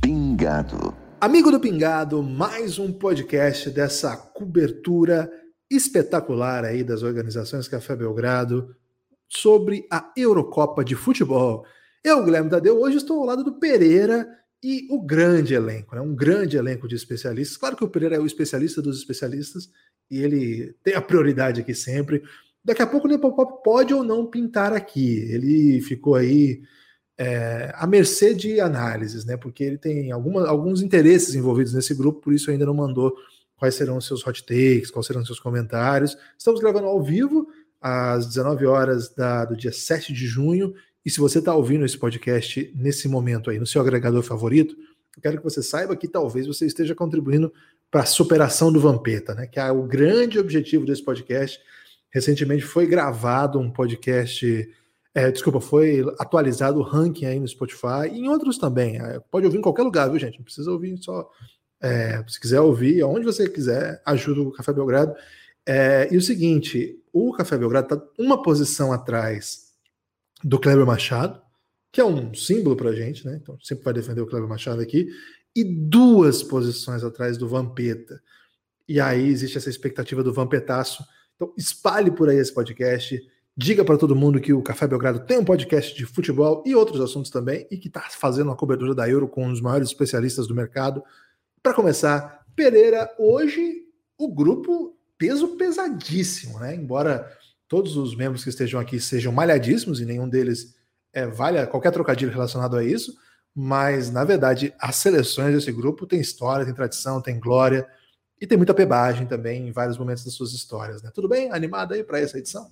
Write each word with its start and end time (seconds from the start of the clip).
Pingado. 0.00 0.94
Amigo 1.20 1.50
do 1.50 1.60
Pingado, 1.60 2.22
mais 2.22 2.78
um 2.78 2.90
podcast 2.90 3.68
dessa 3.68 4.16
cobertura 4.16 5.30
espetacular 5.70 6.64
aí 6.64 6.82
das 6.82 7.02
organizações 7.02 7.68
Café 7.68 7.94
Belgrado 7.94 8.74
sobre 9.28 9.86
a 9.92 10.10
Eurocopa 10.16 10.82
de 10.82 10.94
Futebol. 10.94 11.66
Eu, 12.02 12.24
Guilherme 12.24 12.48
Tadeu, 12.48 12.80
hoje 12.80 12.96
estou 12.96 13.18
ao 13.20 13.26
lado 13.26 13.44
do 13.44 13.52
Pereira 13.52 14.26
e 14.62 14.86
o 14.90 15.02
grande 15.02 15.52
elenco, 15.52 15.94
né? 15.94 16.00
um 16.00 16.14
grande 16.14 16.56
elenco 16.56 16.88
de 16.88 16.94
especialistas. 16.94 17.58
Claro 17.58 17.76
que 17.76 17.84
o 17.84 17.88
Pereira 17.88 18.16
é 18.16 18.18
o 18.18 18.24
especialista 18.24 18.80
dos 18.80 18.98
especialistas 18.98 19.70
e 20.10 20.18
ele 20.18 20.74
tem 20.82 20.94
a 20.94 21.02
prioridade 21.02 21.60
aqui 21.60 21.74
sempre. 21.74 22.22
Daqui 22.64 22.80
a 22.80 22.86
pouco 22.86 23.06
o 23.06 23.10
Nepopop 23.10 23.62
pode 23.62 23.92
ou 23.92 24.02
não 24.02 24.26
pintar 24.26 24.72
aqui. 24.72 25.18
Ele 25.30 25.80
ficou 25.82 26.14
aí 26.14 26.62
é, 27.18 27.70
à 27.74 27.86
mercê 27.86 28.34
de 28.34 28.60
análises, 28.60 29.26
né? 29.26 29.36
Porque 29.36 29.62
ele 29.62 29.76
tem 29.76 30.10
alguma, 30.10 30.48
alguns 30.48 30.80
interesses 30.80 31.34
envolvidos 31.34 31.74
nesse 31.74 31.94
grupo, 31.94 32.20
por 32.20 32.32
isso 32.32 32.50
ainda 32.50 32.64
não 32.64 32.74
mandou 32.74 33.14
quais 33.56 33.74
serão 33.74 33.98
os 33.98 34.06
seus 34.06 34.26
hot 34.26 34.42
takes, 34.44 34.90
quais 34.90 35.06
serão 35.06 35.20
os 35.20 35.26
seus 35.26 35.38
comentários. 35.38 36.16
Estamos 36.38 36.60
gravando 36.60 36.86
ao 36.86 37.02
vivo 37.02 37.46
às 37.78 38.26
19 38.26 38.64
horas 38.64 39.14
da, 39.14 39.44
do 39.44 39.54
dia 39.54 39.72
7 39.72 40.14
de 40.14 40.26
junho. 40.26 40.74
E 41.04 41.10
se 41.10 41.18
você 41.18 41.38
está 41.38 41.54
ouvindo 41.54 41.84
esse 41.84 41.96
podcast 41.96 42.72
nesse 42.74 43.08
momento 43.08 43.50
aí 43.50 43.58
no 43.58 43.66
seu 43.66 43.80
agregador 43.80 44.22
favorito, 44.22 44.76
eu 45.16 45.22
quero 45.22 45.38
que 45.38 45.44
você 45.44 45.62
saiba 45.62 45.96
que 45.96 46.06
talvez 46.06 46.46
você 46.46 46.66
esteja 46.66 46.94
contribuindo 46.94 47.52
para 47.90 48.02
a 48.02 48.06
superação 48.06 48.72
do 48.72 48.80
Vampeta, 48.80 49.34
né? 49.34 49.46
Que 49.46 49.58
é 49.58 49.70
o 49.72 49.82
grande 49.82 50.38
objetivo 50.38 50.86
desse 50.86 51.02
podcast. 51.02 51.58
Recentemente 52.10 52.64
foi 52.64 52.86
gravado 52.86 53.58
um 53.58 53.70
podcast 53.70 54.68
é, 55.12 55.30
desculpa, 55.30 55.60
foi 55.60 56.04
atualizado 56.20 56.78
o 56.78 56.82
ranking 56.82 57.26
aí 57.26 57.40
no 57.40 57.48
Spotify 57.48 58.08
e 58.12 58.20
em 58.20 58.28
outros 58.28 58.58
também. 58.58 59.00
É, 59.00 59.18
pode 59.30 59.44
ouvir 59.44 59.58
em 59.58 59.62
qualquer 59.62 59.82
lugar, 59.82 60.08
viu, 60.08 60.18
gente? 60.18 60.38
Não 60.38 60.44
precisa 60.44 60.70
ouvir 60.70 60.96
só. 60.98 61.28
É, 61.82 62.22
se 62.28 62.38
quiser 62.38 62.60
ouvir, 62.60 63.02
onde 63.02 63.24
você 63.24 63.48
quiser, 63.48 64.00
ajuda 64.04 64.40
o 64.42 64.52
Café 64.52 64.72
Belgrado. 64.72 65.14
É, 65.66 66.08
e 66.12 66.16
o 66.16 66.22
seguinte: 66.22 66.96
o 67.12 67.32
Café 67.32 67.58
Belgrado 67.58 67.92
está 67.92 68.06
uma 68.18 68.40
posição 68.40 68.92
atrás 68.92 69.69
do 70.42 70.58
Kleber 70.58 70.86
Machado, 70.86 71.40
que 71.92 72.00
é 72.00 72.04
um 72.04 72.32
símbolo 72.34 72.76
para 72.76 72.90
a 72.90 72.94
gente, 72.94 73.26
né? 73.26 73.38
Então 73.40 73.58
sempre 73.60 73.84
vai 73.84 73.94
defender 73.94 74.20
o 74.20 74.26
Kleber 74.26 74.48
Machado 74.48 74.80
aqui, 74.80 75.08
e 75.54 75.64
duas 75.64 76.42
posições 76.42 77.02
atrás 77.02 77.36
do 77.36 77.48
Vampeta. 77.48 78.20
E 78.88 79.00
aí 79.00 79.28
existe 79.28 79.58
essa 79.58 79.70
expectativa 79.70 80.22
do 80.22 80.32
Vampetaço. 80.32 81.04
Então 81.34 81.52
espalhe 81.56 82.10
por 82.10 82.28
aí 82.28 82.36
esse 82.36 82.52
podcast 82.52 83.20
Diga 83.62 83.84
para 83.84 83.98
todo 83.98 84.16
mundo 84.16 84.40
que 84.40 84.54
o 84.54 84.62
Café 84.62 84.86
Belgrado 84.86 85.20
tem 85.26 85.38
um 85.38 85.44
podcast 85.44 85.94
de 85.94 86.06
futebol 86.06 86.62
e 86.64 86.74
outros 86.74 86.98
assuntos 86.98 87.30
também 87.30 87.66
e 87.70 87.76
que 87.76 87.88
está 87.88 88.00
fazendo 88.08 88.46
uma 88.46 88.56
cobertura 88.56 88.94
da 88.94 89.06
Euro 89.06 89.28
com 89.28 89.46
os 89.48 89.60
maiores 89.60 89.88
especialistas 89.88 90.46
do 90.46 90.54
mercado. 90.54 91.02
Para 91.62 91.74
começar, 91.74 92.42
Pereira, 92.56 93.14
hoje 93.18 93.82
o 94.16 94.32
grupo 94.32 94.96
peso 95.18 95.56
pesadíssimo, 95.56 96.58
né? 96.58 96.74
Embora 96.74 97.30
todos 97.70 97.96
os 97.96 98.16
membros 98.16 98.42
que 98.42 98.50
estejam 98.50 98.80
aqui 98.80 98.98
sejam 98.98 99.32
malhadíssimos 99.32 100.00
e 100.00 100.04
nenhum 100.04 100.28
deles 100.28 100.74
é, 101.12 101.24
valha 101.24 101.68
qualquer 101.68 101.92
trocadilho 101.92 102.32
relacionado 102.32 102.76
a 102.76 102.82
isso, 102.84 103.14
mas 103.54 104.10
na 104.10 104.24
verdade 104.24 104.74
as 104.76 104.96
seleções 104.96 105.54
desse 105.54 105.70
grupo 105.70 106.04
têm 106.04 106.20
história, 106.20 106.64
tem 106.64 106.74
tradição, 106.74 107.22
tem 107.22 107.38
glória 107.38 107.86
e 108.40 108.46
tem 108.46 108.58
muita 108.58 108.74
pebagem 108.74 109.24
também 109.24 109.68
em 109.68 109.70
vários 109.70 109.96
momentos 109.96 110.24
das 110.24 110.34
suas 110.34 110.52
histórias, 110.52 111.00
né? 111.00 111.12
Tudo 111.14 111.28
bem? 111.28 111.52
Animado 111.52 111.94
aí 111.94 112.02
para 112.02 112.18
essa 112.18 112.38
edição? 112.38 112.68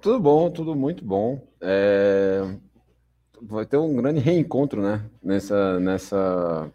Tudo 0.00 0.18
bom, 0.18 0.50
tudo 0.50 0.74
muito 0.74 1.04
bom. 1.04 1.46
É... 1.60 2.40
Vai 3.42 3.66
ter 3.66 3.76
um 3.76 3.94
grande 3.96 4.18
reencontro, 4.18 4.80
né? 4.80 5.04
Nessa, 5.22 5.78
nessa, 5.78 6.72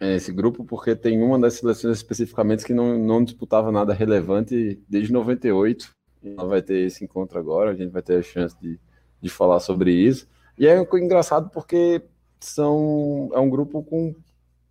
esse 0.00 0.30
grupo, 0.30 0.64
porque 0.64 0.94
tem 0.94 1.20
uma 1.20 1.40
das 1.40 1.54
seleções 1.54 1.96
especificamente 1.96 2.64
que 2.64 2.72
não, 2.72 2.96
não 2.96 3.24
disputava 3.24 3.72
nada 3.72 3.92
relevante 3.92 4.80
desde 4.88 5.12
98. 5.12 5.92
Ela 6.24 6.46
vai 6.46 6.62
ter 6.62 6.86
esse 6.86 7.04
encontro 7.04 7.38
agora, 7.38 7.70
a 7.70 7.74
gente 7.74 7.90
vai 7.90 8.02
ter 8.02 8.18
a 8.18 8.22
chance 8.22 8.56
de, 8.60 8.78
de 9.20 9.28
falar 9.28 9.60
sobre 9.60 9.92
isso. 9.92 10.28
E 10.58 10.66
é 10.66 10.78
engraçado 10.78 11.50
porque 11.50 12.02
são, 12.38 13.30
é 13.32 13.38
um 13.38 13.48
grupo 13.48 13.82
com 13.82 14.14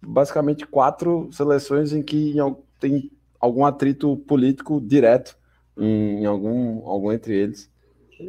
basicamente 0.02 0.66
quatro 0.66 1.30
seleções 1.32 1.94
em 1.94 2.02
que 2.02 2.36
tem 2.80 3.12
algum 3.40 3.66
atrito 3.66 4.18
político 4.18 4.80
direto 4.82 5.38
em, 5.78 6.22
em 6.22 6.26
algum, 6.26 6.88
algum 6.88 7.12
entre 7.12 7.36
eles. 7.36 7.70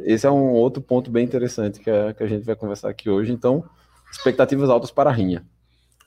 Esse 0.05 0.25
é 0.25 0.31
um 0.31 0.51
outro 0.51 0.81
ponto 0.81 1.11
bem 1.11 1.25
interessante 1.25 1.79
que 1.79 1.89
a, 1.89 2.13
que 2.13 2.23
a 2.23 2.27
gente 2.27 2.45
vai 2.45 2.55
conversar 2.55 2.89
aqui 2.89 3.09
hoje. 3.09 3.31
Então, 3.31 3.63
expectativas 4.11 4.69
altas 4.69 4.89
para 4.89 5.09
a 5.09 5.13
Rinha. 5.13 5.45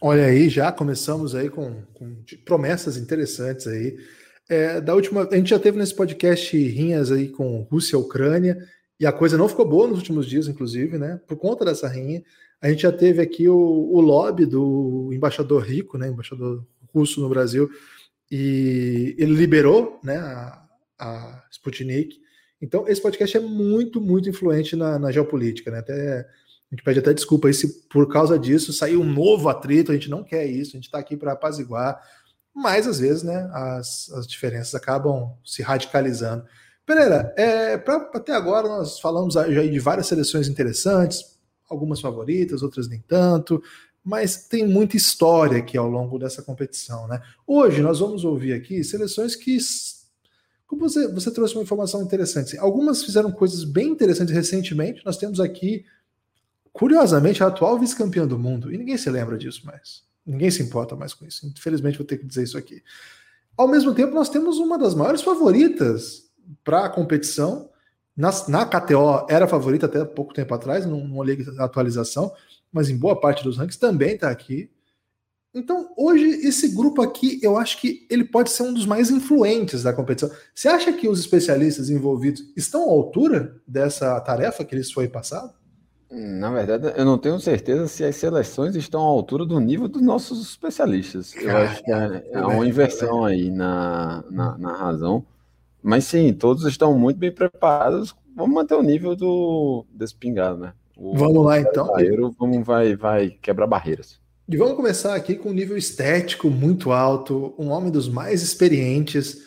Olha 0.00 0.24
aí, 0.24 0.48
já 0.48 0.72
começamos 0.72 1.34
aí 1.34 1.48
com, 1.48 1.82
com 1.92 2.16
promessas 2.44 2.96
interessantes 2.96 3.66
aí. 3.66 3.96
É, 4.48 4.80
da 4.80 4.94
última, 4.94 5.28
a 5.30 5.36
gente 5.36 5.50
já 5.50 5.58
teve 5.58 5.78
nesse 5.78 5.94
podcast 5.94 6.56
rinhas 6.56 7.10
aí 7.10 7.28
com 7.28 7.62
Rússia 7.62 7.96
e 7.96 7.98
Ucrânia, 7.98 8.58
e 9.00 9.06
a 9.06 9.12
coisa 9.12 9.38
não 9.38 9.48
ficou 9.48 9.66
boa 9.66 9.86
nos 9.86 9.98
últimos 9.98 10.26
dias, 10.26 10.48
inclusive, 10.48 10.98
né? 10.98 11.20
Por 11.26 11.36
conta 11.36 11.64
dessa 11.64 11.88
rinha. 11.88 12.22
A 12.60 12.68
gente 12.68 12.82
já 12.82 12.92
teve 12.92 13.20
aqui 13.20 13.48
o, 13.48 13.56
o 13.56 14.00
lobby 14.00 14.46
do 14.46 15.10
embaixador 15.12 15.62
rico, 15.62 15.98
né? 15.98 16.08
Embaixador 16.08 16.64
russo 16.94 17.20
no 17.20 17.28
Brasil, 17.28 17.68
e 18.30 19.14
ele 19.18 19.34
liberou 19.34 19.98
né, 20.02 20.16
a, 20.16 20.64
a 20.98 21.44
Sputnik 21.50 22.24
então, 22.64 22.88
esse 22.88 23.02
podcast 23.02 23.36
é 23.36 23.40
muito, 23.40 24.00
muito 24.00 24.26
influente 24.26 24.74
na, 24.74 24.98
na 24.98 25.12
geopolítica, 25.12 25.70
né? 25.70 25.80
Até, 25.80 26.20
a 26.20 26.74
gente 26.74 26.82
pede 26.82 26.98
até 26.98 27.12
desculpa 27.12 27.46
aí 27.46 27.52
se 27.52 27.86
por 27.88 28.10
causa 28.10 28.38
disso 28.38 28.72
saiu 28.72 29.02
um 29.02 29.12
novo 29.12 29.50
atrito, 29.50 29.92
a 29.92 29.94
gente 29.94 30.08
não 30.08 30.24
quer 30.24 30.46
isso, 30.46 30.70
a 30.70 30.78
gente 30.78 30.86
está 30.86 30.98
aqui 30.98 31.14
para 31.14 31.32
apaziguar, 31.32 32.00
mas 32.54 32.86
às 32.86 33.00
vezes, 33.00 33.22
né, 33.22 33.50
as, 33.52 34.10
as 34.12 34.26
diferenças 34.26 34.74
acabam 34.74 35.32
se 35.44 35.62
radicalizando. 35.62 36.44
Pereira, 36.86 37.34
é, 37.36 37.76
pra, 37.76 37.96
até 38.14 38.32
agora 38.32 38.68
nós 38.68 39.00
falamos 39.00 39.34
já 39.34 39.46
de 39.46 39.78
várias 39.78 40.06
seleções 40.06 40.48
interessantes, 40.48 41.38
algumas 41.68 42.00
favoritas, 42.00 42.62
outras 42.62 42.88
nem 42.88 43.00
tanto, 43.00 43.62
mas 44.04 44.46
tem 44.46 44.68
muita 44.68 44.96
história 44.96 45.58
aqui 45.58 45.78
ao 45.78 45.88
longo 45.88 46.18
dessa 46.18 46.42
competição, 46.42 47.08
né? 47.08 47.22
Hoje 47.46 47.80
nós 47.80 48.00
vamos 48.00 48.22
ouvir 48.22 48.52
aqui 48.52 48.84
seleções 48.84 49.34
que 49.34 49.58
como 50.66 50.88
você, 50.88 51.08
você 51.08 51.30
trouxe 51.30 51.54
uma 51.54 51.62
informação 51.62 52.02
interessante, 52.02 52.58
algumas 52.58 53.02
fizeram 53.02 53.30
coisas 53.30 53.64
bem 53.64 53.88
interessantes 53.88 54.34
recentemente. 54.34 55.02
Nós 55.04 55.16
temos 55.16 55.38
aqui, 55.40 55.84
curiosamente, 56.72 57.42
a 57.42 57.46
atual 57.46 57.78
vice-campeã 57.78 58.26
do 58.26 58.38
mundo, 58.38 58.72
e 58.72 58.78
ninguém 58.78 58.96
se 58.96 59.08
lembra 59.08 59.38
disso 59.38 59.64
mais. 59.64 60.02
Ninguém 60.26 60.50
se 60.50 60.62
importa 60.62 60.96
mais 60.96 61.12
com 61.12 61.24
isso. 61.24 61.46
Infelizmente, 61.46 61.98
vou 61.98 62.06
ter 62.06 62.18
que 62.18 62.26
dizer 62.26 62.44
isso 62.44 62.56
aqui. 62.56 62.82
Ao 63.56 63.68
mesmo 63.68 63.94
tempo, 63.94 64.14
nós 64.14 64.28
temos 64.28 64.58
uma 64.58 64.78
das 64.78 64.94
maiores 64.94 65.22
favoritas 65.22 66.24
para 66.64 66.86
a 66.86 66.88
competição. 66.88 67.70
Na, 68.16 68.30
na 68.48 68.66
KTO 68.66 69.26
era 69.28 69.46
favorita 69.46 69.86
até 69.86 70.04
pouco 70.04 70.32
tempo 70.32 70.54
atrás, 70.54 70.86
não, 70.86 71.06
não 71.06 71.16
olhei 71.16 71.38
a 71.58 71.64
atualização, 71.64 72.32
mas 72.72 72.88
em 72.88 72.96
boa 72.96 73.20
parte 73.20 73.44
dos 73.44 73.56
rankings 73.56 73.78
também 73.78 74.14
está 74.14 74.30
aqui. 74.30 74.70
Então, 75.54 75.92
hoje, 75.96 76.26
esse 76.46 76.74
grupo 76.74 77.00
aqui, 77.00 77.38
eu 77.40 77.56
acho 77.56 77.80
que 77.80 78.04
ele 78.10 78.24
pode 78.24 78.50
ser 78.50 78.64
um 78.64 78.74
dos 78.74 78.86
mais 78.86 79.08
influentes 79.08 79.84
da 79.84 79.92
competição. 79.92 80.28
Você 80.52 80.66
acha 80.66 80.92
que 80.92 81.08
os 81.08 81.20
especialistas 81.20 81.90
envolvidos 81.90 82.42
estão 82.56 82.82
à 82.82 82.90
altura 82.90 83.60
dessa 83.66 84.20
tarefa 84.20 84.64
que 84.64 84.74
lhes 84.74 84.90
foi 84.90 85.06
passada? 85.06 85.54
Na 86.14 86.50
verdade, 86.50 86.92
eu 86.96 87.04
não 87.04 87.18
tenho 87.18 87.40
certeza 87.40 87.88
se 87.88 88.04
as 88.04 88.14
seleções 88.14 88.76
estão 88.76 89.00
à 89.00 89.04
altura 89.04 89.44
do 89.44 89.58
nível 89.58 89.88
dos 89.88 90.00
nossos 90.00 90.40
especialistas. 90.40 91.34
Cara, 91.34 91.48
eu 91.48 91.56
acho 91.56 91.82
que 91.82 91.92
é, 91.92 92.30
é 92.32 92.40
uma 92.40 92.66
inversão 92.66 93.24
aí 93.24 93.50
na, 93.50 94.22
na, 94.30 94.56
na, 94.56 94.76
razão. 94.76 95.26
Mas 95.82 96.04
sim, 96.04 96.32
todos 96.32 96.64
estão 96.66 96.96
muito 96.96 97.18
bem 97.18 97.32
preparados. 97.32 98.14
Vamos 98.36 98.54
manter 98.54 98.74
o 98.74 98.82
nível 98.82 99.16
do 99.16 99.84
desse 99.92 100.14
pingado, 100.14 100.58
né? 100.58 100.72
O, 100.96 101.16
vamos 101.16 101.44
lá, 101.44 101.58
então. 101.58 101.88
Vamos, 102.38 102.64
vai, 102.64 102.94
vai 102.94 103.30
quebrar 103.42 103.66
barreiras. 103.66 104.20
E 104.48 104.56
vamos 104.56 104.76
começar 104.76 105.14
aqui 105.14 105.34
com 105.34 105.48
um 105.48 105.54
nível 105.54 105.76
estético 105.76 106.48
muito 106.48 106.92
alto, 106.92 107.54
um 107.58 107.70
homem 107.70 107.90
dos 107.90 108.08
mais 108.08 108.42
experientes 108.42 109.42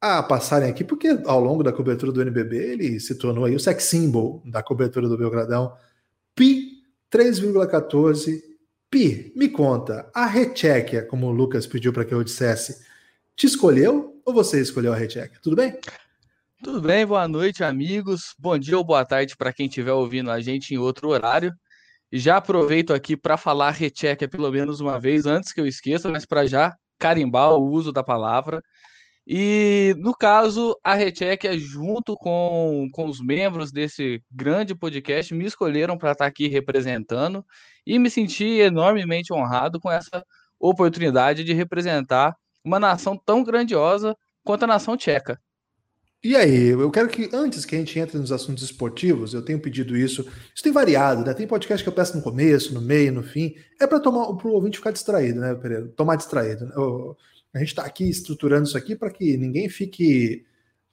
a 0.00 0.22
passarem 0.22 0.68
aqui, 0.68 0.84
porque 0.84 1.08
ao 1.24 1.40
longo 1.40 1.62
da 1.62 1.72
cobertura 1.72 2.12
do 2.12 2.20
NBB 2.20 2.56
ele 2.56 3.00
se 3.00 3.14
tornou 3.14 3.44
aí 3.44 3.54
o 3.54 3.60
sex 3.60 3.84
symbol 3.84 4.42
da 4.44 4.62
cobertura 4.62 5.08
do 5.08 5.16
Belgradão. 5.16 5.72
Pi 6.34 6.82
3,14. 7.10 8.42
Pi, 8.90 9.32
me 9.36 9.48
conta, 9.48 10.10
a 10.14 10.26
Rechequia, 10.26 11.04
como 11.04 11.26
o 11.26 11.32
Lucas 11.32 11.66
pediu 11.66 11.92
para 11.92 12.04
que 12.04 12.12
eu 12.12 12.24
dissesse, 12.24 12.86
te 13.36 13.46
escolheu 13.46 14.20
ou 14.24 14.32
você 14.32 14.60
escolheu 14.60 14.92
a 14.92 14.96
Rechequia? 14.96 15.38
Tudo 15.42 15.56
bem? 15.56 15.78
Tudo 16.62 16.80
bem, 16.80 17.04
boa 17.04 17.26
noite, 17.26 17.64
amigos. 17.64 18.34
Bom 18.38 18.56
dia 18.56 18.78
ou 18.78 18.84
boa 18.84 19.04
tarde 19.04 19.36
para 19.36 19.52
quem 19.52 19.66
estiver 19.66 19.92
ouvindo 19.92 20.30
a 20.30 20.40
gente 20.40 20.72
em 20.72 20.78
outro 20.78 21.08
horário. 21.08 21.52
Já 22.12 22.36
aproveito 22.36 22.92
aqui 22.92 23.16
para 23.16 23.36
falar 23.36 23.70
recheck 23.70 24.28
pelo 24.28 24.50
menos 24.50 24.80
uma 24.80 25.00
vez 25.00 25.26
antes 25.26 25.52
que 25.52 25.60
eu 25.60 25.66
esqueça, 25.66 26.08
mas 26.08 26.24
para 26.24 26.46
já 26.46 26.76
carimbar 26.98 27.52
o 27.54 27.68
uso 27.70 27.90
da 27.90 28.04
palavra. 28.04 28.62
E 29.26 29.94
no 29.98 30.14
caso, 30.14 30.76
a 30.82 30.94
Recheck, 30.94 31.56
junto 31.58 32.16
com, 32.16 32.88
com 32.92 33.06
os 33.06 33.20
membros 33.20 33.70
desse 33.70 34.20
grande 34.30 34.74
podcast, 34.74 35.32
me 35.32 35.44
escolheram 35.44 35.96
para 35.96 36.12
estar 36.12 36.24
tá 36.24 36.28
aqui 36.28 36.48
representando 36.48 37.44
e 37.86 37.98
me 37.98 38.10
senti 38.10 38.44
enormemente 38.44 39.32
honrado 39.32 39.80
com 39.80 39.90
essa 39.90 40.24
oportunidade 40.58 41.44
de 41.44 41.52
representar 41.52 42.36
uma 42.64 42.80
nação 42.80 43.16
tão 43.16 43.44
grandiosa 43.44 44.16
quanto 44.44 44.64
a 44.64 44.68
nação 44.68 44.96
tcheca. 44.96 45.40
E 46.24 46.36
aí, 46.36 46.68
eu 46.68 46.88
quero 46.88 47.08
que, 47.08 47.28
antes 47.32 47.64
que 47.64 47.74
a 47.74 47.78
gente 47.78 47.98
entre 47.98 48.16
nos 48.16 48.30
assuntos 48.30 48.62
esportivos, 48.62 49.34
eu 49.34 49.42
tenho 49.42 49.58
pedido 49.58 49.96
isso. 49.96 50.22
Isso 50.54 50.62
tem 50.62 50.72
variado, 50.72 51.24
né? 51.24 51.34
Tem 51.34 51.48
podcast 51.48 51.82
que 51.82 51.88
eu 51.88 51.92
peço 51.92 52.16
no 52.16 52.22
começo, 52.22 52.72
no 52.72 52.80
meio, 52.80 53.12
no 53.12 53.24
fim. 53.24 53.56
É 53.80 53.88
para 53.88 53.98
o 54.08 54.48
ouvinte 54.48 54.78
ficar 54.78 54.92
distraído, 54.92 55.40
né, 55.40 55.52
Pereira? 55.56 55.88
Tomar 55.96 56.14
distraído. 56.14 56.66
Né? 56.66 56.72
A 57.54 57.58
gente 57.58 57.68
está 57.68 57.84
aqui 57.84 58.08
estruturando 58.08 58.66
isso 58.66 58.78
aqui 58.78 58.96
para 58.96 59.10
que 59.10 59.36
ninguém 59.36 59.68
fique 59.68 60.44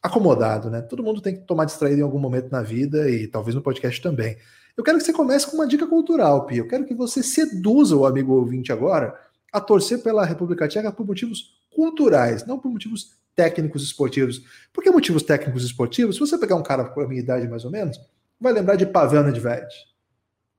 acomodado, 0.02 0.70
né? 0.70 0.82
Todo 0.82 1.04
mundo 1.04 1.22
tem 1.22 1.36
que 1.36 1.42
tomar 1.42 1.66
distraído 1.66 2.00
em 2.00 2.04
algum 2.04 2.20
momento 2.20 2.50
na 2.52 2.62
vida 2.62 3.10
e 3.10 3.28
talvez 3.28 3.56
no 3.56 3.62
podcast 3.62 4.02
também. 4.02 4.38
Eu 4.76 4.84
quero 4.84 4.98
que 4.98 5.04
você 5.04 5.14
comece 5.14 5.50
com 5.50 5.58
uma 5.58 5.68
dica 5.68 5.86
cultural, 5.86 6.46
Pi. 6.46 6.58
Eu 6.58 6.68
quero 6.68 6.86
que 6.86 6.94
você 6.94 7.22
seduza 7.22 7.96
o 7.96 8.06
amigo 8.06 8.34
ouvinte 8.34 8.72
agora 8.72 9.14
a 9.52 9.60
torcer 9.60 10.02
pela 10.02 10.26
República 10.26 10.68
Tcheca 10.68 10.92
por 10.92 11.06
motivos 11.06 11.60
culturais, 11.70 12.46
não 12.46 12.60
por 12.60 12.72
motivos 12.72 13.18
técnicos 13.36 13.84
esportivos. 13.84 14.42
Por 14.72 14.84
que 14.84 14.92
motivos 14.92 15.24
técnicos 15.24 15.64
esportivos? 15.64 16.16
Se 16.16 16.20
você 16.20 16.38
pegar 16.38 16.56
um 16.56 16.64
cara 16.64 16.86
com 16.86 17.02
a 17.02 17.08
minha 17.08 17.22
idade 17.22 17.48
mais 17.48 17.66
ou 17.66 17.72
menos, 17.72 18.00
vai 18.40 18.54
lembrar 18.54 18.76
de 18.76 18.86
Pavel 18.86 19.24
Nedved. 19.24 19.68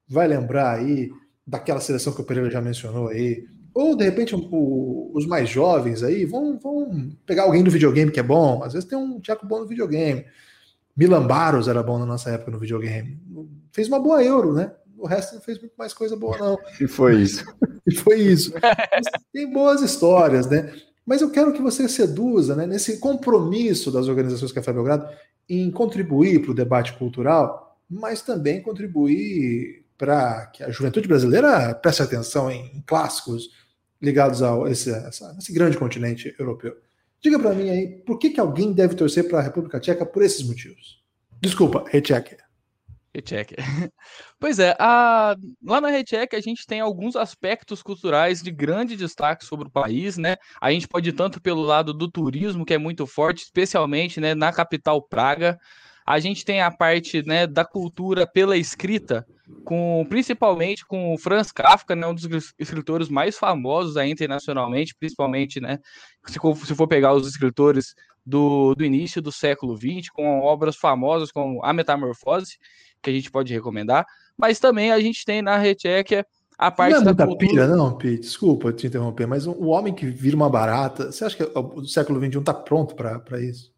Vai 0.08 0.26
lembrar 0.26 0.79
aí 0.79 1.11
daquela 1.46 1.81
seleção 1.81 2.12
que 2.12 2.20
o 2.20 2.25
Pereira 2.25 2.50
já 2.50 2.61
mencionou 2.61 3.08
aí. 3.08 3.46
Ou, 3.75 3.96
de 3.96 4.05
repente, 4.05 4.34
o, 4.34 5.11
os 5.14 5.26
mais 5.26 5.49
jovens 5.49 6.02
aí 6.02 6.25
vão, 6.25 6.58
vão 6.58 7.11
pegar 7.25 7.44
alguém 7.44 7.62
do 7.62 7.70
videogame 7.70 8.11
que 8.11 8.20
é 8.20 8.22
bom. 8.22 8.62
Às 8.64 8.72
vezes 8.72 8.88
tem 8.88 8.99
um 8.99 9.20
Tcheco 9.20 9.46
bom 9.46 9.61
no 9.61 9.67
videogame. 9.67 10.25
Milan 10.96 11.26
Baros 11.26 11.69
era 11.69 11.82
bom 11.82 11.99
na 11.99 12.06
nossa 12.06 12.31
época 12.31 12.50
no 12.50 12.58
videogame. 12.58 13.19
Fez 13.72 13.88
uma 13.88 14.00
boa 14.00 14.22
Euro, 14.22 14.52
né? 14.52 14.72
O 14.99 15.06
resto 15.06 15.34
não 15.34 15.40
fez 15.40 15.58
muito 15.58 15.72
mais 15.78 15.94
coisa 15.94 16.17
boa, 16.17 16.37
não. 16.37 16.58
E 16.81 16.87
foi 16.87 17.22
isso. 17.22 17.44
e 17.87 17.94
foi 17.94 18.19
isso. 18.19 18.52
tem 19.32 19.50
boas 19.50 19.81
histórias, 19.81 20.46
né? 20.46 20.72
Mas 21.06 21.22
eu 21.22 21.31
quero 21.31 21.52
que 21.52 21.62
você 21.62 21.88
seduza, 21.88 22.55
né, 22.55 22.67
nesse 22.67 22.99
compromisso 22.99 23.90
das 23.90 24.06
organizações 24.06 24.52
Café 24.52 24.72
Belgrado 24.72 25.08
em 25.49 25.70
contribuir 25.70 26.40
para 26.40 26.52
o 26.52 26.55
debate 26.55 26.93
cultural, 26.93 27.78
mas 27.88 28.22
também 28.22 28.62
contribuir 28.62 29.84
para 29.99 30.46
que 30.46 30.62
a 30.62 30.70
juventude 30.70 31.08
brasileira 31.08 31.75
preste 31.75 32.02
atenção 32.02 32.50
em 32.50 32.82
clássicos 32.87 33.50
ligados 34.00 34.43
a 34.43 34.69
esse, 34.70 34.91
esse 35.38 35.52
grande 35.52 35.76
continente 35.76 36.35
europeu. 36.38 36.76
Diga 37.23 37.38
para 37.38 37.52
mim 37.52 37.69
aí, 37.69 37.88
por 38.06 38.19
que, 38.19 38.31
que 38.31 38.41
alguém 38.41 38.73
deve 38.73 38.94
torcer 38.94 39.29
para 39.29 39.41
a 39.41 39.43
República 39.43 39.79
Tcheca 39.79 40.06
por 40.06 40.23
esses 40.23 40.43
motivos? 40.47 41.02
Desculpa, 41.41 41.85
Recheck. 41.88 42.37
Recheck. 43.14 43.55
Pois 44.38 44.58
é, 44.58 44.75
a... 44.79 45.37
lá 45.62 45.82
na 45.82 45.91
Recheck 45.91 46.35
a 46.35 46.41
gente 46.41 46.67
tem 46.67 46.81
alguns 46.81 47.14
aspectos 47.14 47.82
culturais 47.82 48.43
de 48.43 48.50
grande 48.50 48.97
destaque 48.97 49.44
sobre 49.44 49.69
o 49.69 49.70
país, 49.70 50.17
né? 50.17 50.37
A 50.58 50.73
gente 50.73 50.88
pode 50.88 51.11
ir 51.11 51.12
tanto 51.12 51.43
pelo 51.43 51.61
lado 51.61 51.93
do 51.93 52.11
turismo, 52.11 52.64
que 52.64 52.73
é 52.73 52.79
muito 52.79 53.06
forte, 53.06 53.43
especialmente 53.43 54.19
né, 54.19 54.35
na 54.35 54.50
capital 54.50 55.03
Praga. 55.03 55.58
A 56.06 56.19
gente 56.19 56.43
tem 56.43 56.62
a 56.62 56.70
parte 56.70 57.23
né, 57.26 57.46
da 57.46 57.67
cultura 57.67 58.26
pela 58.26 58.56
escrita, 58.56 59.26
com 59.64 60.05
principalmente 60.08 60.85
com 60.87 61.14
o 61.14 61.19
Franz 61.19 61.52
Kafka, 61.52 61.94
né, 61.94 62.06
um 62.06 62.14
dos 62.14 62.52
escritores 62.58 63.08
mais 63.08 63.38
famosos 63.38 63.97
aí 63.97 64.11
internacionalmente, 64.11 64.94
principalmente, 64.94 65.61
né, 65.61 65.79
se 66.26 66.38
for, 66.38 66.56
se 66.56 66.75
for 66.75 66.87
pegar 66.87 67.12
os 67.14 67.26
escritores 67.26 67.94
do, 68.25 68.75
do 68.75 68.85
início 68.85 69.20
do 69.23 69.32
século 69.32 69.76
XX, 69.76 70.11
com 70.12 70.41
obras 70.41 70.76
famosas 70.76 71.32
como 71.32 71.64
A 71.64 71.73
Metamorfose, 71.73 72.58
que 73.02 73.11
a 73.11 73.12
gente 73.12 73.31
pode 73.31 73.52
recomendar, 73.52 74.06
mas 74.37 74.58
também 74.58 74.93
a 74.93 75.00
gente 75.00 75.25
tem 75.25 75.43
na 75.43 75.56
Rechequia 75.56 76.26
a 76.61 76.70
parte 76.70 76.93
não 76.93 77.00
é 77.00 77.05
muita 77.05 77.26
cultura... 77.26 77.50
pilha, 77.50 77.67
não, 77.67 77.96
Pete, 77.96 78.20
desculpa 78.20 78.70
te 78.70 78.87
interromper, 78.87 79.26
mas 79.26 79.46
o 79.46 79.69
homem 79.69 79.94
que 79.94 80.05
vira 80.05 80.37
uma 80.37 80.50
barata, 80.50 81.11
você 81.11 81.25
acha 81.25 81.35
que 81.35 81.58
o 81.58 81.87
século 81.87 82.20
XXI 82.20 82.38
está 82.38 82.53
pronto 82.53 82.94
para 82.94 83.41
isso? 83.41 83.73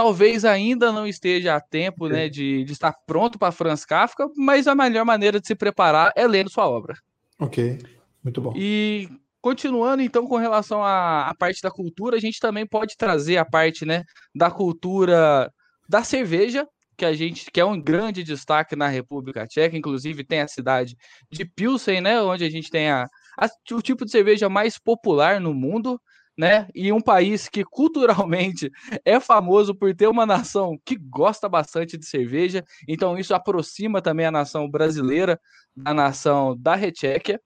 Talvez 0.00 0.46
ainda 0.46 0.90
não 0.90 1.06
esteja 1.06 1.54
a 1.54 1.60
tempo 1.60 2.08
né, 2.08 2.26
de, 2.26 2.64
de 2.64 2.72
estar 2.72 2.90
pronto 3.06 3.38
para 3.38 3.52
Franz 3.52 3.84
Kafka, 3.84 4.26
mas 4.34 4.66
a 4.66 4.74
melhor 4.74 5.04
maneira 5.04 5.38
de 5.38 5.46
se 5.46 5.54
preparar 5.54 6.10
é 6.16 6.26
lendo 6.26 6.48
sua 6.48 6.66
obra. 6.66 6.94
Ok, 7.38 7.78
muito 8.24 8.40
bom. 8.40 8.54
E 8.56 9.10
continuando 9.42 10.02
então 10.02 10.26
com 10.26 10.38
relação 10.38 10.82
à, 10.82 11.28
à 11.28 11.34
parte 11.34 11.60
da 11.60 11.70
cultura, 11.70 12.16
a 12.16 12.18
gente 12.18 12.40
também 12.40 12.66
pode 12.66 12.96
trazer 12.96 13.36
a 13.36 13.44
parte 13.44 13.84
né, 13.84 14.04
da 14.34 14.50
cultura 14.50 15.52
da 15.86 16.02
cerveja, 16.02 16.66
que 16.96 17.04
a 17.04 17.12
gente 17.12 17.50
que 17.50 17.60
é 17.60 17.64
um 17.64 17.78
grande 17.78 18.24
destaque 18.24 18.74
na 18.74 18.88
República 18.88 19.46
Tcheca, 19.46 19.76
inclusive 19.76 20.24
tem 20.24 20.40
a 20.40 20.48
cidade 20.48 20.96
de 21.30 21.44
Pilsen, 21.44 22.00
né, 22.00 22.22
onde 22.22 22.42
a 22.42 22.50
gente 22.50 22.70
tem 22.70 22.88
a, 22.88 23.04
a, 23.38 23.74
o 23.74 23.82
tipo 23.82 24.06
de 24.06 24.10
cerveja 24.10 24.48
mais 24.48 24.78
popular 24.78 25.38
no 25.38 25.52
mundo 25.52 26.00
né? 26.40 26.66
E 26.74 26.90
um 26.90 27.02
país 27.02 27.50
que 27.50 27.62
culturalmente 27.62 28.70
é 29.04 29.20
famoso 29.20 29.74
por 29.74 29.94
ter 29.94 30.06
uma 30.06 30.24
nação 30.24 30.78
que 30.86 30.96
gosta 30.96 31.50
bastante 31.50 31.98
de 31.98 32.06
cerveja, 32.06 32.64
então 32.88 33.18
isso 33.18 33.34
aproxima 33.34 34.00
também 34.00 34.24
a 34.24 34.30
nação 34.30 34.68
brasileira 34.68 35.38
da 35.76 35.92
nação 35.92 36.56
da 36.58 36.74
Rechequia 36.74 37.38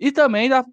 e 0.00 0.10
também 0.10 0.48
da, 0.48 0.64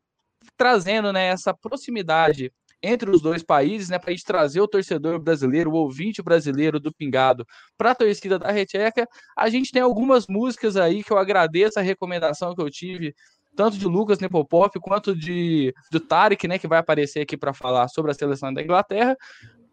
trazendo 0.56 1.12
né, 1.12 1.28
essa 1.28 1.54
proximidade 1.54 2.54
entre 2.82 3.10
os 3.10 3.22
dois 3.22 3.44
países, 3.44 3.90
né, 3.90 4.00
para 4.00 4.12
a 4.12 4.14
gente 4.14 4.24
trazer 4.24 4.62
o 4.62 4.68
torcedor 4.68 5.20
brasileiro, 5.20 5.72
o 5.72 5.76
ouvinte 5.76 6.22
brasileiro 6.22 6.80
do 6.80 6.94
Pingado 6.94 7.46
para 7.78 7.92
a 7.92 7.96
torcida 7.96 8.40
da 8.40 8.50
Recheca. 8.50 9.06
A 9.36 9.50
gente 9.50 9.72
tem 9.72 9.82
algumas 9.82 10.28
músicas 10.28 10.78
aí 10.78 11.04
que 11.04 11.12
eu 11.12 11.18
agradeço 11.18 11.80
a 11.80 11.82
recomendação 11.82 12.56
que 12.56 12.62
eu 12.62 12.70
tive 12.70 13.14
tanto 13.58 13.76
de 13.76 13.88
Lucas 13.88 14.20
Nepopop 14.20 14.80
quanto 14.80 15.16
de 15.16 15.74
do 15.92 16.00
Tarek, 16.00 16.48
né, 16.48 16.60
que 16.60 16.68
vai 16.68 16.78
aparecer 16.78 17.22
aqui 17.22 17.36
para 17.36 17.54
falar 17.54 17.88
sobre 17.88 18.12
a 18.12 18.14
seleção 18.14 18.54
da 18.54 18.62
Inglaterra, 18.62 19.18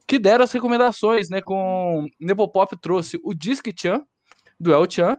que 0.09 0.19
deram 0.19 0.43
as 0.43 0.51
recomendações, 0.51 1.29
né, 1.29 1.43
com 1.43 2.09
Nepopop 2.19 2.75
trouxe 2.79 3.21
o 3.23 3.35
Disque 3.35 3.75
Chan 3.77 4.03
do 4.59 4.73
El 4.73 4.91
Chan, 4.91 5.19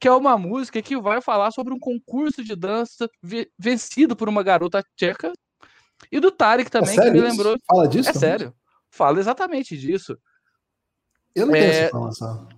que 0.00 0.08
é 0.08 0.12
uma 0.12 0.36
música 0.36 0.82
que 0.82 1.00
vai 1.00 1.22
falar 1.22 1.52
sobre 1.52 1.72
um 1.72 1.78
concurso 1.78 2.42
de 2.42 2.56
dança 2.56 3.08
vencido 3.56 4.16
por 4.16 4.28
uma 4.28 4.42
garota 4.42 4.82
tcheca, 4.96 5.32
e 6.10 6.18
do 6.18 6.32
Tarek 6.32 6.66
é 6.66 6.70
também, 6.70 6.98
é 6.98 7.02
que 7.02 7.10
me 7.10 7.20
lembrou. 7.20 7.56
Fala 7.64 7.86
disso? 7.86 8.10
É 8.10 8.12
sério. 8.14 8.54
Fala 8.90 9.20
exatamente 9.20 9.76
disso. 9.76 10.18
Eu 11.32 11.46
não 11.46 11.54
é... 11.54 11.60
tenho 11.60 11.72
essa 11.72 11.86
informação. 11.86 12.48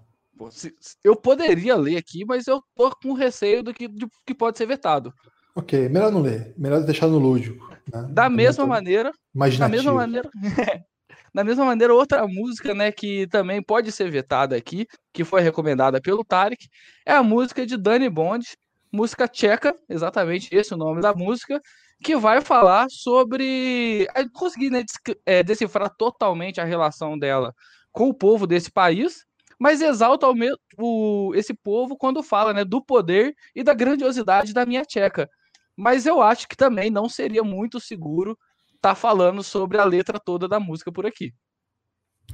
Eu 1.05 1.15
poderia 1.15 1.77
ler 1.77 1.97
aqui, 1.97 2.25
mas 2.25 2.47
eu 2.47 2.63
tô 2.75 2.91
com 2.97 3.13
receio 3.13 3.63
do 3.63 3.75
que, 3.75 3.87
de, 3.87 4.09
que 4.27 4.35
pode 4.35 4.57
ser 4.57 4.67
vetado. 4.67 5.13
Ok, 5.55 5.89
melhor 5.89 6.11
não 6.11 6.23
ler. 6.23 6.55
Melhor 6.57 6.83
deixar 6.83 7.09
no 7.09 7.19
lúdico. 7.19 7.71
Né? 7.93 8.07
Da 8.11 8.31
mesma 8.31 8.67
maneira. 8.67 9.13
Da 9.59 9.69
mesma 9.69 9.93
maneira. 9.93 10.31
da 11.35 11.45
mesma 11.45 11.65
maneira, 11.65 11.95
outra 11.95 12.27
música, 12.27 12.75
né, 12.75 12.93
que 12.93 13.27
também 13.29 13.63
pode 13.63 13.91
ser 13.91 14.11
vetada 14.11 14.57
aqui, 14.57 14.87
que 15.13 15.25
foi 15.25 15.41
recomendada 15.41 16.01
pelo 16.01 16.25
Tarek, 16.25 16.69
é 17.07 17.13
a 17.13 17.23
música 17.23 17.65
de 17.65 17.77
Dani 17.77 18.09
Bond, 18.09 18.47
música 18.93 19.27
tcheca, 19.27 19.75
exatamente 19.89 20.55
esse 20.55 20.73
é 20.73 20.77
o 20.77 20.79
nome 20.79 21.01
da 21.01 21.15
música, 21.15 21.61
que 22.03 22.17
vai 22.17 22.41
falar 22.41 22.87
sobre. 22.91 24.07
Consegui 24.35 24.71
né, 24.71 24.85
é, 25.25 25.43
decifrar 25.43 25.89
totalmente 25.97 26.61
a 26.61 26.65
relação 26.65 27.19
dela 27.19 27.55
com 27.93 28.09
o 28.09 28.15
povo 28.15 28.47
desse 28.47 28.71
país, 28.71 29.25
mas 29.59 29.81
exalta 29.81 30.27
o, 30.29 30.35
o, 30.79 31.35
esse 31.35 31.55
povo 31.55 31.97
quando 31.97 32.23
fala 32.23 32.53
né, 32.53 32.65
do 32.65 32.83
poder 32.83 33.35
e 33.55 33.63
da 33.63 33.73
grandiosidade 33.73 34.53
da 34.53 34.67
minha 34.67 34.85
tcheca 34.85 35.31
mas 35.77 36.07
eu 36.07 36.21
acho 36.21 36.49
que 36.49 36.57
também 36.57 36.91
não 36.91 37.09
seria 37.09 37.43
muito 37.43 37.81
seguro 37.81 38.39
estar 38.75 38.91
tá 38.91 38.95
falando 38.95 39.43
sobre 39.43 39.79
a 39.79 39.85
letra 39.85 40.19
toda 40.19 40.49
da 40.49 40.59
música 40.59 40.91
por 40.91 41.07
aqui. 41.07 41.33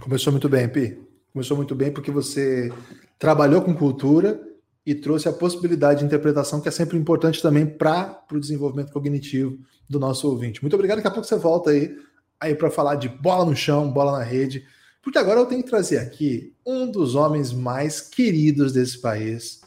Começou 0.00 0.33
muito 0.33 0.49
bem, 0.49 0.68
Pi. 0.68 1.00
Começou 1.33 1.57
muito 1.57 1.75
bem 1.75 1.92
porque 1.92 2.11
você 2.11 2.73
trabalhou 3.18 3.62
com 3.62 3.75
cultura 3.75 4.40
e 4.85 4.95
trouxe 4.95 5.28
a 5.28 5.33
possibilidade 5.33 6.00
de 6.00 6.07
interpretação 6.07 6.61
que 6.61 6.68
é 6.68 6.73
sempre 6.73 6.97
importante 6.97 7.42
também 7.42 7.66
para 7.66 8.25
o 8.33 8.40
desenvolvimento 8.40 8.92
cognitivo 8.92 9.59
do 9.88 9.99
nosso 9.99 10.28
ouvinte. 10.28 10.62
Muito 10.62 10.75
obrigado. 10.75 10.97
Daqui 10.97 11.09
a 11.09 11.11
pouco 11.11 11.26
você 11.26 11.37
volta 11.37 11.71
aí, 11.71 11.95
aí 12.40 12.54
para 12.54 12.71
falar 12.71 12.95
de 12.95 13.09
bola 13.09 13.45
no 13.45 13.54
chão, 13.54 13.92
bola 13.92 14.12
na 14.12 14.25
rede, 14.25 14.64
porque 15.02 15.18
agora 15.18 15.40
eu 15.40 15.47
tenho 15.47 15.62
que 15.62 15.68
trazer 15.68 15.99
aqui 15.99 16.54
um 16.64 16.90
dos 16.90 17.14
homens 17.14 17.52
mais 17.52 18.00
queridos 18.00 18.73
desse 18.73 18.99
país, 18.99 19.61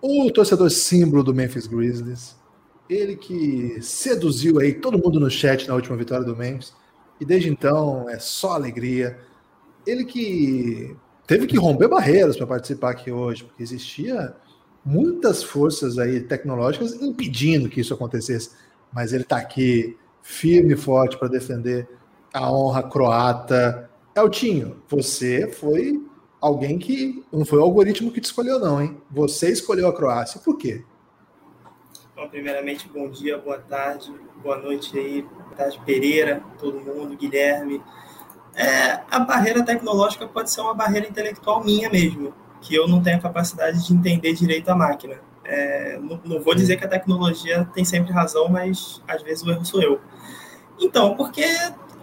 o 0.00 0.30
torcedor 0.32 0.70
símbolo 0.70 1.22
do 1.22 1.32
Memphis 1.32 1.68
Grizzlies, 1.68 2.34
ele 2.92 3.16
que 3.16 3.78
seduziu 3.80 4.58
aí 4.58 4.74
todo 4.74 4.98
mundo 4.98 5.18
no 5.18 5.30
chat 5.30 5.66
na 5.66 5.74
última 5.74 5.96
vitória 5.96 6.24
do 6.24 6.36
Memphis. 6.36 6.74
E 7.20 7.24
desde 7.24 7.48
então 7.48 8.08
é 8.08 8.18
só 8.18 8.52
alegria. 8.52 9.18
Ele 9.86 10.04
que 10.04 10.94
teve 11.26 11.46
que 11.46 11.56
romper 11.56 11.88
barreiras 11.88 12.36
para 12.36 12.46
participar 12.46 12.90
aqui 12.90 13.10
hoje, 13.10 13.44
porque 13.44 13.62
existia 13.62 14.34
muitas 14.84 15.42
forças 15.42 15.98
aí 15.98 16.20
tecnológicas 16.20 16.94
impedindo 16.94 17.68
que 17.68 17.80
isso 17.80 17.94
acontecesse, 17.94 18.50
mas 18.92 19.12
ele 19.12 19.22
está 19.22 19.36
aqui 19.36 19.96
firme 20.20 20.74
e 20.74 20.76
forte 20.76 21.16
para 21.16 21.28
defender 21.28 21.88
a 22.32 22.52
honra 22.52 22.82
croata. 22.82 23.90
Eltinho, 24.14 24.82
você 24.88 25.48
foi 25.48 26.00
alguém 26.40 26.78
que 26.78 27.24
não 27.32 27.44
foi 27.44 27.60
o 27.60 27.62
algoritmo 27.62 28.10
que 28.10 28.20
te 28.20 28.24
escolheu 28.24 28.58
não, 28.58 28.82
hein? 28.82 28.96
Você 29.10 29.50
escolheu 29.50 29.86
a 29.86 29.94
Croácia. 29.94 30.40
Por 30.40 30.58
quê? 30.58 30.84
Bom, 32.22 32.28
primeiramente, 32.28 32.88
bom 32.88 33.10
dia, 33.10 33.36
boa 33.36 33.58
tarde, 33.58 34.14
boa 34.40 34.56
noite 34.56 34.96
aí, 34.96 35.22
boa 35.22 35.56
tarde 35.56 35.80
Pereira, 35.84 36.40
todo 36.56 36.78
mundo, 36.78 37.16
Guilherme. 37.16 37.82
É, 38.54 39.00
a 39.10 39.18
barreira 39.18 39.64
tecnológica 39.64 40.28
pode 40.28 40.48
ser 40.52 40.60
uma 40.60 40.72
barreira 40.72 41.08
intelectual 41.08 41.64
minha 41.64 41.90
mesmo 41.90 42.32
que 42.60 42.76
eu 42.76 42.86
não 42.86 43.02
tenho 43.02 43.16
a 43.16 43.20
capacidade 43.20 43.84
de 43.84 43.92
entender 43.92 44.34
direito 44.34 44.68
a 44.68 44.76
máquina. 44.76 45.16
É, 45.42 45.98
não, 45.98 46.20
não, 46.24 46.40
vou 46.40 46.54
dizer 46.54 46.76
que 46.76 46.84
a 46.84 46.88
tecnologia 46.88 47.68
tem 47.74 47.84
sempre 47.84 48.12
razão, 48.12 48.48
mas 48.48 49.02
às 49.08 49.20
vezes 49.20 49.42
o 49.42 49.50
erro 49.50 49.64
sou 49.64 49.82
eu. 49.82 50.00
Então, 50.78 51.16
porque 51.16 51.44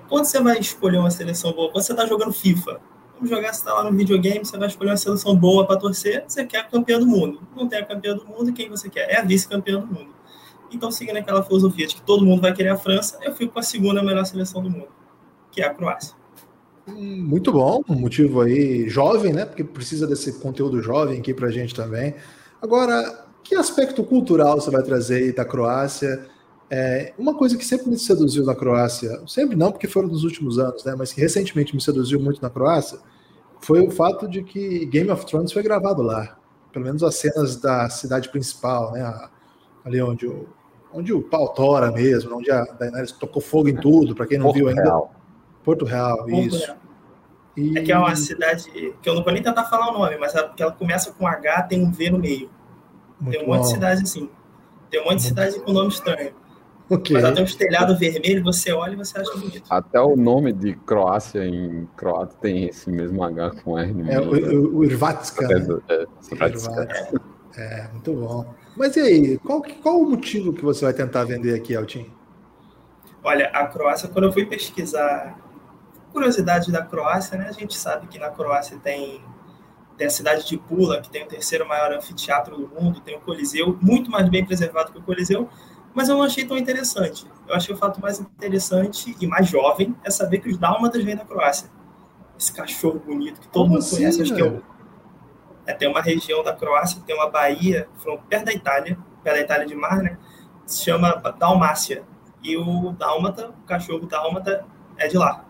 quando 0.10 0.26
você 0.26 0.42
vai 0.44 0.60
escolher 0.60 0.98
uma 0.98 1.12
seleção 1.12 1.54
boa, 1.54 1.72
quando 1.72 1.86
você 1.86 1.94
está 1.94 2.06
jogando 2.06 2.34
FIFA, 2.34 2.82
vamos 3.20 3.30
jogar, 3.30 3.54
você 3.54 3.60
está 3.60 3.74
lá 3.74 3.84
no 3.84 3.96
videogame, 3.96 4.40
você 4.40 4.58
vai 4.58 4.68
escolher 4.68 4.92
uma 4.92 4.98
seleção 4.98 5.36
boa 5.36 5.68
para 5.68 5.78
torcer, 5.78 6.24
você 6.26 6.46
quer 6.46 6.60
a 6.60 6.64
campeã 6.64 6.98
do 6.98 7.06
mundo. 7.06 7.42
Não 7.56 7.68
tem 7.68 7.80
a 7.80 7.86
campeã 7.86 8.16
do 8.16 8.26
mundo, 8.26 8.54
quem 8.54 8.70
você 8.70 8.90
quer? 8.90 9.10
É 9.12 9.20
a 9.20 9.24
vice-campeã 9.24 9.80
do 9.80 9.88
mundo. 9.88 10.10
Então, 10.72 10.90
seguindo 10.90 11.18
aquela 11.18 11.44
filosofia 11.44 11.86
de 11.88 11.96
que 11.96 12.02
todo 12.02 12.26
mundo 12.26 12.42
vai 12.42 12.54
querer 12.54 12.70
a 12.70 12.78
França, 12.78 13.20
eu 13.22 13.36
fico 13.36 13.54
com 13.54 13.60
a 13.60 13.64
segunda 13.64 14.02
melhor 14.02 14.26
seleção 14.26 14.64
do 14.64 14.70
mundo, 14.70 14.90
que 15.52 15.62
é 15.62 15.66
a 15.66 15.74
Croácia. 15.74 16.16
Muito 16.88 17.52
bom, 17.52 17.84
um 17.90 17.96
motivo 17.96 18.42
aí 18.42 18.88
jovem, 18.88 19.34
né? 19.34 19.46
Porque 19.46 19.64
precisa 19.64 20.08
desse 20.08 20.40
conteúdo 20.40 20.82
jovem 20.82 21.20
aqui 21.20 21.34
pra 21.34 21.52
gente 21.52 21.76
também. 21.76 22.16
Agora, 22.62 23.26
que 23.44 23.54
aspecto 23.54 24.04
cultural 24.04 24.60
você 24.60 24.72
vai 24.72 24.82
trazer 24.82 25.34
da 25.34 25.46
Croácia? 25.46 26.28
É, 26.72 27.14
uma 27.18 27.34
coisa 27.34 27.58
que 27.58 27.66
sempre 27.66 27.90
me 27.90 27.98
seduziu 27.98 28.46
na 28.46 28.54
Croácia, 28.54 29.22
sempre 29.28 29.56
não, 29.56 29.72
porque 29.72 29.88
foram 29.88 30.08
nos 30.08 30.24
últimos 30.24 30.60
anos, 30.60 30.84
né? 30.84 30.94
Mas 30.98 31.12
que 31.12 31.20
recentemente 31.20 31.76
me 31.76 31.82
seduziu 31.82 32.20
muito 32.20 32.42
na 32.42 32.50
Croácia, 32.50 33.00
foi 33.60 33.82
o 33.82 33.90
fato 33.90 34.28
de 34.28 34.44
que 34.44 34.86
Game 34.86 35.10
of 35.10 35.26
Thrones 35.26 35.52
foi 35.52 35.64
gravado 35.64 36.02
lá. 36.02 36.38
Pelo 36.72 36.86
menos 36.86 37.02
as 37.02 37.16
cenas 37.16 37.56
da 37.56 37.90
cidade 37.90 38.30
principal, 38.30 38.92
né? 38.92 39.30
Ali 39.84 40.00
onde 40.02 40.28
o, 40.28 40.48
onde 40.94 41.12
o 41.12 41.22
pau 41.22 41.50
tora 41.54 41.92
mesmo, 41.92 42.38
onde 42.38 42.52
a 42.52 42.64
Daenerys 42.64 43.12
tocou 43.12 43.42
fogo 43.42 43.68
em 43.68 43.76
tudo, 43.76 44.14
para 44.14 44.28
quem 44.28 44.38
não 44.38 44.46
Porto 44.46 44.56
viu 44.56 44.68
ainda. 44.68 44.84
Real. 44.84 45.12
Porto 45.64 45.86
Real, 45.86 46.18
Porto 46.18 46.40
isso. 46.40 46.66
Real. 46.66 46.78
E... 47.58 47.78
É 47.78 47.82
que 47.82 47.92
é 47.92 47.98
uma 47.98 48.16
cidade 48.16 48.70
que 49.02 49.10
eu 49.10 49.16
não 49.16 49.24
vou 49.24 49.34
nem 49.34 49.42
tentar 49.42 49.66
falar 49.66 49.90
o 49.90 49.98
nome, 49.98 50.18
mas 50.18 50.36
é 50.36 50.44
porque 50.44 50.62
ela 50.62 50.72
começa 50.72 51.12
com 51.12 51.28
H, 51.28 51.64
tem 51.64 51.84
um 51.84 51.92
V 51.92 52.12
no 52.12 52.20
meio. 52.20 52.50
Muito 53.20 53.38
tem 53.38 53.44
um 53.44 53.50
bom. 53.50 53.56
monte 53.56 53.66
de 53.66 53.72
cidade 53.72 54.04
assim. 54.04 54.30
Tem 54.90 55.02
um 55.02 55.06
monte 55.06 55.18
de 55.18 55.24
cidade 55.24 55.60
com 55.60 55.74
nome 55.74 55.90
estranho. 55.90 56.34
Okay. 57.00 57.14
Mas 57.14 57.24
ela 57.24 57.36
tem 57.36 57.44
um 57.44 57.48
telhado 57.48 57.96
vermelho, 57.96 58.44
você 58.44 58.72
olha 58.72 58.94
e 58.94 58.96
você 58.96 59.20
acha 59.20 59.32
bonito. 59.38 59.64
Até 59.70 60.02
o 60.02 60.16
nome 60.16 60.52
de 60.52 60.74
Croácia 60.74 61.46
em 61.46 61.88
croata 61.96 62.36
tem 62.42 62.66
esse 62.66 62.90
mesmo 62.90 63.24
H 63.24 63.52
com 63.64 63.78
R. 63.78 63.94
É, 64.12 64.20
o, 64.20 64.78
o 64.78 64.84
Irvatska. 64.84 65.46
É, 65.46 65.60
né? 65.60 65.80
é, 65.88 67.62
é, 67.62 67.88
muito 67.94 68.12
bom. 68.14 68.56
Mas 68.76 68.96
e 68.96 69.02
aí, 69.02 69.38
qual, 69.38 69.62
qual 69.84 70.00
o 70.00 70.10
motivo 70.10 70.52
que 70.52 70.64
você 70.64 70.84
vai 70.84 70.94
tentar 70.94 71.26
vender 71.26 71.54
aqui, 71.54 71.76
Altim? 71.76 72.12
Olha, 73.24 73.50
a 73.54 73.68
Croácia, 73.68 74.10
quando 74.10 74.26
eu 74.26 74.32
fui 74.32 74.46
pesquisar 74.48 75.38
curiosidade 76.12 76.72
da 76.72 76.82
Croácia, 76.82 77.38
né? 77.38 77.48
A 77.50 77.52
gente 77.52 77.78
sabe 77.78 78.08
que 78.08 78.18
na 78.18 78.30
Croácia 78.30 78.78
tem, 78.80 79.22
tem 79.98 80.08
a 80.08 80.10
cidade 80.10 80.48
de 80.48 80.58
Pula, 80.58 81.02
que 81.02 81.10
tem 81.10 81.24
o 81.24 81.28
terceiro 81.28 81.68
maior 81.68 81.92
anfiteatro 81.92 82.58
do 82.58 82.68
mundo, 82.68 83.00
tem 83.02 83.16
o 83.16 83.22
Coliseu, 83.22 83.78
muito 83.82 84.10
mais 84.10 84.28
bem 84.30 84.46
preservado 84.46 84.92
que 84.92 84.98
o 84.98 85.04
Coliseu, 85.04 85.50
mas 85.94 86.10
eu 86.10 86.16
não 86.16 86.24
achei 86.24 86.46
tão 86.46 86.58
interessante. 86.58 87.26
Eu 87.48 87.56
achei 87.56 87.74
o 87.74 87.78
fato 87.78 88.00
mais 88.02 88.20
interessante 88.20 89.16
e 89.20 89.28
mais 89.28 89.48
jovem 89.48 89.96
é 90.04 90.10
saber 90.10 90.40
que 90.40 90.50
os 90.50 90.58
dálmatas 90.58 91.04
vêm 91.04 91.16
da 91.16 91.26
Croácia. 91.26 91.70
Esse 92.38 92.54
cachorro 92.54 93.00
bonito 93.00 93.40
que 93.40 93.48
todo 93.48 93.64
Como 93.64 93.74
mundo 93.74 93.80
assim, 93.80 93.96
conhece, 93.98 94.22
acho 94.22 94.34
que 94.34 94.42
eu, 94.42 94.62
é, 95.66 95.74
tem 95.74 95.88
uma 95.88 96.02
região 96.02 96.44
da 96.44 96.52
Croácia, 96.54 97.02
tem 97.06 97.16
uma 97.16 97.30
baía, 97.30 97.88
perto 98.28 98.46
da 98.46 98.54
Itália, 98.54 98.98
perto 99.24 99.36
da 99.36 99.42
Itália 99.42 99.68
de 99.68 99.76
mar, 99.76 100.02
né? 100.02 100.18
Se 100.66 100.84
chama 100.84 101.22
Dalmácia. 101.38 102.04
E 102.42 102.56
o 102.56 102.92
dálmata, 102.94 103.50
o 103.50 103.68
cachorro 103.68 104.08
dálmata, 104.08 104.66
é 104.98 105.08
de 105.08 105.18
lá. 105.18 105.46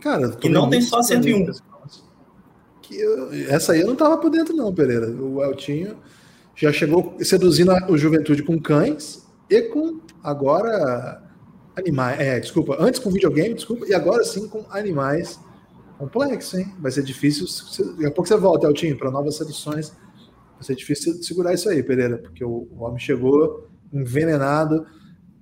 Cara, 0.00 0.36
e 0.42 0.48
não 0.50 0.68
tem 0.68 0.82
só 0.82 1.02
101. 1.02 1.50
Que 2.82 3.00
eu, 3.00 3.32
essa 3.48 3.72
aí 3.72 3.80
eu 3.80 3.86
não 3.86 3.96
tava 3.96 4.18
por 4.18 4.30
dentro, 4.30 4.54
não, 4.54 4.72
Pereira. 4.72 5.08
O 5.10 5.42
Eltinho 5.42 5.96
já 6.56 6.72
chegou 6.72 7.16
seduzindo 7.20 7.72
o 7.88 7.98
juventude 7.98 8.42
com 8.42 8.60
cães 8.60 9.26
e 9.50 9.62
com 9.62 10.00
agora 10.22 11.22
animais. 11.76 12.20
É, 12.20 12.40
desculpa, 12.40 12.76
antes 12.78 13.00
com 13.00 13.10
videogame, 13.10 13.54
desculpa, 13.54 13.86
e 13.86 13.94
agora 13.94 14.24
sim 14.24 14.48
com 14.48 14.64
animais. 14.70 15.38
Complexo, 15.98 16.58
hein? 16.58 16.72
Vai 16.80 16.90
ser 16.90 17.02
difícil. 17.02 17.46
Daqui 17.92 18.06
a 18.06 18.10
pouco 18.10 18.28
você 18.28 18.36
volta, 18.36 18.66
Eltinho, 18.66 18.96
para 18.96 19.10
novas 19.10 19.36
seduções. 19.36 19.92
Vai 20.54 20.62
ser 20.62 20.74
difícil 20.74 21.22
segurar 21.22 21.54
isso 21.54 21.68
aí, 21.68 21.82
Pereira, 21.82 22.18
porque 22.18 22.44
o, 22.44 22.68
o 22.70 22.82
homem 22.82 22.98
chegou 22.98 23.68
envenenado. 23.92 24.86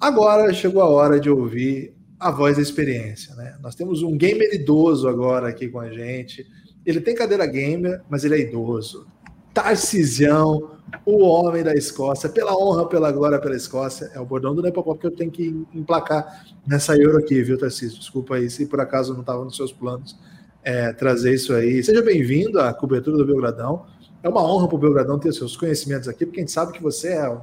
Agora 0.00 0.52
chegou 0.52 0.82
a 0.82 0.88
hora 0.88 1.18
de 1.18 1.30
ouvir 1.30 1.94
a 2.18 2.30
voz 2.30 2.56
da 2.56 2.62
experiência. 2.62 3.34
Né? 3.34 3.56
Nós 3.60 3.74
temos 3.74 4.02
um 4.02 4.16
gamer 4.16 4.52
idoso 4.54 5.08
agora 5.08 5.48
aqui 5.48 5.68
com 5.68 5.80
a 5.80 5.90
gente. 5.90 6.46
Ele 6.84 7.00
tem 7.00 7.14
cadeira 7.14 7.46
gamer, 7.46 8.02
mas 8.08 8.24
ele 8.24 8.34
é 8.34 8.40
idoso. 8.40 9.06
Tarcisião, 9.54 10.70
o 11.04 11.22
homem 11.24 11.62
da 11.62 11.74
Escócia, 11.74 12.28
pela 12.28 12.56
honra, 12.56 12.86
pela 12.88 13.10
glória, 13.10 13.40
pela 13.40 13.56
Escócia. 13.56 14.10
É 14.14 14.20
o 14.20 14.24
bordão 14.24 14.54
do 14.54 14.62
Nepopop 14.62 15.00
que 15.00 15.06
eu 15.06 15.10
tenho 15.10 15.30
que 15.30 15.66
emplacar 15.74 16.44
nessa 16.66 16.96
Euro 16.96 17.18
aqui, 17.18 17.42
viu, 17.42 17.58
Tarcísio? 17.58 17.98
Desculpa 17.98 18.36
aí 18.36 18.48
se 18.48 18.66
por 18.66 18.80
acaso 18.80 19.12
não 19.12 19.20
estava 19.20 19.44
nos 19.44 19.56
seus 19.56 19.72
planos 19.72 20.16
é, 20.62 20.92
trazer 20.92 21.34
isso 21.34 21.52
aí. 21.52 21.82
Seja 21.82 22.02
bem-vindo 22.02 22.60
à 22.60 22.72
cobertura 22.72 23.16
do 23.16 23.26
Belgradão. 23.26 23.84
É 24.22 24.28
uma 24.28 24.42
honra 24.42 24.68
para 24.68 24.76
o 24.76 24.78
Belgradão 24.78 25.18
ter 25.18 25.32
seus 25.32 25.56
conhecimentos 25.56 26.08
aqui, 26.08 26.24
porque 26.24 26.40
a 26.40 26.42
gente 26.42 26.52
sabe 26.52 26.72
que 26.72 26.82
você 26.82 27.14
é 27.14 27.28
um 27.28 27.40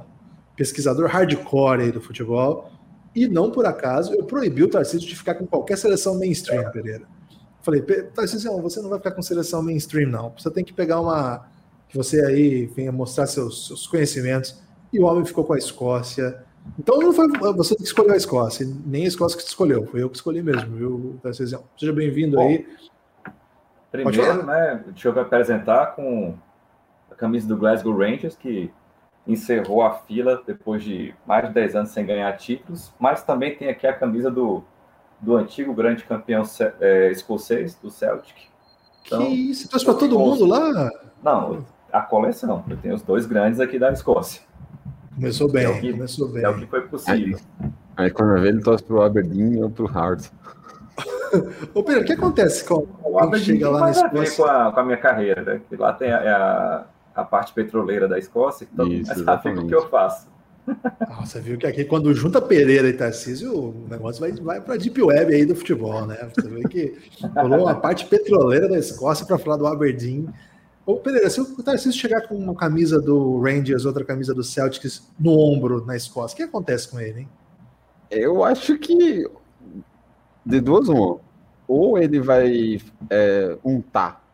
pesquisador 0.56 1.08
hardcore 1.08 1.82
aí 1.82 1.92
do 1.92 2.00
futebol. 2.00 2.70
E 3.14 3.28
não 3.28 3.50
por 3.50 3.66
acaso 3.66 4.14
eu 4.14 4.24
proibi 4.24 4.62
o 4.62 4.68
Tarcísio 4.68 5.06
de 5.06 5.16
ficar 5.16 5.34
com 5.34 5.46
qualquer 5.46 5.76
seleção 5.76 6.18
mainstream, 6.18 6.70
Pereira. 6.70 7.04
Falei, 7.62 7.82
Tarcísio, 7.82 8.50
você 8.62 8.80
não 8.80 8.88
vai 8.88 8.98
ficar 8.98 9.10
com 9.10 9.20
seleção 9.20 9.62
mainstream, 9.62 10.08
não. 10.08 10.32
Você 10.38 10.50
tem 10.50 10.64
que 10.64 10.72
pegar 10.72 11.00
uma. 11.00 11.49
Que 11.90 11.96
você 11.96 12.24
aí 12.24 12.66
venha 12.66 12.92
mostrar 12.92 13.26
seus, 13.26 13.66
seus 13.66 13.86
conhecimentos. 13.86 14.62
E 14.92 15.00
o 15.00 15.04
homem 15.04 15.24
ficou 15.24 15.44
com 15.44 15.52
a 15.52 15.58
Escócia. 15.58 16.44
Então 16.78 16.98
não 16.98 17.12
foi 17.12 17.28
você 17.54 17.74
que 17.74 17.82
escolheu 17.82 18.12
a 18.12 18.16
Escócia, 18.16 18.66
nem 18.86 19.04
a 19.04 19.08
Escócia 19.08 19.36
que 19.36 19.44
te 19.44 19.48
escolheu, 19.48 19.86
foi 19.86 20.02
eu 20.02 20.10
que 20.10 20.16
escolhi 20.16 20.42
mesmo, 20.42 20.76
viu, 20.76 21.18
Tarcísio? 21.22 21.64
Seja 21.76 21.92
bem-vindo 21.92 22.38
aí. 22.38 22.66
Primeiro, 23.90 24.46
né, 24.46 24.84
deixa 24.86 25.08
eu 25.08 25.12
me 25.12 25.20
apresentar 25.20 25.96
com 25.96 26.34
a 27.10 27.14
camisa 27.14 27.48
do 27.48 27.56
Glasgow 27.56 27.96
Rangers, 27.96 28.36
que 28.36 28.70
encerrou 29.26 29.82
a 29.82 29.94
fila 29.94 30.42
depois 30.46 30.84
de 30.84 31.14
mais 31.26 31.48
de 31.48 31.54
10 31.54 31.76
anos 31.76 31.90
sem 31.90 32.06
ganhar 32.06 32.30
títulos, 32.36 32.92
mas 33.00 33.22
também 33.24 33.56
tem 33.56 33.68
aqui 33.68 33.86
a 33.86 33.92
camisa 33.92 34.30
do, 34.30 34.62
do 35.20 35.36
antigo 35.36 35.74
grande 35.74 36.04
campeão 36.04 36.42
é, 36.78 37.10
escocês, 37.10 37.74
do 37.74 37.90
Celtic. 37.90 38.36
Então, 39.06 39.26
que 39.26 39.28
isso? 39.50 39.68
Trouxe 39.68 39.84
para 39.84 39.94
todo 39.94 40.18
mundo 40.18 40.44
lá? 40.44 40.90
Não, 41.22 41.64
a 41.92 42.00
coleção. 42.00 42.64
Eu 42.68 42.76
tenho 42.76 42.94
os 42.94 43.02
dois 43.02 43.26
grandes 43.26 43.60
aqui 43.60 43.78
da 43.78 43.92
Escócia. 43.92 44.42
Começou 45.14 45.50
bem, 45.50 45.66
é 45.66 45.80
que, 45.80 45.92
começou 45.92 46.28
bem. 46.28 46.44
É 46.44 46.48
o 46.48 46.58
que 46.58 46.66
foi 46.66 46.82
possível. 46.82 47.38
Aí, 47.58 47.70
aí 47.96 48.10
quando 48.10 48.40
vê, 48.40 48.48
ele 48.48 48.62
torce 48.62 48.82
para 48.82 48.96
o 48.96 49.02
Aberdeen 49.02 49.62
ou 49.62 49.70
para 49.70 49.84
o 49.84 49.88
Hearts. 49.88 50.32
Ô 51.74 51.82
Pedro, 51.82 52.02
o 52.02 52.04
que 52.04 52.12
acontece 52.12 52.64
com 52.64 52.86
o 53.04 53.18
Aberdeen 53.18 53.56
chega 53.56 53.70
lá 53.70 53.80
na 53.80 53.90
Escócia? 53.90 54.36
Com 54.36 54.50
a, 54.50 54.72
com 54.72 54.80
a 54.80 54.84
minha 54.84 54.96
carreira, 54.96 55.42
né? 55.42 55.60
Que 55.68 55.76
lá 55.76 55.92
tem 55.92 56.10
a, 56.10 56.18
a 56.18 56.84
a 57.14 57.24
parte 57.24 57.52
petroleira 57.52 58.08
da 58.08 58.18
Escócia, 58.18 58.66
então 58.72 58.86
Isso, 58.86 59.24
sabe 59.24 59.50
o 59.50 59.66
que 59.66 59.74
eu 59.74 59.88
faço. 59.88 60.28
Ah, 61.00 61.24
você 61.24 61.40
viu 61.40 61.58
que 61.58 61.66
aqui, 61.66 61.84
quando 61.84 62.14
junta 62.14 62.40
Pereira 62.40 62.88
e 62.88 62.92
Tarcísio, 62.92 63.52
o 63.52 63.88
negócio 63.88 64.20
vai, 64.20 64.32
vai 64.32 64.60
para 64.60 64.74
a 64.74 64.76
Deep 64.76 65.02
Web 65.02 65.34
aí 65.34 65.44
do 65.44 65.56
futebol, 65.56 66.06
né? 66.06 66.28
Você 66.34 66.48
vê 66.48 66.62
que 66.62 66.98
rolou 67.34 67.62
uma 67.62 67.74
parte 67.80 68.06
petroleira 68.06 68.68
da 68.68 68.78
Escócia 68.78 69.26
para 69.26 69.38
falar 69.38 69.56
do 69.56 69.66
Aberdeen. 69.66 70.28
Ô, 70.86 70.96
Pereira, 70.96 71.28
se 71.28 71.40
o 71.40 71.62
Tarcísio 71.62 72.00
chegar 72.00 72.26
com 72.26 72.34
uma 72.34 72.54
camisa 72.54 73.00
do 73.00 73.40
Rangers, 73.40 73.84
outra 73.84 74.04
camisa 74.04 74.34
do 74.34 74.42
Celtics 74.42 75.06
no 75.18 75.38
ombro 75.38 75.84
na 75.84 75.94
Escócia, 75.94 76.34
o 76.34 76.36
que 76.36 76.42
acontece 76.42 76.88
com 76.88 76.98
ele, 76.98 77.20
hein? 77.20 77.28
Eu 78.10 78.42
acho 78.42 78.76
que 78.78 79.28
de 80.44 80.60
duas 80.60 80.88
uma. 80.88 81.18
Ou 81.68 81.96
ele 81.96 82.20
vai 82.20 82.80
é, 83.08 83.56
untar 83.64 84.24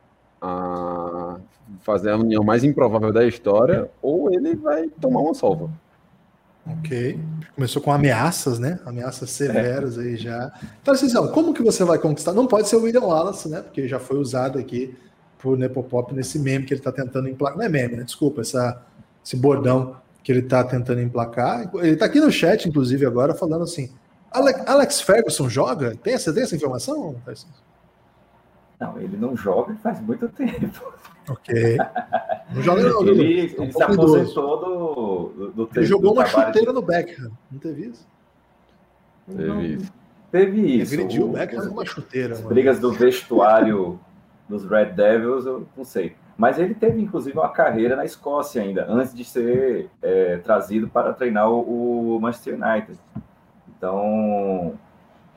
a 0.41 1.37
fazer 1.81 2.11
a 2.11 2.17
união 2.17 2.43
mais 2.43 2.65
improvável 2.65 3.13
da 3.13 3.27
história, 3.27 3.91
ou 4.01 4.33
ele 4.33 4.55
vai 4.55 4.89
tomar 5.01 5.21
uma 5.21 5.35
solva. 5.35 5.71
Ok. 6.67 7.21
Começou 7.55 7.81
com 7.81 7.93
ameaças, 7.93 8.59
né? 8.59 8.81
Ameaças 8.85 9.31
severas 9.31 9.99
é. 9.99 10.01
aí 10.01 10.17
já. 10.17 10.53
Então, 10.81 10.95
assim, 10.95 11.13
como 11.33 11.55
que 11.55 11.63
você 11.63 11.85
vai 11.85 11.99
conquistar? 11.99 12.33
Não 12.33 12.47
pode 12.47 12.69
ser 12.69 12.77
o 12.77 12.83
William 12.83 13.03
Wallace, 13.03 13.49
né? 13.49 13.61
Porque 13.61 13.87
já 13.87 14.01
foi 14.01 14.17
usado 14.17 14.59
aqui 14.59 14.97
por 15.39 15.57
Nepopop 15.57 16.15
nesse 16.15 16.39
meme 16.39 16.65
que 16.65 16.73
ele 16.73 16.81
está 16.81 16.93
tentando 16.93 17.29
emplacar. 17.29 17.59
Não 17.59 17.65
é 17.65 17.69
meme, 17.69 17.97
né? 17.97 18.05
Desculpa, 18.05 18.41
essa, 18.41 18.83
esse 19.25 19.37
bordão 19.37 19.97
que 20.23 20.33
ele 20.33 20.41
está 20.41 20.65
tentando 20.65 21.01
emplacar. 21.01 21.71
Ele 21.77 21.91
está 21.91 22.07
aqui 22.07 22.21
no 22.21 22.33
chat, 22.33 22.69
inclusive, 22.69 23.07
agora, 23.07 23.35
falando 23.35 23.63
assim: 23.63 23.91
Alex 24.31 25.01
Ferguson 25.01 25.49
joga? 25.49 25.95
Tem 25.97 26.15
essa, 26.15 26.33
tem 26.33 26.43
essa 26.43 26.57
informação? 26.57 27.17
Não, 28.79 29.01
ele 29.01 29.17
não 29.17 29.37
joga 29.37 29.75
faz 29.77 30.01
muito 30.01 30.29
tempo. 30.29 30.93
Ok. 31.29 31.77
Não 32.55 32.63
joga 32.63 32.83
não. 32.83 33.03
Ele, 33.03 33.11
ele, 33.11 33.55
ele 33.59 33.73
se 33.73 33.83
aposentou 33.83 34.61
do, 34.61 35.49
do, 35.51 35.67
do 35.67 35.71
Ele 35.75 35.87
jogou 35.87 36.13
uma 36.13 36.27
chuteira 36.27 36.69
de... 36.69 36.73
no 36.73 36.83
Beckham. 36.83 37.31
Não 37.51 37.59
teve 37.59 37.87
isso? 37.87 38.07
Teve 39.27 39.67
isso. 39.67 39.93
Teve 40.31 40.61
isso. 40.61 40.95
Agrediu 40.95 41.29
o 41.29 41.33
Beckham 41.33 41.71
uma 41.71 41.85
chuteira. 41.85 42.35
As 42.35 42.41
brigas 42.43 42.79
do 42.79 42.93
vestuário 42.93 43.99
dos 44.49 44.65
Red 44.65 44.93
Devils, 44.93 45.47
eu 45.47 45.67
não 45.77 45.85
sei. 45.85 46.15
Mas 46.37 46.59
ele 46.59 46.75
teve, 46.75 47.01
inclusive, 47.01 47.37
uma 47.37 47.49
carreira 47.49 47.97
na 47.97 48.05
Escócia 48.05 48.63
ainda, 48.63 48.87
antes 48.89 49.15
de 49.15 49.25
ser 49.25 49.89
é, 50.03 50.37
trazido 50.39 50.89
para 50.89 51.13
treinar 51.13 51.51
o, 51.51 52.19
Manchester 52.21 52.55
United. 52.55 52.99
Então, 53.69 54.75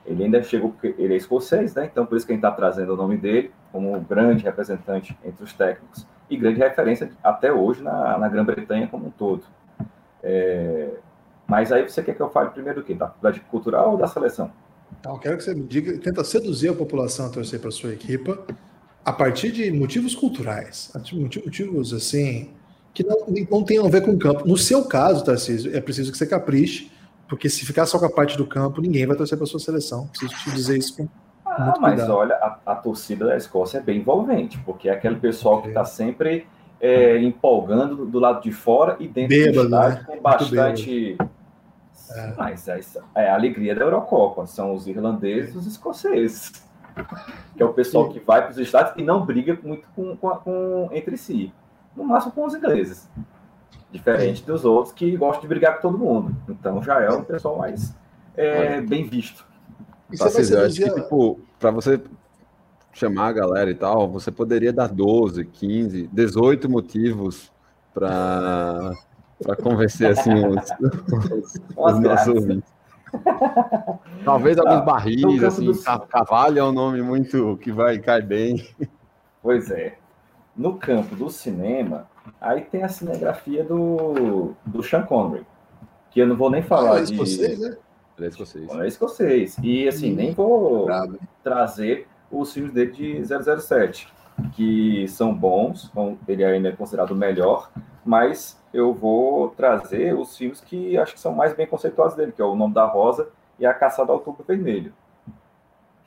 ele 0.05 0.25
ainda 0.25 0.43
chegou, 0.43 0.71
porque 0.71 0.93
ele 0.97 1.13
é 1.13 1.17
escocês, 1.17 1.73
né? 1.73 1.85
Então, 1.85 2.05
por 2.05 2.17
isso 2.17 2.25
que 2.25 2.33
a 2.33 2.35
gente 2.35 2.43
está 2.43 2.55
trazendo 2.55 2.93
o 2.93 2.97
nome 2.97 3.17
dele 3.17 3.51
como 3.71 3.99
grande 4.01 4.43
representante 4.43 5.17
entre 5.23 5.43
os 5.43 5.53
técnicos 5.53 6.05
e 6.29 6.35
grande 6.35 6.59
referência 6.59 7.09
até 7.23 7.51
hoje 7.51 7.81
na, 7.81 8.17
na 8.17 8.27
Grã-Bretanha 8.27 8.87
como 8.87 9.07
um 9.07 9.11
todo. 9.11 9.43
É, 10.21 10.89
mas 11.47 11.71
aí 11.71 11.87
você 11.87 12.03
quer 12.03 12.13
que 12.13 12.21
eu 12.21 12.29
fale 12.29 12.49
primeiro 12.49 12.81
do 12.81 12.85
quê? 12.85 12.93
Da 12.93 13.07
faculdade 13.07 13.39
cultural 13.41 13.91
ou 13.91 13.97
da 13.97 14.07
seleção? 14.07 14.51
Então, 14.99 15.17
quero 15.17 15.37
que 15.37 15.43
você 15.43 15.53
me 15.53 15.63
diga, 15.63 15.97
tenta 15.97 16.23
seduzir 16.23 16.69
a 16.69 16.73
população 16.73 17.27
a 17.27 17.29
torcer 17.29 17.59
para 17.59 17.69
a 17.69 17.71
sua 17.71 17.91
equipa 17.91 18.45
a 19.03 19.13
partir 19.13 19.51
de 19.51 19.71
motivos 19.71 20.15
culturais, 20.15 20.91
motivos 21.13 21.93
assim, 21.93 22.49
que 22.93 23.03
não, 23.03 23.17
não 23.49 23.63
tenham 23.63 23.85
a 23.85 23.89
ver 23.89 24.01
com 24.01 24.11
o 24.11 24.19
campo. 24.19 24.47
No 24.47 24.57
seu 24.57 24.85
caso, 24.85 25.23
Tarcísio, 25.23 25.75
é 25.75 25.81
preciso 25.81 26.11
que 26.11 26.17
você 26.17 26.27
capriche 26.27 26.91
porque 27.29 27.47
se 27.47 27.63
ficar 27.63 27.85
só 27.85 27.99
com 27.99 28.05
a 28.05 28.09
parte 28.09 28.35
do 28.35 28.45
campo, 28.45 28.81
ninguém 28.81 29.05
vai 29.05 29.15
torcer 29.15 29.37
para 29.37 29.45
sua 29.45 29.59
seleção. 29.59 30.07
Preciso 30.07 30.43
te 30.43 30.51
dizer 30.51 30.77
isso 30.79 30.97
com 30.97 31.07
ah, 31.45 31.65
muito 31.65 31.79
mas 31.79 31.93
cuidado. 31.93 32.17
olha, 32.17 32.35
a, 32.35 32.59
a, 32.65 32.75
torcida 32.75 33.27
da 33.27 33.37
Escócia 33.37 33.77
é 33.77 33.81
bem 33.81 33.99
envolvente, 33.99 34.57
porque 34.65 34.89
é 34.89 34.93
aquele 34.93 35.15
pessoal 35.17 35.61
que 35.61 35.67
está 35.67 35.85
sempre 35.85 36.47
é, 36.81 37.19
empolgando 37.19 37.95
do, 37.95 38.05
do, 38.07 38.19
lado 38.19 38.41
de 38.41 38.51
fora 38.51 38.97
e 38.99 39.07
dentro 39.07 39.29
bêbado, 39.29 39.69
do 39.69 39.75
estádio 39.75 39.99
né? 39.99 40.05
com 40.07 40.21
bastante. 40.21 41.17
É. 42.11 42.33
Mas 42.35 42.67
é, 42.67 42.79
é, 43.15 43.29
a 43.29 43.35
alegria 43.35 43.75
da 43.75 43.81
Eurocopa, 43.81 44.47
são 44.47 44.73
os 44.73 44.87
irlandeses 44.87 45.53
e 45.53 45.57
os 45.57 45.67
escoceses. 45.67 46.51
Que 47.55 47.63
é 47.63 47.65
o 47.65 47.73
pessoal 47.73 48.09
que 48.09 48.19
vai 48.19 48.41
para 48.41 48.51
os 48.51 48.57
estádios 48.57 48.95
e 48.97 49.03
não 49.03 49.25
briga 49.25 49.57
muito 49.63 49.87
com, 49.95 50.15
com, 50.17 50.29
com, 50.37 50.89
entre 50.91 51.17
si. 51.17 51.53
No 51.95 52.03
máximo 52.03 52.31
com 52.31 52.45
os 52.45 52.53
ingleses. 52.53 53.09
Diferente 53.91 54.43
dos 54.43 54.65
outros 54.65 54.93
que 54.93 55.15
gostam 55.17 55.41
de 55.41 55.47
brigar 55.47 55.75
com 55.75 55.81
todo 55.81 55.97
mundo. 55.97 56.35
Então 56.47 56.81
já 56.83 57.01
é 57.01 57.09
um 57.09 57.23
pessoal 57.23 57.57
mais 57.57 57.95
é, 58.35 58.81
bem 58.81 59.07
visto. 59.07 59.45
Tá, 60.17 60.25
eu 60.25 60.65
acho 60.65 60.75
que, 60.75 60.89
tipo, 60.89 61.39
para 61.59 61.71
você 61.71 62.01
chamar 62.93 63.27
a 63.27 63.33
galera 63.33 63.69
e 63.69 63.75
tal, 63.75 64.09
você 64.09 64.31
poderia 64.31 64.73
dar 64.73 64.87
12, 64.87 65.45
15, 65.45 66.09
18 66.11 66.69
motivos 66.69 67.51
para 67.93 68.93
para 69.41 69.55
convencer 69.55 70.11
assim 70.11 70.33
os, 70.33 70.69
os, 71.31 71.53
os 71.77 71.99
nossos 71.99 72.27
ouvintes. 72.27 72.78
Talvez 74.25 74.57
alguns 74.57 74.85
barris, 74.85 75.43
assim, 75.43 75.65
do... 75.65 76.07
Cavalho 76.07 76.59
é 76.59 76.63
um 76.63 76.71
nome 76.71 77.01
muito 77.01 77.57
que 77.61 77.71
vai 77.71 77.99
cair 77.99 78.25
bem. 78.25 78.67
Pois 79.41 79.71
é. 79.71 79.97
No 80.53 80.77
campo 80.77 81.15
do 81.15 81.29
cinema, 81.29 82.09
Aí 82.39 82.61
tem 82.61 82.83
a 82.83 82.89
cinegrafia 82.89 83.63
do, 83.63 84.53
do 84.65 84.83
Sean 84.83 85.03
Connery, 85.03 85.45
que 86.11 86.19
eu 86.19 86.27
não 86.27 86.35
vou 86.35 86.49
nem 86.49 86.61
falar 86.61 86.95
ah, 86.95 86.99
é 86.99 87.03
de... 87.03 87.13
Escocês, 87.13 87.59
né? 87.59 87.77
Ele 88.17 88.25
é 88.25 88.29
escocês. 88.29 88.69
É 88.69 88.87
escocês. 88.87 89.57
E 89.63 89.87
assim, 89.87 90.13
nem 90.13 90.33
vou 90.33 90.85
bravo. 90.85 91.17
trazer 91.43 92.07
os 92.29 92.53
filmes 92.53 92.73
dele 92.73 92.91
de 92.91 93.21
007, 93.25 94.11
que 94.53 95.07
são 95.07 95.33
bons, 95.33 95.91
ele 96.27 96.43
ainda 96.43 96.69
é 96.69 96.71
considerado 96.71 97.11
o 97.11 97.15
melhor, 97.15 97.71
mas 98.09 98.57
eu 98.73 98.91
vou 98.91 99.49
trazer 99.49 100.17
os 100.17 100.35
filmes 100.35 100.59
que 100.59 100.97
acho 100.97 101.13
que 101.13 101.19
são 101.19 101.31
mais 101.31 101.53
bem 101.53 101.67
conceituados 101.67 102.15
dele, 102.15 102.31
que 102.31 102.41
é 102.41 102.45
O 102.45 102.55
Nome 102.55 102.73
da 102.73 102.83
Rosa 102.83 103.29
e 103.59 103.67
A 103.67 103.73
Caçada 103.73 104.11
ao 104.11 104.17
Outubro 104.17 104.43
Vermelho. 104.43 104.91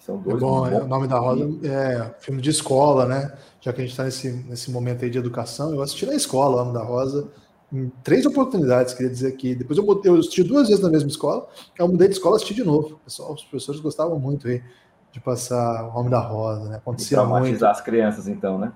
São 0.01 0.17
dois. 0.17 0.37
É 0.37 0.41
bom, 0.41 0.67
é, 0.67 0.83
o 0.83 0.89
nome 0.89 1.07
da 1.07 1.17
roda 1.17 1.45
é 1.65 2.13
filme 2.19 2.43
de 2.43 2.51
escola, 2.51 3.07
né? 3.07 3.33
Já 3.61 3.73
que 3.73 3.81
a 3.81 3.85
gente 3.85 3.93
está 3.93 4.03
nesse, 4.03 4.33
nesse 4.33 4.69
momento 4.73 5.05
aí 5.05 5.11
de 5.13 5.19
educação, 5.19 5.73
eu 5.73 5.81
assisti 5.81 6.05
na 6.05 6.15
escola, 6.15 6.57
o 6.57 6.65
nome 6.65 6.75
da 6.77 6.83
Rosa, 6.83 7.29
em 7.73 7.89
três 8.03 8.27
oportunidades, 8.27 8.95
queria 8.95 9.09
dizer 9.09 9.29
aqui. 9.29 9.55
Depois 9.55 9.79
eu, 9.79 10.03
eu 10.05 10.17
assisti 10.17 10.43
duas 10.43 10.67
vezes 10.67 10.83
na 10.83 10.91
mesma 10.91 11.09
escola, 11.09 11.47
eu 11.79 11.87
mudei 11.87 12.09
de 12.09 12.15
escola 12.15 12.35
e 12.35 12.39
assisti 12.39 12.55
de 12.55 12.65
novo. 12.65 12.99
Pessoal, 13.05 13.33
os 13.33 13.45
professores 13.45 13.81
gostavam 13.81 14.19
muito 14.19 14.49
aí 14.49 14.61
de 15.13 15.21
passar 15.21 15.89
o 15.89 15.93
nome 15.95 16.11
da 16.11 16.19
Rosa, 16.19 16.69
né? 16.69 16.79
Acontecia 16.79 17.19
traumatizar 17.19 17.51
muito. 17.53 17.65
as 17.67 17.81
crianças, 17.81 18.27
então, 18.27 18.59
né? 18.59 18.73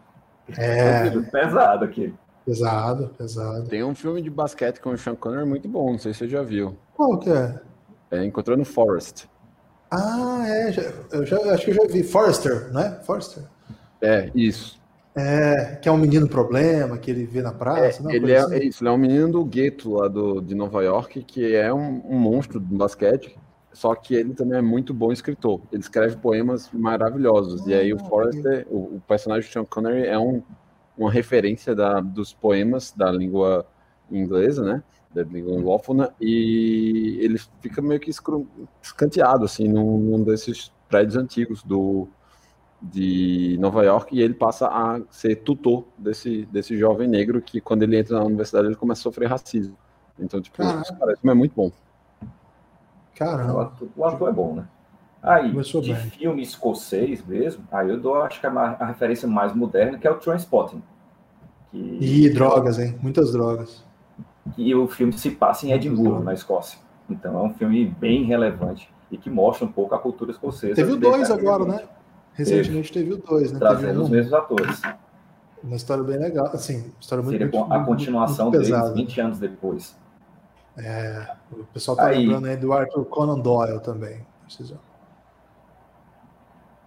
É. 0.57 1.11
pesado 1.33 1.85
aqui. 1.85 2.15
Pesado, 2.47 3.11
pesado. 3.19 3.69
Tem 3.69 3.83
um 3.83 3.93
filme 3.93 4.23
de 4.23 4.31
basquete 4.31 4.79
com 4.79 4.91
o 4.91 4.97
Sean 4.97 5.17
Connery 5.17 5.45
muito 5.45 5.69
bom, 5.69 5.91
não 5.91 5.99
sei 5.99 6.13
se 6.13 6.21
você 6.21 6.29
já 6.29 6.43
viu. 6.45 6.77
Qual 6.95 7.19
que 7.19 7.29
é? 7.29 7.61
É 8.09 8.25
Encontrando 8.25 8.65
Forrest. 8.65 9.25
Ah, 9.91 10.45
é. 10.47 10.71
Já, 10.71 10.83
eu 11.11 11.27
já, 11.27 11.39
acho 11.53 11.65
que 11.65 11.71
eu 11.73 11.75
já 11.75 11.87
vi. 11.87 12.05
Forrester, 12.05 12.73
não 12.73 12.81
é? 12.81 13.01
Forrester. 13.03 13.43
É, 14.01 14.31
isso. 14.33 14.81
É, 15.17 15.77
que 15.83 15.89
é 15.89 15.93
um 15.93 15.97
menino 15.97 16.29
problema 16.29 16.97
que 16.99 17.11
ele 17.11 17.25
vê 17.25 17.43
na 17.43 17.53
praça. 17.53 18.01
É, 18.01 18.05
não, 18.05 18.11
ele 18.13 18.31
é, 18.31 18.39
assim. 18.39 18.55
é, 18.55 18.65
isso, 18.65 18.83
ele 18.83 18.91
é 18.91 18.93
um 18.93 18.99
menino 18.99 19.33
do 19.33 19.45
gueto 19.45 19.95
lá 19.95 20.07
do, 20.07 20.41
de 20.41 20.55
Nova 20.55 20.85
York, 20.85 21.25
que 21.25 21.53
é 21.55 21.73
um, 21.75 22.03
um, 22.05 22.19
monstro 22.19 22.61
do 22.61 22.77
basquete, 22.77 23.37
só 23.73 23.95
que 23.95 24.15
ele 24.15 24.35
também 24.35 24.59
é 24.59 24.63
muito 24.63 24.95
bom 24.95 25.11
escritor. 25.11 25.61
Ele 25.73 25.81
escreve 25.81 26.17
poemas 26.17 26.71
maravilhosos. 26.73 27.63
Ah, 27.63 27.71
e 27.71 27.75
aí 27.75 27.93
o 27.93 27.97
ah, 27.97 28.05
Forrester, 28.05 28.67
o, 28.71 28.97
o 28.97 29.03
personagem 29.09 29.49
de 29.49 29.53
Sean 29.53 29.65
Connery 29.65 30.07
é 30.07 30.19
um, 30.19 30.43
uma 30.97 31.11
referência 31.11 31.75
da, 31.75 32.01
dos 32.01 32.33
poemas 32.33 32.93
da 32.93 33.11
língua 33.11 33.67
inglesa, 34.11 34.65
né? 34.65 34.83
da 35.17 35.23
língua 35.23 35.57
anglófona, 35.57 36.13
e 36.21 37.19
ele 37.21 37.39
fica 37.61 37.81
meio 37.81 37.99
que 37.99 38.11
escanteado, 38.83 39.45
assim, 39.45 39.67
num, 39.67 39.99
num, 39.99 40.23
desses 40.23 40.71
prédios 40.89 41.17
antigos 41.17 41.63
do, 41.63 42.07
de 42.83 43.57
Nova 43.59 43.83
York, 43.83 44.15
e 44.15 44.21
ele 44.21 44.35
passa 44.35 44.69
a 44.69 45.01
ser 45.11 45.37
tutor 45.37 45.85
desse, 45.97 46.45
desse 46.47 46.77
jovem 46.77 47.09
negro 47.09 47.41
que, 47.41 47.61
quando 47.61 47.83
ele 47.83 47.99
entra 47.99 48.19
na 48.19 48.25
universidade, 48.25 48.67
ele 48.67 48.77
começa 48.77 49.01
a 49.01 49.05
sofrer 49.05 49.29
racismo. 49.29 49.77
Então, 50.19 50.41
tipo, 50.41 50.59
Caramba. 50.59 50.83
isso 50.83 50.97
parece, 50.97 51.27
é 51.27 51.35
muito 51.35 51.55
bom. 51.55 51.73
Caramba. 53.15 53.55
O 53.55 53.61
ator, 53.61 53.89
o 53.97 54.05
ator 54.05 54.29
é 54.29 54.33
bom, 54.33 54.55
né? 54.55 54.69
Aí, 55.27 55.51
Começou 55.51 55.83
de 55.83 55.93
bem. 55.93 56.11
filme 56.11 56.43
escocês 56.43 57.25
mesmo, 57.27 57.65
aí 57.73 57.91
eu 57.91 58.01
dou, 58.01 58.23
acho 58.23 58.41
que 58.41 58.47
a, 58.47 58.51
a 58.51 58.87
referência 58.87 59.27
mais 59.29 59.53
moderna, 59.53 59.99
que 59.99 60.07
é 60.07 60.11
o 60.11 60.15
Transpotting. 60.15 60.83
Que... 61.71 61.99
E 62.01 62.31
drogas, 62.31 62.79
hein? 62.79 62.97
Muitas 63.03 63.33
drogas 63.33 63.85
que 64.55 64.75
o 64.75 64.87
filme 64.87 65.13
se 65.13 65.31
passa 65.31 65.67
em 65.67 65.73
Edimburgo, 65.73 66.23
na 66.23 66.35
Escócia. 66.35 66.79
Então 67.09 67.39
é 67.39 67.43
um 67.43 67.55
filme 67.55 67.87
bem 67.87 68.25
relevante 68.25 68.91
e 69.11 69.17
que 69.17 69.31
mostra 69.31 69.65
um 69.65 69.73
pouco 69.73 69.95
a 69.95 69.99
cultura 69.99 70.31
escocesa. 70.31 70.75
Teve 70.75 70.93
o 70.93 70.97
dois 70.97 71.31
agora, 71.31 71.65
né? 71.65 71.83
Recentemente 72.35 72.93
teve, 72.93 73.11
teve 73.11 73.23
o 73.23 73.27
dois, 73.27 73.53
né? 73.53 73.59
Trazendo 73.59 74.01
um, 74.01 74.05
os 74.05 74.11
mesmos 74.11 74.35
atores. 74.35 74.83
Uma 75.63 75.77
história 75.77 76.05
bem 76.05 76.19
legal, 76.19 76.47
assim, 76.47 76.93
história 77.01 77.25
muito 77.25 77.39
Seria 77.39 77.59
muito, 77.59 77.73
a 77.73 77.85
continuação 77.85 78.51
muito, 78.51 78.61
muito 78.61 78.73
deles 78.73 78.95
20 78.95 79.21
anos 79.21 79.39
depois. 79.39 79.97
É, 80.77 81.35
o 81.51 81.65
pessoal 81.65 81.97
tá 81.97 82.07
aí, 82.09 82.27
lembrando 82.27 82.47
aí 82.47 82.57
do 82.57 82.73
Arthur 82.73 83.05
Conan 83.07 83.39
Doyle 83.39 83.81
também. 83.81 84.27
Precisa. 84.45 84.79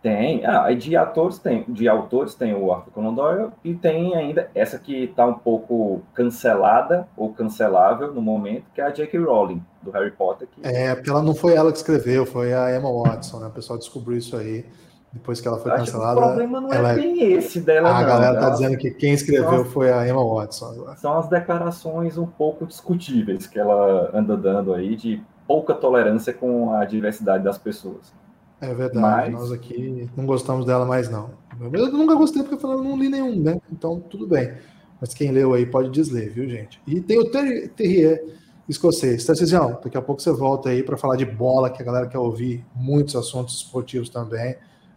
Tem, 0.01 0.45
ah, 0.45 0.73
de 0.73 0.95
atores 0.95 1.39
tem, 1.39 1.65
de 1.67 1.87
autores 1.87 2.33
tem 2.33 2.53
o 2.55 2.71
Arthur 2.71 2.91
Conan 2.91 3.13
Doyle 3.13 3.49
e 3.65 3.73
tem 3.73 4.15
ainda 4.15 4.49
essa 4.55 4.79
que 4.79 5.03
está 5.03 5.25
um 5.25 5.33
pouco 5.33 6.01
cancelada 6.13 7.05
ou 7.17 7.33
cancelável 7.33 8.13
no 8.13 8.21
momento, 8.21 8.63
que 8.73 8.79
é 8.79 8.85
a 8.85 8.91
J.K. 8.91 9.19
Rowling, 9.19 9.61
do 9.81 9.91
Harry 9.91 10.11
Potter. 10.11 10.47
Que... 10.49 10.65
É, 10.65 10.95
porque 10.95 11.09
ela 11.09 11.21
não 11.21 11.35
foi 11.35 11.53
ela 11.53 11.69
que 11.71 11.77
escreveu, 11.77 12.25
foi 12.25 12.53
a 12.53 12.73
Emma 12.73 12.89
Watson, 12.91 13.39
né? 13.39 13.47
O 13.47 13.51
pessoal 13.51 13.77
descobriu 13.77 14.17
isso 14.17 14.37
aí 14.37 14.65
depois 15.11 15.41
que 15.41 15.47
ela 15.47 15.57
foi 15.57 15.71
cancelada. 15.71 16.19
o 16.19 16.23
problema 16.23 16.61
não 16.61 16.71
é 16.71 16.95
bem 16.95 17.33
esse 17.33 17.59
dela, 17.59 17.89
A 17.89 18.01
não, 18.01 18.07
galera 18.07 18.35
tá 18.35 18.45
ela... 18.45 18.51
dizendo 18.51 18.77
que 18.77 18.91
quem 18.91 19.13
escreveu 19.13 19.65
foi 19.65 19.91
a 19.91 20.07
Emma 20.07 20.23
Watson. 20.23 20.95
São 20.97 21.17
as 21.17 21.27
declarações 21.27 22.17
um 22.17 22.27
pouco 22.27 22.65
discutíveis 22.65 23.47
que 23.47 23.59
ela 23.59 24.11
anda 24.13 24.37
dando 24.37 24.73
aí 24.73 24.95
de 24.95 25.21
pouca 25.47 25.73
tolerância 25.73 26.31
com 26.31 26.73
a 26.73 26.85
diversidade 26.85 27.43
das 27.43 27.57
pessoas. 27.57 28.13
É 28.61 28.73
verdade, 28.73 29.31
Mas... 29.31 29.33
nós 29.33 29.51
aqui 29.51 30.09
não 30.15 30.25
gostamos 30.25 30.65
dela 30.65 30.85
mais 30.85 31.09
não. 31.09 31.31
Eu 31.61 31.91
nunca 31.91 32.15
gostei 32.15 32.43
porque 32.43 32.65
eu 32.65 32.83
não 32.83 32.97
li 32.97 33.09
nenhum, 33.09 33.39
né? 33.39 33.59
Então 33.71 33.99
tudo 33.99 34.27
bem. 34.27 34.53
Mas 34.99 35.13
quem 35.13 35.31
leu 35.31 35.53
aí 35.53 35.65
pode 35.65 35.89
desler, 35.89 36.31
viu, 36.31 36.49
gente? 36.49 36.81
E 36.85 36.99
tem 36.99 37.17
o 37.17 37.31
Terrier 37.31 38.21
escocês. 38.67 39.25
Tarcisião, 39.25 39.79
daqui 39.83 39.97
a 39.97 40.01
pouco 40.01 40.21
você 40.21 40.31
volta 40.31 40.69
aí 40.69 40.83
para 40.83 40.97
falar 40.97 41.15
de 41.15 41.25
bola, 41.25 41.69
que 41.69 41.81
a 41.81 41.85
galera 41.85 42.07
quer 42.07 42.19
ouvir 42.19 42.65
muitos 42.75 43.15
assuntos 43.15 43.55
esportivos 43.55 44.09
também. 44.09 44.55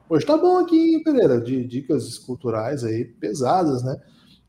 Hoje 0.09 0.27
tá 0.27 0.37
bom 0.37 0.59
aqui, 0.59 1.01
Pereira, 1.03 1.41
de 1.41 1.65
dicas 1.65 2.19
culturais 2.19 2.85
aí 2.85 3.05
pesadas, 3.05 3.83
né? 3.83 3.97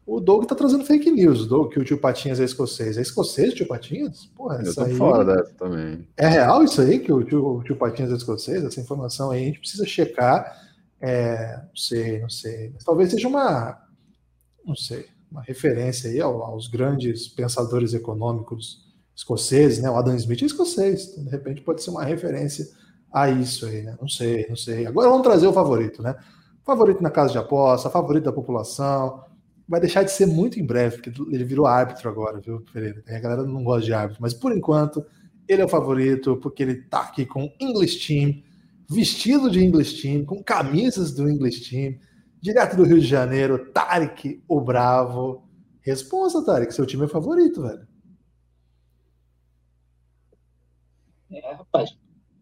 O 0.05 0.19
Doug 0.19 0.45
tá 0.45 0.53
trazendo 0.53 0.83
fake 0.83 1.09
news, 1.11 1.47
Doug, 1.47 1.71
que 1.71 1.79
o 1.79 1.83
tio 1.83 1.97
Patinhas 1.97 2.39
é 2.39 2.43
escocês. 2.43 2.97
É 2.97 3.01
escocês, 3.01 3.53
tio 3.53 3.67
Patinhas? 3.67 4.25
Porra, 4.35 4.61
Eu 4.63 4.75
tô 4.75 4.83
aí... 4.83 4.95
fora 4.95 5.23
dessa 5.23 5.53
também. 5.53 6.07
É 6.17 6.27
real 6.27 6.63
isso 6.63 6.81
aí, 6.81 6.99
que 6.99 7.11
o 7.11 7.23
tio, 7.23 7.45
o 7.45 7.63
tio 7.63 7.77
Patinhas 7.77 8.11
é 8.11 8.15
escocês? 8.15 8.63
Essa 8.63 8.81
informação 8.81 9.31
aí 9.31 9.43
a 9.43 9.45
gente 9.45 9.59
precisa 9.59 9.85
checar. 9.85 10.61
É, 10.99 11.57
não 11.57 11.75
sei, 11.75 12.19
não 12.19 12.29
sei. 12.29 12.71
Mas 12.73 12.83
talvez 12.83 13.11
seja 13.11 13.27
uma, 13.27 13.81
não 14.65 14.75
sei, 14.75 15.05
uma 15.31 15.41
referência 15.41 16.09
aí 16.09 16.19
aos 16.21 16.67
grandes 16.67 17.27
pensadores 17.27 17.93
econômicos 17.93 18.83
escoceses, 19.15 19.79
né? 19.79 19.89
O 19.89 19.95
Adam 19.95 20.15
Smith 20.15 20.41
é 20.41 20.45
escocês, 20.45 21.09
então, 21.11 21.23
de 21.23 21.29
repente 21.29 21.61
pode 21.61 21.83
ser 21.83 21.91
uma 21.91 22.03
referência 22.03 22.67
a 23.11 23.29
isso 23.29 23.65
aí, 23.65 23.83
né? 23.83 23.95
Não 24.01 24.07
sei, 24.07 24.47
não 24.49 24.55
sei. 24.55 24.85
Agora 24.85 25.09
vamos 25.09 25.23
trazer 25.23 25.47
o 25.47 25.53
favorito, 25.53 26.01
né? 26.01 26.15
Favorito 26.65 27.01
na 27.01 27.11
casa 27.11 27.31
de 27.31 27.37
aposta, 27.37 27.89
favorito 27.89 28.23
da 28.23 28.31
população. 28.33 29.23
Vai 29.73 29.79
deixar 29.79 30.03
de 30.03 30.11
ser 30.11 30.27
muito 30.27 30.59
em 30.59 30.63
breve, 30.63 30.97
porque 30.97 31.09
ele 31.33 31.43
virou 31.43 31.65
árbitro 31.65 32.07
agora, 32.07 32.39
viu, 32.39 32.61
Pereira? 32.71 33.03
A 33.07 33.19
galera 33.19 33.41
não 33.41 33.63
gosta 33.63 33.83
de 33.83 33.91
árbitro, 33.91 34.21
mas 34.21 34.31
por 34.31 34.55
enquanto 34.55 35.03
ele 35.47 35.63
é 35.63 35.65
o 35.65 35.67
favorito, 35.67 36.37
porque 36.37 36.61
ele 36.61 36.83
tá 36.83 37.01
aqui 37.01 37.25
com 37.25 37.51
English 37.59 38.05
Team, 38.05 38.43
vestido 38.87 39.49
de 39.49 39.65
English 39.65 39.99
Team, 39.99 40.25
com 40.25 40.43
camisas 40.43 41.11
do 41.15 41.27
English 41.27 41.67
Team, 41.67 41.95
direto 42.39 42.77
do 42.77 42.83
Rio 42.83 42.99
de 42.99 43.07
Janeiro, 43.07 43.71
Tarek, 43.71 44.43
o 44.47 44.61
Bravo. 44.61 45.43
Responsa, 45.81 46.45
Tarek, 46.45 46.71
seu 46.71 46.85
time 46.85 47.05
é 47.05 47.07
favorito, 47.07 47.63
velho. 47.63 47.87
É, 51.31 51.53
rapaz, 51.55 51.89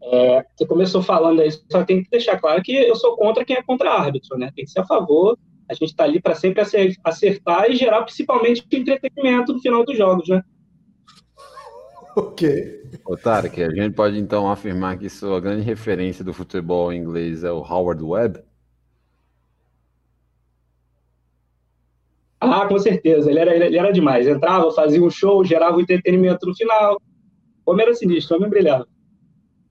é, 0.04 0.46
você 0.54 0.68
começou 0.68 1.02
falando 1.02 1.40
aí, 1.40 1.50
só 1.50 1.86
tem 1.86 2.04
que 2.04 2.10
deixar 2.10 2.38
claro 2.42 2.62
que 2.62 2.74
eu 2.74 2.96
sou 2.98 3.16
contra 3.16 3.46
quem 3.46 3.56
é 3.56 3.64
contra 3.64 3.94
árbitro, 3.94 4.38
né? 4.38 4.52
Tem 4.54 4.66
que 4.66 4.72
ser 4.72 4.82
a 4.82 4.86
favor. 4.86 5.40
A 5.72 5.74
gente 5.74 5.92
está 5.92 6.04
ali 6.04 6.22
para 6.22 6.36
sempre 6.36 6.62
acertar 7.02 7.72
e 7.72 7.78
gerar 7.78 8.04
principalmente 8.04 8.68
entretenimento 8.70 9.54
no 9.54 9.62
final 9.62 9.86
dos 9.86 9.98
jogos, 9.98 10.28
né? 10.28 10.44
Ok. 12.14 12.82
Otário, 13.06 13.50
que 13.50 13.64
a 13.64 13.70
gente 13.70 13.96
pode 13.96 14.20
então 14.20 14.52
afirmar 14.52 15.00
que 15.00 15.10
sua 15.10 15.40
grande 15.40 15.64
referência 15.64 16.26
do 16.26 16.34
futebol 16.34 16.92
inglês 16.92 17.46
é 17.46 17.52
o 17.54 17.60
Howard 17.60 18.04
Webb? 18.04 18.44
Ah, 22.42 22.68
com 22.68 22.78
certeza. 22.78 23.30
Ele 23.32 23.40
era, 23.40 23.56
ele 23.56 23.78
era 23.78 23.94
demais. 23.94 24.28
Entrava, 24.28 24.70
fazia 24.72 25.02
um 25.02 25.10
show, 25.10 25.46
gerava 25.46 25.78
um 25.78 25.82
entretenimento 25.82 26.46
no 26.46 26.54
final. 26.54 27.02
Homem 27.66 27.86
era 27.86 27.96
sinistro, 27.96 28.36
homem 28.36 28.50
brilhava. 28.50 28.86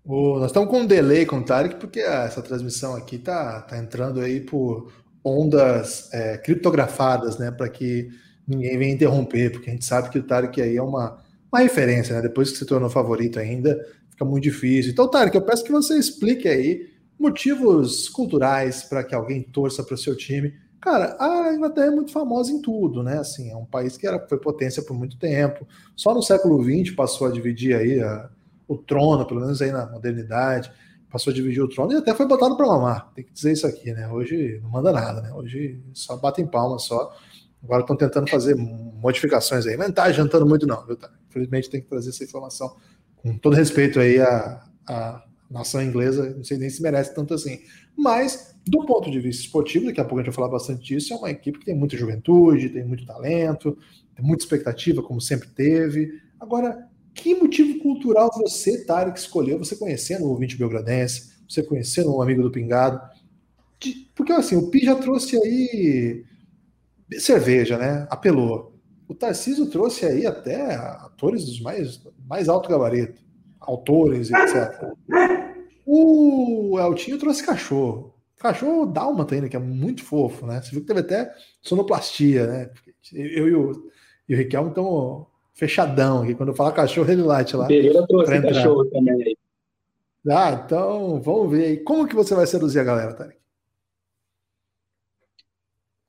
Oh, 0.03 0.39
nós 0.39 0.47
estamos 0.47 0.71
com 0.71 0.81
um 0.81 0.87
delay 0.87 1.27
com 1.27 1.41
o 1.41 1.45
Tarek, 1.45 1.77
porque 1.77 2.01
essa 2.01 2.41
transmissão 2.41 2.97
aqui 2.97 3.19
tá, 3.19 3.61
tá 3.61 3.77
entrando 3.77 4.19
aí 4.21 4.41
por 4.41 4.91
ondas 5.25 6.13
é, 6.13 6.39
criptografadas, 6.39 7.39
né? 7.39 7.51
Para 7.51 7.69
que 7.69 8.09
ninguém 8.47 8.79
venha 8.79 8.95
interromper, 8.95 9.51
porque 9.53 9.71
a 9.71 9.73
gente 9.73 9.85
sabe 9.85 10.11
que 10.11 10.19
o 10.19 10.23
Tarek 10.23 10.61
aí 10.61 10.77
é 10.77 10.83
uma, 10.83 11.19
uma 11.53 11.61
referência, 11.61 12.15
né? 12.15 12.23
Depois 12.23 12.51
que 12.51 12.59
se 12.59 12.67
tornou 12.67 12.91
favorito 12.91 13.39
ainda, 13.39 13.79
fica 14.11 14.25
muito 14.25 14.45
difícil. 14.45 14.93
Então, 14.93 15.09
Tarek, 15.09 15.37
eu 15.37 15.43
peço 15.43 15.65
que 15.65 15.73
você 15.73 15.99
explique 15.99 16.49
aí 16.49 16.91
motivos 17.19 18.09
culturais 18.09 18.83
para 18.83 19.05
que 19.05 19.15
alguém 19.15 19.43
torça 19.43 19.83
para 19.83 19.95
o 19.95 19.99
seu 19.99 20.17
time. 20.17 20.55
Cara, 20.81 21.15
a 21.21 21.55
Inglaterra 21.55 21.89
é 21.89 21.91
muito 21.91 22.11
famosa 22.11 22.51
em 22.51 22.63
tudo, 22.63 23.03
né? 23.03 23.19
Assim, 23.19 23.51
é 23.51 23.57
um 23.57 23.67
país 23.67 23.99
que 23.99 24.07
era, 24.07 24.19
foi 24.27 24.39
potência 24.39 24.83
por 24.83 24.95
muito 24.95 25.19
tempo. 25.19 25.69
Só 25.95 26.15
no 26.15 26.23
século 26.23 26.63
XX 26.65 26.95
passou 26.95 27.27
a 27.27 27.31
dividir 27.31 27.77
aí 27.77 28.01
a, 28.01 28.31
o 28.67 28.77
trono, 28.79 29.27
pelo 29.27 29.41
menos 29.41 29.61
aí 29.61 29.71
na 29.71 29.85
modernidade, 29.85 30.73
passou 31.11 31.33
a 31.33 31.35
dividir 31.35 31.63
o 31.63 31.69
trono 31.69 31.93
e 31.93 31.97
até 31.97 32.15
foi 32.15 32.27
botado 32.27 32.57
para 32.57 32.67
mamar. 32.67 33.13
Tem 33.15 33.25
que 33.25 33.33
dizer 33.33 33.53
isso 33.53 33.67
aqui, 33.67 33.93
né? 33.93 34.09
Hoje 34.09 34.61
não 34.63 34.71
manda 34.71 34.93
nada, 34.93 35.21
né? 35.21 35.33
Hoje 35.33 35.83
só 35.93 36.17
batem 36.17 36.47
palmas 36.47 36.85
só. 36.85 37.15
Agora 37.63 37.83
estão 37.83 37.97
tentando 37.97 38.31
fazer 38.31 38.55
modificações 38.55 39.67
aí, 39.67 39.77
mas 39.77 39.89
não 39.89 39.95
tá 39.95 40.11
jantando 40.13 40.47
muito, 40.47 40.67
não, 40.67 40.87
viu? 40.87 40.97
Infelizmente 41.29 41.69
tem 41.69 41.81
que 41.81 41.89
trazer 41.89 42.11
essa 42.11 42.25
informação 42.25 42.75
com 43.17 43.37
todo 43.37 43.55
respeito 43.55 44.01
aí 44.01 44.19
à, 44.19 44.65
à 44.87 45.25
nação 45.51 45.83
inglesa, 45.83 46.31
não 46.31 46.45
sei 46.45 46.57
nem 46.57 46.71
se 46.71 46.81
merece 46.81 47.15
tanto 47.15 47.35
assim. 47.35 47.61
Mas, 47.97 48.55
do 48.67 48.87
ponto 48.87 49.11
de 49.11 49.21
vista 49.21 49.43
esportivo, 49.43 49.87
daqui 49.87 50.01
a 50.01 50.05
pouco 50.05 50.21
a 50.21 50.23
gente 50.23 50.31
vai 50.31 50.37
falar 50.37 50.49
bastante 50.49 50.83
disso, 50.83 51.13
é 51.13 51.17
uma 51.17 51.31
equipe 51.31 51.59
que 51.59 51.67
tem 51.67 51.75
muita 51.75 51.97
juventude, 51.97 52.71
tem 52.71 52.85
muito 52.85 53.05
talento, 53.05 53.77
tem 54.15 54.25
muita 54.25 54.45
expectativa, 54.45 55.03
como 55.03 55.21
sempre 55.21 55.49
teve. 55.49 56.21
Agora, 56.39 56.89
que 57.15 57.35
motivo 57.35 57.79
cultural 57.81 58.31
você, 58.35 58.85
Tarek, 58.85 59.19
escolheu, 59.19 59.59
você 59.59 59.77
conhecendo 59.77 60.25
o 60.25 60.31
ouvinte 60.31 60.57
belgradense, 60.57 61.31
você 61.49 61.63
conhecendo 61.63 62.15
um 62.15 62.23
amigo 62.23 62.43
do 62.43 62.51
Pingado? 62.51 63.01
De, 63.81 64.11
porque 64.15 64.33
assim, 64.33 64.57
o 64.57 64.71
Pi 64.71 64.81
já 64.81 64.95
trouxe 64.95 65.37
aí 65.37 66.25
cerveja, 67.19 67.77
né? 67.77 68.07
Apelou. 68.11 68.79
O 69.09 69.15
Tarcísio 69.15 69.67
trouxe 69.67 70.07
aí 70.07 70.25
até 70.25 70.75
atores 70.75 71.45
dos 71.45 71.61
mais, 71.61 72.01
mais 72.27 72.49
alto 72.49 72.69
gabarito, 72.69 73.21
autores, 73.59 74.31
etc. 74.31 74.93
O 75.85 76.79
Eltinho 76.79 77.19
trouxe 77.19 77.45
cachorro. 77.45 78.15
Cachorro 78.37 78.87
dálmata 78.87 79.35
ainda, 79.35 79.49
que 79.49 79.57
é 79.57 79.61
muito 79.61 80.05
fofo, 80.05 80.47
né? 80.47 80.63
Você 80.63 80.71
viu 80.71 80.81
que 80.81 80.87
teve 80.87 81.01
até 81.01 81.35
sonoplastia, 81.61 82.47
né? 82.47 82.71
Eu 83.13 83.49
e 83.49 83.55
o, 83.55 83.91
e 84.29 84.35
o 84.37 84.41
estamos 84.41 85.27
fechadão 85.61 86.23
aqui. 86.23 86.35
Quando 86.35 86.49
eu 86.49 86.55
falar 86.55 86.73
cachorro, 86.73 87.11
ele 87.13 87.23
late 87.23 87.55
lá. 87.55 87.67
Pereira 87.67 88.07
trouxe 88.09 88.41
cachorro 88.41 88.87
também 88.87 89.23
aí. 89.23 89.37
Ah, 90.29 90.63
então 90.65 91.21
vamos 91.21 91.51
ver 91.51 91.65
aí. 91.65 91.77
Como 91.79 92.09
que 92.09 92.15
você 92.15 92.35
vai 92.35 92.47
seduzir 92.47 92.81
a 92.81 92.85
galera, 92.85 93.15
Tarek? 93.15 93.39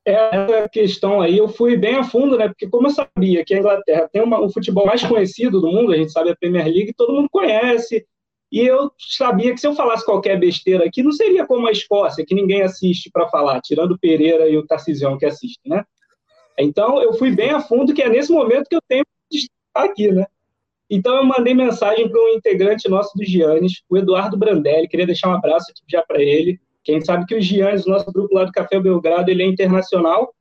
Essa 0.03 0.67
questão 0.69 1.21
aí 1.21 1.37
eu 1.37 1.47
fui 1.47 1.77
bem 1.77 1.95
a 1.95 2.03
fundo, 2.03 2.37
né? 2.37 2.47
Porque 2.47 2.67
como 2.67 2.87
eu 2.87 2.91
sabia 2.91 3.45
que 3.45 3.53
a 3.53 3.59
Inglaterra 3.59 4.09
tem 4.11 4.21
uma, 4.23 4.41
um 4.41 4.49
futebol 4.49 4.85
mais 4.85 5.03
conhecido 5.03 5.61
do 5.61 5.67
mundo, 5.67 5.91
a 5.91 5.97
gente 5.97 6.11
sabe 6.11 6.31
a 6.31 6.35
Premier 6.35 6.65
League, 6.65 6.93
todo 6.93 7.13
mundo 7.13 7.29
conhece. 7.29 8.05
E 8.51 8.59
eu 8.59 8.91
sabia 8.97 9.53
que 9.53 9.59
se 9.59 9.67
eu 9.67 9.75
falasse 9.75 10.03
qualquer 10.03 10.39
besteira 10.39 10.85
aqui, 10.85 11.03
não 11.03 11.11
seria 11.11 11.45
como 11.45 11.67
a 11.67 11.71
Escócia, 11.71 12.25
que 12.25 12.35
ninguém 12.35 12.63
assiste 12.63 13.09
para 13.11 13.29
falar, 13.29 13.61
tirando 13.61 13.91
o 13.91 13.99
Pereira 13.99 14.49
e 14.49 14.57
o 14.57 14.65
Tarcisião 14.65 15.17
que 15.17 15.25
assistem, 15.25 15.71
né? 15.71 15.85
Então 16.57 17.01
eu 17.01 17.13
fui 17.13 17.31
bem 17.31 17.51
a 17.51 17.61
fundo, 17.61 17.93
que 17.93 18.01
é 18.01 18.09
nesse 18.09 18.31
momento 18.31 18.67
que 18.67 18.75
eu 18.75 18.81
tenho 18.87 19.05
aqui, 19.73 20.11
né? 20.11 20.25
Então 20.89 21.15
eu 21.15 21.23
mandei 21.23 21.53
mensagem 21.53 22.09
para 22.09 22.21
um 22.21 22.29
integrante 22.29 22.89
nosso 22.89 23.17
do 23.17 23.23
Giannis, 23.23 23.81
o 23.89 23.97
Eduardo 23.97 24.37
Brandelli, 24.37 24.87
queria 24.87 25.05
deixar 25.05 25.29
um 25.29 25.35
abraço 25.35 25.71
aqui 25.71 25.81
já 25.87 26.03
para 26.03 26.21
ele. 26.21 26.59
Quem 26.83 26.99
sabe 26.99 27.25
que 27.25 27.35
o 27.35 27.41
Giannis, 27.41 27.85
nosso 27.85 28.11
grupo 28.11 28.35
lá 28.35 28.43
do 28.43 28.51
Café 28.51 28.79
Belgrado, 28.79 29.31
ele 29.31 29.43
é 29.43 29.45
internacional. 29.45 30.33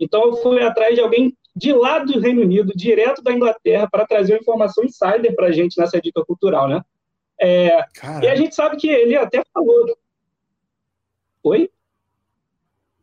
Então 0.00 0.24
eu 0.24 0.36
fui 0.36 0.60
atrás 0.62 0.94
de 0.94 1.00
alguém 1.00 1.36
de 1.54 1.72
lá 1.72 1.98
do 1.98 2.18
Reino 2.18 2.42
Unido, 2.42 2.72
direto 2.74 3.22
da 3.22 3.32
Inglaterra, 3.32 3.88
para 3.88 4.06
trazer 4.06 4.32
uma 4.32 4.40
informação 4.40 4.84
insider 4.84 5.34
para 5.36 5.48
a 5.48 5.52
gente 5.52 5.78
nessa 5.78 6.00
dica 6.00 6.24
cultural, 6.24 6.66
né? 6.66 6.80
É, 7.40 7.84
e 8.22 8.28
a 8.28 8.34
gente 8.34 8.54
sabe 8.54 8.76
que 8.76 8.88
ele 8.88 9.16
até 9.16 9.42
falou. 9.52 9.96
Oi? 11.44 11.70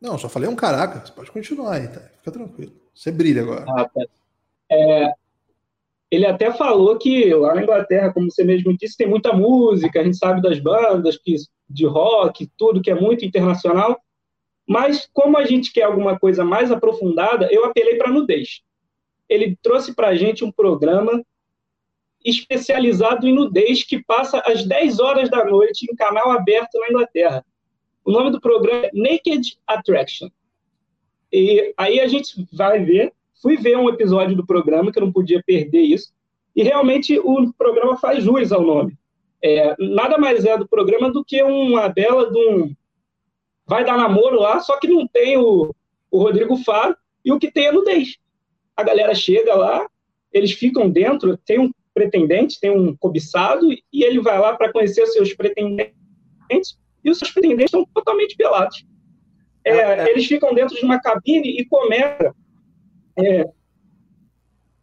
Não, 0.00 0.16
só 0.18 0.28
falei 0.28 0.48
um 0.48 0.56
caraca. 0.56 1.04
Você 1.04 1.12
pode 1.12 1.30
continuar 1.30 1.74
aí, 1.74 1.88
tá? 1.88 2.00
Fica 2.00 2.32
tranquilo. 2.32 2.72
Você 2.94 3.12
brilha 3.12 3.42
agora. 3.42 3.64
Ah, 3.68 3.84
tá. 3.84 4.04
É, 4.70 5.12
ele 6.10 6.26
até 6.26 6.52
falou 6.52 6.98
que 6.98 7.32
lá 7.34 7.54
na 7.54 7.62
Inglaterra, 7.62 8.12
como 8.12 8.30
você 8.30 8.42
mesmo 8.42 8.76
disse, 8.76 8.96
tem 8.96 9.06
muita 9.06 9.32
música, 9.32 10.00
a 10.00 10.04
gente 10.04 10.16
sabe 10.16 10.42
das 10.42 10.58
bandas 10.58 11.16
que, 11.16 11.36
de 11.68 11.86
rock, 11.86 12.50
tudo 12.58 12.82
que 12.82 12.90
é 12.90 12.94
muito 12.94 13.24
internacional, 13.24 14.00
mas 14.66 15.08
como 15.12 15.38
a 15.38 15.44
gente 15.44 15.72
quer 15.72 15.82
alguma 15.82 16.18
coisa 16.18 16.44
mais 16.44 16.72
aprofundada, 16.72 17.48
eu 17.52 17.64
apelei 17.64 17.96
para 17.96 18.10
nudez. 18.10 18.62
Ele 19.28 19.56
trouxe 19.62 19.94
para 19.94 20.08
a 20.08 20.16
gente 20.16 20.44
um 20.44 20.50
programa 20.50 21.24
especializado 22.24 23.26
em 23.26 23.32
nudez 23.32 23.84
que 23.84 24.02
passa 24.02 24.40
às 24.44 24.64
10 24.64 24.98
horas 24.98 25.30
da 25.30 25.44
noite 25.44 25.86
em 25.90 25.94
canal 25.94 26.30
aberto 26.32 26.78
na 26.78 26.88
Inglaterra. 26.88 27.44
O 28.04 28.10
nome 28.10 28.30
do 28.30 28.40
programa 28.40 28.86
é 28.86 28.90
Naked 28.92 29.56
Attraction. 29.66 30.28
E 31.32 31.72
aí 31.76 32.00
a 32.00 32.08
gente 32.08 32.46
vai 32.52 32.84
ver 32.84 33.12
fui 33.40 33.56
ver 33.56 33.76
um 33.76 33.88
episódio 33.88 34.36
do 34.36 34.46
programa, 34.46 34.92
que 34.92 34.98
eu 34.98 35.04
não 35.04 35.12
podia 35.12 35.42
perder 35.44 35.80
isso, 35.80 36.12
e 36.54 36.62
realmente 36.62 37.18
o 37.18 37.52
programa 37.54 37.96
faz 37.96 38.22
jus 38.22 38.52
ao 38.52 38.62
nome. 38.62 38.98
É, 39.42 39.74
nada 39.78 40.18
mais 40.18 40.44
é 40.44 40.56
do 40.58 40.68
programa 40.68 41.10
do 41.10 41.24
que 41.24 41.42
uma 41.42 41.88
bela 41.88 42.30
de 42.30 42.38
um. 42.38 42.74
Vai 43.66 43.84
dar 43.84 43.96
namoro 43.96 44.38
lá, 44.38 44.60
só 44.60 44.78
que 44.78 44.88
não 44.88 45.06
tem 45.06 45.38
o, 45.38 45.74
o 46.10 46.18
Rodrigo 46.18 46.56
Faro, 46.58 46.96
e 47.24 47.32
o 47.32 47.38
que 47.38 47.50
tem 47.50 47.66
é 47.66 47.72
nudez. 47.72 48.16
A 48.76 48.82
galera 48.82 49.14
chega 49.14 49.54
lá, 49.54 49.86
eles 50.32 50.52
ficam 50.52 50.90
dentro, 50.90 51.36
tem 51.38 51.58
um 51.58 51.70
pretendente, 51.94 52.60
tem 52.60 52.70
um 52.70 52.96
cobiçado, 52.96 53.70
e 53.72 54.04
ele 54.04 54.20
vai 54.20 54.38
lá 54.38 54.54
para 54.56 54.72
conhecer 54.72 55.02
os 55.02 55.12
seus 55.12 55.32
pretendentes, 55.32 55.94
e 57.02 57.10
os 57.10 57.18
seus 57.18 57.30
pretendentes 57.30 57.66
estão 57.66 57.86
totalmente 57.94 58.36
pelados. 58.36 58.84
É, 59.64 59.70
é, 59.70 60.00
é. 60.00 60.10
Eles 60.10 60.26
ficam 60.26 60.54
dentro 60.54 60.76
de 60.76 60.84
uma 60.84 61.00
cabine 61.00 61.58
e 61.58 61.64
começa 61.64 62.34
é, 63.26 63.44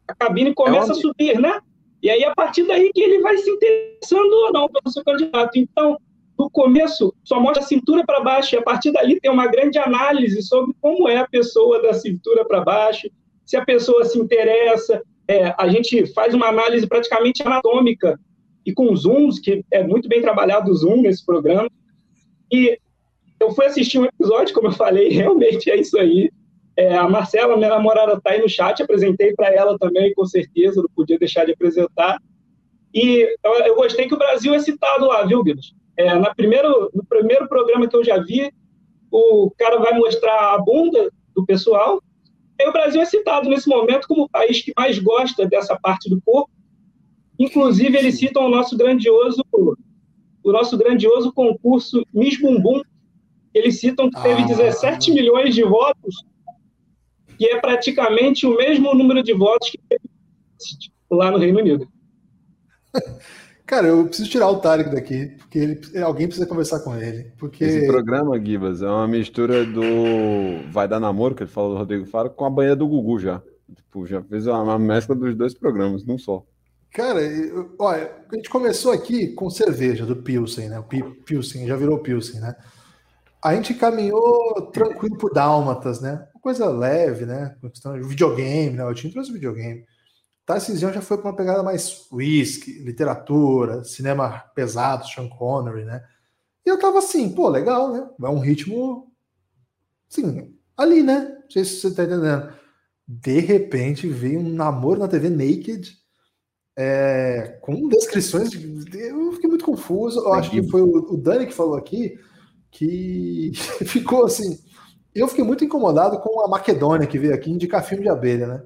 a 0.08 0.16
cabine 0.16 0.54
começa 0.54 0.90
é 0.90 0.92
a 0.92 0.96
subir, 0.96 1.40
né? 1.40 1.60
E 2.02 2.10
aí, 2.10 2.24
a 2.24 2.34
partir 2.34 2.64
daí 2.64 2.92
que 2.94 3.02
ele 3.02 3.20
vai 3.20 3.38
se 3.38 3.50
interessando 3.50 4.32
ou 4.32 4.54
não 4.54 4.70
pelo 4.70 4.92
seu 4.92 5.04
candidato. 5.04 5.58
Então, 5.58 5.98
no 6.38 6.50
começo 6.50 7.14
só 7.24 7.40
mostra 7.40 7.64
a 7.64 7.66
cintura 7.66 8.06
para 8.06 8.22
baixo, 8.22 8.56
e 8.56 8.58
a 8.58 8.62
partir 8.62 8.92
dali 8.92 9.20
tem 9.20 9.32
uma 9.32 9.48
grande 9.48 9.80
análise 9.80 10.42
sobre 10.44 10.76
como 10.80 11.10
é 11.10 11.18
a 11.18 11.28
pessoa 11.28 11.82
da 11.82 11.94
cintura 11.94 12.46
para 12.46 12.62
baixo, 12.62 13.10
se 13.46 13.58
a 13.58 13.66
pessoa 13.66 14.06
se 14.06 14.20
interessa. 14.20 15.02
É, 15.28 15.54
a 15.58 15.68
gente 15.68 16.06
faz 16.14 16.34
uma 16.34 16.48
análise 16.48 16.88
praticamente 16.88 17.44
anatômica 17.44 18.18
e 18.66 18.74
com 18.74 18.96
zooms, 18.96 19.40
que 19.40 19.66
é 19.72 19.84
muito 19.84 20.08
bem 20.08 20.22
trabalhado 20.22 20.72
o 20.72 20.76
zoom 20.76 21.02
nesse 21.02 21.26
programa. 21.26 21.70
E 22.52 22.78
eu 23.40 23.52
fui 23.52 23.66
assistir 23.66 24.00
um 24.00 24.06
episódio, 24.06 24.54
como 24.54 24.68
eu 24.68 24.74
falei, 24.74 25.10
realmente 25.10 25.70
é 25.70 25.78
isso 25.78 25.98
aí. 25.98 26.30
É, 26.78 26.96
a 26.96 27.10
Marcela, 27.10 27.58
minha 27.58 27.70
namorada, 27.70 28.14
está 28.14 28.30
aí 28.30 28.40
no 28.40 28.48
chat, 28.48 28.84
apresentei 28.84 29.34
para 29.34 29.52
ela 29.52 29.78
também, 29.80 30.14
com 30.14 30.26
certeza, 30.26 30.80
não 30.80 30.90
podia 30.96 31.18
deixar 31.18 31.44
de 31.44 31.54
apresentar. 31.54 32.22
E 32.94 33.36
eu, 33.44 33.54
eu 33.66 33.76
gostei 33.76 34.08
que 34.08 34.14
o 34.14 34.18
Brasil 34.18 34.54
é 34.54 34.60
citado 34.60 35.08
lá, 35.08 35.26
viu, 35.26 35.44
Guilherme? 35.44 35.64
É, 35.98 36.14
na 36.14 36.34
primeiro, 36.36 36.92
no 36.94 37.04
primeiro 37.04 37.50
programa 37.50 37.88
que 37.88 37.96
eu 37.96 38.04
já 38.04 38.20
vi, 38.20 38.54
o 39.12 39.52
cara 39.58 39.80
vai 39.80 39.98
mostrar 39.98 40.54
a 40.54 40.60
bunda 40.60 41.12
do 41.36 41.44
pessoal. 41.44 42.00
E 42.60 42.70
o 42.70 42.72
Brasil 42.72 43.02
é 43.02 43.06
citado 43.06 43.50
nesse 43.50 43.68
momento 43.68 44.08
como 44.08 44.24
o 44.24 44.30
país 44.30 44.62
que 44.62 44.74
mais 44.78 45.00
gosta 45.00 45.48
dessa 45.48 45.78
parte 45.80 46.08
do 46.08 46.22
corpo. 46.22 46.52
Inclusive, 47.40 47.98
eles 47.98 48.20
citam 48.20 48.46
o 48.46 48.50
nosso 48.50 48.78
grandioso, 48.78 49.44
o 49.52 50.52
nosso 50.52 50.78
grandioso 50.78 51.34
concurso 51.34 52.06
Miss 52.14 52.40
Bumbum. 52.40 52.82
Eles 53.54 53.80
citam 53.80 54.10
que 54.10 54.22
teve 54.22 54.44
ah. 54.44 54.46
17 54.46 55.12
milhões 55.12 55.56
de 55.56 55.64
votos, 55.64 56.24
que 57.38 57.46
é 57.46 57.60
praticamente 57.60 58.46
o 58.46 58.56
mesmo 58.56 58.94
número 58.94 59.22
de 59.24 59.34
votos 59.34 59.70
que 59.70 59.80
teve 59.90 60.02
lá 61.10 61.32
no 61.32 61.38
Reino 61.38 61.60
Unido. 61.60 61.88
Cara, 63.68 63.88
eu 63.88 64.06
preciso 64.06 64.30
tirar 64.30 64.50
o 64.50 64.62
Tarek 64.62 64.90
daqui, 64.90 65.36
porque 65.40 65.60
ele, 65.60 65.82
alguém 66.02 66.26
precisa 66.26 66.48
conversar 66.48 66.80
com 66.80 66.96
ele. 66.96 67.34
Porque... 67.38 67.66
Esse 67.66 67.86
programa, 67.86 68.40
Gibas, 68.40 68.82
é 68.82 68.88
uma 68.88 69.10
mistura 69.10 69.66
do 69.66 69.82
Vai 70.72 70.88
Dar 70.88 71.02
Namoro, 71.02 71.36
que 71.36 71.44
ele 71.44 71.50
falou 71.50 71.72
do 71.72 71.78
Rodrigo 71.78 72.06
Faro, 72.06 72.30
com 72.30 72.46
a 72.46 72.50
banha 72.50 72.78
do 72.78 72.88
Gugu 72.88 73.20
já. 73.20 73.42
Tipo, 73.76 74.06
já 74.06 74.22
fez 74.22 74.48
uma 74.48 74.80
mescla 74.80 75.14
dos 75.14 75.36
dois 75.36 75.54
programas, 75.54 76.06
não 76.06 76.18
só. 76.18 76.46
Cara, 76.94 77.22
eu, 77.22 77.76
olha, 77.78 78.10
a 78.32 78.36
gente 78.36 78.50
começou 78.50 78.94
aqui 78.94 79.28
com 79.34 79.50
cerveja 79.50 80.06
do 80.06 80.16
Pilsen, 80.16 80.70
né? 80.70 80.80
O 80.80 80.84
Pilsen, 81.26 81.68
já 81.68 81.76
virou 81.76 82.00
Pilsen, 82.00 82.40
né? 82.40 82.56
A 83.44 83.54
gente 83.54 83.74
caminhou 83.74 84.72
tranquilo 84.72 85.18
por 85.18 85.34
Dálmatas, 85.34 86.00
né? 86.00 86.26
Coisa 86.48 86.70
leve, 86.70 87.26
né? 87.26 87.58
Questão 87.60 88.00
de 88.00 88.08
videogame, 88.08 88.78
né? 88.78 88.86
O 88.86 88.94
time 88.94 89.12
trouxe 89.12 89.34
videogame. 89.34 89.84
Tarcísio 90.46 90.94
já 90.94 91.02
foi 91.02 91.18
para 91.18 91.30
uma 91.30 91.36
pegada 91.36 91.62
mais 91.62 92.08
whisky, 92.10 92.72
literatura, 92.80 93.84
cinema 93.84 94.46
pesado, 94.56 95.06
Sean 95.06 95.28
Connery, 95.28 95.84
né? 95.84 96.02
E 96.66 96.70
eu 96.70 96.80
tava 96.80 97.00
assim, 97.00 97.30
pô, 97.36 97.50
legal, 97.50 97.92
né? 97.92 98.10
É 98.24 98.30
um 98.30 98.40
ritmo, 98.40 99.12
assim, 100.10 100.58
ali, 100.78 101.04
né? 101.04 101.38
Não 101.44 101.52
sei 101.52 101.66
se 101.66 101.82
você 101.82 101.94
tá 101.94 102.06
entendendo. 102.06 102.54
De 103.06 103.42
repente 103.42 104.08
veio 104.08 104.40
um 104.40 104.48
namoro 104.48 105.02
na 105.02 105.10
TV 105.10 105.30
Naked, 105.30 105.98
é, 106.78 107.60
com 107.62 107.90
descrições. 107.90 108.52
De, 108.52 108.98
eu 108.98 109.34
fiquei 109.34 109.50
muito 109.50 109.66
confuso. 109.66 110.22
Eu 110.22 110.34
acho 110.34 110.50
que 110.50 110.66
foi 110.70 110.82
o, 110.82 111.14
o 111.14 111.18
Dani 111.18 111.46
que 111.46 111.54
falou 111.54 111.76
aqui 111.76 112.18
que 112.72 113.52
ficou 113.86 114.26
assim. 114.26 114.58
Eu 115.18 115.28
fiquei 115.28 115.44
muito 115.44 115.66
incomodado 115.66 116.20
com 116.20 116.42
a 116.42 116.48
Macedônia 116.48 117.08
que 117.08 117.18
veio 117.18 117.34
aqui 117.34 117.52
indicar 117.52 117.84
filme 117.84 118.04
de 118.04 118.10
abelha, 118.10 118.46
né? 118.46 118.64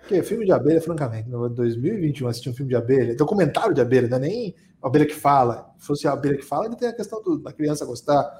Porque 0.00 0.22
filme 0.22 0.44
de 0.44 0.52
abelha, 0.52 0.80
francamente, 0.80 1.28
no 1.28 1.48
2021 1.48 2.28
assistir 2.28 2.50
um 2.50 2.54
filme 2.54 2.68
de 2.68 2.76
abelha, 2.76 3.16
documentário 3.16 3.74
de 3.74 3.80
abelha, 3.80 4.06
não 4.06 4.18
é 4.18 4.20
nem 4.20 4.54
abelha 4.82 5.06
que 5.06 5.14
fala. 5.14 5.72
Se 5.78 5.86
fosse 5.86 6.06
a 6.06 6.12
abelha 6.12 6.36
que 6.36 6.44
fala, 6.44 6.64
ainda 6.64 6.76
tem 6.76 6.88
a 6.88 6.92
questão 6.92 7.22
do, 7.22 7.38
da 7.38 7.52
criança 7.52 7.86
gostar. 7.86 8.30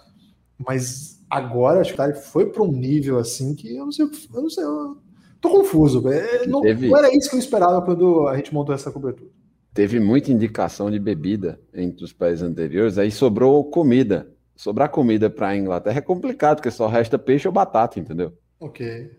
Mas 0.59 1.25
agora, 1.31 1.81
acho 1.81 1.95
que 1.95 2.12
foi 2.14 2.47
para 2.47 2.62
um 2.62 2.71
nível 2.71 3.19
assim 3.19 3.55
que 3.55 3.75
eu 3.75 3.87
não 3.87 3.92
sei, 3.92 4.05
eu 4.05 4.42
não 4.42 4.51
sei, 4.51 4.62
eu 4.62 4.99
tô 5.40 5.51
confuso. 5.51 6.07
É, 6.09 6.47
não, 6.47 6.61
Teve... 6.61 6.88
não 6.88 6.99
era 6.99 7.14
isso 7.16 7.31
que 7.31 7.37
eu 7.37 7.40
esperava 7.40 7.83
quando 7.83 8.29
a 8.29 8.37
gente 8.37 8.53
montou 8.53 8.75
essa 8.75 8.92
cobertura. 8.92 9.31
Teve 9.75 9.99
muita 9.99 10.31
indicação 10.31 10.90
de 10.90 10.99
bebida 10.99 11.61
entre 11.75 12.05
os 12.05 12.12
países 12.12 12.42
anteriores, 12.42 12.97
aí 12.97 13.11
sobrou 13.11 13.64
comida. 13.64 14.31
Sobrar 14.57 14.88
comida 14.88 15.29
para 15.29 15.49
a 15.49 15.57
Inglaterra 15.57 15.99
é 15.99 16.03
complicado, 16.03 16.57
porque 16.57 16.71
só 16.71 16.88
resta 16.88 17.19
peixe 17.19 17.47
ou 17.47 17.53
batata, 17.53 18.01
entendeu? 18.01 18.33
Ok. 18.59 19.12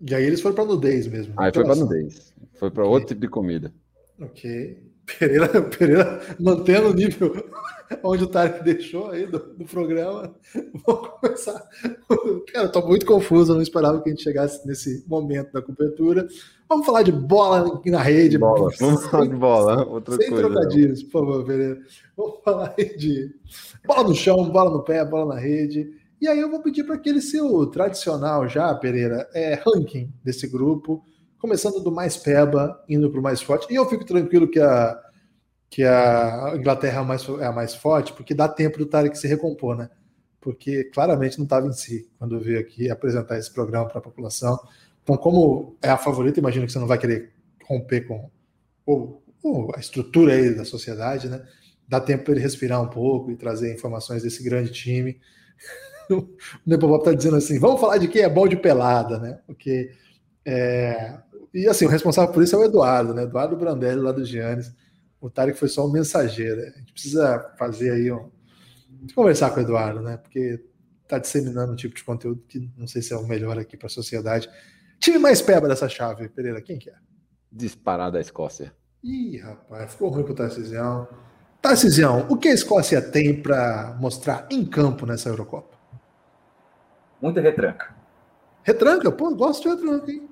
E 0.00 0.14
aí 0.14 0.24
eles 0.24 0.40
foram 0.40 0.54
para 0.54 0.64
nudez 0.64 1.06
mesmo. 1.06 1.34
Aí 1.36 1.52
foi 1.52 1.64
para 1.64 1.76
nudez. 1.76 2.32
Foi 2.54 2.70
para 2.70 2.82
okay. 2.82 2.92
outro 2.92 3.08
tipo 3.08 3.20
de 3.20 3.28
comida. 3.28 3.72
Ok. 4.18 4.82
Pereira, 5.06 5.48
Pereira 5.78 6.20
mantendo 6.40 6.88
o 6.88 6.94
nível 6.94 7.44
onde 8.02 8.24
o 8.24 8.26
Tarek 8.26 8.64
deixou 8.64 9.10
aí 9.10 9.26
do, 9.26 9.38
do 9.38 9.64
programa. 9.64 10.34
Vamos 10.86 11.08
começar. 11.20 11.68
Cara, 12.52 12.66
eu 12.66 12.72
tô 12.72 12.86
muito 12.86 13.06
confuso, 13.06 13.52
eu 13.52 13.56
não 13.56 13.62
esperava 13.62 14.00
que 14.02 14.08
a 14.08 14.12
gente 14.12 14.22
chegasse 14.22 14.66
nesse 14.66 15.04
momento 15.06 15.52
da 15.52 15.62
cobertura. 15.62 16.26
Vamos 16.74 16.86
falar 16.86 17.02
de 17.02 17.12
bola 17.12 17.80
na 17.86 18.02
rede. 18.02 18.36
Bola. 18.36 18.68
Vamos 18.80 19.06
falar 19.06 19.26
de 19.26 19.36
bola. 19.36 19.86
Outra 19.86 20.16
sem 20.16 20.28
coisa, 20.28 20.48
trocadilhos, 20.48 21.04
por 21.04 21.12
favor, 21.20 21.44
Pereira. 21.44 21.78
Vamos 22.16 22.40
falar 22.44 22.74
de 22.98 23.32
bola 23.86 24.08
no 24.08 24.14
chão, 24.14 24.50
bola 24.50 24.70
no 24.70 24.82
pé, 24.82 25.04
bola 25.04 25.36
na 25.36 25.40
rede. 25.40 25.88
E 26.20 26.26
aí 26.26 26.40
eu 26.40 26.50
vou 26.50 26.60
pedir 26.60 26.82
para 26.82 26.96
aquele 26.96 27.20
seu 27.20 27.64
tradicional 27.66 28.48
já, 28.48 28.74
Pereira, 28.74 29.28
é, 29.32 29.54
ranking 29.54 30.12
desse 30.24 30.48
grupo, 30.48 31.04
começando 31.38 31.78
do 31.78 31.92
mais 31.92 32.16
peba, 32.16 32.82
indo 32.88 33.08
para 33.08 33.20
o 33.20 33.22
mais 33.22 33.40
forte. 33.40 33.72
E 33.72 33.76
eu 33.76 33.88
fico 33.88 34.04
tranquilo 34.04 34.50
que 34.50 34.58
a, 34.58 35.00
que 35.70 35.84
a 35.84 36.54
Inglaterra 36.56 37.02
é, 37.02 37.04
mais, 37.04 37.28
é 37.28 37.46
a 37.46 37.52
mais 37.52 37.72
forte, 37.76 38.12
porque 38.12 38.34
dá 38.34 38.48
tempo 38.48 38.78
do 38.78 38.86
Tarek 38.86 39.16
se 39.16 39.28
recompor, 39.28 39.76
né? 39.76 39.90
Porque 40.40 40.82
claramente 40.92 41.38
não 41.38 41.44
estava 41.44 41.68
em 41.68 41.72
si 41.72 42.10
quando 42.18 42.40
veio 42.40 42.58
aqui 42.58 42.90
apresentar 42.90 43.38
esse 43.38 43.52
programa 43.54 43.86
para 43.88 43.98
a 43.98 44.02
população. 44.02 44.58
Então, 45.04 45.18
como 45.18 45.76
é 45.82 45.90
a 45.90 45.98
favorita, 45.98 46.40
imagino 46.40 46.66
que 46.66 46.72
você 46.72 46.78
não 46.78 46.86
vai 46.86 46.98
querer 46.98 47.30
romper 47.62 48.06
com 48.06 48.30
ou, 48.86 49.22
ou 49.42 49.70
a 49.76 49.78
estrutura 49.78 50.32
aí 50.32 50.54
da 50.54 50.64
sociedade, 50.64 51.28
né? 51.28 51.46
Dá 51.86 52.00
tempo 52.00 52.24
para 52.24 52.32
ele 52.32 52.40
respirar 52.40 52.82
um 52.82 52.88
pouco 52.88 53.30
e 53.30 53.36
trazer 53.36 53.72
informações 53.72 54.22
desse 54.22 54.42
grande 54.42 54.72
time. 54.72 55.20
o 56.10 56.26
Nepopop 56.66 57.00
está 57.00 57.12
dizendo 57.12 57.36
assim: 57.36 57.58
vamos 57.58 57.80
falar 57.80 57.98
de 57.98 58.08
quem 58.08 58.22
é 58.22 58.28
bom 58.28 58.48
de 58.48 58.56
pelada, 58.56 59.18
né? 59.18 59.38
Porque. 59.46 59.92
É... 60.44 61.18
E 61.52 61.68
assim, 61.68 61.84
o 61.84 61.88
responsável 61.88 62.32
por 62.32 62.42
isso 62.42 62.56
é 62.56 62.58
o 62.58 62.64
Eduardo, 62.64 63.14
né? 63.14 63.24
Eduardo 63.24 63.56
Brandelli, 63.56 64.00
lá 64.00 64.10
do 64.10 64.24
Giannis. 64.24 64.72
O 65.20 65.30
Tarek 65.30 65.58
foi 65.58 65.68
só 65.68 65.86
um 65.86 65.92
mensageiro. 65.92 66.60
A 66.62 66.78
gente 66.78 66.92
precisa 66.92 67.54
fazer 67.58 67.90
aí 67.92 68.10
um. 68.10 68.30
conversar 69.14 69.50
com 69.50 69.60
o 69.60 69.62
Eduardo, 69.62 70.00
né? 70.00 70.16
Porque 70.16 70.60
está 71.02 71.18
disseminando 71.18 71.72
um 71.72 71.76
tipo 71.76 71.94
de 71.94 72.02
conteúdo 72.02 72.42
que 72.48 72.70
não 72.76 72.86
sei 72.86 73.02
se 73.02 73.12
é 73.12 73.16
o 73.16 73.26
melhor 73.26 73.58
aqui 73.58 73.76
para 73.76 73.86
a 73.86 73.90
sociedade. 73.90 74.48
Time 75.04 75.18
mais 75.18 75.42
peba 75.42 75.68
dessa 75.68 75.86
chave, 75.86 76.30
Pereira, 76.30 76.62
quem 76.62 76.78
que 76.78 76.88
é? 76.88 76.94
Disparada 77.52 78.16
a 78.16 78.22
Escócia. 78.22 78.72
Ih, 79.02 79.36
rapaz, 79.36 79.92
ficou 79.92 80.08
ruim 80.08 80.24
pro 80.24 80.34
Tarcisião. 80.34 81.06
Tarcisião, 81.60 82.26
o 82.30 82.38
que 82.38 82.48
a 82.48 82.54
Escócia 82.54 83.02
tem 83.02 83.42
para 83.42 83.94
mostrar 84.00 84.48
em 84.50 84.64
campo 84.64 85.04
nessa 85.04 85.28
Eurocopa? 85.28 85.76
muita 87.20 87.38
retranca. 87.42 87.94
Retranca? 88.62 89.12
Pô, 89.12 89.34
gosto 89.34 89.64
de 89.64 89.68
retranca, 89.68 90.10
hein? 90.10 90.26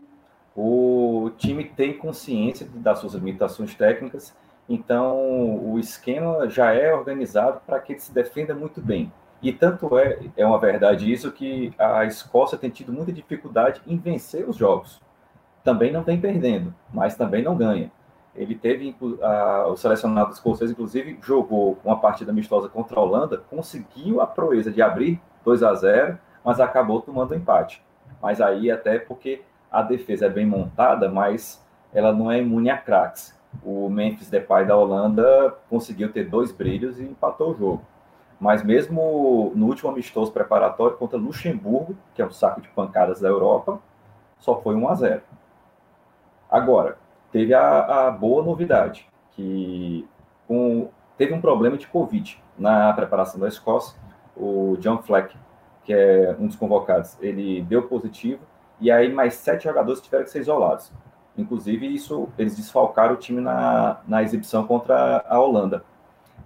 O 0.56 1.30
time 1.36 1.64
tem 1.64 1.98
consciência 1.98 2.66
das 2.74 2.98
suas 2.98 3.12
limitações 3.12 3.74
técnicas, 3.74 4.34
então 4.66 5.62
o 5.70 5.78
esquema 5.78 6.48
já 6.48 6.72
é 6.72 6.94
organizado 6.94 7.60
para 7.66 7.78
que 7.78 7.92
ele 7.92 8.00
se 8.00 8.10
defenda 8.10 8.54
muito 8.54 8.80
bem. 8.80 9.12
E 9.42 9.52
tanto 9.52 9.98
é, 9.98 10.20
é 10.36 10.46
uma 10.46 10.58
verdade 10.58 11.12
isso, 11.12 11.32
que 11.32 11.74
a 11.76 12.04
Escócia 12.04 12.56
tem 12.56 12.70
tido 12.70 12.92
muita 12.92 13.12
dificuldade 13.12 13.82
em 13.86 13.98
vencer 13.98 14.48
os 14.48 14.56
jogos. 14.56 15.00
Também 15.64 15.92
não 15.92 16.02
vem 16.02 16.20
perdendo, 16.20 16.72
mas 16.92 17.16
também 17.16 17.42
não 17.42 17.56
ganha. 17.56 17.90
Ele 18.34 18.54
teve, 18.54 18.96
a, 19.20 19.66
o 19.66 19.76
selecionado 19.76 20.32
escocês, 20.32 20.70
inclusive, 20.70 21.18
jogou 21.22 21.78
uma 21.84 21.98
partida 21.98 22.30
amistosa 22.30 22.68
contra 22.68 22.98
a 22.98 23.02
Holanda, 23.02 23.38
conseguiu 23.50 24.20
a 24.20 24.26
proeza 24.26 24.70
de 24.70 24.80
abrir 24.80 25.20
2 25.44 25.62
a 25.62 25.74
0 25.74 26.18
mas 26.44 26.58
acabou 26.58 27.00
tomando 27.00 27.34
empate. 27.34 27.82
Mas 28.20 28.40
aí 28.40 28.70
até 28.70 28.98
porque 28.98 29.42
a 29.70 29.82
defesa 29.82 30.26
é 30.26 30.30
bem 30.30 30.46
montada, 30.46 31.08
mas 31.08 31.64
ela 31.92 32.12
não 32.12 32.30
é 32.30 32.38
imune 32.38 32.70
a 32.70 32.76
craques. 32.76 33.38
O 33.62 33.88
Memphis 33.88 34.30
Depay 34.30 34.64
da 34.64 34.76
Holanda 34.76 35.54
conseguiu 35.68 36.12
ter 36.12 36.24
dois 36.28 36.50
brilhos 36.50 36.98
e 36.98 37.04
empatou 37.04 37.52
o 37.52 37.54
jogo. 37.56 37.91
Mas 38.42 38.64
mesmo 38.64 39.52
no 39.54 39.66
último 39.66 39.88
amistoso 39.88 40.32
preparatório 40.32 40.96
contra 40.96 41.16
Luxemburgo, 41.16 41.96
que 42.12 42.20
é 42.20 42.26
um 42.26 42.32
saco 42.32 42.60
de 42.60 42.68
pancadas 42.70 43.20
da 43.20 43.28
Europa, 43.28 43.78
só 44.40 44.60
foi 44.60 44.74
1 44.74 44.88
a 44.88 44.94
0. 44.96 45.22
Agora, 46.50 46.98
teve 47.30 47.54
a, 47.54 48.08
a 48.08 48.10
boa 48.10 48.42
novidade, 48.42 49.08
que 49.30 50.04
com, 50.48 50.88
teve 51.16 51.32
um 51.32 51.40
problema 51.40 51.78
de 51.78 51.86
Covid 51.86 52.42
na 52.58 52.92
preparação 52.92 53.40
da 53.40 53.46
Escócia. 53.46 53.96
O 54.36 54.76
John 54.80 54.98
Fleck 54.98 55.36
que 55.84 55.92
é 55.92 56.34
um 56.38 56.48
dos 56.48 56.56
convocados, 56.56 57.16
ele 57.20 57.62
deu 57.62 57.82
positivo, 57.84 58.40
e 58.80 58.90
aí 58.90 59.12
mais 59.12 59.34
sete 59.34 59.64
jogadores 59.64 60.00
tiveram 60.00 60.24
que 60.24 60.30
ser 60.30 60.40
isolados. 60.40 60.92
Inclusive, 61.36 61.86
isso 61.86 62.28
eles 62.36 62.56
desfalcaram 62.56 63.14
o 63.14 63.16
time 63.16 63.40
na, 63.40 64.00
na 64.06 64.22
exibição 64.22 64.66
contra 64.66 65.24
a 65.26 65.40
Holanda. 65.40 65.84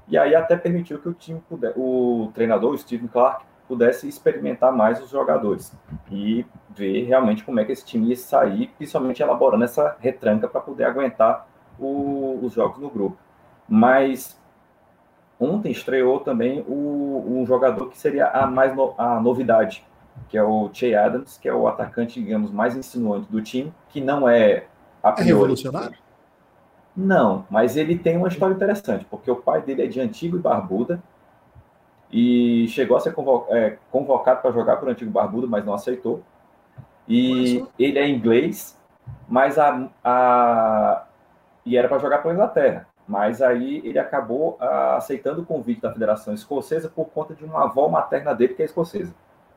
E 0.08 0.16
aí 0.16 0.34
até 0.34 0.56
permitiu 0.56 0.98
que 0.98 1.08
o 1.08 1.12
time 1.12 1.40
puder, 1.48 1.72
o 1.76 2.30
treinador, 2.34 2.72
o 2.72 2.78
Steven 2.78 3.08
Clark, 3.08 3.44
pudesse 3.66 4.08
experimentar 4.08 4.72
mais 4.72 5.02
os 5.02 5.10
jogadores 5.10 5.72
e 6.10 6.46
ver 6.70 7.04
realmente 7.04 7.42
como 7.42 7.58
é 7.58 7.64
que 7.64 7.72
esse 7.72 7.84
time 7.84 8.08
ia 8.08 8.16
sair, 8.16 8.68
principalmente 8.76 9.22
elaborando 9.22 9.64
essa 9.64 9.96
retranca 9.98 10.46
para 10.46 10.60
poder 10.60 10.84
aguentar 10.84 11.48
o, 11.78 12.38
os 12.42 12.52
jogos 12.52 12.78
no 12.78 12.88
grupo. 12.88 13.18
Mas 13.68 14.40
ontem 15.40 15.72
estreou 15.72 16.20
também 16.20 16.64
o, 16.68 17.24
um 17.26 17.44
jogador 17.44 17.88
que 17.90 17.98
seria 17.98 18.28
a 18.28 18.46
mais 18.46 18.74
no, 18.74 18.94
a 18.96 19.20
novidade, 19.20 19.84
que 20.28 20.38
é 20.38 20.42
o 20.42 20.70
Che 20.72 20.94
Adams, 20.94 21.36
que 21.36 21.48
é 21.48 21.52
o 21.52 21.66
atacante, 21.66 22.22
digamos, 22.22 22.52
mais 22.52 22.76
insinuante 22.76 23.30
do 23.30 23.42
time, 23.42 23.72
que 23.88 24.00
não 24.00 24.28
é 24.28 24.66
a 25.02 25.12
priori, 25.12 25.30
é 25.30 25.34
revolucionário? 25.34 26.05
Não, 26.96 27.44
mas 27.50 27.76
ele 27.76 27.98
tem 27.98 28.16
uma 28.16 28.28
história 28.28 28.54
interessante, 28.54 29.04
porque 29.10 29.30
o 29.30 29.36
pai 29.36 29.60
dele 29.60 29.82
é 29.82 29.86
de 29.86 30.00
Antigo 30.00 30.36
e 30.36 30.40
Barbuda 30.40 31.02
e 32.10 32.66
chegou 32.68 32.96
a 32.96 33.00
ser 33.00 33.14
é, 33.50 33.76
convocado 33.90 34.40
para 34.40 34.50
jogar 34.50 34.76
por 34.76 34.88
Antigo 34.88 35.10
Barbuda, 35.10 35.46
mas 35.46 35.64
não 35.64 35.74
aceitou. 35.74 36.22
E 37.06 37.64
ele 37.78 37.98
é 37.98 38.08
inglês, 38.08 38.80
mas 39.28 39.58
a, 39.58 39.88
a 40.02 41.04
e 41.64 41.76
era 41.76 41.88
para 41.88 41.98
jogar 41.98 42.18
pela 42.18 42.32
Inglaterra. 42.32 42.86
Mas 43.06 43.42
aí 43.42 43.82
ele 43.84 43.98
acabou 43.98 44.56
a, 44.60 44.96
aceitando 44.96 45.42
o 45.42 45.46
convite 45.46 45.80
da 45.80 45.92
Federação 45.92 46.32
Escocesa 46.32 46.88
por 46.88 47.06
conta 47.06 47.34
de 47.34 47.44
uma 47.44 47.64
avó 47.64 47.88
materna 47.88 48.34
dele 48.34 48.54
que 48.54 48.62
é 48.62 48.64
escocesa. 48.64 49.14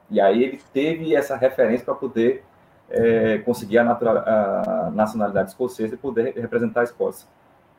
E 0.10 0.19
aí 0.19 0.43
ele 0.43 0.60
teve 0.73 1.15
essa 1.15 1.36
referência 1.36 1.86
para 1.86 1.95
poder 1.95 2.43
é, 2.89 3.38
conseguir 3.39 3.78
a, 3.78 3.84
natural, 3.84 4.17
a, 4.17 4.91
nacionalidade 4.93 5.49
escocesa 5.49 5.93
e 5.93 5.97
poder 5.97 6.34
representar 6.36 6.82
a 6.82 6.84
Escócia 6.84 7.28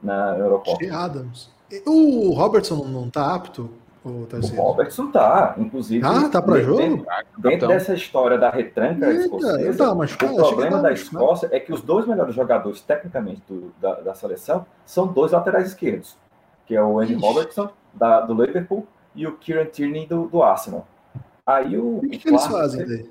na 0.02 0.36
Eurocopa. 0.36 0.78
Adams. 0.92 1.50
O 1.86 2.32
Robertson 2.32 2.84
não 2.84 3.06
está 3.06 3.34
apto? 3.34 3.70
O, 4.02 4.26
o 4.26 4.62
Robertson 4.62 5.10
tá, 5.10 5.54
inclusive. 5.58 6.04
Ah, 6.06 6.26
tá 6.28 6.40
para 6.40 6.62
jogo? 6.62 6.78
Dentro, 6.78 7.06
dentro 7.36 7.68
dessa 7.68 7.92
história 7.92 8.38
da 8.38 8.48
retranca 8.48 9.06
Eita, 9.10 9.24
escocesa, 9.24 9.84
tá, 9.84 9.94
mas, 9.94 10.16
cara, 10.16 10.32
o 10.32 10.36
problema 10.36 10.80
da 10.80 10.90
Escócia 10.90 11.50
é 11.52 11.60
que 11.60 11.70
os 11.70 11.82
dois 11.82 12.06
melhores 12.06 12.34
jogadores, 12.34 12.80
tecnicamente, 12.80 13.42
do, 13.46 13.70
da, 13.78 14.00
da, 14.00 14.14
seleção 14.14 14.64
são 14.86 15.06
dois 15.06 15.32
laterais 15.32 15.68
esquerdos, 15.68 16.16
que 16.66 16.74
é 16.74 16.82
o 16.82 16.98
Andy 16.98 17.12
Ixi. 17.12 17.22
Robertson, 17.22 17.68
da, 17.92 18.22
do 18.22 18.32
Liverpool, 18.32 18.86
e 19.14 19.26
o 19.26 19.36
Kieran 19.36 19.66
Tierney, 19.66 20.06
do, 20.06 20.28
do 20.28 20.42
Arsenal. 20.42 20.88
Aí 21.46 21.76
o. 21.76 21.98
O 21.98 22.00
que, 22.08 22.16
que 22.16 22.28
eles 22.28 22.46
fazem 22.46 22.86
daí? 22.86 23.10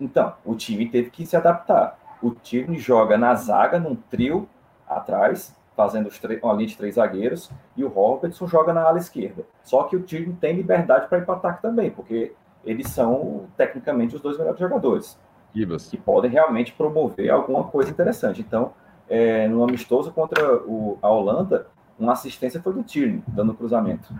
Então, 0.00 0.34
o 0.44 0.54
time 0.54 0.88
teve 0.88 1.10
que 1.10 1.26
se 1.26 1.36
adaptar. 1.36 1.98
O 2.22 2.30
time 2.30 2.78
joga 2.78 3.16
na 3.16 3.34
zaga, 3.34 3.78
num 3.78 3.94
trio 3.94 4.48
atrás, 4.88 5.54
fazendo 5.76 6.10
uma 6.42 6.52
linha 6.52 6.68
de 6.68 6.76
três 6.76 6.96
zagueiros, 6.96 7.50
e 7.76 7.84
o 7.84 7.88
Robertson 7.88 8.46
joga 8.46 8.72
na 8.72 8.82
ala 8.82 8.98
esquerda. 8.98 9.44
Só 9.62 9.84
que 9.84 9.96
o 9.96 10.02
time 10.02 10.34
tem 10.40 10.54
liberdade 10.54 11.08
para 11.08 11.18
ir 11.18 11.24
para 11.24 11.36
ataque 11.36 11.62
também, 11.62 11.90
porque 11.90 12.32
eles 12.64 12.88
são, 12.88 13.46
tecnicamente, 13.56 14.14
os 14.14 14.20
dois 14.20 14.36
melhores 14.36 14.60
jogadores. 14.60 15.18
Gibas. 15.54 15.88
Que 15.88 15.96
podem 15.96 16.30
realmente 16.30 16.72
promover 16.72 17.30
alguma 17.30 17.64
coisa 17.64 17.90
interessante. 17.90 18.40
Então, 18.40 18.72
é, 19.08 19.48
no 19.48 19.64
amistoso 19.64 20.12
contra 20.12 20.56
o, 20.62 20.98
a 21.00 21.08
Holanda, 21.08 21.66
uma 21.98 22.12
assistência 22.12 22.60
foi 22.60 22.72
do 22.72 22.82
Tierney, 22.82 23.22
dando 23.28 23.54
cruzamento. 23.54 24.14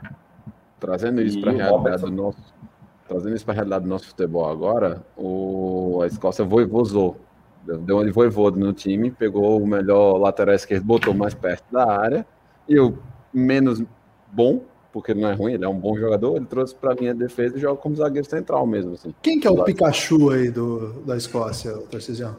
Trazendo 0.79 1.21
isso 1.21 1.41
para 1.41 1.53
a 1.53 1.55
realidade 1.55 2.03
do 2.03 2.11
nosso 2.11 2.55
trazendo 3.11 3.35
isso 3.35 3.45
para 3.45 3.55
a 3.55 3.57
realidade 3.57 3.83
do 3.83 3.91
nosso 3.91 4.07
futebol 4.07 4.49
agora, 4.49 5.05
o, 5.17 5.99
a 6.01 6.07
Escócia 6.07 6.45
voivozou. 6.45 7.17
Deu 7.65 7.97
uma 7.97 8.05
de 8.05 8.13
voivodo 8.13 8.59
no 8.59 8.73
time, 8.73 9.11
pegou 9.11 9.61
o 9.61 9.67
melhor 9.67 10.17
lateral 10.17 10.55
esquerdo, 10.55 10.85
botou 10.85 11.13
mais 11.13 11.35
perto 11.35 11.65
da 11.73 11.91
área, 11.91 12.25
e 12.69 12.79
o 12.79 12.97
menos 13.35 13.83
bom, 14.33 14.63
porque 14.93 15.11
ele 15.11 15.21
não 15.21 15.29
é 15.29 15.35
ruim, 15.35 15.55
ele 15.55 15.65
é 15.65 15.69
um 15.69 15.79
bom 15.79 15.97
jogador, 15.97 16.37
ele 16.37 16.47
trouxe 16.47 16.75
para 16.75 16.93
a 16.93 16.95
linha 16.95 17.13
de 17.13 17.19
defesa 17.19 17.57
e 17.57 17.61
joga 17.61 17.81
como 17.81 17.97
zagueiro 17.97 18.29
central 18.29 18.65
mesmo. 18.65 18.95
Assim. 18.95 19.13
Quem 19.21 19.41
que 19.41 19.47
é 19.47 19.51
o 19.51 19.65
Pikachu 19.65 20.31
aí 20.31 20.49
do, 20.49 21.03
da 21.03 21.17
Escócia, 21.17 21.77
Tarcisião? 21.91 22.37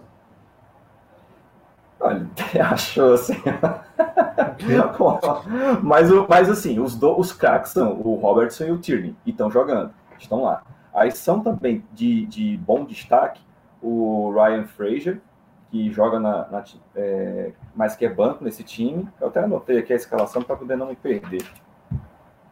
Olha, 1.99 2.25
achou 2.71 3.13
assim. 3.13 3.35
mas, 5.83 6.09
mas 6.29 6.49
assim, 6.49 6.79
os, 6.79 6.95
do, 6.95 7.19
os 7.19 7.33
craques 7.33 7.73
são 7.73 7.99
o 8.01 8.15
Robertson 8.15 8.63
e 8.63 8.71
o 8.71 8.77
Tierney, 8.77 9.13
e 9.25 9.31
estão 9.31 9.51
jogando 9.51 9.91
estão 10.23 10.43
lá. 10.43 10.63
Aí 10.93 11.11
são 11.11 11.41
também 11.41 11.83
de, 11.93 12.25
de 12.25 12.57
bom 12.57 12.83
destaque 12.83 13.41
o 13.81 14.31
Ryan 14.33 14.65
Fraser, 14.65 15.21
que 15.69 15.89
joga 15.91 16.19
na, 16.19 16.47
na 16.49 16.63
é, 16.95 17.53
mas 17.75 17.95
que 17.95 18.05
é 18.05 18.09
banco 18.09 18.43
nesse 18.43 18.63
time. 18.63 19.07
Eu 19.19 19.27
até 19.27 19.39
anotei 19.41 19.79
aqui 19.79 19.93
a 19.93 19.95
escalação 19.95 20.41
para 20.41 20.55
poder 20.55 20.75
não 20.75 20.87
me 20.87 20.95
perder. 20.95 21.43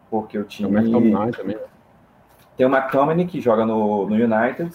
Porque 0.10 0.38
o 0.38 0.44
time. 0.44 0.82
Tem, 0.82 1.32
também. 1.32 1.58
tem 2.58 2.66
o 2.66 2.70
McTominay 2.70 3.28
que 3.28 3.40
joga 3.40 3.66
no, 3.66 4.10
no 4.10 4.16
United, 4.16 4.72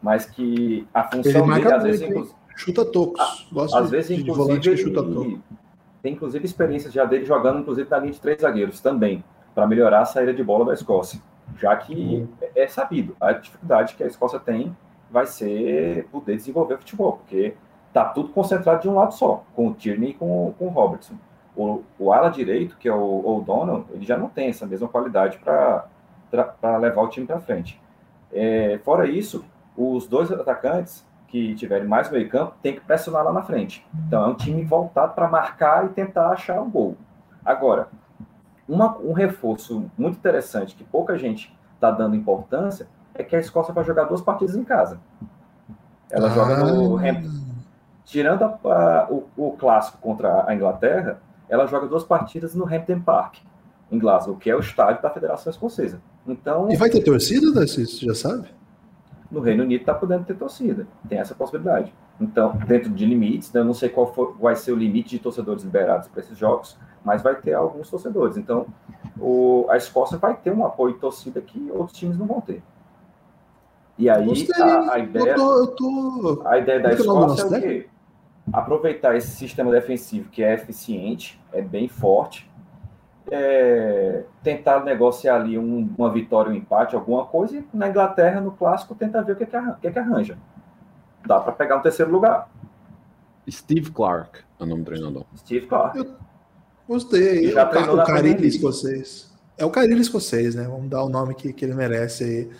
mas 0.00 0.24
que 0.24 0.86
a 0.94 1.04
função 1.04 1.46
dele 1.46 1.72
às 1.72 1.82
vezes. 1.82 2.02
Inclusive, 2.08 2.36
chuta 2.56 2.84
tocos. 2.84 3.48
Gosto 3.52 3.76
às 3.76 3.86
de, 3.86 3.90
vezes, 3.90 4.16
de 4.16 4.30
inclusive, 4.30 4.76
chuta 4.76 5.02
tocos. 5.02 5.40
Tem 6.00 6.14
inclusive 6.14 6.44
experiências 6.44 6.92
já 6.92 7.04
dele 7.04 7.24
jogando, 7.24 7.60
inclusive, 7.60 7.88
na 7.90 7.98
linha 7.98 8.12
de 8.12 8.20
três 8.20 8.40
zagueiros 8.40 8.80
também, 8.80 9.22
para 9.54 9.66
melhorar 9.66 10.00
a 10.00 10.04
saída 10.04 10.32
de 10.32 10.42
bola 10.42 10.64
da 10.64 10.74
Escócia 10.74 11.20
já 11.56 11.76
que 11.76 11.94
uhum. 11.94 12.28
é 12.54 12.66
sabido 12.66 13.16
a 13.20 13.32
dificuldade 13.32 13.94
que 13.94 14.02
a 14.02 14.06
Escócia 14.06 14.38
tem 14.38 14.76
vai 15.10 15.26
ser 15.26 16.08
poder 16.10 16.36
desenvolver 16.36 16.78
futebol, 16.78 17.12
porque 17.12 17.54
tá 17.92 18.04
tudo 18.06 18.30
concentrado 18.30 18.80
de 18.80 18.88
um 18.88 18.94
lado 18.94 19.12
só, 19.12 19.44
com 19.54 19.68
o 19.68 19.74
Tierney 19.74 20.10
e 20.10 20.14
com, 20.14 20.54
com 20.58 20.66
o 20.66 20.70
Robertson. 20.70 21.14
O, 21.54 21.82
o 21.98 22.12
ala 22.12 22.30
direito, 22.30 22.78
que 22.78 22.88
é 22.88 22.94
o 22.94 23.26
O'Donnell, 23.26 23.84
ele 23.90 24.06
já 24.06 24.16
não 24.16 24.28
tem 24.28 24.48
essa 24.48 24.66
mesma 24.66 24.88
qualidade 24.88 25.38
para 25.38 26.78
levar 26.78 27.02
o 27.02 27.08
time 27.08 27.26
para 27.26 27.38
frente. 27.40 27.78
É, 28.32 28.80
fora 28.82 29.06
isso, 29.06 29.44
os 29.76 30.06
dois 30.06 30.32
atacantes 30.32 31.06
que 31.28 31.54
tiverem 31.54 31.86
mais 31.86 32.10
meio 32.10 32.28
campo 32.28 32.54
tem 32.62 32.74
que 32.74 32.80
pressionar 32.80 33.24
lá 33.24 33.32
na 33.32 33.42
frente. 33.42 33.86
Então 34.06 34.24
é 34.24 34.28
um 34.28 34.34
time 34.34 34.64
voltado 34.64 35.14
para 35.14 35.28
marcar 35.28 35.84
e 35.84 35.88
tentar 35.88 36.28
achar 36.28 36.60
um 36.60 36.70
gol. 36.70 36.96
Agora, 37.44 37.88
uma, 38.72 38.96
um 38.98 39.12
reforço 39.12 39.90
muito 39.98 40.16
interessante 40.16 40.74
que 40.74 40.82
pouca 40.82 41.18
gente 41.18 41.54
está 41.74 41.90
dando 41.90 42.16
importância 42.16 42.86
é 43.14 43.22
que 43.22 43.36
a 43.36 43.38
Escócia 43.38 43.74
vai 43.74 43.84
jogar 43.84 44.04
duas 44.04 44.22
partidas 44.22 44.56
em 44.56 44.64
casa. 44.64 44.98
Ela 46.10 46.28
ah. 46.28 46.30
joga 46.30 46.56
no. 46.56 46.98
Tirando 48.04 48.42
a, 48.42 48.58
a, 48.64 49.08
o, 49.10 49.28
o, 49.36 49.52
clássico 49.52 49.98
contra 49.98 50.44
a 50.46 50.54
Inglaterra, 50.54 51.20
ela 51.48 51.66
joga 51.66 51.86
duas 51.86 52.04
partidas 52.04 52.54
no 52.54 52.64
Hampden 52.64 53.00
Park, 53.00 53.36
em 53.90 53.98
Glasgow, 53.98 54.36
que 54.36 54.50
é 54.50 54.56
o 54.56 54.60
estádio 54.60 55.02
da 55.02 55.10
Federação 55.10 55.50
Escocesa. 55.50 56.00
Então, 56.26 56.70
e 56.70 56.76
vai 56.76 56.90
ter 56.90 57.02
torcida, 57.02 57.66
você 57.66 57.84
já 57.84 58.14
sabe? 58.14 58.48
No 59.30 59.40
Reino 59.40 59.62
Unido 59.62 59.80
está 59.80 59.94
podendo 59.94 60.24
ter 60.24 60.34
torcida, 60.34 60.86
tem 61.08 61.18
essa 61.18 61.34
possibilidade. 61.34 61.92
Então, 62.20 62.56
dentro 62.66 62.90
de 62.90 63.06
limites, 63.06 63.52
né, 63.52 63.60
eu 63.60 63.64
não 63.64 63.74
sei 63.74 63.88
qual 63.88 64.12
for, 64.12 64.36
vai 64.38 64.56
ser 64.56 64.72
o 64.72 64.76
limite 64.76 65.10
de 65.10 65.18
torcedores 65.18 65.62
liberados 65.62 66.08
para 66.08 66.20
esses 66.20 66.36
jogos, 66.36 66.76
mas 67.04 67.22
vai 67.22 67.34
ter 67.34 67.54
alguns 67.54 67.90
torcedores. 67.90 68.36
Então, 68.36 68.66
o, 69.18 69.66
a 69.68 69.76
Escócia 69.76 70.18
vai 70.18 70.36
ter 70.36 70.52
um 70.52 70.64
apoio 70.64 70.94
de 70.94 71.00
torcida 71.00 71.40
que 71.40 71.70
outros 71.70 71.98
times 71.98 72.18
não 72.18 72.26
vão 72.26 72.40
ter. 72.40 72.62
E 73.98 74.08
aí, 74.08 74.48
a, 74.58 74.94
a, 74.94 74.98
ideia, 74.98 75.30
eu 75.30 75.36
tô, 75.36 75.58
eu 75.58 75.66
tô... 75.68 76.42
a 76.44 76.58
ideia 76.58 76.80
da 76.80 76.92
Escócia 76.92 77.42
é 77.42 77.46
o 77.46 77.60
quê? 77.60 77.88
Aproveitar 78.52 79.14
esse 79.16 79.30
sistema 79.36 79.70
defensivo 79.70 80.28
que 80.28 80.42
é 80.42 80.54
eficiente, 80.54 81.40
é 81.52 81.62
bem 81.62 81.86
forte, 81.88 82.50
é, 83.30 84.24
tentar 84.42 84.82
negociar 84.82 85.36
ali 85.36 85.56
um, 85.56 85.88
uma 85.96 86.10
vitória, 86.10 86.50
um 86.50 86.54
empate, 86.54 86.96
alguma 86.96 87.24
coisa, 87.24 87.58
e 87.58 87.64
na 87.72 87.88
Inglaterra, 87.88 88.40
no 88.40 88.50
clássico, 88.50 88.94
tentar 88.94 89.22
ver 89.22 89.32
o 89.32 89.36
que, 89.36 89.44
é 89.44 89.46
que, 89.46 89.56
arranja, 89.56 89.76
o 89.76 89.80
que, 89.80 89.86
é 89.86 89.92
que 89.92 89.98
arranja. 89.98 90.38
Dá 91.24 91.38
para 91.38 91.52
pegar 91.52 91.76
um 91.76 91.82
terceiro 91.82 92.10
lugar. 92.10 92.48
Steve 93.48 93.90
Clark 93.92 94.40
é 94.58 94.64
o 94.64 94.66
nome 94.66 94.82
do 94.82 94.86
treinador. 94.86 95.24
Steve 95.36 95.66
Clark. 95.66 95.98
Eu 95.98 96.16
Gostei. 96.92 97.50
Já 97.52 97.90
o, 97.90 98.00
o 98.00 98.04
Carilho 98.04 98.44
escocês. 98.44 99.30
É 99.56 99.64
o 99.64 99.70
Carilho 99.70 100.00
escocês, 100.00 100.54
né? 100.54 100.64
Vamos 100.64 100.90
dar 100.90 101.02
o 101.02 101.08
nome 101.08 101.34
que, 101.34 101.50
que 101.50 101.64
ele 101.64 101.72
merece 101.72 102.22
aí. 102.22 102.50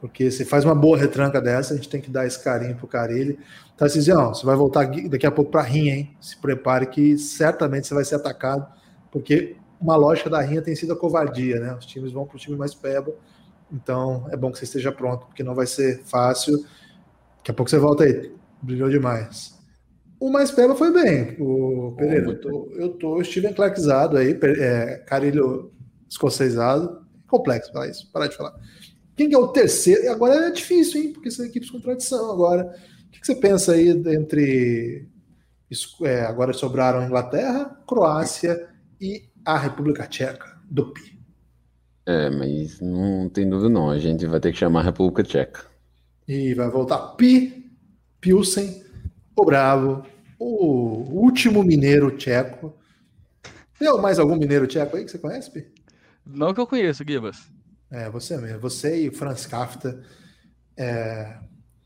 Porque 0.00 0.30
se 0.30 0.44
faz 0.44 0.64
uma 0.64 0.76
boa 0.76 0.96
retranca 0.96 1.40
dessa, 1.40 1.74
a 1.74 1.76
gente 1.76 1.88
tem 1.88 2.00
que 2.00 2.08
dar 2.08 2.24
esse 2.24 2.42
carinho 2.42 2.76
pro 2.76 2.86
Carilho. 2.86 3.36
Então, 3.74 3.86
assim, 3.86 4.00
você 4.00 4.46
vai 4.46 4.54
voltar 4.54 4.86
daqui 5.08 5.26
a 5.26 5.30
pouco 5.30 5.50
para 5.50 5.62
rinha, 5.62 5.94
hein? 5.94 6.16
Se 6.20 6.36
prepare 6.36 6.86
que 6.86 7.18
certamente 7.18 7.88
você 7.88 7.94
vai 7.94 8.04
ser 8.04 8.14
atacado, 8.14 8.66
porque 9.10 9.56
uma 9.80 9.96
lógica 9.96 10.30
da 10.30 10.40
rinha 10.40 10.62
tem 10.62 10.76
sido 10.76 10.92
a 10.92 10.96
covardia, 10.96 11.58
né? 11.58 11.74
Os 11.74 11.84
times 11.84 12.12
vão 12.12 12.24
para 12.24 12.36
o 12.36 12.38
time 12.38 12.56
mais 12.56 12.74
peba. 12.74 13.12
Então, 13.72 14.26
é 14.30 14.36
bom 14.36 14.52
que 14.52 14.58
você 14.58 14.64
esteja 14.64 14.92
pronto, 14.92 15.26
porque 15.26 15.42
não 15.42 15.54
vai 15.54 15.66
ser 15.66 16.00
fácil. 16.04 16.64
Daqui 17.38 17.50
a 17.50 17.54
pouco 17.54 17.68
você 17.68 17.78
volta 17.78 18.04
aí. 18.04 18.32
Brilhou 18.62 18.88
demais. 18.88 19.59
O 20.20 20.30
mais 20.30 20.50
peba 20.50 20.76
foi 20.76 20.92
bem, 20.92 21.34
o 21.40 21.94
Pereira. 21.96 22.28
Oh, 22.28 22.30
eu, 22.30 22.40
tô, 22.40 22.72
eu 22.74 22.88
tô 22.90 23.24
Steven 23.24 23.54
Clarkizado 23.54 24.18
aí, 24.18 24.38
é, 24.58 25.02
carilho 25.06 25.72
escocesado. 26.06 27.00
Complexo 27.26 27.72
falar 27.72 27.88
isso, 27.88 28.10
parar 28.12 28.26
de 28.26 28.36
falar. 28.36 28.54
Quem 29.16 29.32
é 29.32 29.38
o 29.38 29.48
terceiro? 29.48 30.10
Agora 30.10 30.34
é 30.48 30.50
difícil, 30.50 31.00
hein? 31.00 31.12
Porque 31.14 31.30
são 31.30 31.46
equipes 31.46 31.70
com 31.70 31.80
tradição 31.80 32.30
agora. 32.30 32.74
O 33.06 33.10
que, 33.10 33.20
que 33.20 33.26
você 33.26 33.34
pensa 33.34 33.72
aí 33.72 33.88
entre. 33.88 35.08
É, 36.02 36.22
agora 36.22 36.52
sobraram 36.52 37.04
Inglaterra, 37.04 37.80
Croácia 37.86 38.68
e 39.00 39.24
a 39.44 39.56
República 39.56 40.06
Tcheca, 40.06 40.58
do 40.70 40.92
Pi. 40.92 41.18
É, 42.04 42.28
mas 42.28 42.80
não 42.80 43.28
tem 43.28 43.48
dúvida 43.48 43.70
não. 43.70 43.88
A 43.88 43.98
gente 43.98 44.26
vai 44.26 44.40
ter 44.40 44.52
que 44.52 44.58
chamar 44.58 44.80
a 44.80 44.84
República 44.84 45.22
Tcheca. 45.22 45.64
E 46.26 46.52
vai 46.54 46.68
voltar 46.68 46.98
Pi, 47.14 47.70
Pilsen, 48.20 48.82
o 49.36 49.44
Bravo, 49.44 50.04
o 50.38 51.22
último 51.22 51.62
mineiro 51.62 52.16
tcheco. 52.16 52.74
Tem 53.78 53.88
mais 54.00 54.18
algum 54.18 54.36
mineiro 54.36 54.66
tcheco 54.66 54.96
aí 54.96 55.04
que 55.04 55.10
você 55.10 55.18
conhece, 55.18 55.50
Pi? 55.50 55.66
Não 56.26 56.52
que 56.52 56.60
eu 56.60 56.66
conheço, 56.66 57.04
Gibas. 57.06 57.50
É, 57.90 58.08
você 58.08 58.36
mesmo. 58.36 58.60
Você 58.60 59.06
e 59.06 59.10
Franz 59.10 59.46
Kafta. 59.46 60.02
É... 60.76 61.38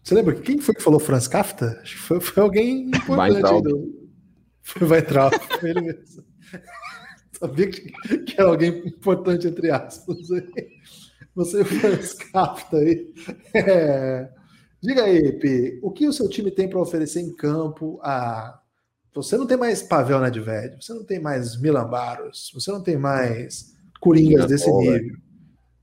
Você 0.03 0.15
lembra 0.15 0.35
quem 0.35 0.59
foi 0.59 0.75
que 0.75 0.83
falou 0.83 1.01
Franz 1.01 1.27
Kafta? 1.27 1.79
Acho 1.83 1.95
que 1.95 2.03
foi, 2.03 2.21
foi 2.21 2.43
alguém 2.43 2.89
importante. 2.89 3.63
Do... 3.63 4.05
Foi 5.61 5.71
ele 5.71 5.83
mesmo. 5.83 6.25
Sabia 7.33 7.69
que, 7.69 7.91
que 8.19 8.41
era 8.41 8.49
alguém 8.49 8.87
importante, 8.87 9.47
entre 9.47 9.71
aspas. 9.71 10.17
Você 11.35 11.59
e 11.59 11.61
o 11.61 11.65
Franz 11.67 12.15
Kafta 12.15 12.79
aí. 12.79 13.13
É... 13.53 14.31
Diga 14.85 15.05
aí, 15.05 15.33
Pi, 15.33 15.79
o 15.83 15.91
que 15.91 16.07
o 16.07 16.13
seu 16.13 16.29
time 16.29 16.51
tem 16.51 16.69
para 16.69 16.79
oferecer 16.79 17.23
em 17.23 17.35
campo? 17.35 17.99
A... 18.03 18.61
Você 19.15 19.35
não 19.39 19.47
tem 19.47 19.57
mais 19.57 19.83
Pavel 19.83 20.21
Nedved, 20.21 20.77
você 20.79 20.93
não 20.93 21.03
tem 21.03 21.19
mais 21.19 21.59
Milambaros, 21.59 22.51
você 22.53 22.71
não 22.71 22.83
tem 22.83 22.99
mais 22.99 23.75
Coringas 23.99 24.47
desse 24.47 24.71
nível. 24.71 25.17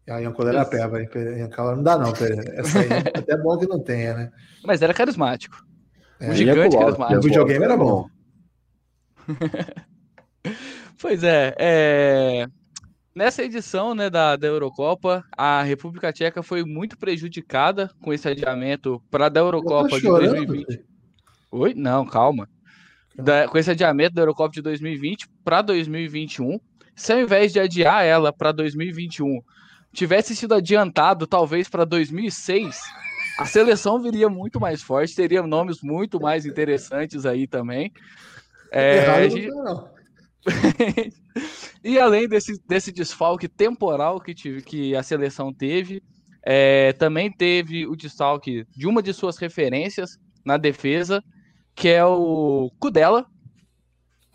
A 0.08 0.20
Yankala 0.20 0.49
era 0.49 0.66
peba, 0.66 1.02
Yankala 1.02 1.76
não 1.76 1.82
dá 1.82 1.97
não, 1.97 2.12
essa 2.12 2.26
aí, 2.80 2.89
é 2.89 3.18
até 3.18 3.36
bom 3.38 3.58
que 3.58 3.66
não 3.66 3.80
tenha, 3.80 4.14
né? 4.14 4.32
Mas 4.64 4.84
era 4.84 4.93
carismático. 4.93 5.66
É, 6.20 6.30
um 6.30 6.36
gigante 6.36 6.78
carismático. 6.78 7.20
O 7.20 7.24
videogame 7.24 7.66
era 7.66 7.78
bom. 7.78 8.08
pois 11.02 11.24
é, 11.24 11.56
é, 11.58 12.47
nessa 13.16 13.43
edição 13.43 13.93
né, 13.93 14.09
da, 14.09 14.36
da 14.36 14.47
Eurocopa, 14.47 15.24
a 15.38 15.62
República 15.62 16.12
Tcheca 16.12 16.41
foi 16.41 16.64
muito 16.64 16.97
prejudicada 16.97 17.89
com 18.01 18.14
esse 18.14 18.28
adiamento 18.28 19.01
para 19.09 19.30
da 19.30 19.39
Eurocopa 19.39 19.99
de 19.99 20.07
2020. 20.07 20.84
Oi? 21.51 21.74
Não, 21.74 22.05
calma. 22.05 22.49
Da, 23.16 23.47
com 23.47 23.57
esse 23.57 23.72
adiamento 23.72 24.16
da 24.16 24.22
Eurocopa 24.22 24.53
de 24.53 24.62
2020 24.62 25.28
para 25.43 25.62
2021, 25.62 26.59
se 26.95 27.12
ao 27.12 27.20
invés 27.20 27.51
de 27.51 27.59
adiar 27.59 28.03
ela 28.03 28.32
para 28.32 28.51
2021 28.51 29.41
tivesse 29.93 30.36
sido 30.36 30.53
adiantado 30.55 31.28
talvez 31.28 31.68
para 31.68 31.84
2006, 31.84 32.82
a 33.38 33.45
seleção 33.45 34.01
viria 34.01 34.30
muito 34.30 34.59
mais 34.59 34.82
forte, 34.82 35.16
teria 35.16 35.43
nomes 35.43 35.82
muito 35.82 36.20
mais 36.20 36.45
interessantes 36.45 37.26
aí 37.26 37.47
também. 37.47 37.91
É, 38.72 39.30
gente... 39.30 39.49
e 41.84 42.00
além 42.00 42.28
desse, 42.28 42.62
desse 42.68 42.92
desfalque 42.92 43.48
temporal 43.48 44.20
que, 44.20 44.34
tive, 44.34 44.62
que 44.62 44.96
a 44.96 45.02
seleção 45.02 45.54
teve, 45.54 46.02
é, 46.44 46.94
também 46.94 47.32
teve 47.32 47.86
o 47.88 47.96
desfalque 47.96 48.66
de 48.76 48.88
uma 48.88 49.02
de 49.02 49.14
suas 49.14 49.38
referências 49.38 50.18
na 50.46 50.58
defesa, 50.58 51.24
que 51.76 51.88
é 51.88 52.06
o 52.06 52.72
Kudela, 52.80 53.26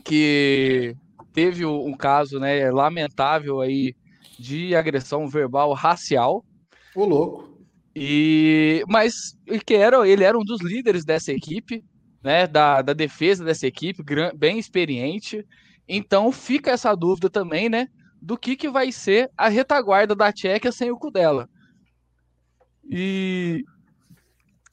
que 0.04 0.96
teve 1.32 1.64
um 1.66 1.94
caso 1.96 2.38
né, 2.38 2.70
lamentável 2.70 3.60
aí 3.60 3.94
de 4.38 4.74
agressão 4.74 5.28
verbal 5.28 5.72
racial. 5.72 6.44
O 6.94 7.04
louco. 7.04 7.56
E 7.94 8.82
mas 8.88 9.14
que 9.64 9.74
era, 9.74 10.06
ele 10.06 10.22
era 10.22 10.38
um 10.38 10.44
dos 10.44 10.60
líderes 10.60 11.04
dessa 11.04 11.32
equipe, 11.32 11.84
né, 12.22 12.46
da, 12.46 12.82
da 12.82 12.92
defesa 12.92 13.44
dessa 13.44 13.66
equipe, 13.66 14.02
bem 14.36 14.58
experiente. 14.58 15.44
Então 15.88 16.32
fica 16.32 16.70
essa 16.70 16.94
dúvida 16.94 17.30
também, 17.30 17.68
né, 17.68 17.88
do 18.20 18.36
que, 18.36 18.56
que 18.56 18.68
vai 18.68 18.90
ser 18.90 19.30
a 19.36 19.48
retaguarda 19.48 20.14
da 20.14 20.32
Tchequia 20.32 20.72
sem 20.72 20.90
o 20.90 20.98
Kudela. 20.98 21.48
E 22.88 23.64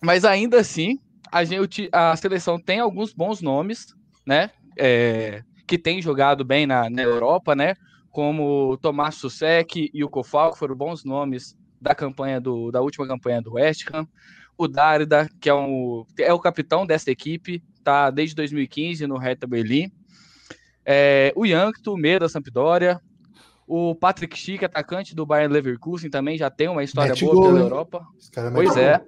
mas 0.02 0.26
ainda 0.26 0.60
assim, 0.60 1.00
a, 1.32 1.46
gente, 1.46 1.88
a 1.92 2.14
seleção 2.18 2.60
tem 2.60 2.80
alguns 2.80 3.14
bons 3.14 3.42
nomes, 3.42 3.88
né, 4.26 4.52
é, 4.78 5.42
que 5.66 5.78
tem 5.78 6.02
jogado 6.02 6.44
bem 6.44 6.68
na, 6.68 6.90
na 6.90 7.02
Europa, 7.02 7.56
né, 7.56 7.74
como 8.12 8.78
Tomás 8.82 9.16
Susek 9.16 9.90
e 9.94 10.04
o 10.04 10.10
Kofal, 10.10 10.52
que 10.52 10.60
foram 10.60 10.76
bons 10.76 11.06
nomes 11.06 11.58
da 11.82 11.96
campanha 11.96 12.40
do, 12.40 12.70
da 12.70 12.82
última 12.82 13.08
campanha 13.08 13.42
do 13.42 13.54
West 13.54 13.86
Ham. 13.92 14.08
O 14.58 14.68
Darida, 14.68 15.28
que 15.42 15.50
é, 15.50 15.54
um, 15.54 16.06
é 16.20 16.32
o 16.32 16.40
capitão 16.40 16.86
dessa 16.86 17.10
equipe, 17.10 17.64
tá 17.84 18.12
desde 18.12 18.36
2015 18.36 19.08
no 19.08 19.18
Hertha 19.18 19.48
Berlim. 19.48 19.92
É, 20.86 21.32
o 21.36 21.46
Yankto, 21.46 21.96
meio 21.98 22.20
da 22.20 22.30
Sampdoria. 22.30 23.00
O 23.66 23.96
Patrick 23.96 24.38
Schick, 24.38 24.66
atacante 24.66 25.16
do 25.16 25.26
Bayern 25.26 25.54
Leverkusen, 25.54 26.10
também 26.10 26.38
já 26.38 26.50
tem 26.50 26.68
uma 26.68 26.84
história 26.84 27.12
mete 27.12 27.24
boa 27.24 27.34
gol, 27.34 27.44
pela 27.46 27.58
hein? 27.58 27.64
Europa. 27.64 28.06
Pois 28.54 28.76
é. 28.76 29.02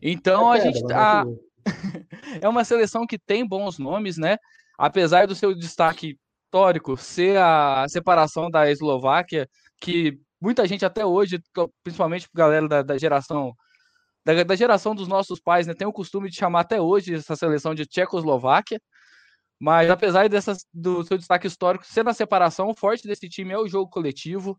Então 0.00 0.54
é 0.54 0.58
a 0.58 0.60
gente 0.60 0.86
tá... 0.86 1.24
é 2.40 2.48
uma 2.48 2.64
seleção 2.64 3.06
que 3.06 3.18
tem 3.18 3.46
bons 3.46 3.78
nomes, 3.78 4.16
né? 4.16 4.36
Apesar 4.78 5.26
do 5.26 5.34
seu 5.34 5.54
destaque 5.54 6.16
histórico 6.52 6.96
ser 6.98 7.38
a 7.38 7.86
separação 7.88 8.50
da 8.50 8.70
Eslováquia, 8.70 9.48
que 9.80 10.18
muita 10.38 10.66
gente 10.66 10.84
até 10.84 11.04
hoje, 11.04 11.40
principalmente 11.82 12.28
galera 12.34 12.68
da, 12.68 12.82
da 12.82 12.98
geração 12.98 13.54
da, 14.24 14.44
da, 14.44 14.54
geração 14.54 14.94
dos 14.94 15.08
nossos 15.08 15.40
pais, 15.40 15.66
né, 15.66 15.74
tem 15.74 15.86
o 15.86 15.92
costume 15.92 16.28
de 16.28 16.36
chamar 16.36 16.60
até 16.60 16.80
hoje 16.80 17.14
essa 17.14 17.34
seleção 17.34 17.74
de 17.74 17.86
Tchecoslováquia. 17.86 18.78
Mas 19.62 19.88
apesar 19.88 20.28
dessa, 20.28 20.56
do 20.74 21.04
seu 21.04 21.16
destaque 21.16 21.46
histórico 21.46 21.86
ser 21.86 22.02
na 22.02 22.12
separação, 22.12 22.68
o 22.68 22.74
forte 22.74 23.06
desse 23.06 23.28
time 23.28 23.52
é 23.52 23.56
o 23.58 23.68
jogo 23.68 23.88
coletivo. 23.88 24.58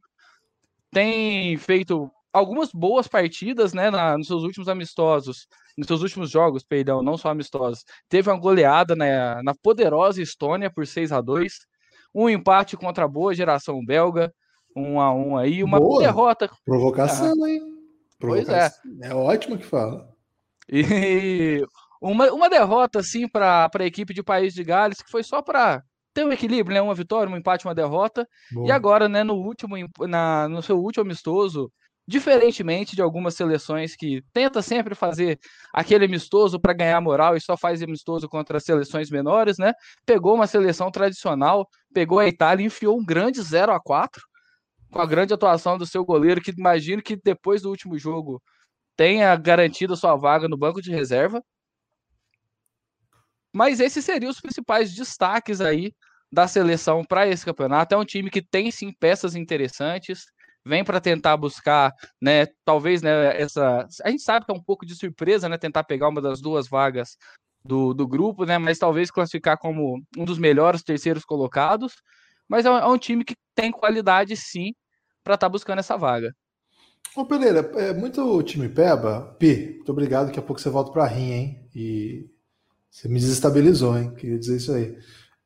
Tem 0.93 1.57
feito 1.57 2.09
algumas 2.31 2.71
boas 2.71 3.05
partidas, 3.05 3.73
né, 3.73 3.91
na, 3.91 4.17
nos 4.17 4.27
seus 4.27 4.43
últimos 4.43 4.69
amistosos, 4.69 5.45
nos 5.77 5.87
seus 5.87 6.01
últimos 6.03 6.29
jogos, 6.31 6.63
perdão, 6.63 7.03
não 7.03 7.17
só 7.17 7.27
amistosos. 7.31 7.83
Teve 8.07 8.29
uma 8.29 8.39
goleada 8.39 8.95
na, 8.95 9.43
na 9.43 9.53
poderosa 9.53 10.21
Estônia 10.21 10.71
por 10.71 10.87
6 10.87 11.11
a 11.11 11.19
2 11.19 11.53
um 12.15 12.29
empate 12.29 12.77
contra 12.77 13.03
a 13.03 13.07
boa 13.07 13.35
geração 13.35 13.83
belga, 13.83 14.33
um 14.73 15.01
a 15.01 15.13
um 15.13 15.35
aí, 15.35 15.65
uma 15.65 15.81
boa. 15.81 16.01
derrota. 16.01 16.49
Provocação, 16.63 17.43
ah. 17.43 17.49
hein? 17.49 17.59
Provocação. 18.17 18.79
Pois 18.81 19.01
é. 19.01 19.09
É 19.09 19.13
ótimo 19.13 19.57
que 19.57 19.65
fala. 19.65 20.07
E 20.69 21.61
uma, 22.11 22.31
uma 22.31 22.49
derrota, 22.49 22.99
assim, 22.99 23.27
para 23.27 23.69
a 23.73 23.85
equipe 23.85 24.13
de 24.13 24.23
País 24.23 24.53
de 24.53 24.63
Gales, 24.63 25.01
que 25.01 25.09
foi 25.09 25.23
só 25.23 25.41
para 25.41 25.81
ter 26.13 26.25
um 26.25 26.31
equilíbrio, 26.31 26.75
né? 26.75 26.81
Uma 26.81 26.93
vitória, 26.93 27.31
um 27.31 27.37
empate, 27.37 27.65
uma 27.65 27.75
derrota. 27.75 28.27
Boa. 28.51 28.67
E 28.67 28.71
agora, 28.71 29.09
né, 29.09 29.23
no 29.23 29.35
último, 29.35 29.75
na, 30.01 30.47
no 30.47 30.61
seu 30.61 30.77
último 30.77 31.03
amistoso, 31.03 31.71
Diferentemente 32.05 32.97
de 32.97 33.01
algumas 33.01 33.33
seleções 33.33 33.95
que 33.95 34.21
tenta 34.33 34.61
sempre 34.61 34.93
fazer 34.93 35.39
aquele 35.73 36.03
amistoso 36.03 36.59
para 36.59 36.73
ganhar 36.73 36.99
moral 36.99 37.37
e 37.37 37.41
só 37.41 37.55
faz 37.55 37.81
amistoso 37.81 38.27
contra 38.27 38.59
seleções 38.59 39.09
menores, 39.09 39.57
né? 39.57 39.71
Pegou 40.05 40.35
uma 40.35 40.45
seleção 40.45 40.91
tradicional, 40.91 41.65
pegou 41.93 42.19
a 42.19 42.27
Itália 42.27 42.61
e 42.61 42.67
enfiou 42.67 42.99
um 42.99 43.05
grande 43.05 43.41
0 43.41 43.71
a 43.71 43.79
4 43.79 44.21
com 44.91 44.99
a 44.99 45.05
grande 45.05 45.33
atuação 45.33 45.77
do 45.77 45.85
seu 45.85 46.03
goleiro, 46.03 46.41
que 46.41 46.51
imagino 46.51 47.01
que 47.01 47.15
depois 47.15 47.61
do 47.61 47.69
último 47.69 47.97
jogo 47.97 48.41
tenha 48.97 49.33
garantido 49.37 49.95
sua 49.95 50.17
vaga 50.17 50.49
no 50.49 50.57
banco 50.57 50.81
de 50.81 50.91
reserva. 50.91 51.41
Mas 53.53 53.79
esses 53.79 54.03
seriam 54.03 54.31
os 54.31 54.41
principais 54.41 54.93
destaques 54.93 55.61
aí 55.61 55.93
da 56.31 56.47
seleção 56.47 57.05
para 57.05 57.27
esse 57.27 57.45
campeonato. 57.45 57.93
É 57.93 57.97
um 57.97 58.05
time 58.05 58.31
que 58.31 58.41
tem 58.41 58.71
sim 58.71 58.91
peças 58.91 59.35
interessantes, 59.35 60.25
vem 60.65 60.83
para 60.83 60.99
tentar 60.99 61.37
buscar, 61.37 61.93
né, 62.21 62.47
talvez, 62.65 63.01
né, 63.01 63.39
essa, 63.39 63.85
a 64.03 64.09
gente 64.09 64.23
sabe 64.23 64.45
que 64.45 64.51
é 64.51 64.55
um 64.55 64.63
pouco 64.63 64.85
de 64.85 64.95
surpresa, 64.95 65.47
né, 65.47 65.57
tentar 65.57 65.83
pegar 65.83 66.09
uma 66.09 66.21
das 66.21 66.41
duas 66.41 66.67
vagas 66.67 67.17
do, 67.63 67.93
do 67.93 68.07
grupo, 68.07 68.45
né, 68.45 68.57
mas 68.57 68.79
talvez 68.79 69.11
classificar 69.11 69.57
como 69.57 70.01
um 70.17 70.25
dos 70.25 70.39
melhores 70.39 70.81
terceiros 70.81 71.23
colocados, 71.23 71.93
mas 72.47 72.65
é 72.65 72.71
um, 72.71 72.77
é 72.77 72.87
um 72.87 72.97
time 72.97 73.23
que 73.23 73.35
tem 73.53 73.71
qualidade 73.71 74.35
sim 74.35 74.73
para 75.23 75.35
estar 75.35 75.47
tá 75.47 75.49
buscando 75.49 75.79
essa 75.79 75.97
vaga. 75.97 76.33
Ô 77.15 77.25
Pereira, 77.25 77.59
é 77.75 77.93
muito 77.93 78.41
time 78.41 78.67
peba. 78.67 79.35
Pi, 79.37 79.75
muito 79.75 79.91
obrigado. 79.91 80.27
Daqui 80.27 80.39
a 80.39 80.41
pouco 80.41 80.59
você 80.59 80.69
volta 80.69 80.91
para 80.91 81.05
rinha, 81.05 81.35
hein? 81.35 81.69
E 81.75 82.27
você 82.93 83.09
me 83.09 83.19
desestabilizou, 83.19 83.97
hein? 83.97 84.13
Queria 84.13 84.37
dizer 84.37 84.57
isso 84.57 84.71
aí. 84.71 84.97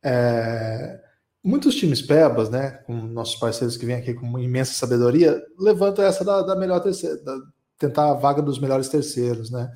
É 0.03 1.07
muitos 1.47 1.75
times 1.75 2.01
pebas, 2.01 2.49
né, 2.49 2.71
com 2.85 2.93
nossos 2.93 3.37
parceiros 3.37 3.77
que 3.77 3.85
vêm 3.85 3.95
aqui 3.95 4.13
com 4.13 4.37
imensa 4.37 4.73
sabedoria, 4.73 5.41
levantam 5.57 6.03
essa 6.03 6.23
da, 6.25 6.41
da 6.41 6.57
melhor 6.57 6.81
terceira, 6.81 7.15
da, 7.23 7.37
tentar 7.79 8.11
a 8.11 8.13
vaga 8.13 8.41
dos 8.41 8.59
melhores 8.59 8.89
terceiros, 8.89 9.49
né? 9.49 9.71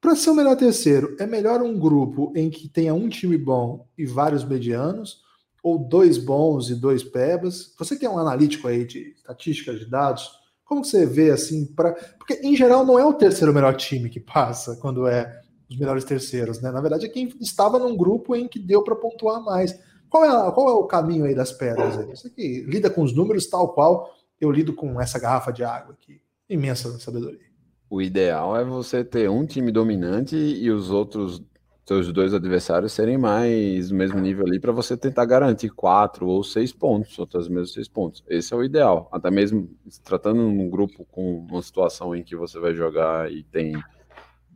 Para 0.00 0.14
ser 0.14 0.30
o 0.30 0.34
melhor 0.34 0.56
terceiro, 0.56 1.16
é 1.18 1.26
melhor 1.26 1.62
um 1.62 1.78
grupo 1.78 2.30
em 2.36 2.50
que 2.50 2.68
tenha 2.68 2.92
um 2.92 3.08
time 3.08 3.38
bom 3.38 3.86
e 3.96 4.04
vários 4.04 4.44
medianos, 4.44 5.22
ou 5.62 5.78
dois 5.78 6.18
bons 6.18 6.68
e 6.68 6.74
dois 6.74 7.02
pebas? 7.02 7.72
Você 7.78 7.96
que 7.96 8.04
é 8.04 8.10
um 8.10 8.18
analítico 8.18 8.68
aí 8.68 8.84
de 8.84 9.12
estatísticas 9.12 9.78
de 9.78 9.86
dados, 9.86 10.28
como 10.64 10.84
você 10.84 11.06
vê 11.06 11.30
assim 11.30 11.64
para, 11.64 11.92
porque 12.18 12.34
em 12.42 12.54
geral 12.56 12.84
não 12.84 12.98
é 12.98 13.04
o 13.04 13.14
terceiro 13.14 13.54
melhor 13.54 13.76
time 13.76 14.10
que 14.10 14.20
passa 14.20 14.76
quando 14.76 15.06
é 15.06 15.40
os 15.72 15.78
melhores 15.78 16.04
terceiros, 16.04 16.60
né? 16.60 16.70
Na 16.70 16.80
verdade 16.80 17.06
é 17.06 17.08
quem 17.08 17.32
estava 17.40 17.78
num 17.78 17.96
grupo 17.96 18.36
em 18.36 18.46
que 18.46 18.58
deu 18.58 18.82
para 18.82 18.96
pontuar 18.96 19.42
mais. 19.42 19.78
Qual 20.08 20.24
é, 20.24 20.52
qual 20.52 20.68
é 20.68 20.72
o 20.72 20.84
caminho 20.84 21.24
aí 21.24 21.34
das 21.34 21.52
pedras? 21.52 21.98
Aí? 21.98 22.60
Lida 22.62 22.90
com 22.90 23.02
os 23.02 23.14
números 23.14 23.46
tal 23.46 23.72
qual 23.72 24.10
eu 24.40 24.50
lido 24.50 24.74
com 24.74 25.00
essa 25.00 25.18
garrafa 25.18 25.52
de 25.52 25.64
água 25.64 25.94
aqui. 25.94 26.20
Imensa 26.48 26.98
sabedoria. 26.98 27.52
O 27.88 28.00
ideal 28.00 28.56
é 28.56 28.64
você 28.64 29.04
ter 29.04 29.28
um 29.30 29.46
time 29.46 29.70
dominante 29.70 30.36
e 30.36 30.70
os 30.70 30.90
outros 30.90 31.42
seus 31.84 32.12
dois 32.12 32.32
adversários 32.32 32.92
serem 32.92 33.18
mais 33.18 33.90
no 33.90 33.98
mesmo 33.98 34.20
nível 34.20 34.46
ali 34.46 34.60
para 34.60 34.72
você 34.72 34.96
tentar 34.96 35.24
garantir 35.24 35.68
quatro 35.70 36.28
ou 36.28 36.44
seis 36.44 36.72
pontos, 36.72 37.18
outras 37.18 37.48
mesmos 37.48 37.72
seis 37.72 37.88
pontos. 37.88 38.22
Esse 38.28 38.54
é 38.54 38.56
o 38.56 38.62
ideal. 38.62 39.08
Até 39.12 39.30
mesmo 39.30 39.68
se 39.88 40.00
tratando 40.00 40.42
num 40.42 40.70
grupo 40.70 41.04
com 41.10 41.38
uma 41.50 41.62
situação 41.62 42.14
em 42.14 42.22
que 42.22 42.36
você 42.36 42.58
vai 42.58 42.72
jogar 42.72 43.30
e 43.30 43.42
tem 43.42 43.74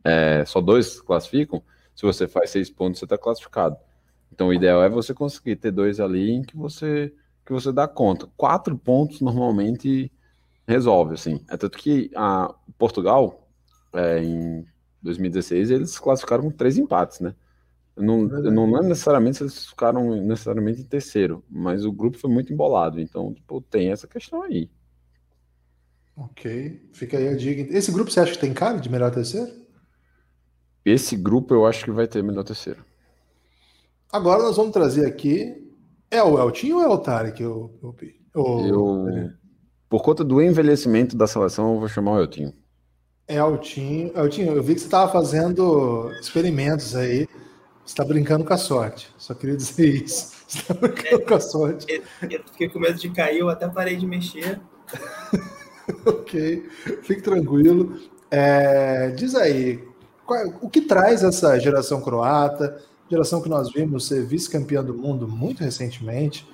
é, 0.03 0.43
só 0.45 0.61
dois 0.61 1.01
classificam, 1.01 1.61
se 1.95 2.03
você 2.03 2.27
faz 2.27 2.51
seis 2.51 2.69
pontos, 2.69 2.99
você 2.99 3.05
está 3.05 3.17
classificado. 3.17 3.77
Então 4.31 4.49
o 4.49 4.53
ideal 4.53 4.83
é 4.83 4.89
você 4.89 5.13
conseguir 5.13 5.55
ter 5.55 5.71
dois 5.71 5.99
ali 5.99 6.31
em 6.31 6.41
que 6.41 6.55
você 6.55 7.13
que 7.45 7.53
você 7.53 7.71
dá 7.71 7.87
conta. 7.87 8.27
Quatro 8.35 8.77
pontos 8.77 9.21
normalmente 9.21 10.11
resolve, 10.67 11.13
assim. 11.13 11.43
É 11.49 11.55
tanto 11.55 11.77
que 11.77 12.11
a 12.13 12.53
Portugal, 12.77 13.47
é, 13.93 14.21
em 14.21 14.65
2016, 15.01 15.71
eles 15.71 15.97
classificaram 15.97 16.43
com 16.43 16.51
três 16.51 16.77
empates, 16.77 17.21
né? 17.21 17.33
Não, 17.95 18.23
não 18.23 18.77
é 18.77 18.83
necessariamente 18.83 19.41
eles 19.41 19.65
ficaram 19.65 20.21
necessariamente 20.21 20.81
em 20.81 20.85
terceiro, 20.85 21.43
mas 21.49 21.83
o 21.83 21.91
grupo 21.91 22.17
foi 22.17 22.29
muito 22.29 22.53
embolado, 22.53 22.99
então 22.99 23.33
tipo, 23.33 23.59
tem 23.59 23.91
essa 23.91 24.07
questão 24.07 24.43
aí. 24.43 24.69
Ok, 26.15 26.89
fica 26.93 27.17
aí 27.17 27.29
a 27.29 27.35
dica. 27.35 27.75
Esse 27.75 27.91
grupo 27.91 28.11
você 28.11 28.19
acha 28.19 28.33
que 28.33 28.39
tem 28.39 28.53
cara 28.53 28.77
de 28.77 28.89
melhor 28.89 29.09
terceiro? 29.09 29.51
Esse 30.89 31.17
grupo 31.17 31.53
eu 31.53 31.65
acho 31.65 31.83
que 31.83 31.91
vai 31.91 32.07
ter 32.07 32.23
melhor 32.23 32.43
terceiro. 32.43 32.85
Agora 34.09 34.41
nós 34.41 34.55
vamos 34.55 34.71
trazer 34.71 35.05
aqui. 35.05 35.69
É 36.09 36.23
o 36.23 36.39
Eltinho 36.39 36.77
ou 36.77 36.81
é 36.81 36.87
o 36.87 36.97
Tarek? 36.97 37.43
O, 37.43 37.71
o, 37.81 37.95
o... 38.33 38.65
Eu, 38.65 39.31
por 39.89 40.01
conta 40.01 40.23
do 40.23 40.41
envelhecimento 40.41 41.17
da 41.17 41.27
seleção, 41.27 41.73
eu 41.73 41.79
vou 41.79 41.89
chamar 41.89 42.13
o 42.13 42.19
Eltinho. 42.21 42.53
É 43.27 43.35
Eltinho. 43.35 44.17
Eltinho, 44.17 44.53
eu 44.53 44.63
vi 44.63 44.75
que 44.75 44.79
você 44.79 44.85
estava 44.85 45.11
fazendo 45.11 46.09
experimentos 46.21 46.95
aí. 46.95 47.27
Você 47.83 47.93
está 47.93 48.05
brincando 48.05 48.45
com 48.45 48.53
a 48.53 48.57
sorte. 48.57 49.09
Só 49.17 49.33
queria 49.33 49.57
dizer 49.57 50.03
isso. 50.03 50.37
Você 50.47 50.59
está 50.59 50.73
brincando 50.73 51.21
é, 51.21 51.25
com 51.25 51.35
a 51.35 51.39
sorte. 51.41 51.85
Eu, 51.89 52.29
eu, 52.29 52.43
fiquei 52.45 52.69
com 52.69 52.79
medo 52.79 52.97
de 52.97 53.09
cair, 53.09 53.39
eu 53.39 53.49
até 53.49 53.67
parei 53.67 53.97
de 53.97 54.05
mexer. 54.05 54.61
ok, 56.05 56.65
fique 57.03 57.21
tranquilo. 57.21 57.99
É, 58.31 59.09
diz 59.09 59.35
aí, 59.35 59.86
o 60.61 60.69
que 60.69 60.81
traz 60.81 61.23
essa 61.23 61.59
geração 61.59 62.01
croata? 62.01 62.81
Geração 63.09 63.41
que 63.41 63.49
nós 63.49 63.71
vimos 63.71 64.07
ser 64.07 64.25
vice-campeã 64.25 64.83
do 64.83 64.93
mundo 64.93 65.27
muito 65.27 65.63
recentemente 65.63 66.45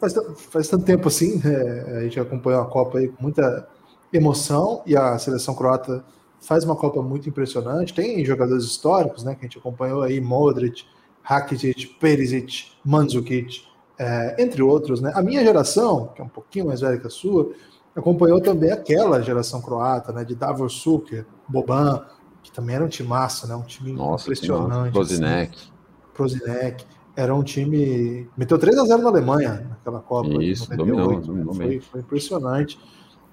faz, 0.00 0.14
faz 0.50 0.68
tanto 0.68 0.84
tempo 0.84 1.08
assim, 1.08 1.40
né? 1.44 1.98
a 1.98 2.00
gente 2.02 2.18
acompanhou 2.18 2.62
a 2.62 2.66
Copa 2.66 2.98
aí 2.98 3.08
com 3.08 3.22
muita 3.22 3.68
emoção 4.12 4.82
e 4.86 4.96
a 4.96 5.18
seleção 5.18 5.54
croata 5.54 6.02
faz 6.40 6.64
uma 6.64 6.74
Copa 6.74 7.02
muito 7.02 7.28
impressionante. 7.28 7.92
Tem 7.92 8.24
jogadores 8.24 8.64
históricos, 8.64 9.22
né, 9.22 9.34
que 9.34 9.40
a 9.40 9.42
gente 9.44 9.58
acompanhou 9.58 10.02
aí, 10.02 10.20
Modric, 10.20 10.84
Rakitic, 11.22 11.98
Perisic, 12.00 12.72
Mandzukic, 12.82 13.62
é, 13.98 14.42
entre 14.42 14.62
outros, 14.62 15.02
né. 15.02 15.12
A 15.14 15.22
minha 15.22 15.44
geração, 15.44 16.08
que 16.14 16.22
é 16.22 16.24
um 16.24 16.28
pouquinho 16.28 16.66
mais 16.66 16.80
velha 16.80 16.98
que 16.98 17.06
a 17.06 17.10
sua, 17.10 17.52
acompanhou 17.94 18.40
também 18.40 18.72
aquela 18.72 19.20
geração 19.20 19.60
croata, 19.60 20.12
né, 20.12 20.24
de 20.24 20.34
Davor 20.34 20.70
Suker, 20.70 21.26
Boban, 21.46 22.06
que 22.42 22.50
também 22.52 22.76
era 22.76 22.84
um 22.84 22.88
time 22.88 23.08
massa, 23.08 23.46
né, 23.46 23.54
um 23.54 23.62
time 23.62 23.92
Nossa, 23.92 24.24
impressionante. 24.24 24.92
Prozinec. 24.92 25.54
Assim, 25.54 25.70
Prozinec 26.14 26.84
era 27.16 27.34
um 27.34 27.42
time. 27.42 28.28
Meteu 28.36 28.58
3 28.58 28.78
a 28.78 28.84
0 28.84 29.02
na 29.02 29.08
Alemanha 29.08 29.66
naquela 29.68 30.00
Copa. 30.00 30.42
Isso, 30.42 30.70
98, 30.70 30.76
dominou, 30.76 31.20
dominou 31.20 31.54
foi, 31.54 31.80
foi, 31.80 32.00
impressionante. 32.00 32.78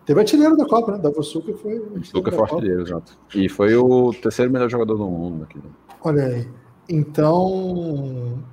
Teve 0.06 0.20
artilheiro 0.20 0.56
da 0.56 0.66
Copa, 0.66 0.94
né? 0.94 1.00
Dava 1.00 1.22
Suca 1.22 1.54
foi. 1.54 1.82
Suca 2.04 2.32
foi 2.32 2.42
artilheiro, 2.42 2.82
exato. 2.82 3.18
E 3.36 3.50
foi 3.50 3.76
o 3.76 4.14
terceiro 4.14 4.52
melhor 4.52 4.70
jogador 4.70 4.98
do 4.98 5.06
mundo 5.06 5.44
aqui. 5.44 5.60
Olha 6.02 6.26
aí. 6.26 6.48
Então. 6.90 8.44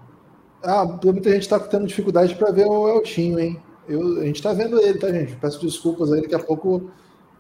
Ah, 0.63 0.85
muita 0.85 1.31
gente 1.31 1.43
está 1.43 1.59
tendo 1.61 1.87
dificuldade 1.87 2.35
para 2.37 2.51
ver 2.51 2.67
o 2.67 2.89
Eltinho, 2.89 3.39
hein? 3.39 3.61
Eu, 3.87 4.21
a 4.21 4.25
gente 4.25 4.37
está 4.37 4.53
vendo 4.55 4.81
ele, 4.81 4.99
tá, 4.99 5.13
gente? 5.13 5.37
Peço 5.37 5.61
desculpas 5.61 6.11
aí, 6.11 6.23
daqui 6.23 6.35
a 6.35 6.39
pouco 6.39 6.91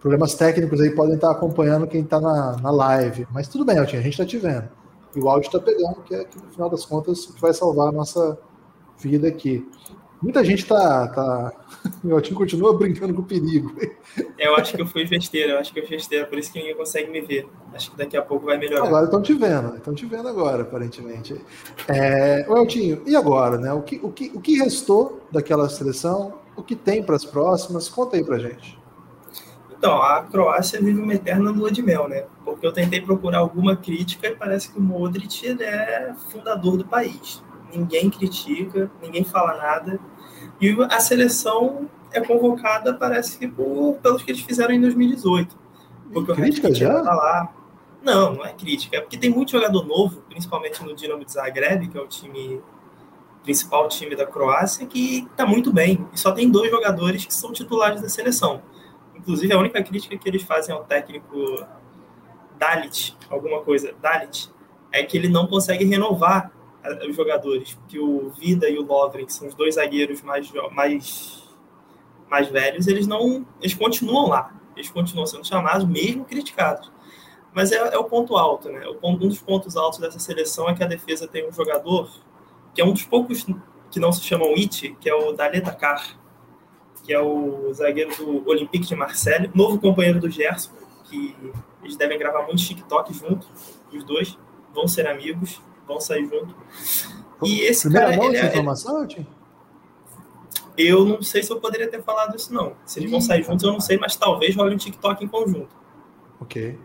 problemas 0.04 0.34
técnicos 0.34 0.82
aí 0.82 0.90
podem 0.90 1.14
estar 1.14 1.28
tá 1.28 1.32
acompanhando 1.32 1.86
quem 1.86 2.02
está 2.02 2.20
na, 2.20 2.58
na 2.58 2.70
live. 2.70 3.26
Mas 3.32 3.48
tudo 3.48 3.64
bem, 3.64 3.78
Eltinho, 3.78 4.00
a 4.00 4.04
gente 4.04 4.12
está 4.12 4.26
te 4.26 4.36
vendo. 4.36 4.68
E 5.16 5.18
o 5.18 5.30
áudio 5.30 5.46
está 5.46 5.58
pegando, 5.58 6.02
que 6.02 6.14
é 6.14 6.24
que 6.24 6.36
no 6.36 6.50
final 6.50 6.68
das 6.68 6.84
contas 6.84 7.24
que 7.24 7.40
vai 7.40 7.54
salvar 7.54 7.88
a 7.88 7.92
nossa 7.92 8.38
vida 8.98 9.26
aqui. 9.26 9.66
Muita 10.20 10.44
gente 10.44 10.62
está. 10.62 11.08
Tá... 11.08 11.52
Meu 12.04 12.20
time 12.20 12.36
continua 12.36 12.76
brincando 12.76 13.14
com 13.14 13.22
o 13.22 13.24
perigo. 13.24 13.74
Eu 14.38 14.54
acho 14.56 14.76
que 14.76 14.82
eu 14.82 14.86
fui 14.86 15.08
besteira, 15.08 15.52
eu 15.52 15.58
acho 15.58 15.72
que 15.72 15.80
eu 15.80 15.86
fui 15.86 15.96
besteira, 15.96 16.26
por 16.26 16.36
isso 16.36 16.52
que 16.52 16.58
ninguém 16.58 16.76
consegue 16.76 17.10
me 17.10 17.22
ver. 17.22 17.48
Acho 17.72 17.90
que 17.90 17.96
daqui 17.96 18.14
a 18.14 18.20
pouco 18.20 18.44
vai 18.44 18.58
melhorar. 18.58 18.86
Agora 18.86 19.06
estão 19.06 19.22
te 19.22 19.32
vendo, 19.32 19.74
estão 19.76 19.94
te 19.94 20.04
vendo 20.04 20.28
agora, 20.28 20.64
aparentemente. 20.64 21.34
É, 21.88 22.44
o 22.46 22.58
Eltinho, 22.58 23.02
e 23.06 23.16
agora, 23.16 23.56
né? 23.56 23.72
O 23.72 23.80
que, 23.80 23.98
o, 24.02 24.12
que, 24.12 24.30
o 24.34 24.40
que 24.42 24.58
restou 24.58 25.22
daquela 25.32 25.66
seleção? 25.70 26.34
O 26.54 26.62
que 26.62 26.76
tem 26.76 27.02
para 27.02 27.16
as 27.16 27.24
próximas? 27.24 27.88
Conta 27.88 28.16
aí 28.16 28.24
pra 28.24 28.38
gente. 28.38 28.83
Então, 29.84 30.00
a 30.00 30.22
Croácia 30.22 30.80
vive 30.80 30.98
uma 30.98 31.12
eterna 31.12 31.50
lua 31.50 31.70
de 31.70 31.82
mel, 31.82 32.08
né? 32.08 32.24
Porque 32.42 32.66
eu 32.66 32.72
tentei 32.72 33.02
procurar 33.02 33.40
alguma 33.40 33.76
crítica 33.76 34.28
e 34.28 34.34
parece 34.34 34.72
que 34.72 34.78
o 34.78 34.82
Modric 34.82 35.46
é 35.62 36.14
fundador 36.30 36.78
do 36.78 36.86
país. 36.86 37.44
Ninguém 37.70 38.08
critica, 38.08 38.90
ninguém 39.02 39.24
fala 39.24 39.58
nada. 39.58 40.00
E 40.58 40.74
a 40.90 41.00
seleção 41.00 41.86
é 42.12 42.20
convocada, 42.22 42.94
parece 42.94 43.38
que 43.38 43.46
por, 43.46 43.98
pelos 44.02 44.22
que 44.22 44.30
eles 44.30 44.40
fizeram 44.40 44.72
em 44.72 44.80
2018. 44.80 45.54
Porque 46.14 46.32
crítica 46.32 46.74
já? 46.74 47.02
Tá 47.02 47.14
lá. 47.14 47.52
Não, 48.02 48.36
não 48.36 48.42
é 48.46 48.54
crítica. 48.54 48.96
É 48.96 49.00
porque 49.02 49.18
tem 49.18 49.28
muito 49.28 49.50
jogador 49.50 49.84
novo, 49.84 50.22
principalmente 50.30 50.82
no 50.82 50.96
Dinamo 50.96 51.26
de 51.26 51.32
Zagreb, 51.32 51.88
que 51.88 51.98
é 51.98 52.00
o 52.00 52.06
time 52.06 52.62
principal 53.42 53.86
time 53.88 54.16
da 54.16 54.24
Croácia, 54.24 54.86
que 54.86 55.28
está 55.30 55.44
muito 55.44 55.70
bem. 55.70 56.08
E 56.10 56.18
só 56.18 56.32
tem 56.32 56.50
dois 56.50 56.70
jogadores 56.70 57.26
que 57.26 57.34
são 57.34 57.52
titulares 57.52 58.00
da 58.00 58.08
seleção 58.08 58.62
Inclusive, 59.24 59.54
a 59.54 59.58
única 59.58 59.82
crítica 59.82 60.18
que 60.18 60.28
eles 60.28 60.42
fazem 60.42 60.74
ao 60.74 60.84
técnico 60.84 61.66
Dalit, 62.58 63.16
alguma 63.30 63.62
coisa, 63.62 63.94
Dalit, 64.02 64.50
é 64.92 65.02
que 65.02 65.16
ele 65.16 65.28
não 65.28 65.46
consegue 65.46 65.82
renovar 65.86 66.52
os 67.08 67.16
jogadores, 67.16 67.72
porque 67.72 67.98
o 67.98 68.28
Vida 68.38 68.68
e 68.68 68.78
o 68.78 68.82
Lovren, 68.82 69.24
que 69.24 69.32
são 69.32 69.48
os 69.48 69.54
dois 69.54 69.76
zagueiros 69.76 70.20
mais, 70.20 70.52
mais, 70.70 71.42
mais 72.28 72.48
velhos, 72.48 72.86
eles 72.86 73.06
não, 73.06 73.46
eles 73.62 73.72
continuam 73.72 74.28
lá, 74.28 74.54
eles 74.76 74.90
continuam 74.90 75.26
sendo 75.26 75.46
chamados, 75.46 75.88
mesmo 75.88 76.26
criticados. 76.26 76.92
Mas 77.54 77.72
é, 77.72 77.76
é 77.76 77.96
o 77.96 78.04
ponto 78.04 78.36
alto, 78.36 78.68
né? 78.68 78.86
O 78.88 78.96
ponto, 78.96 79.24
um 79.24 79.28
dos 79.28 79.40
pontos 79.40 79.74
altos 79.74 80.00
dessa 80.00 80.18
seleção 80.18 80.68
é 80.68 80.74
que 80.74 80.84
a 80.84 80.86
defesa 80.86 81.26
tem 81.26 81.48
um 81.48 81.52
jogador 81.52 82.10
que 82.74 82.82
é 82.82 82.84
um 82.84 82.92
dos 82.92 83.04
poucos 83.04 83.46
que 83.90 83.98
não 83.98 84.12
se 84.12 84.20
chamam 84.22 84.50
It, 84.50 84.94
que 85.00 85.08
é 85.08 85.14
o 85.14 85.32
Daleta 85.32 85.72
Carr, 85.72 86.18
que 87.04 87.12
é 87.12 87.20
o 87.20 87.70
zagueiro 87.72 88.16
do 88.16 88.48
Olympique 88.48 88.86
de 88.86 88.96
Marseille, 88.96 89.50
novo 89.54 89.78
companheiro 89.78 90.18
do 90.18 90.30
Gerson, 90.30 90.72
que 91.04 91.36
eles 91.82 91.96
devem 91.96 92.18
gravar 92.18 92.42
muito 92.44 92.62
TikTok 92.62 93.12
junto, 93.12 93.46
os 93.92 94.02
dois, 94.02 94.38
vão 94.74 94.88
ser 94.88 95.06
amigos, 95.06 95.60
vão 95.86 96.00
sair 96.00 96.26
junto. 96.26 96.56
E 97.42 97.60
esse 97.60 97.82
Primeira 97.82 98.08
cara. 98.08 98.16
Mão 98.16 98.30
ele, 98.30 98.38
é- 98.38 98.46
informação, 98.48 99.04
ele... 99.04 99.26
Eu 100.76 101.04
não 101.04 101.22
sei 101.22 101.42
se 101.42 101.52
eu 101.52 101.60
poderia 101.60 101.88
ter 101.88 102.02
falado 102.02 102.34
isso, 102.34 102.52
não. 102.52 102.72
Se 102.84 102.98
eles 102.98 103.10
vão 103.10 103.20
sair 103.20 103.44
juntos, 103.44 103.62
eu 103.62 103.72
não 103.72 103.78
sei, 103.78 103.96
mas 103.96 104.16
talvez 104.16 104.56
role 104.56 104.74
um 104.74 104.78
TikTok 104.78 105.24
em 105.24 105.28
conjunto. 105.28 105.68
Ok. 106.40 106.76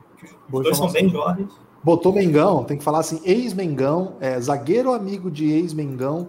Os 0.52 0.64
dois 0.64 0.78
são 0.78 0.92
bem 0.92 1.10
jovens. 1.10 1.50
Botou 1.82 2.14
Mengão, 2.14 2.64
tem 2.66 2.78
que 2.78 2.84
falar 2.84 3.00
assim, 3.00 3.22
ex-Mengão, 3.24 4.18
é, 4.20 4.40
zagueiro 4.40 4.92
amigo 4.94 5.32
de 5.32 5.50
ex-Mengão, 5.50 6.28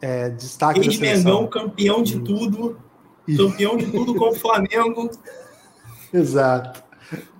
é, 0.00 0.28
destaque 0.28 0.80
Ex-Mengão, 0.80 1.46
campeão 1.46 2.02
de 2.02 2.20
tudo, 2.20 2.78
Campeão 3.36 3.76
de 3.76 3.86
tudo 3.90 4.14
com 4.14 4.30
o 4.30 4.34
Flamengo. 4.34 5.10
Exato. 6.12 6.84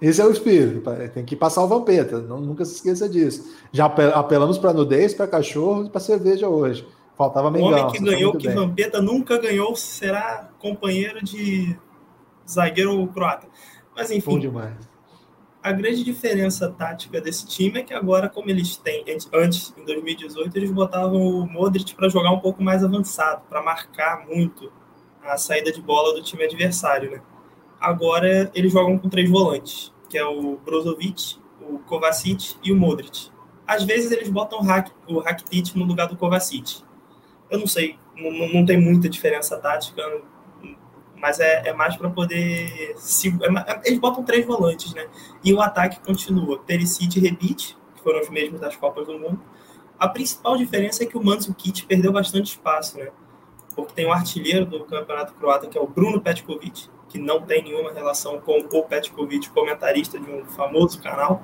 Esse 0.01 0.21
é 0.21 0.25
o 0.25 0.31
espírito. 0.31 0.83
Tem 1.13 1.25
que 1.25 1.37
passar 1.37 1.63
o 1.63 1.69
vampeta. 1.69 2.21
Não, 2.21 2.41
nunca 2.41 2.65
se 2.65 2.75
esqueça 2.75 3.09
disso. 3.09 3.55
Já 3.73 3.87
apelamos 3.87 4.59
para 4.59 4.73
nudez, 4.73 5.15
para 5.15 5.27
cachorro 5.27 5.87
e 5.87 5.91
para 5.91 6.01
cerveja 6.01 6.49
hoje. 6.49 6.87
Faltava 7.17 7.51
Mengão. 7.51 7.69
O 7.69 7.73
homem 7.73 7.93
que 7.93 7.99
ganhou, 8.03 8.37
que 8.37 8.49
bem. 8.49 8.57
Vampeta 8.57 9.01
nunca 9.01 9.39
ganhou, 9.39 9.75
será 9.77 10.51
companheiro 10.59 11.25
de 11.25 11.77
zagueiro 12.49 13.07
croata. 13.09 13.47
Mas 13.97 14.11
enfim. 14.11 14.33
Bom 14.33 14.39
demais. 14.39 14.75
A 15.63 15.73
grande 15.73 16.05
diferença 16.05 16.69
tática 16.69 17.21
desse 17.23 17.47
time 17.47 17.81
é 17.81 17.83
que 17.83 17.95
agora, 17.95 18.29
como 18.29 18.51
eles 18.51 18.77
têm, 18.77 19.03
antes, 19.33 19.73
em 19.79 19.85
2018, 19.85 20.55
eles 20.59 20.71
botavam 20.71 21.23
o 21.23 21.47
Modric 21.47 21.95
para 21.95 22.07
jogar 22.09 22.33
um 22.33 22.41
pouco 22.41 22.63
mais 22.63 22.85
avançado, 22.85 23.43
para 23.49 23.63
marcar 23.63 24.27
muito 24.27 24.71
a 25.25 25.37
saída 25.37 25.73
de 25.73 25.81
bola 25.81 26.15
do 26.15 26.23
time 26.23 26.45
adversário, 26.45 27.11
né? 27.11 27.23
Agora 27.81 28.51
eles 28.55 28.73
jogam 28.73 28.99
com 28.99 29.09
três 29.09 29.29
volantes, 29.29 29.93
que 30.09 30.17
é 30.17 30.25
o 30.25 30.57
Brozovic, 30.57 31.39
o 31.61 31.79
Kovacic 31.81 32.57
e 32.63 32.73
o 32.73 32.77
Modric. 32.77 33.31
Às 33.67 33.85
vezes 33.85 34.11
eles 34.11 34.29
botam 34.29 34.61
o 35.09 35.19
Rakitic 35.19 35.75
no 35.75 35.85
lugar 35.85 36.07
do 36.07 36.17
Kovacic. 36.17 36.83
Eu 37.51 37.59
não 37.59 37.67
sei, 37.67 37.99
não, 38.17 38.49
não 38.49 38.67
tem 38.67 38.81
muita 38.81 39.09
diferença 39.09 39.57
tática, 39.59 40.03
mas 41.17 41.41
é, 41.41 41.69
é 41.69 41.73
mais 41.73 41.97
para 41.97 42.11
poder. 42.11 42.95
Se, 42.97 43.29
é, 43.29 43.81
eles 43.85 43.99
botam 43.99 44.23
três 44.23 44.45
volantes, 44.45 44.93
né? 44.93 45.07
E 45.43 45.53
o 45.53 45.61
ataque 45.61 46.01
continua. 46.01 46.59
Perisic 46.59 47.19
e 47.19 47.21
Rebite, 47.21 47.77
que 47.95 48.03
foram 48.03 48.21
os 48.21 48.29
mesmos 48.29 48.61
das 48.61 48.77
Copas 48.77 49.07
do 49.07 49.19
Mundo. 49.19 49.41
A 49.99 50.09
principal 50.09 50.57
diferença 50.57 51.03
é 51.03 51.07
que 51.07 51.17
o 51.17 51.25
Mandzukic 51.25 51.87
perdeu 51.87 52.13
bastante 52.13 52.49
espaço, 52.49 52.99
né? 52.99 53.11
Porque 53.75 53.93
tem 53.95 54.07
um 54.07 54.13
artilheiro 54.13 54.67
do 54.67 54.85
campeonato 54.85 55.35
croata, 55.35 55.67
que 55.67 55.77
é 55.77 55.81
o 55.81 55.87
Bruno 55.87 56.21
Petkovic, 56.21 56.89
que 57.09 57.19
não 57.19 57.43
tem 57.43 57.63
nenhuma 57.63 57.93
relação 57.93 58.41
com 58.41 58.59
o 58.61 58.83
Petkovic, 58.85 59.51
comentarista 59.51 60.19
de 60.19 60.31
um 60.31 60.45
famoso 60.45 61.01
canal. 61.03 61.43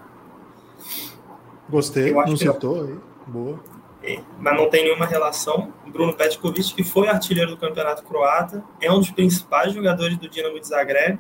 Gostei, 1.68 2.12
não 2.12 2.36
citou 2.36 2.84
aí. 2.84 2.98
Boa. 3.26 3.60
É, 4.02 4.20
mas 4.38 4.56
não 4.56 4.68
tem 4.68 4.84
nenhuma 4.84 5.06
relação. 5.06 5.72
Bruno 5.86 6.14
Petkovic, 6.14 6.74
que 6.74 6.82
foi 6.82 7.08
artilheiro 7.08 7.50
do 7.50 7.56
campeonato 7.56 8.02
croata, 8.02 8.64
é 8.80 8.90
um 8.90 8.98
dos 8.98 9.10
principais 9.10 9.72
jogadores 9.72 10.16
do 10.16 10.28
Dinamo 10.28 10.58
de 10.58 10.66
Zagreb. 10.66 11.18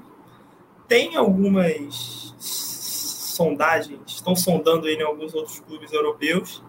Tem 0.88 1.16
algumas 1.16 2.34
sondagens, 2.38 4.00
estão 4.06 4.34
sondando 4.34 4.88
ele 4.88 5.02
em 5.02 5.06
alguns 5.06 5.34
outros 5.34 5.60
clubes 5.60 5.92
europeus, 5.92 6.62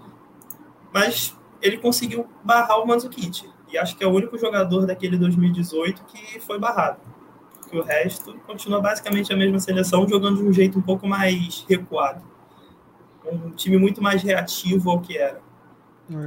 mas 0.93 1.35
ele 1.61 1.77
conseguiu 1.77 2.27
barrar 2.43 2.79
o 2.79 2.87
Mandzukic. 2.87 3.49
E 3.71 3.77
acho 3.77 3.95
que 3.95 4.03
é 4.03 4.07
o 4.07 4.11
único 4.11 4.37
jogador 4.37 4.85
daquele 4.85 5.17
2018 5.17 6.03
que 6.03 6.39
foi 6.39 6.59
barrado. 6.59 6.99
Porque 7.61 7.77
o 7.77 7.83
resto 7.83 8.33
continua 8.45 8.81
basicamente 8.81 9.31
a 9.31 9.37
mesma 9.37 9.59
seleção, 9.59 10.07
jogando 10.07 10.37
de 10.37 10.43
um 10.43 10.51
jeito 10.51 10.77
um 10.77 10.81
pouco 10.81 11.07
mais 11.07 11.65
recuado. 11.69 12.21
Um 13.25 13.51
time 13.51 13.77
muito 13.77 14.01
mais 14.01 14.21
reativo 14.21 14.89
ao 14.89 14.99
que 14.99 15.17
era. 15.17 15.39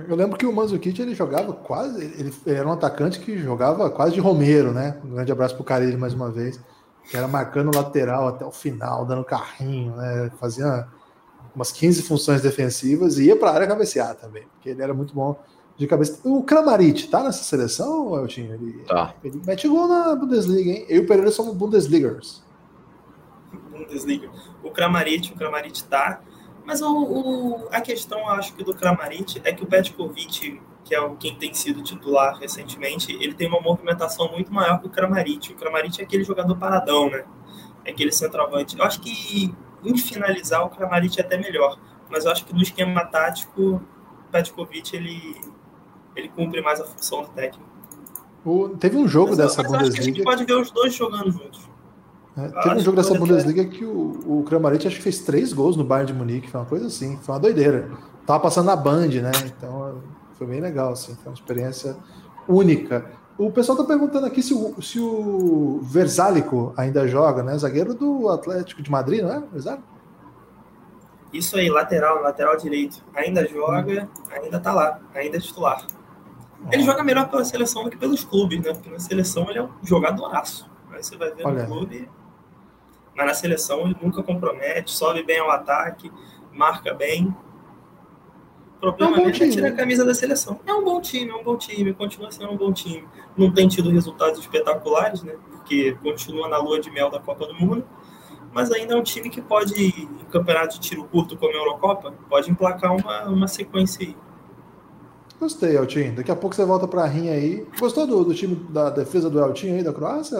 Eu 0.09 0.16
lembro 0.16 0.38
que 0.38 0.47
o 0.47 0.53
Manzukic 0.53 0.99
ele 1.03 1.14
jogava 1.14 1.53
quase, 1.53 2.03
ele 2.03 2.32
era 2.47 2.66
um 2.66 2.72
atacante 2.72 3.20
que 3.20 3.36
jogava 3.36 3.90
quase 3.90 4.14
de 4.14 4.20
Romero, 4.20 4.72
né? 4.72 4.99
Um 5.05 5.11
grande 5.11 5.30
abraço 5.30 5.55
pro 5.55 5.64
Carilho 5.64 5.99
mais 5.99 6.14
uma 6.14 6.30
vez, 6.30 6.59
que 7.11 7.14
era 7.14 7.28
marcando 7.28 7.70
o 7.70 7.76
lateral 7.76 8.28
até 8.28 8.47
o 8.47 8.51
final, 8.51 9.05
dando 9.05 9.22
carrinho, 9.24 9.95
né? 9.97 10.30
Fazia 10.40 10.86
umas 11.55 11.70
15 11.70 12.03
funções 12.03 12.40
defensivas 12.40 13.18
e 13.18 13.26
ia 13.26 13.36
para 13.36 13.51
a 13.51 13.55
área 13.55 13.66
cabecear 13.66 14.14
também, 14.14 14.45
porque 14.55 14.70
ele 14.70 14.82
era 14.82 14.95
muito 14.95 15.14
bom 15.14 15.38
de 15.77 15.87
cabeça. 15.87 16.20
O 16.25 16.43
Kramaric 16.43 17.09
tá 17.09 17.22
nessa 17.22 17.43
seleção, 17.43 18.16
Eltinho? 18.18 18.55
Ele, 18.55 18.85
tá. 18.85 19.14
ele 19.25 19.41
mete 19.45 19.66
gol 19.68 19.89
na 19.89 20.14
Bundesliga, 20.14 20.70
hein? 20.70 20.87
Eu 20.89 21.03
e 21.03 21.05
o 21.05 21.07
Pereira 21.07 21.31
somos 21.31 21.55
Bundesligers. 21.55 22.43
Bundesliga. 23.70 24.31
O 24.62 24.70
Kramaric, 24.70 25.33
o 25.33 25.37
Kramaric 25.37 25.85
tá. 25.85 26.20
Mas 26.64 26.81
o, 26.81 26.89
o, 26.89 27.68
a 27.70 27.81
questão, 27.81 28.20
eu 28.20 28.29
acho 28.31 28.55
que 28.55 28.64
do 28.64 28.75
Kramaric 28.75 29.41
é 29.45 29.53
que 29.53 29.62
o 29.62 29.66
Petkovic, 29.66 30.61
que 30.85 30.95
é 30.95 31.01
o, 31.01 31.16
quem 31.16 31.37
tem 31.37 31.53
sido 31.53 31.83
titular 31.83 32.39
recentemente, 32.39 33.12
ele 33.12 33.35
tem 33.35 33.49
uma 33.49 33.61
movimentação 33.61 34.31
muito 34.33 34.53
maior 34.53 34.81
que 34.81 34.87
o 34.87 34.91
Kramaric. 34.91 35.53
O 35.53 35.57
Kramaric 35.57 36.01
é 36.01 36.05
aquele 36.05 36.25
jogador 36.25 36.57
paradão, 36.57 37.11
né? 37.11 37.25
É 37.85 37.91
aquele 37.91 38.12
centroavante. 38.12 38.79
Eu 38.79 38.85
acho 38.85 39.01
que 39.01 39.55
em 39.85 39.99
finalizar 39.99 40.64
o 40.64 40.70
Kramaric 40.70 41.20
é 41.20 41.22
até 41.22 41.37
melhor, 41.37 41.79
mas 42.11 42.25
eu 42.25 42.33
acho 42.33 42.45
que 42.47 42.55
no 42.55 42.62
esquema 42.62 43.05
tático 43.05 43.61
o 43.61 43.81
Petkovic 44.33 44.97
ele, 44.97 45.39
ele 46.16 46.28
cumpre 46.28 46.60
mais 46.60 46.80
a 46.80 46.84
função 46.84 47.22
do 47.22 47.28
técnico. 47.28 47.64
O, 48.44 48.68
teve 48.70 48.96
um 48.96 49.08
jogo 49.08 49.28
mas, 49.28 49.38
dessa 49.38 49.62
mas 49.62 49.72
Bundesliga. 49.72 50.00
a 50.00 50.04
gente 50.04 50.22
pode 50.22 50.44
ver 50.44 50.54
os 50.54 50.70
dois 50.70 50.94
jogando 50.94 51.30
juntos. 51.30 51.68
É, 52.36 52.48
teve 52.62 52.76
um 52.76 52.80
jogo 52.80 52.96
dessa 52.96 53.14
Bundesliga 53.14 53.64
que 53.64 53.84
o, 53.84 54.40
o 54.40 54.44
Kramaric 54.44 54.86
acho 54.86 54.96
que 54.96 55.02
fez 55.02 55.20
três 55.20 55.52
gols 55.52 55.76
no 55.76 55.84
Bayern 55.84 56.12
de 56.12 56.18
Munique, 56.18 56.50
foi 56.50 56.60
uma 56.60 56.66
coisa 56.66 56.86
assim, 56.88 57.16
foi 57.18 57.34
uma 57.34 57.40
doideira. 57.40 57.90
Tava 58.26 58.40
passando 58.40 58.66
na 58.66 58.76
Band, 58.76 59.08
né? 59.08 59.32
Então 59.46 60.02
foi 60.34 60.46
bem 60.46 60.60
legal, 60.60 60.92
assim, 60.92 61.14
foi 61.14 61.30
uma 61.30 61.34
experiência 61.34 61.96
única. 62.48 63.06
O 63.38 63.50
pessoal 63.50 63.78
tá 63.78 63.84
perguntando 63.84 64.26
aqui 64.26 64.42
se 64.42 64.52
o, 64.52 64.80
se 64.82 65.00
o 65.00 65.80
Versálico 65.82 66.72
ainda 66.76 67.06
joga, 67.06 67.42
né? 67.42 67.56
Zagueiro 67.56 67.94
do 67.94 68.28
Atlético 68.28 68.82
de 68.82 68.90
Madrid, 68.90 69.22
não 69.22 69.32
é? 69.32 69.42
Versálico? 69.52 69.84
Isso 71.32 71.56
aí, 71.56 71.68
lateral, 71.68 72.22
lateral 72.22 72.56
direito. 72.56 73.02
Ainda 73.14 73.46
joga, 73.46 74.08
ainda 74.30 74.60
tá 74.60 74.72
lá, 74.72 75.00
ainda 75.14 75.36
é 75.36 75.40
titular. 75.40 75.84
Ele 76.72 76.82
joga 76.82 77.02
melhor 77.02 77.28
pela 77.28 77.44
seleção 77.44 77.84
do 77.84 77.90
que 77.90 77.96
pelos 77.96 78.24
clubes, 78.24 78.60
né? 78.60 78.72
Porque 78.72 78.90
na 78.90 78.98
seleção 78.98 79.48
ele 79.50 79.58
é 79.58 79.62
um 79.62 79.70
jogadoraço. 79.82 80.70
Aí 80.90 81.02
você 81.02 81.16
vai 81.16 81.30
ver 81.32 81.46
Olha. 81.46 81.62
no 81.62 81.66
clube 81.66 82.08
mas 83.16 83.26
na 83.26 83.34
seleção 83.34 83.82
ele 83.82 83.96
nunca 84.02 84.22
compromete, 84.22 84.90
sobe 84.90 85.22
bem 85.22 85.38
ao 85.38 85.50
ataque, 85.50 86.10
marca 86.52 86.92
bem. 86.92 87.34
O 88.76 88.80
problema 88.92 89.18
é, 89.18 89.20
um 89.20 89.28
é 89.28 89.32
tirar 89.32 89.68
a 89.68 89.72
camisa 89.72 90.04
da 90.04 90.14
seleção. 90.14 90.60
É 90.66 90.74
um 90.74 90.84
bom 90.84 91.00
time, 91.00 91.30
é 91.30 91.34
um 91.34 91.42
bom 91.42 91.56
time, 91.56 91.94
continua 91.94 92.30
sendo 92.30 92.50
um 92.50 92.56
bom 92.56 92.72
time. 92.72 93.06
Não 93.36 93.50
tem 93.50 93.66
tido 93.68 93.90
resultados 93.90 94.38
espetaculares, 94.40 95.22
né? 95.22 95.36
Porque 95.50 95.96
continua 96.02 96.48
na 96.48 96.58
lua 96.58 96.80
de 96.80 96.90
mel 96.90 97.10
da 97.10 97.18
Copa 97.18 97.46
do 97.46 97.54
Mundo, 97.54 97.86
mas 98.52 98.70
ainda 98.70 98.94
é 98.94 98.96
um 98.96 99.02
time 99.02 99.30
que 99.30 99.40
pode, 99.40 99.74
em 99.74 100.24
campeonato 100.30 100.74
de 100.74 100.80
tiro 100.80 101.04
curto 101.04 101.36
como 101.36 101.52
a 101.52 101.56
Eurocopa, 101.56 102.12
pode 102.28 102.50
emplacar 102.50 102.94
uma, 102.94 103.24
uma 103.24 103.48
sequência 103.48 104.06
aí. 104.06 104.16
Gostei, 105.39 105.76
Eltinho. 105.76 106.14
Daqui 106.14 106.30
a 106.30 106.37
pouco 106.37 106.55
você 106.55 106.64
volta 106.64 106.87
para 106.87 107.03
a 107.03 107.07
rinha 107.07 107.32
aí. 107.32 107.66
Gostou 107.78 108.07
do, 108.07 108.24
do, 108.24 108.35
time 108.35 108.55
da 108.70 108.89
defesa 108.91 109.28
do 109.28 109.41
Eltinho 109.41 109.76
aí 109.76 109.82
da 109.82 109.93
Croácia? 109.93 110.39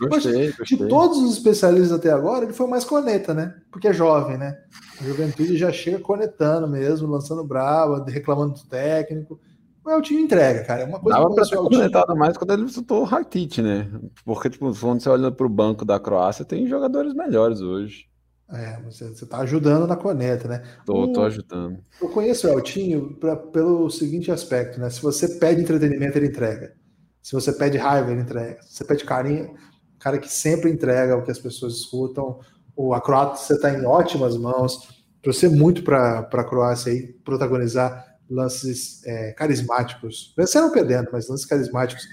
Gostei, 0.00 0.52
gostei. 0.52 0.78
De 0.78 0.88
todos 0.88 1.18
os 1.18 1.36
especialistas 1.36 1.92
até 1.92 2.10
agora, 2.10 2.44
ele 2.44 2.52
foi 2.52 2.66
mais 2.66 2.84
coneta, 2.84 3.34
né? 3.34 3.54
Porque 3.70 3.88
é 3.88 3.92
jovem, 3.92 4.38
né? 4.38 4.56
A 5.00 5.04
juventude 5.04 5.56
já 5.56 5.70
chega 5.72 5.98
conetando 5.98 6.68
mesmo, 6.68 7.08
lançando 7.08 7.44
brava, 7.44 8.04
reclamando 8.08 8.54
do 8.54 8.64
técnico. 8.66 9.38
O 9.84 9.90
Eltinho 9.90 10.20
entrega, 10.20 10.64
cara. 10.64 10.82
É 10.82 10.84
uma 10.84 10.98
coisa 10.98 11.18
Dava 11.18 11.34
para 11.34 11.44
ter 11.44 11.56
conectado 11.56 12.16
mais 12.16 12.36
quando 12.36 12.52
ele 12.52 12.64
visitou 12.64 13.02
o 13.02 13.04
Rakitic, 13.04 13.58
né? 13.58 13.88
Porque, 14.24 14.50
tipo, 14.50 14.72
quando 14.74 15.00
você 15.00 15.08
olha 15.08 15.30
para 15.30 15.46
o 15.46 15.50
banco 15.50 15.84
da 15.84 16.00
Croácia, 16.00 16.44
tem 16.44 16.66
jogadores 16.66 17.14
melhores 17.14 17.60
hoje. 17.60 18.06
É, 18.48 18.80
você 18.82 19.06
está 19.06 19.38
ajudando 19.38 19.88
na 19.88 19.96
coneta, 19.96 20.46
né? 20.46 20.62
Tô, 20.84 21.12
tô 21.12 21.22
ajudando. 21.22 21.78
Eu 22.00 22.08
conheço 22.08 22.46
o 22.46 22.50
Eltinho 22.50 23.16
pra, 23.16 23.34
pelo 23.34 23.90
seguinte 23.90 24.30
aspecto, 24.30 24.78
né? 24.80 24.88
Se 24.88 25.02
você 25.02 25.28
pede 25.28 25.60
entretenimento, 25.60 26.16
ele 26.16 26.28
entrega. 26.28 26.74
Se 27.20 27.32
você 27.32 27.52
pede 27.52 27.76
raiva, 27.76 28.12
ele 28.12 28.20
entrega. 28.20 28.62
Se 28.62 28.76
você 28.76 28.84
pede 28.84 29.04
carinho, 29.04 29.54
cara 29.98 30.16
que 30.18 30.32
sempre 30.32 30.70
entrega 30.70 31.16
o 31.16 31.24
que 31.24 31.30
as 31.30 31.40
pessoas 31.40 31.74
escutam. 31.74 32.38
O 32.76 32.94
a 32.94 33.00
Croácia 33.00 33.54
está 33.54 33.70
em 33.70 33.84
ótimas 33.84 34.36
mãos. 34.36 34.88
Torcer 35.20 35.50
muito 35.50 35.82
para 35.82 36.20
a 36.20 36.44
Croácia 36.44 36.92
aí 36.92 37.12
protagonizar 37.24 38.16
lances 38.30 39.04
é, 39.04 39.32
carismáticos. 39.32 40.32
Venceram 40.36 40.70
perdendo, 40.70 41.08
mas 41.12 41.28
lances 41.28 41.46
carismáticos, 41.46 42.06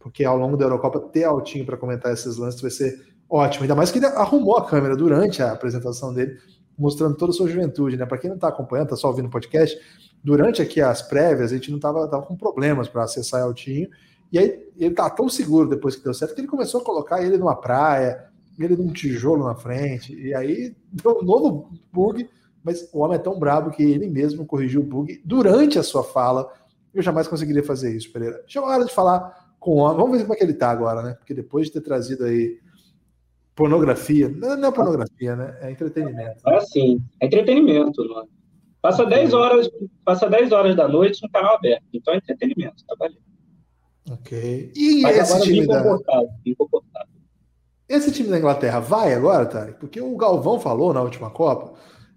porque 0.00 0.22
ao 0.22 0.36
longo 0.36 0.54
da 0.54 0.66
Eurocopa 0.66 1.00
ter 1.00 1.24
Altinho 1.24 1.64
para 1.64 1.78
comentar 1.78 2.12
esses 2.12 2.36
lances 2.36 2.60
vai 2.60 2.70
ser 2.70 3.07
ótimo. 3.28 3.64
Ainda 3.64 3.74
mais 3.74 3.90
que 3.90 3.98
ele 3.98 4.06
arrumou 4.06 4.56
a 4.56 4.66
câmera 4.66 4.96
durante 4.96 5.42
a 5.42 5.52
apresentação 5.52 6.12
dele, 6.12 6.38
mostrando 6.78 7.16
toda 7.16 7.32
a 7.32 7.34
sua 7.34 7.48
juventude, 7.48 7.96
né? 7.96 8.06
Para 8.06 8.18
quem 8.18 8.28
não 8.28 8.36
está 8.36 8.48
acompanhando, 8.48 8.86
está 8.86 8.96
só 8.96 9.08
ouvindo 9.08 9.26
o 9.26 9.30
podcast, 9.30 9.78
durante 10.22 10.62
aqui 10.62 10.80
as 10.80 11.02
prévias, 11.02 11.52
a 11.52 11.54
gente 11.54 11.70
não 11.70 11.78
estava 11.78 12.06
tava 12.08 12.24
com 12.24 12.36
problemas 12.36 12.88
para 12.88 13.04
acessar 13.04 13.42
Altinho. 13.42 13.88
E 14.30 14.38
aí 14.38 14.68
ele 14.76 14.94
tá 14.94 15.08
tão 15.08 15.28
seguro 15.28 15.68
depois 15.68 15.96
que 15.96 16.04
deu 16.04 16.12
certo 16.12 16.34
que 16.34 16.40
ele 16.40 16.48
começou 16.48 16.80
a 16.80 16.84
colocar 16.84 17.22
ele 17.22 17.38
numa 17.38 17.56
praia, 17.56 18.26
ele 18.58 18.76
num 18.76 18.92
tijolo 18.92 19.44
na 19.44 19.54
frente, 19.54 20.14
e 20.14 20.34
aí 20.34 20.74
deu 20.92 21.18
um 21.20 21.22
novo 21.22 21.70
bug, 21.92 22.28
mas 22.62 22.88
o 22.92 22.98
homem 22.98 23.16
é 23.16 23.20
tão 23.20 23.38
brabo 23.38 23.70
que 23.70 23.82
ele 23.82 24.08
mesmo 24.08 24.44
corrigiu 24.44 24.80
o 24.80 24.84
bug 24.84 25.22
durante 25.24 25.78
a 25.78 25.82
sua 25.82 26.04
fala. 26.04 26.52
Eu 26.92 27.02
jamais 27.02 27.28
conseguiria 27.28 27.62
fazer 27.62 27.96
isso, 27.96 28.12
Pereira. 28.12 28.42
Chegou 28.46 28.68
a 28.68 28.72
hora 28.72 28.84
de 28.84 28.92
falar 28.92 29.54
com 29.58 29.72
o 29.72 29.76
homem. 29.76 29.96
Vamos 29.96 30.18
ver 30.18 30.24
como 30.24 30.34
é 30.34 30.36
que 30.36 30.44
ele 30.44 30.54
tá 30.54 30.70
agora, 30.70 31.02
né? 31.02 31.14
Porque 31.14 31.32
depois 31.32 31.66
de 31.66 31.72
ter 31.74 31.80
trazido 31.80 32.24
aí 32.24 32.58
pornografia. 33.58 34.28
Não, 34.28 34.56
não 34.56 34.68
é 34.68 34.72
pornografia, 34.72 35.34
né? 35.34 35.58
É 35.60 35.70
entretenimento. 35.72 36.40
Ah, 36.46 36.60
sim. 36.60 37.02
É 37.20 37.26
entretenimento, 37.26 38.08
mano. 38.08 38.28
Passa 38.80 39.04
10 39.04 39.34
horas, 39.34 39.68
passa 40.04 40.30
10 40.30 40.52
horas 40.52 40.76
da 40.76 40.86
noite 40.86 41.20
no 41.20 41.28
canal 41.28 41.56
aberto. 41.56 41.82
Então 41.92 42.14
é 42.14 42.18
entretenimento, 42.18 42.84
tá 42.86 42.94
valendo. 42.96 43.18
Ok. 44.12 44.72
E 44.76 45.02
Mas 45.02 45.18
esse 45.18 45.42
time 45.42 45.66
da... 45.66 45.82
Esse 47.88 48.12
time 48.12 48.28
da 48.28 48.38
Inglaterra 48.38 48.78
vai 48.78 49.12
agora, 49.12 49.44
Tarek? 49.44 49.80
Porque 49.80 50.00
o 50.00 50.16
Galvão 50.16 50.60
falou 50.60 50.94
na 50.94 51.02
última 51.02 51.30
Copa, 51.30 51.72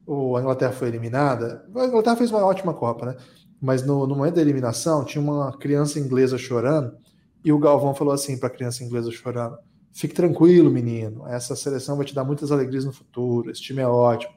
o, 0.06 0.38
a 0.38 0.42
Inglaterra 0.42 0.74
foi 0.74 0.90
eliminada. 0.90 1.66
A 1.76 1.86
Inglaterra 1.86 2.18
fez 2.18 2.30
uma 2.30 2.46
ótima 2.46 2.74
Copa, 2.74 3.08
né? 3.08 3.16
Mas 3.60 3.84
no, 3.84 4.06
no 4.06 4.16
momento 4.16 4.36
da 4.36 4.42
eliminação, 4.42 5.04
tinha 5.04 5.24
uma 5.24 5.58
criança 5.58 6.00
inglesa 6.00 6.38
chorando, 6.38 6.96
e 7.44 7.52
o 7.52 7.58
Galvão 7.58 7.96
falou 7.96 8.14
assim 8.14 8.38
para 8.38 8.48
a 8.48 8.52
criança 8.52 8.84
inglesa 8.84 9.10
chorando: 9.10 9.58
Fique 9.94 10.14
tranquilo, 10.14 10.72
menino. 10.72 11.28
Essa 11.28 11.56
seleção 11.56 11.98
vai 11.98 12.06
te 12.06 12.16
dar 12.16 12.24
muitas 12.24 12.52
alegrias 12.52 12.86
no 12.86 12.94
futuro. 12.94 13.52
Esse 13.52 13.62
time 13.62 13.82
é 13.82 13.88
ótimo. 13.88 14.34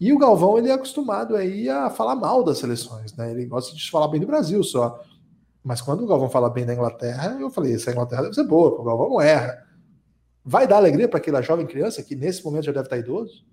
E 0.00 0.12
o 0.12 0.18
Galvão 0.18 0.58
ele 0.58 0.68
é 0.68 0.72
acostumado 0.72 1.36
aí 1.36 1.68
a 1.68 1.88
falar 1.88 2.16
mal 2.16 2.42
das 2.42 2.58
seleções, 2.58 3.14
né? 3.16 3.30
Ele 3.30 3.46
gosta 3.46 3.74
de 3.74 3.90
falar 3.90 4.08
bem 4.08 4.20
do 4.20 4.26
Brasil 4.26 4.62
só. 4.62 5.00
Mas 5.62 5.80
quando 5.80 6.02
o 6.02 6.06
Galvão 6.06 6.28
fala 6.28 6.50
bem 6.50 6.66
da 6.66 6.74
Inglaterra, 6.74 7.38
eu 7.40 7.50
falei, 7.50 7.74
essa 7.74 7.90
Inglaterra 7.90 8.22
deve 8.22 8.34
ser 8.34 8.44
boa, 8.44 8.80
o 8.80 8.84
Galvão 8.84 9.08
não 9.08 9.20
erra. 9.20 9.62
Vai 10.44 10.66
dar 10.66 10.76
alegria 10.76 11.08
para 11.08 11.18
aquela 11.18 11.40
jovem 11.40 11.66
criança 11.66 12.02
que 12.02 12.14
nesse 12.14 12.44
momento 12.44 12.66
já 12.66 12.72
deve 12.72 12.84
estar 12.84 12.98
idoso? 12.98 13.46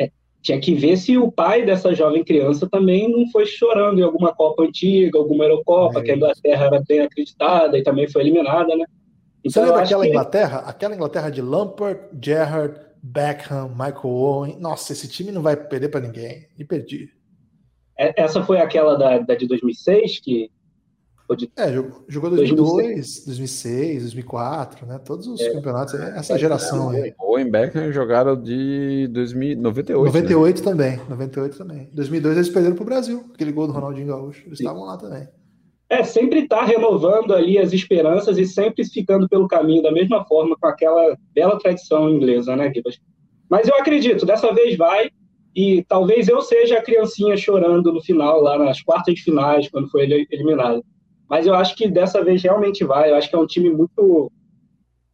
É, 0.00 0.10
tinha 0.42 0.58
que 0.58 0.74
ver 0.74 0.96
se 0.96 1.16
o 1.16 1.30
pai 1.30 1.64
dessa 1.64 1.94
jovem 1.94 2.24
criança 2.24 2.68
também 2.68 3.08
não 3.08 3.30
foi 3.30 3.46
chorando 3.46 4.00
em 4.00 4.02
alguma 4.02 4.34
Copa 4.34 4.64
antiga, 4.64 5.18
alguma 5.18 5.44
Eurocopa, 5.44 6.00
é 6.00 6.02
que 6.02 6.10
a 6.10 6.16
Inglaterra 6.16 6.66
era 6.66 6.82
bem 6.82 7.00
acreditada 7.00 7.78
e 7.78 7.84
também 7.84 8.08
foi 8.08 8.22
eliminada, 8.22 8.74
né? 8.74 8.86
Então, 9.46 9.62
Você 9.62 9.68
lembra 9.68 9.84
aquela 9.84 10.02
que... 10.04 10.10
Inglaterra? 10.10 10.58
Aquela 10.66 10.94
Inglaterra 10.94 11.30
de 11.30 11.40
Lampard, 11.40 12.00
Gerrard, 12.20 12.80
Beckham, 13.02 13.68
Michael 13.68 14.00
Owen. 14.04 14.58
Nossa, 14.58 14.92
esse 14.92 15.08
time 15.08 15.30
não 15.30 15.40
vai 15.40 15.56
perder 15.56 15.88
para 15.88 16.00
ninguém. 16.00 16.48
E 16.58 16.64
perdi. 16.64 17.10
É, 17.98 18.22
essa 18.22 18.42
foi 18.42 18.58
aquela 18.58 18.96
da, 18.96 19.18
da 19.18 19.34
de 19.34 19.46
2006 19.46 20.20
que 20.20 20.50
de... 21.34 21.50
É, 21.56 21.72
jogou, 21.72 22.04
jogou 22.06 22.30
2002, 22.30 23.24
2006, 23.24 24.02
2004, 24.02 24.86
né? 24.86 25.00
Todos 25.04 25.26
os 25.26 25.40
é, 25.40 25.50
campeonatos, 25.50 25.94
é 25.94 26.16
essa 26.16 26.38
geração 26.38 26.90
aí. 26.90 27.12
O 27.18 27.50
Beckham 27.50 27.90
jogaram 27.90 28.40
de 28.40 29.08
2098. 29.08 30.06
98 30.06 30.58
né? 30.58 30.64
também, 30.64 31.00
98 31.08 31.58
também. 31.58 31.90
2002 31.92 32.36
eles 32.36 32.48
perderam 32.48 32.76
para 32.76 32.82
o 32.82 32.86
Brasil, 32.86 33.28
aquele 33.34 33.50
gol 33.50 33.66
do 33.66 33.72
Ronaldinho 33.72 34.06
Gaúcho. 34.06 34.44
Eles 34.46 34.60
estavam 34.60 34.84
lá 34.84 34.96
também. 34.96 35.26
É, 35.88 36.02
sempre 36.02 36.40
está 36.40 36.64
renovando 36.64 37.32
ali 37.32 37.58
as 37.58 37.72
esperanças 37.72 38.38
e 38.38 38.44
sempre 38.44 38.84
ficando 38.84 39.28
pelo 39.28 39.46
caminho 39.46 39.82
da 39.82 39.92
mesma 39.92 40.24
forma 40.24 40.56
com 40.60 40.66
aquela 40.66 41.16
bela 41.32 41.58
tradição 41.58 42.10
inglesa, 42.10 42.56
né, 42.56 42.72
Gibas? 42.74 42.98
Mas 43.48 43.68
eu 43.68 43.76
acredito, 43.76 44.26
dessa 44.26 44.52
vez 44.52 44.76
vai, 44.76 45.10
e 45.54 45.84
talvez 45.84 46.28
eu 46.28 46.42
seja 46.42 46.78
a 46.78 46.82
criancinha 46.82 47.36
chorando 47.36 47.92
no 47.92 48.02
final, 48.02 48.42
lá 48.42 48.58
nas 48.58 48.82
quartas 48.82 49.14
de 49.14 49.22
finais, 49.22 49.68
quando 49.68 49.88
foi 49.88 50.26
eliminado. 50.30 50.84
Mas 51.30 51.46
eu 51.46 51.54
acho 51.54 51.74
que 51.74 51.88
dessa 51.88 52.22
vez 52.22 52.42
realmente 52.42 52.84
vai. 52.84 53.10
Eu 53.10 53.16
acho 53.16 53.30
que 53.30 53.34
é 53.34 53.38
um 53.38 53.46
time 53.46 53.70
muito. 53.70 54.30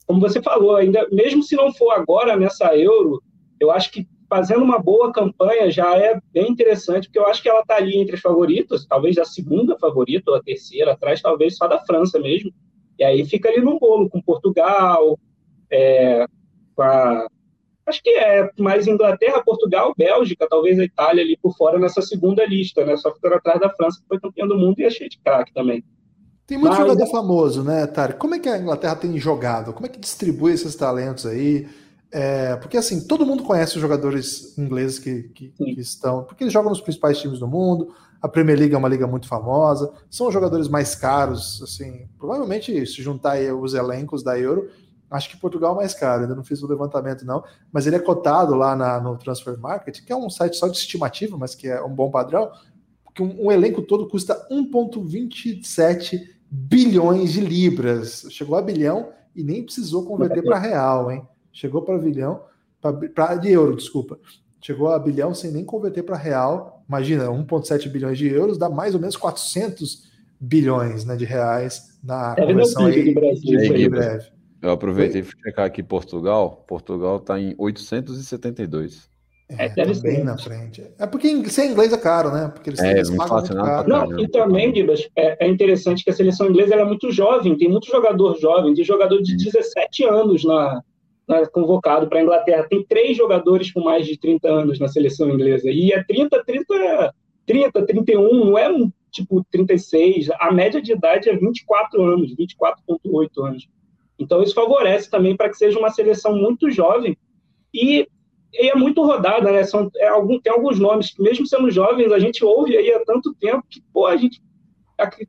Como 0.07 0.21
você 0.21 0.43
falou, 0.43 0.77
ainda 0.77 1.07
mesmo 1.13 1.43
se 1.43 1.55
não 1.55 1.73
for 1.73 1.93
agora 1.93 2.37
nessa 2.37 2.77
Euro, 2.77 3.23
eu 3.61 3.71
acho 3.71 3.93
que 3.93 4.07
fazendo 4.33 4.65
uma 4.65 4.79
boa 4.79 5.13
campanha 5.13 5.71
já 5.71 5.95
é 5.95 6.19
bem 6.33 6.51
interessante, 6.51 7.07
porque 7.07 7.19
eu 7.19 7.27
acho 7.27 7.43
que 7.43 7.51
ela 7.51 7.61
está 7.61 7.77
ali 7.77 7.99
entre 7.99 8.15
as 8.15 8.21
favoritas, 8.23 8.87
talvez 8.87 9.19
a 9.19 9.27
segunda 9.27 9.79
favorita 9.79 10.31
ou 10.31 10.39
a 10.39 10.43
terceira, 10.43 10.93
atrás 10.93 11.21
talvez 11.21 11.55
só 11.55 11.69
da 11.69 11.79
França 11.81 12.19
mesmo. 12.19 12.51
E 12.99 13.05
aí 13.05 13.27
fica 13.27 13.51
ali 13.51 13.61
no 13.61 13.79
bolo 13.79 14.09
com 14.09 14.23
Portugal, 14.23 15.19
é, 15.71 16.25
com 16.75 16.83
a, 16.83 17.27
acho 17.85 18.03
que 18.03 18.09
é 18.09 18.49
mais 18.59 18.87
Inglaterra, 18.87 19.43
Portugal, 19.45 19.93
Bélgica, 19.95 20.49
talvez 20.49 20.79
a 20.79 20.85
Itália 20.85 21.23
ali 21.23 21.37
por 21.37 21.55
fora 21.55 21.79
nessa 21.79 22.01
segunda 22.01 22.43
lista, 22.47 22.87
né? 22.87 22.97
Só 22.97 23.13
ficando 23.13 23.35
atrás 23.35 23.61
da 23.61 23.69
França, 23.69 24.01
que 24.01 24.09
foi 24.09 24.19
campeã 24.19 24.47
do 24.47 24.57
mundo 24.57 24.81
e 24.81 24.85
é 24.85 24.91
cheio 24.91 25.11
de 25.11 25.19
craque 25.19 25.53
também. 25.53 25.85
Tem 26.47 26.57
muito 26.57 26.71
Mas... 26.71 26.79
jogador 26.79 27.07
famoso, 27.11 27.63
né, 27.63 27.87
Tarek? 27.87 28.19
Como 28.19 28.35
é 28.35 28.39
que 28.39 28.49
a 28.49 28.57
Inglaterra 28.57 28.97
tem 28.97 29.19
jogado? 29.19 29.75
Como 29.75 29.85
é 29.85 29.91
que 29.91 30.01
distribui 30.01 30.55
esses 30.55 30.75
talentos 30.75 31.27
aí? 31.27 31.69
É, 32.15 32.57
porque 32.57 32.77
assim, 32.77 33.07
todo 33.07 33.25
mundo 33.25 33.43
conhece 33.43 33.77
os 33.77 33.81
jogadores 33.81 34.57
ingleses 34.59 34.99
que, 34.99 35.23
que, 35.31 35.49
que, 35.49 35.81
estão, 35.81 36.25
porque 36.25 36.45
eles 36.45 36.53
jogam 36.53 36.69
nos 36.69 36.81
principais 36.81 37.19
times 37.19 37.39
do 37.39 37.49
mundo. 37.49 37.95
A 38.21 38.29
Premier 38.29 38.59
League 38.59 38.75
é 38.75 38.79
uma 38.79 38.89
liga 38.89 39.07
muito 39.07 39.27
famosa, 39.27 39.91
são 40.11 40.29
os 40.29 40.35
jogadores 40.35 40.69
mais 40.69 40.95
caros, 40.95 41.61
assim, 41.63 42.07
provavelmente 42.19 42.87
se 42.87 43.03
juntar 43.03 43.39
os 43.55 43.75
elencos 43.75 44.23
da 44.23 44.39
Euro, 44.39 44.69
acho 45.11 45.29
que 45.29 45.37
Portugal 45.37 45.73
é 45.73 45.77
mais 45.77 45.95
caro, 45.95 46.23
ainda 46.23 46.35
não 46.35 46.45
fiz 46.45 46.63
o 46.63 46.69
levantamento 46.69 47.25
não, 47.25 47.43
mas 47.73 47.87
ele 47.87 47.97
é 47.97 47.99
cotado 47.99 48.55
lá 48.55 48.77
na, 48.77 49.01
no 49.01 49.17
Transfer 49.17 49.59
Market, 49.59 50.05
que 50.05 50.13
é 50.13 50.17
um 50.17 50.31
site 50.31 50.57
só 50.57 50.69
de 50.69 50.77
estimativa, 50.77 51.37
mas 51.37 51.55
que 51.55 51.67
é 51.67 51.83
um 51.83 51.93
bom 51.93 52.11
padrão, 52.11 52.51
porque 53.05 53.23
um, 53.23 53.47
um 53.47 53.51
elenco 53.51 53.83
todo 53.83 54.09
custa 54.09 54.47
1,27 54.51 56.21
bilhões 56.51 57.33
de 57.33 57.41
libras. 57.41 58.27
Chegou 58.31 58.57
a 58.57 58.63
bilhão 58.63 59.11
e 59.35 59.43
nem 59.43 59.65
precisou 59.65 60.05
converter 60.05 60.45
para 60.45 60.59
real, 60.59 61.11
hein? 61.11 61.27
Chegou 61.53 61.83
para 61.83 61.99
bilhão, 61.99 62.43
para 62.81 63.37
de 63.37 63.51
euro, 63.51 63.77
desculpa. 63.77 64.19
Chegou 64.61 64.89
a 64.89 64.99
bilhão 64.99 65.35
sem 65.35 65.51
nem 65.51 65.65
converter 65.65 66.03
para 66.03 66.17
real. 66.17 66.85
Imagina, 66.89 67.27
1,7 67.27 67.89
bilhões 67.89 68.17
de 68.17 68.29
euros 68.29 68.57
dá 68.57 68.69
mais 68.69 68.95
ou 68.95 69.01
menos 69.01 69.17
400 69.17 70.11
bilhões 70.41 71.05
né, 71.05 71.17
de 71.17 71.25
reais 71.25 71.99
na 72.03 72.35
é 72.37 72.47
conversão 72.47 72.87
aí, 72.87 73.15
Brasil, 73.15 73.91
breve. 73.91 74.27
Eu 74.61 74.71
aproveitei 74.71 75.23
para 75.23 75.33
checar 75.45 75.67
aqui 75.67 75.83
Portugal. 75.83 76.65
Portugal 76.69 77.17
está 77.17 77.39
em 77.41 77.55
872. 77.59 79.11
É, 79.59 79.69
deve 79.69 80.01
bem 80.01 80.17
ser. 80.17 80.25
na 80.25 80.39
frente. 80.39 80.87
É 80.99 81.07
porque 81.07 81.49
ser 81.51 81.67
inglês 81.67 81.93
é 81.93 81.99
caro, 81.99 82.31
né? 82.31 82.49
Porque 82.49 82.71
eles, 82.71 82.81
é, 82.81 82.93
eles 82.93 83.11
pagam 83.11 83.39
muito 83.39 83.55
caro. 83.55 83.89
Não, 83.89 84.21
e 84.21 84.29
também, 84.29 84.75
Gibas, 84.75 85.09
é, 85.17 85.45
é, 85.45 85.49
interessante 85.49 86.05
que 86.05 86.11
a 86.11 86.13
seleção 86.13 86.49
inglesa 86.49 86.75
é 86.75 86.85
muito 86.85 87.11
jovem, 87.11 87.57
tem 87.57 87.69
muito 87.69 87.89
jogador 87.89 88.39
jovem, 88.39 88.75
tem 88.75 88.85
jogador 88.85 89.21
de 89.21 89.37
17 89.37 90.05
anos 90.05 90.45
na, 90.45 90.81
na 91.41 91.47
convocado 91.47 92.09
para 92.09 92.19
a 92.19 92.23
Inglaterra. 92.23 92.67
Tem 92.69 92.85
três 92.85 93.17
jogadores 93.17 93.73
com 93.73 93.81
mais 93.81 94.07
de 94.07 94.19
30 94.19 94.49
anos 94.49 94.79
na 94.79 94.89
seleção 94.89 95.31
inglesa. 95.31 95.71
E 95.71 95.93
é 95.93 96.03
30, 96.03 96.45
30, 96.45 97.15
30, 97.47 97.87
31, 97.87 98.45
não 98.47 98.59
é 98.59 98.69
tipo 99.11 99.45
36. 99.51 100.31
A 100.39 100.53
média 100.53 100.81
de 100.81 100.93
idade 100.93 101.29
é 101.29 101.37
24 101.37 102.03
anos, 102.03 102.35
24,8 102.35 103.47
anos. 103.47 103.69
Então 104.19 104.43
isso 104.43 104.55
favorece 104.55 105.11
também 105.11 105.37
para 105.37 105.49
que 105.49 105.57
seja 105.57 105.79
uma 105.79 105.91
seleção 105.91 106.37
muito 106.37 106.71
jovem. 106.71 107.17
E 107.75 108.07
e 108.55 108.69
é 108.69 108.75
muito 108.75 109.03
rodada, 109.03 109.51
né? 109.51 109.65
São, 109.65 109.91
é, 109.97 110.09
algum, 110.09 110.39
tem 110.39 110.53
alguns 110.53 110.79
nomes 110.79 111.11
que, 111.11 111.23
mesmo 111.23 111.47
sendo 111.47 111.71
jovens, 111.71 112.13
a 112.13 112.19
gente 112.19 112.45
ouve 112.45 112.77
aí 112.77 112.93
há 112.93 113.03
tanto 113.05 113.35
tempo 113.35 113.65
que, 113.69 113.83
pô, 113.93 114.07
a 114.07 114.17
gente 114.17 114.43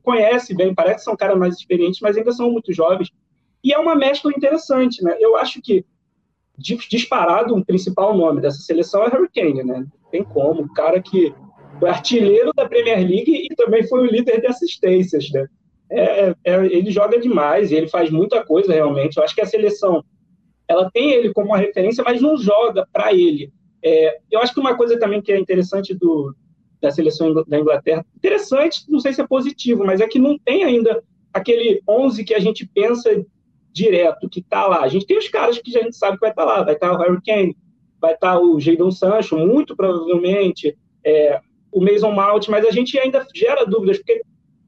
conhece 0.02 0.54
bem, 0.54 0.74
parece 0.74 0.96
que 0.96 1.04
são 1.04 1.16
caras 1.16 1.38
mais 1.38 1.56
experientes, 1.56 2.00
mas 2.00 2.16
ainda 2.16 2.32
são 2.32 2.50
muito 2.50 2.72
jovens. 2.72 3.10
E 3.62 3.72
é 3.72 3.78
uma 3.78 3.94
mescla 3.94 4.30
interessante, 4.30 5.02
né? 5.02 5.16
Eu 5.18 5.36
acho 5.36 5.60
que, 5.62 5.84
disparado, 6.56 7.54
um 7.54 7.62
principal 7.62 8.16
nome 8.16 8.40
dessa 8.40 8.58
seleção 8.58 9.04
é 9.04 9.08
Harry 9.08 9.28
Kane, 9.34 9.64
né? 9.64 9.86
Tem 10.10 10.22
como, 10.22 10.62
o 10.62 10.72
cara 10.72 11.00
que 11.00 11.34
foi 11.78 11.88
artilheiro 11.88 12.52
da 12.54 12.68
Premier 12.68 12.98
League 12.98 13.48
e 13.50 13.54
também 13.56 13.86
foi 13.86 14.00
o 14.00 14.10
líder 14.10 14.40
de 14.40 14.46
assistências, 14.46 15.30
né? 15.32 15.46
É, 15.90 16.34
é, 16.44 16.66
ele 16.66 16.90
joga 16.90 17.20
demais 17.20 17.70
ele 17.70 17.88
faz 17.88 18.10
muita 18.10 18.44
coisa 18.44 18.72
realmente. 18.72 19.16
Eu 19.16 19.24
acho 19.24 19.34
que 19.34 19.42
a 19.42 19.46
seleção 19.46 20.04
ela 20.66 20.90
tem 20.90 21.12
ele 21.12 21.32
como 21.32 21.48
uma 21.48 21.58
referência, 21.58 22.02
mas 22.02 22.20
não 22.20 22.36
joga 22.36 22.86
para 22.92 23.12
ele. 23.12 23.52
É, 23.84 24.18
eu 24.30 24.40
acho 24.40 24.54
que 24.54 24.60
uma 24.60 24.76
coisa 24.76 24.98
também 24.98 25.20
que 25.20 25.30
é 25.30 25.38
interessante 25.38 25.92
do, 25.94 26.34
da 26.80 26.90
seleção 26.90 27.34
da 27.46 27.58
Inglaterra, 27.58 28.04
interessante, 28.16 28.84
não 28.88 28.98
sei 28.98 29.12
se 29.12 29.20
é 29.20 29.26
positivo, 29.26 29.84
mas 29.84 30.00
é 30.00 30.06
que 30.06 30.18
não 30.18 30.38
tem 30.38 30.64
ainda 30.64 31.02
aquele 31.32 31.82
11 31.86 32.24
que 32.24 32.34
a 32.34 32.38
gente 32.38 32.66
pensa 32.66 33.10
direto, 33.74 34.28
que 34.28 34.38
está 34.38 34.66
lá. 34.66 34.82
A 34.82 34.88
gente 34.88 35.04
tem 35.04 35.18
os 35.18 35.28
caras 35.28 35.58
que 35.58 35.76
a 35.76 35.82
gente 35.82 35.96
sabe 35.96 36.16
que 36.16 36.20
vai 36.20 36.30
estar 36.30 36.46
tá 36.46 36.48
lá, 36.48 36.62
vai 36.62 36.74
estar 36.74 36.90
tá 36.90 36.94
o 36.94 36.98
Harry 36.98 37.20
Kane, 37.20 37.56
vai 38.00 38.14
estar 38.14 38.34
tá 38.34 38.40
o 38.40 38.60
Jadon 38.60 38.92
Sancho, 38.92 39.36
muito 39.36 39.74
provavelmente, 39.74 40.78
é, 41.04 41.40
o 41.72 41.80
Mason 41.80 42.12
Mount, 42.12 42.48
mas 42.48 42.64
a 42.64 42.70
gente 42.70 42.96
ainda 42.98 43.26
gera 43.34 43.66
dúvidas, 43.66 43.98
porque 43.98 44.22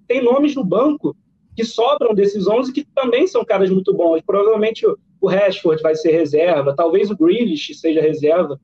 tem 0.09 0.23
nomes 0.23 0.57
no 0.57 0.65
banco 0.65 1.17
que 1.55 1.65
sobram 1.65 2.13
desses 2.13 2.47
11 2.47 2.73
que 2.73 2.85
também 2.95 3.27
são 3.27 3.45
caras 3.45 3.71
muito 3.71 3.95
bons. 3.95 4.21
Provavelmente 4.27 4.85
o 5.21 5.29
Rashford 5.29 5.81
vai 5.81 5.95
ser 5.95 6.11
reserva, 6.11 6.75
talvez 6.75 7.11
o 7.11 7.17
Grealish 7.17 7.75
seja 7.75 8.03
reserva, 8.03 8.61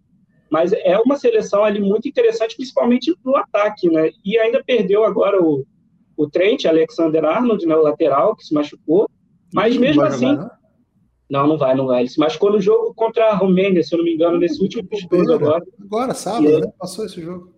mas 0.51 0.73
é 0.73 0.99
uma 0.99 1.17
seleção 1.17 1.65
ali 1.65 1.81
muito 1.81 2.07
interessante, 2.07 2.57
principalmente 2.57 3.15
no 3.25 3.37
ataque, 3.37 3.89
né? 3.89 4.11
E 4.23 4.39
ainda 4.39 4.63
perdeu 4.63 5.05
agora 5.05 5.43
o, 5.43 5.65
o 6.17 6.29
Trent, 6.29 6.67
Alexander 6.67 7.25
Arnold, 7.25 7.65
né, 7.65 7.75
o 7.75 7.83
lateral, 7.83 8.37
que 8.37 8.45
se 8.45 8.53
machucou, 8.53 9.09
mas 9.53 9.75
não 9.75 9.81
mesmo 9.81 10.03
assim... 10.03 10.31
Jogar, 10.31 10.63
não, 11.33 11.47
não 11.47 11.57
vai, 11.57 11.75
não 11.75 11.87
vai. 11.87 12.03
Ele 12.03 12.11
se 12.11 12.21
machucou 12.21 12.53
no 12.53 12.61
jogo 12.61 12.93
contra 12.93 13.31
a 13.31 13.35
Romênia, 13.35 13.83
se 13.83 13.95
eu 13.95 13.97
não 13.97 14.05
me 14.05 14.13
engano, 14.13 14.37
nesse 14.39 14.61
último 14.61 14.83
episódio 14.83 15.33
agora. 15.33 15.65
Agora, 15.81 16.13
sábado, 16.13 16.47
e 16.47 16.61
né? 16.61 16.71
Passou 16.79 17.07
esse 17.07 17.23
jogo. 17.23 17.55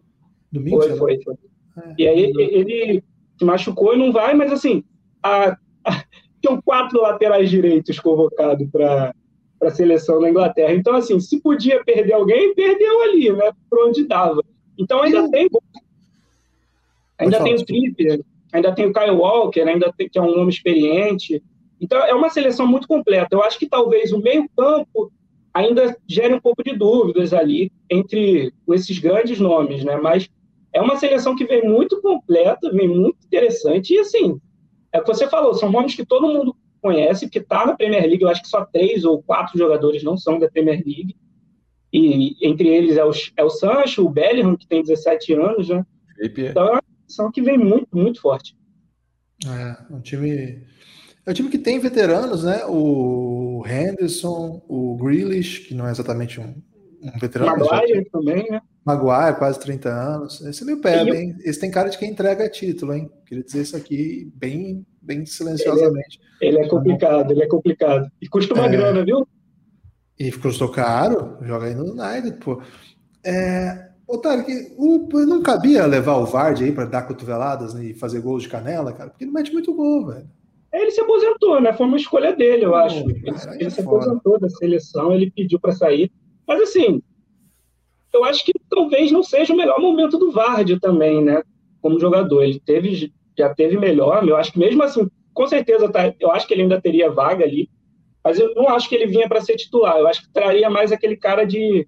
Domingo, 0.53 0.80
foi, 0.80 0.97
foi, 0.97 1.22
foi. 1.24 1.34
É, 1.78 1.95
e 1.99 2.07
aí 2.07 2.20
ele, 2.20 2.42
ele 2.42 3.05
se 3.36 3.45
machucou 3.45 3.92
e 3.92 3.99
não 3.99 4.12
vai, 4.12 4.32
mas 4.32 4.53
assim, 4.53 4.84
a, 5.20 5.57
a 5.84 6.05
tinham 6.40 6.62
quatro 6.62 7.01
laterais 7.01 7.51
direitos 7.51 7.99
convocados 7.99 8.68
para 8.70 9.12
a 9.61 9.70
seleção 9.70 10.20
da 10.20 10.30
Inglaterra. 10.30 10.72
Então, 10.72 10.95
assim, 10.95 11.18
se 11.18 11.40
podia 11.40 11.82
perder 11.82 12.12
alguém, 12.12 12.55
perdeu 12.55 13.03
ali, 13.03 13.32
né? 13.32 13.51
Por 13.68 13.88
onde 13.88 14.07
dava. 14.07 14.40
Então, 14.78 15.03
ainda 15.03 15.28
tem. 15.30 15.49
Ainda 17.18 17.42
tem 17.42 17.55
o 17.55 17.64
Trippier, 17.64 18.20
ainda 18.53 18.72
tem 18.72 18.86
o 18.86 18.92
Kyle 18.92 19.16
Walker, 19.16 19.62
ainda 19.62 19.92
tem, 19.97 20.09
que 20.09 20.18
é 20.18 20.22
um 20.22 20.36
nome 20.36 20.51
experiente. 20.51 21.42
Então, 21.85 21.99
é 21.99 22.14
uma 22.14 22.30
seleção 22.30 22.66
muito 22.66 22.89
completa. 22.89 23.28
Eu 23.37 23.43
acho 23.43 23.59
que 23.59 23.68
talvez 23.68 24.11
o 24.11 24.18
meio-campo 24.18 25.12
ainda 25.53 25.95
gere 26.09 26.32
um 26.32 26.41
pouco 26.41 26.64
de 26.64 26.74
dúvidas 26.74 27.35
ali 27.35 27.70
entre 27.91 28.53
esses 28.70 28.99
grandes 28.99 29.39
nomes, 29.39 29.85
né? 29.85 29.97
Mas 29.97 30.30
é 30.72 30.80
uma 30.80 30.97
seleção 30.97 31.37
que 31.37 31.45
vem 31.45 31.62
muito 31.62 32.01
completa, 32.01 32.72
vem 32.72 32.89
muito 32.89 33.18
interessante. 33.26 33.93
E, 33.93 33.99
assim, 33.99 34.41
é 34.91 34.99
o 34.99 35.03
que 35.03 35.09
você 35.09 35.28
falou, 35.28 35.53
são 35.53 35.70
nomes 35.70 35.95
que 35.95 36.07
todo 36.07 36.32
mundo 36.32 36.57
conhece, 36.80 37.28
que 37.28 37.39
está 37.39 37.66
na 37.66 37.76
Premier 37.76 38.07
League. 38.07 38.22
Eu 38.22 38.30
acho 38.30 38.43
que 38.43 38.49
só 38.49 38.64
três 38.64 39.05
ou 39.05 39.22
quatro 39.22 39.59
jogadores 39.59 40.03
não 40.03 40.16
são 40.16 40.39
da 40.39 40.51
Premier 40.51 40.82
League. 40.85 41.14
E 41.93 42.35
entre 42.41 42.66
eles 42.66 42.97
é 42.97 43.05
o, 43.05 43.11
é 43.37 43.45
o 43.45 43.51
Sancho, 43.51 44.07
o 44.07 44.11
Bellingham, 44.11 44.57
que 44.57 44.66
tem 44.66 44.82
17 44.82 45.35
anos, 45.35 45.68
né? 45.68 45.85
Então 46.51 46.66
é 46.66 46.70
uma 46.72 46.82
seleção 47.07 47.30
que 47.30 47.43
vem 47.43 47.59
muito, 47.59 47.89
muito 47.93 48.22
forte. 48.22 48.57
É, 49.47 49.95
um 49.95 50.01
time. 50.01 50.62
É 51.27 51.31
um 51.31 51.35
time 51.35 51.49
que 51.49 51.59
tem 51.59 51.79
veteranos, 51.79 52.45
né? 52.45 52.64
O 52.66 53.64
Henderson, 53.66 54.62
o 54.68 54.97
Grealish, 54.97 55.61
que 55.61 55.75
não 55.75 55.87
é 55.87 55.91
exatamente 55.91 56.39
um, 56.39 56.55
um 57.03 57.18
veterano. 57.18 57.57
Maguire 57.57 58.05
também, 58.11 58.51
né? 58.51 58.61
Maguire, 58.85 59.39
quase 59.39 59.59
30 59.59 59.89
anos. 59.89 60.41
Esse 60.43 60.62
é 60.62 60.66
meio 60.66 60.81
pé, 60.81 61.03
hein? 61.03 61.35
Esse 61.43 61.61
tem 61.61 61.70
cara 61.70 61.89
de 61.89 61.97
quem 61.97 62.11
entrega 62.11 62.49
título, 62.51 62.93
hein? 62.93 63.11
Queria 63.25 63.43
dizer 63.43 63.62
isso 63.62 63.77
aqui 63.77 64.31
bem, 64.35 64.85
bem 65.01 65.25
silenciosamente. 65.25 66.20
Ele 66.41 66.59
é, 66.59 66.61
ele 66.61 66.66
é 66.66 66.68
complicado, 66.68 67.31
ele 67.31 67.43
é 67.43 67.47
complicado. 67.47 68.11
E 68.20 68.29
custa 68.29 68.53
uma 68.53 68.66
é, 68.66 68.70
grana, 68.70 69.03
viu? 69.03 69.27
E 70.18 70.31
custou 70.31 70.68
caro, 70.68 71.39
joga 71.43 71.66
aí 71.66 71.75
no 71.75 71.93
United, 71.93 72.37
pô. 72.39 72.61
É, 73.25 73.89
Otário, 74.07 74.45
que 74.45 74.75
o, 74.77 75.09
não 75.25 75.43
cabia 75.43 75.87
levar 75.87 76.16
o 76.16 76.27
Vard 76.27 76.62
aí 76.62 76.70
para 76.70 76.85
dar 76.85 77.03
cotoveladas 77.03 77.72
né, 77.72 77.87
e 77.87 77.95
fazer 77.95 78.20
gols 78.20 78.43
de 78.43 78.51
canela, 78.51 78.93
cara, 78.93 79.09
porque 79.09 79.25
ele 79.25 79.33
mete 79.33 79.53
muito 79.53 79.75
gol, 79.75 80.07
velho. 80.09 80.29
Ele 80.75 80.91
se 80.91 81.01
aposentou, 81.01 81.61
né? 81.61 81.72
Foi 81.72 81.87
uma 81.87 81.97
escolha 81.97 82.35
dele, 82.35 82.64
eu 82.64 82.75
acho. 82.75 82.99
Ele, 82.99 83.22
ele 83.27 83.66
é 83.66 83.70
se 83.70 83.81
aposentou 83.81 84.41
da 84.41 84.49
seleção, 84.49 85.12
ele 85.12 85.31
pediu 85.31 85.61
para 85.61 85.72
sair. 85.72 86.11
Mas 86.47 86.61
assim, 86.62 87.01
eu 88.12 88.25
acho 88.25 88.45
que 88.45 88.53
talvez 88.68 89.12
não 89.12 89.22
seja 89.22 89.53
o 89.53 89.57
melhor 89.57 89.81
momento 89.81 90.18
do 90.18 90.33
Vardy 90.33 90.81
também, 90.81 91.22
né? 91.22 91.43
Como 91.81 92.01
jogador. 92.01 92.43
Ele 92.43 92.59
teve, 92.59 93.12
já 93.39 93.55
teve 93.55 93.79
melhor, 93.79 94.27
eu 94.27 94.37
acho 94.37 94.53
que 94.53 94.59
mesmo 94.59 94.83
assim, 94.83 95.09
com 95.33 95.47
certeza, 95.47 95.89
tá, 95.89 96.12
eu 96.18 96.33
acho 96.33 96.47
que 96.47 96.53
ele 96.53 96.62
ainda 96.62 96.81
teria 96.81 97.11
vaga 97.11 97.45
ali, 97.45 97.70
mas 98.25 98.41
eu 98.41 98.53
não 98.57 98.68
acho 98.68 98.89
que 98.89 98.97
ele 98.97 99.07
vinha 99.07 99.29
para 99.29 99.41
ser 99.41 99.55
titular. 99.55 99.97
Eu 99.97 100.09
acho 100.09 100.22
que 100.22 100.33
traria 100.33 100.68
mais 100.68 100.91
aquele 100.91 101.16
cara 101.16 101.45
de, 101.45 101.87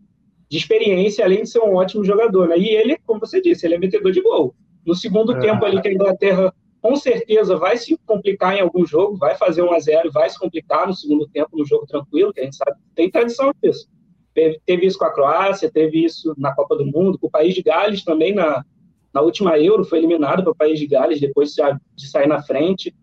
de 0.49 0.59
experiência, 0.59 1.25
além 1.25 1.43
de 1.43 1.51
ser 1.51 1.59
um 1.59 1.75
ótimo 1.75 2.05
jogador, 2.05 2.47
né? 2.47 2.57
E 2.57 2.69
ele, 2.69 2.97
como 3.05 3.19
você 3.19 3.41
disse, 3.41 3.67
ele 3.67 3.75
é 3.75 3.79
metedor 3.79 4.13
de 4.13 4.21
gol. 4.21 4.55
No 4.87 4.95
segundo 4.95 5.37
é. 5.37 5.41
tempo 5.41 5.65
ali 5.65 5.83
que 5.83 5.89
a 5.89 5.93
Inglaterra 5.93 6.55
com 6.87 6.95
certeza 6.95 7.57
vai 7.57 7.77
se 7.77 7.99
complicar 8.07 8.57
em 8.57 8.61
algum 8.61 8.87
jogo, 8.87 9.17
vai 9.17 9.35
fazer 9.35 9.61
1 9.61 9.73
a 9.73 9.79
0 9.81 10.13
vai 10.13 10.31
se 10.31 10.39
complicar 10.39 10.87
no 10.87 10.95
segundo 10.95 11.27
tempo, 11.27 11.59
no 11.59 11.67
jogo 11.67 11.85
tranquilo, 11.85 12.33
que 12.33 12.41
a 12.41 12.45
gente 12.45 12.55
sabe, 12.55 12.77
tem 12.95 13.11
tradição 13.11 13.53
disso. 13.61 13.89
Teve, 14.33 14.61
teve 14.65 14.87
isso 14.87 14.97
com 14.97 15.05
a 15.05 15.13
Croácia, 15.13 15.69
teve 15.69 16.05
isso 16.05 16.33
na 16.39 16.55
Copa 16.55 16.77
do 16.77 16.87
Mundo, 16.87 17.19
com 17.19 17.27
o 17.27 17.31
País 17.31 17.57
de 17.57 17.63
Gales 17.63 18.05
também, 18.05 18.33
na, 18.33 18.65
na 19.13 19.21
última 19.21 19.59
Euro, 19.59 19.85
foi 19.85 19.99
eliminado 19.99 20.45
para 20.45 20.53
o 20.53 20.55
País 20.55 20.79
de 20.79 20.87
Gales 20.87 21.21
depois 21.21 21.51
de 21.97 22.09
sair 22.09 22.29
na 22.29 22.41
frente. 22.41 22.95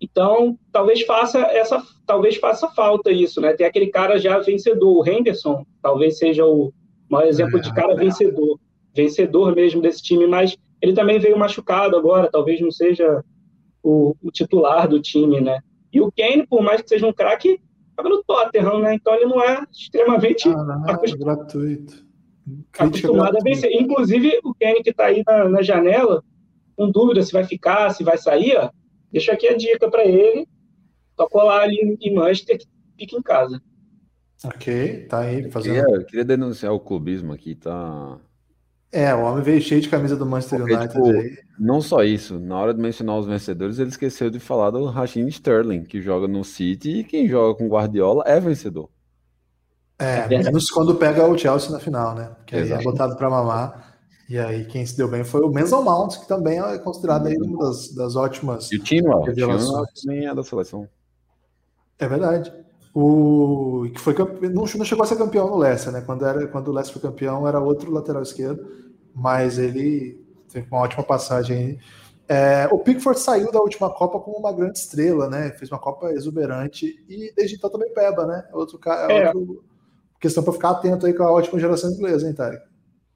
Então, 0.00 0.56
talvez 0.70 1.02
faça 1.02 1.40
essa, 1.40 1.82
talvez 2.06 2.36
faça 2.36 2.68
falta 2.68 3.10
isso, 3.10 3.40
né? 3.40 3.52
Tem 3.52 3.66
aquele 3.66 3.88
cara 3.88 4.16
já 4.16 4.38
vencedor, 4.38 4.96
o 4.96 5.08
Henderson, 5.08 5.66
talvez 5.82 6.18
seja 6.18 6.46
o 6.46 6.72
maior 7.10 7.26
exemplo 7.26 7.60
de 7.60 7.74
cara 7.74 7.96
vencedor, 7.96 8.60
vencedor 8.94 9.56
mesmo 9.56 9.82
desse 9.82 10.04
time, 10.04 10.24
mas 10.24 10.56
ele 10.84 10.92
também 10.92 11.18
veio 11.18 11.38
machucado 11.38 11.96
agora, 11.96 12.30
talvez 12.30 12.60
não 12.60 12.70
seja 12.70 13.24
o, 13.82 14.14
o 14.22 14.30
titular 14.30 14.86
do 14.86 15.00
time, 15.00 15.40
né? 15.40 15.60
E 15.90 15.98
o 15.98 16.12
Kane, 16.12 16.46
por 16.46 16.62
mais 16.62 16.82
que 16.82 16.90
seja 16.90 17.06
um 17.06 17.12
craque, 17.12 17.58
estava 17.88 18.10
no 18.10 18.22
Tottenham, 18.22 18.80
né? 18.80 18.94
Então 18.94 19.14
ele 19.14 19.24
não 19.24 19.42
é 19.42 19.64
extremamente 19.72 20.46
ah, 20.50 20.62
não, 20.62 20.90
acostum... 20.90 21.24
gratuito. 21.24 22.04
acostumado 22.78 23.38
a 23.38 23.40
vencer. 23.40 23.72
Inclusive, 23.72 24.40
o 24.44 24.54
Kane 24.54 24.82
que 24.82 24.90
está 24.90 25.06
aí 25.06 25.22
na, 25.26 25.48
na, 25.48 25.62
janela, 25.62 26.22
com 26.76 26.90
dúvida 26.90 27.22
se 27.22 27.32
vai 27.32 27.44
ficar, 27.44 27.88
se 27.88 28.04
vai 28.04 28.18
sair, 28.18 28.58
ó, 28.58 28.68
deixa 29.10 29.32
aqui 29.32 29.48
a 29.48 29.56
dica 29.56 29.90
para 29.90 30.04
ele. 30.04 30.46
Tocou 31.16 31.44
lá 31.44 31.62
ali 31.62 31.96
em 31.98 32.14
Manchester, 32.14 32.58
que 32.58 32.66
fica 32.98 33.16
em 33.16 33.22
casa. 33.22 33.58
Ok, 34.44 35.06
tá 35.06 35.20
aí. 35.20 35.50
Fazendo... 35.50 35.76
Eu 35.76 35.84
queria, 35.84 36.04
queria 36.04 36.24
denunciar 36.26 36.74
o 36.74 36.80
clubismo 36.80 37.32
aqui, 37.32 37.54
tá? 37.54 38.20
É, 38.94 39.12
o 39.12 39.22
homem 39.24 39.42
veio 39.42 39.60
cheio 39.60 39.80
de 39.80 39.88
camisa 39.88 40.14
do 40.14 40.24
Manchester 40.24 40.60
Porque, 40.60 40.74
United 40.74 40.94
tipo, 40.94 41.10
aí. 41.10 41.36
Não 41.58 41.80
só 41.80 42.04
isso, 42.04 42.38
na 42.38 42.56
hora 42.56 42.72
de 42.72 42.80
mencionar 42.80 43.18
os 43.18 43.26
vencedores, 43.26 43.80
ele 43.80 43.90
esqueceu 43.90 44.30
de 44.30 44.38
falar 44.38 44.70
do 44.70 44.84
Raheem 44.86 45.26
Sterling, 45.26 45.82
que 45.82 46.00
joga 46.00 46.28
no 46.28 46.44
City 46.44 47.00
e 47.00 47.04
quem 47.04 47.26
joga 47.26 47.58
com 47.58 47.66
Guardiola 47.66 48.22
é 48.24 48.38
vencedor. 48.38 48.88
É, 49.98 50.28
menos 50.28 50.70
quando 50.70 50.94
pega 50.94 51.26
o 51.26 51.36
Chelsea 51.36 51.72
na 51.72 51.80
final, 51.80 52.14
né? 52.14 52.30
Que 52.46 52.54
aí 52.54 52.70
é 52.70 52.82
botado 52.82 53.16
para 53.16 53.28
mamar. 53.28 53.96
E 54.28 54.38
aí 54.38 54.64
quem 54.64 54.86
se 54.86 54.96
deu 54.96 55.08
bem 55.08 55.24
foi 55.24 55.40
o 55.40 55.52
Mason 55.52 55.82
Mount, 55.82 56.20
que 56.20 56.28
também 56.28 56.60
é 56.60 56.78
considerado 56.78 57.26
aí 57.26 57.36
uma 57.36 57.66
das, 57.66 57.92
das 57.92 58.14
ótimas 58.14 58.70
e 58.70 58.76
o 58.76 58.82
Tino. 58.82 59.10
O 59.10 59.24
também 59.24 60.26
é 60.26 60.34
da 60.34 60.42
seleção. 60.44 60.88
É 61.98 62.06
verdade. 62.06 62.52
O 62.94 63.88
que 63.92 64.00
foi 64.00 64.14
não, 64.42 64.64
não 64.64 64.84
chegou 64.84 65.02
a 65.02 65.06
ser 65.06 65.16
campeão 65.16 65.48
no 65.48 65.56
Leicester, 65.56 65.92
né? 65.92 66.00
Quando 66.00 66.24
era 66.24 66.46
quando 66.46 66.68
o 66.68 66.72
Leicester 66.72 67.00
foi 67.00 67.10
campeão 67.10 67.46
era 67.46 67.58
outro 67.58 67.90
lateral 67.90 68.22
esquerdo 68.22 68.84
mas 69.14 69.58
ele 69.58 70.20
teve 70.50 70.66
uma 70.70 70.80
ótima 70.80 71.04
passagem. 71.04 71.78
É, 72.26 72.66
o 72.72 72.78
Pickford 72.78 73.20
saiu 73.20 73.52
da 73.52 73.60
última 73.60 73.90
Copa 73.90 74.18
como 74.18 74.38
uma 74.38 74.52
grande 74.52 74.78
estrela, 74.78 75.28
né? 75.28 75.50
Fez 75.52 75.70
uma 75.70 75.78
Copa 75.78 76.10
exuberante 76.12 77.04
e 77.08 77.32
desde 77.34 77.56
então 77.56 77.70
também 77.70 77.92
peba, 77.92 78.26
né? 78.26 78.44
É 78.50 78.56
outro, 78.56 78.80
é, 78.86 79.22
é. 79.22 79.26
outro 79.28 79.62
questão 80.18 80.42
para 80.42 80.54
ficar 80.54 80.70
atento 80.70 81.06
aí 81.06 81.12
com 81.12 81.22
a 81.22 81.30
ótima 81.30 81.60
geração 81.60 81.90
inglesa, 81.90 82.26
hein, 82.26 82.34
Tarek? 82.34 82.64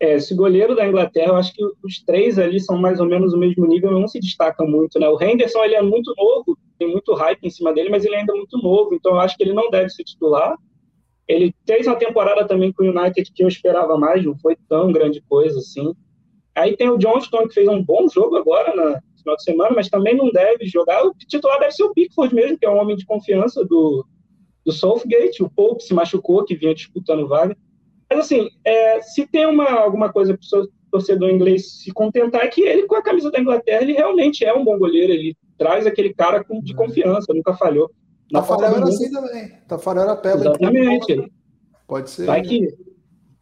É, 0.01 0.15
esse 0.15 0.35
goleiro 0.35 0.77
da 0.77 0.87
Inglaterra, 0.87 1.33
eu 1.33 1.37
acho 1.37 1.53
que 1.53 1.65
os 1.83 2.03
três 2.05 2.39
ali 2.39 2.61
são 2.61 2.79
mais 2.79 3.01
ou 3.01 3.07
menos 3.07 3.33
o 3.35 3.39
mesmo 3.39 3.67
nível, 3.67 3.91
não 3.91 4.07
se 4.07 4.21
destaca 4.21 4.65
muito, 4.65 4.99
né? 5.01 5.09
O 5.09 5.21
Henderson, 5.21 5.65
ele 5.65 5.75
é 5.75 5.83
muito 5.83 6.15
novo, 6.17 6.57
tem 6.79 6.89
muito 6.89 7.15
hype 7.15 7.45
em 7.45 7.51
cima 7.51 7.73
dele, 7.73 7.91
mas 7.91 8.05
ele 8.05 8.15
é 8.15 8.21
ainda 8.21 8.35
muito 8.35 8.57
novo, 8.59 8.95
então 8.95 9.13
eu 9.13 9.21
acho 9.21 9.37
que 9.37 9.43
ele 9.43 9.53
não 9.53 9.69
deve 9.71 9.91
ser 9.91 10.05
titular. 10.05 10.57
Ele 11.27 11.53
fez 11.67 11.87
uma 11.87 11.97
temporada 11.97 12.47
também 12.47 12.73
com 12.73 12.85
o 12.85 12.89
United 12.89 13.33
que 13.35 13.43
eu 13.43 13.49
esperava 13.49 13.99
mais, 13.99 14.25
não 14.25 14.39
foi 14.39 14.57
tão 14.69 14.93
grande 14.93 15.21
coisa 15.29 15.59
assim. 15.59 15.93
Aí 16.55 16.77
tem 16.77 16.89
o 16.89 16.97
Johnston, 16.97 17.49
que 17.49 17.55
fez 17.55 17.69
um 17.69 17.83
bom 17.83 18.09
jogo 18.09 18.37
agora 18.37 18.75
na 18.75 19.01
final 19.19 19.37
de 19.37 19.43
semana, 19.43 19.73
mas 19.75 19.89
também 19.89 20.17
não 20.17 20.31
deve 20.31 20.67
jogar. 20.67 21.05
O 21.05 21.13
titular 21.15 21.59
deve 21.61 21.73
ser 21.73 21.85
o 21.85 21.93
Pickford 21.93 22.35
mesmo, 22.35 22.59
que 22.59 22.67
é 22.67 22.71
um 22.71 22.79
homem 22.79 22.97
de 22.97 23.05
confiança 23.05 23.65
do, 23.65 24.07
do 24.65 24.73
Southgate. 24.73 25.43
O 25.43 25.51
Pope 25.51 25.83
se 25.83 25.93
machucou, 25.93 26.45
que 26.45 26.57
vinha 26.57 26.75
disputando 26.75 27.29
vaga. 27.29 27.57
Mas 28.11 28.21
assim, 28.21 28.49
é, 28.65 29.03
se 29.03 29.27
tem 29.27 29.47
uma, 29.47 29.71
alguma 29.71 30.11
coisa 30.13 30.37
para 30.37 30.61
o 30.61 30.69
torcedor 30.91 31.31
inglês 31.31 31.83
se 31.83 31.93
contentar, 31.93 32.43
é 32.43 32.49
que 32.49 32.63
ele, 32.63 32.87
com 32.87 32.97
a 32.97 33.03
camisa 33.03 33.31
da 33.31 33.41
Inglaterra, 33.41 33.83
ele 33.83 33.93
realmente 33.93 34.45
é 34.45 34.55
um 34.55 34.65
bom 34.65 34.79
goleiro. 34.79 35.13
Ele 35.13 35.37
traz 35.59 35.87
aquele 35.87 36.15
cara 36.15 36.43
com, 36.43 36.61
de 36.61 36.73
uhum. 36.73 36.79
confiança, 36.79 37.35
nunca 37.35 37.55
falhou. 37.55 37.91
Tafarel 38.33 38.77
era 38.77 38.85
assim 38.85 39.11
também. 39.11 39.53
Tafarel 39.67 40.03
era 40.05 40.17
peba. 40.17 40.41
Exatamente. 40.41 41.33
Pode 41.87 42.11
ser. 42.11 42.27
Vai 42.27 42.43
que, 42.43 42.69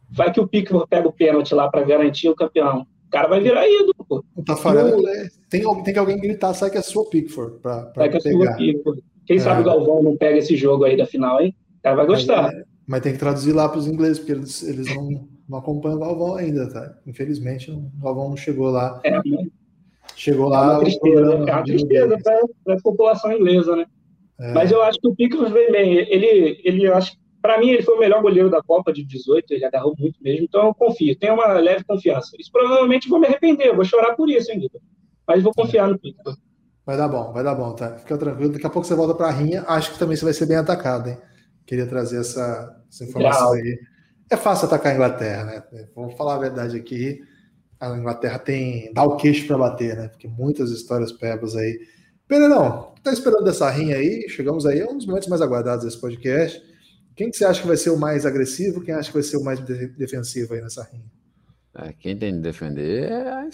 vai 0.09 0.31
que 0.31 0.39
o 0.39 0.47
Pickford 0.47 0.87
pega 0.89 1.07
o 1.07 1.13
pênalti 1.13 1.53
lá 1.53 1.69
para 1.69 1.83
garantir 1.83 2.29
o 2.29 2.35
campeão. 2.35 2.85
O 3.07 3.09
cara 3.09 3.27
vai 3.27 3.39
virar 3.39 3.67
ídolo, 3.67 4.05
pô. 4.07 4.23
O 4.35 4.43
Tafarel 4.43 5.07
é, 5.07 5.27
tem, 5.49 5.63
tem 5.83 5.93
que 5.93 5.99
alguém 5.99 6.19
gritar, 6.19 6.53
sai 6.53 6.69
que 6.69 6.77
é 6.77 6.81
sua 6.81 7.09
Pickford. 7.09 7.59
Pra, 7.61 7.83
pra 7.85 8.03
sai 8.03 8.09
que 8.09 8.17
é 8.17 8.31
sua 8.31 8.53
Pickford. 8.55 9.03
Quem 9.25 9.37
é. 9.37 9.39
sabe 9.39 9.61
o 9.61 9.65
Galvão 9.65 10.01
não 10.01 10.17
pega 10.17 10.37
esse 10.37 10.55
jogo 10.55 10.85
aí 10.85 10.95
da 10.95 11.05
final, 11.05 11.41
hein? 11.41 11.55
O 11.79 11.83
cara 11.83 11.95
vai 11.95 12.05
gostar. 12.05 12.43
Mas, 12.43 12.53
é, 12.53 12.63
mas 12.87 13.01
tem 13.01 13.11
que 13.11 13.19
traduzir 13.19 13.51
lá 13.51 13.67
para 13.67 13.79
os 13.79 13.87
ingleses, 13.87 14.17
porque 14.17 14.31
eles, 14.31 14.63
eles 14.63 14.95
não, 14.95 15.27
não 15.47 15.57
acompanham 15.59 15.97
o 15.97 15.99
Galvão 15.99 16.35
ainda, 16.35 16.71
tá? 16.71 16.97
Infelizmente, 17.05 17.69
o 17.69 17.91
Galvão 18.01 18.29
não 18.29 18.37
chegou 18.37 18.69
lá. 18.69 19.01
É, 19.03 19.19
chegou 20.15 20.47
lá. 20.47 20.63
É 20.63 20.69
uma 20.69 20.79
tristeza, 20.79 21.21
é 21.21 21.35
uma 21.35 21.63
tristeza 21.63 22.17
para 22.63 22.75
a 22.75 22.81
população 22.81 23.31
inglesa, 23.33 23.75
né? 23.75 23.85
É. 24.39 24.53
Mas 24.53 24.71
eu 24.71 24.81
acho 24.83 24.99
que 24.99 25.07
o 25.07 25.15
Pickford 25.15 25.51
vem 25.51 25.69
bem. 25.69 25.97
Ele, 25.97 26.61
ele 26.63 26.87
acho, 26.87 27.17
para 27.41 27.59
mim, 27.59 27.71
ele 27.71 27.83
foi 27.83 27.95
o 27.95 27.99
melhor 27.99 28.21
goleiro 28.21 28.49
da 28.49 28.61
Copa 28.63 28.93
de 28.93 29.03
18. 29.03 29.51
Ele 29.51 29.65
agarrou 29.65 29.93
muito 29.99 30.17
mesmo. 30.21 30.45
Então 30.45 30.67
eu 30.67 30.73
confio. 30.73 31.17
Tenho 31.17 31.33
uma 31.33 31.53
leve 31.53 31.83
confiança. 31.83 32.37
Isso 32.39 32.51
provavelmente 32.51 33.09
vou 33.09 33.19
me 33.19 33.27
arrepender. 33.27 33.75
Vou 33.75 33.83
chorar 33.83 34.15
por 34.15 34.29
isso, 34.29 34.49
hein, 34.51 34.59
Guido? 34.59 34.79
Mas 35.27 35.43
vou 35.43 35.53
confiar 35.53 35.89
no 35.89 35.99
Pickford. 35.99 36.39
Vai 36.85 36.95
dar 36.95 37.09
bom, 37.09 37.33
vai 37.33 37.43
dar 37.43 37.53
bom, 37.53 37.73
tá? 37.73 37.97
Fica 37.97 38.17
tranquilo. 38.17 38.53
Daqui 38.53 38.65
a 38.65 38.69
pouco 38.69 38.87
você 38.87 38.95
volta 38.95 39.13
para 39.13 39.27
a 39.27 39.31
rinha. 39.31 39.65
Acho 39.67 39.91
que 39.91 39.99
também 39.99 40.15
você 40.15 40.23
vai 40.23 40.33
ser 40.33 40.45
bem 40.45 40.55
atacado, 40.55 41.09
hein? 41.09 41.17
Queria 41.65 41.85
trazer 41.85 42.21
essa, 42.21 42.76
essa 42.89 43.03
informação 43.03 43.53
aí. 43.53 43.79
É 44.29 44.35
fácil 44.35 44.67
atacar 44.67 44.91
a 44.91 44.95
Inglaterra, 44.95 45.43
né? 45.45 45.63
Vamos 45.95 46.15
falar 46.15 46.35
a 46.35 46.39
verdade 46.39 46.75
aqui. 46.75 47.21
A 47.79 47.89
Inglaterra 47.95 48.39
tem 48.39 48.91
dá 48.93 49.03
o 49.03 49.15
queixo 49.17 49.47
para 49.47 49.57
bater, 49.57 49.95
né? 49.95 50.07
Porque 50.09 50.27
muitas 50.27 50.71
histórias 50.71 51.11
pebas 51.11 51.55
aí 51.55 51.79
Pereirão, 52.27 52.93
tá 53.01 53.11
esperando 53.11 53.45
dessa 53.45 53.69
rinha 53.69 53.95
aí? 53.95 54.27
Chegamos 54.27 54.65
aí 54.65 54.81
a 54.81 54.85
um 54.85 54.97
dos 54.97 55.05
momentos 55.05 55.29
mais 55.29 55.41
aguardados 55.41 55.85
desse 55.85 55.99
podcast. 55.99 56.61
Quem 57.15 57.31
que 57.31 57.37
você 57.37 57.45
acha 57.45 57.61
que 57.61 57.67
vai 57.67 57.77
ser 57.77 57.89
o 57.89 57.97
mais 57.97 58.25
agressivo? 58.25 58.81
Quem 58.81 58.93
acha 58.93 59.07
que 59.07 59.13
vai 59.13 59.23
ser 59.23 59.37
o 59.37 59.43
mais 59.43 59.59
defensivo 59.61 60.53
aí 60.53 60.61
nessa 60.61 60.83
rinha? 60.83 61.09
É, 61.73 61.93
quem 61.93 62.17
tem 62.17 62.33
de 62.33 62.41
defender 62.41 63.09
é 63.09 63.29
a 63.29 63.45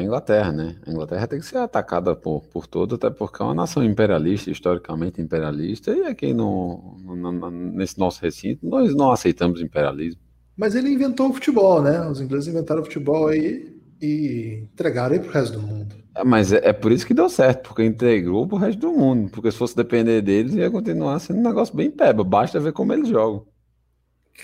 Inglaterra, 0.00 0.52
né? 0.52 0.76
A 0.86 0.90
Inglaterra 0.90 1.26
tem 1.26 1.38
que 1.38 1.46
ser 1.46 1.58
atacada 1.58 2.14
por, 2.16 2.42
por 2.48 2.66
todo, 2.66 2.94
até 2.94 3.10
porque 3.10 3.42
é 3.42 3.44
uma 3.44 3.54
nação 3.54 3.82
imperialista, 3.82 4.50
historicamente 4.50 5.20
imperialista, 5.20 5.92
e 5.92 6.06
aqui 6.06 6.32
no, 6.32 6.96
no, 7.02 7.32
no, 7.32 7.50
nesse 7.50 7.98
nosso 7.98 8.20
recinto 8.22 8.66
nós 8.66 8.94
não 8.94 9.10
aceitamos 9.10 9.60
imperialismo. 9.60 10.20
Mas 10.56 10.74
ele 10.74 10.90
inventou 10.90 11.30
o 11.30 11.34
futebol, 11.34 11.82
né? 11.82 12.06
Os 12.08 12.20
ingleses 12.20 12.48
inventaram 12.48 12.82
o 12.82 12.84
futebol 12.84 13.28
aí 13.28 13.74
e 14.00 14.66
entregaram 14.72 15.14
aí 15.14 15.20
pro 15.20 15.32
resto 15.32 15.58
do 15.58 15.66
mundo. 15.66 15.96
É, 16.16 16.22
mas 16.22 16.52
é, 16.52 16.68
é, 16.68 16.72
por 16.72 16.92
isso 16.92 17.06
que 17.06 17.14
deu 17.14 17.28
certo, 17.28 17.68
porque 17.68 17.84
integrou 17.84 18.46
pro 18.46 18.56
resto 18.56 18.78
do 18.78 18.92
mundo. 18.92 19.30
Porque 19.30 19.50
se 19.50 19.58
fosse 19.58 19.74
depender 19.74 20.22
deles, 20.22 20.54
ia 20.54 20.70
continuar 20.70 21.18
sendo 21.18 21.40
um 21.40 21.42
negócio 21.42 21.74
bem 21.74 21.90
peba. 21.90 22.22
Basta 22.22 22.60
ver 22.60 22.72
como 22.72 22.92
eles 22.92 23.08
jogam. 23.08 23.46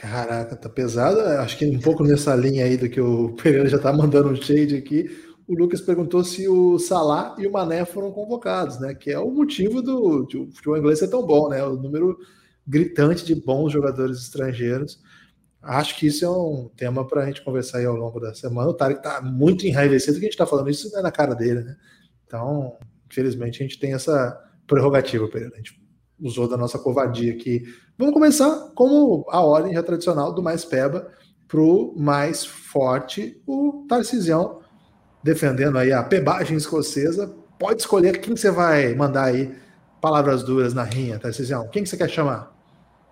Caraca, 0.01 0.57
tá 0.57 0.69
pesado. 0.69 1.21
Acho 1.21 1.59
que 1.59 1.67
um 1.67 1.81
pouco 1.81 2.05
nessa 2.05 2.35
linha 2.35 2.65
aí 2.65 2.77
do 2.77 2.89
que 2.89 3.01
o 3.01 3.31
Pereira 3.31 3.69
já 3.69 3.79
tá 3.79 3.93
mandando 3.93 4.31
um 4.31 4.37
shade 4.37 4.77
aqui. 4.77 5.11
O 5.51 5.55
Lucas 5.59 5.81
perguntou 5.81 6.23
se 6.23 6.47
o 6.47 6.79
Salah 6.79 7.35
e 7.37 7.45
o 7.45 7.51
Mané 7.51 7.85
foram 7.85 8.13
convocados, 8.13 8.79
né? 8.79 8.95
Que 8.95 9.11
é 9.11 9.19
o 9.19 9.33
motivo 9.33 9.83
do 9.83 10.23
o 10.23 10.53
futebol 10.53 10.79
inglês 10.79 11.01
ser 11.01 11.09
tão 11.09 11.27
bom, 11.27 11.49
né? 11.49 11.61
O 11.65 11.75
número 11.75 12.17
gritante 12.65 13.25
de 13.25 13.35
bons 13.35 13.73
jogadores 13.73 14.19
estrangeiros. 14.19 15.03
Acho 15.61 15.99
que 15.99 16.07
isso 16.07 16.25
é 16.25 16.31
um 16.31 16.71
tema 16.77 17.05
para 17.05 17.25
a 17.25 17.27
gente 17.27 17.43
conversar 17.43 17.79
aí 17.79 17.85
ao 17.85 17.97
longo 17.97 18.21
da 18.21 18.33
semana. 18.33 18.71
O 18.71 18.75
Tarek 18.75 19.01
está 19.01 19.21
muito 19.23 19.67
enraivecido 19.67 20.21
que 20.21 20.21
a 20.21 20.29
gente 20.29 20.35
está 20.35 20.47
falando 20.47 20.71
isso 20.71 20.97
é 20.97 21.03
na 21.03 21.11
cara 21.11 21.35
dele, 21.35 21.65
né? 21.65 21.77
Então, 22.25 22.79
infelizmente, 23.11 23.61
a 23.61 23.67
gente 23.67 23.81
tem 23.81 23.93
essa 23.93 24.41
prerrogativa, 24.69 25.27
Pereira. 25.27 25.55
A 25.55 25.57
gente 25.57 25.83
usou 26.21 26.47
da 26.47 26.57
nossa 26.57 26.79
covardia 26.79 27.33
aqui. 27.33 27.65
Vamos 27.99 28.15
começar 28.15 28.71
como 28.77 29.27
a 29.29 29.41
ordem 29.41 29.75
já 29.75 29.83
tradicional 29.83 30.33
do 30.33 30.45
mais 30.45 30.65
peba 30.65 31.11
para 31.49 31.61
o 31.61 31.93
mais 31.99 32.45
forte, 32.45 33.43
o 33.45 33.85
Tarcisião, 33.89 34.60
defendendo 35.23 35.79
aí 35.79 35.93
a 35.93 36.03
pebagem 36.03 36.57
escocesa. 36.57 37.35
Pode 37.59 37.83
escolher 37.83 38.21
quem 38.21 38.37
você 38.37 38.51
vai 38.51 38.95
mandar 38.95 39.25
aí 39.25 39.55
palavras 40.01 40.43
duras 40.43 40.73
na 40.73 40.83
rinha, 40.83 41.19
Tarcisião. 41.19 41.69
Quem 41.69 41.83
que 41.83 41.89
você 41.89 41.97
quer 41.97 42.09
chamar? 42.09 42.53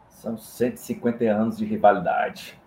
São 0.09 0.36
150 0.36 1.24
anos 1.24 1.59
de 1.59 1.64
rivalidade. 1.64 2.59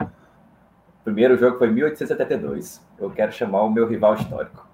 O 0.00 1.04
primeiro 1.04 1.38
jogo 1.38 1.56
foi 1.56 1.70
1872. 1.70 2.80
Eu 2.98 3.10
quero 3.10 3.32
chamar 3.32 3.62
o 3.62 3.70
meu 3.70 3.88
rival 3.88 4.14
histórico. 4.14 4.68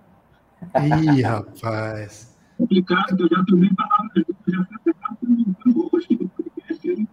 Ih, 0.82 1.22
rapaz. 1.22 2.35
Complicado, 2.57 3.20
eu 3.20 3.28
já 3.28 3.45
tomei 3.45 3.70
palavras, 3.74 4.24
já 4.49 4.64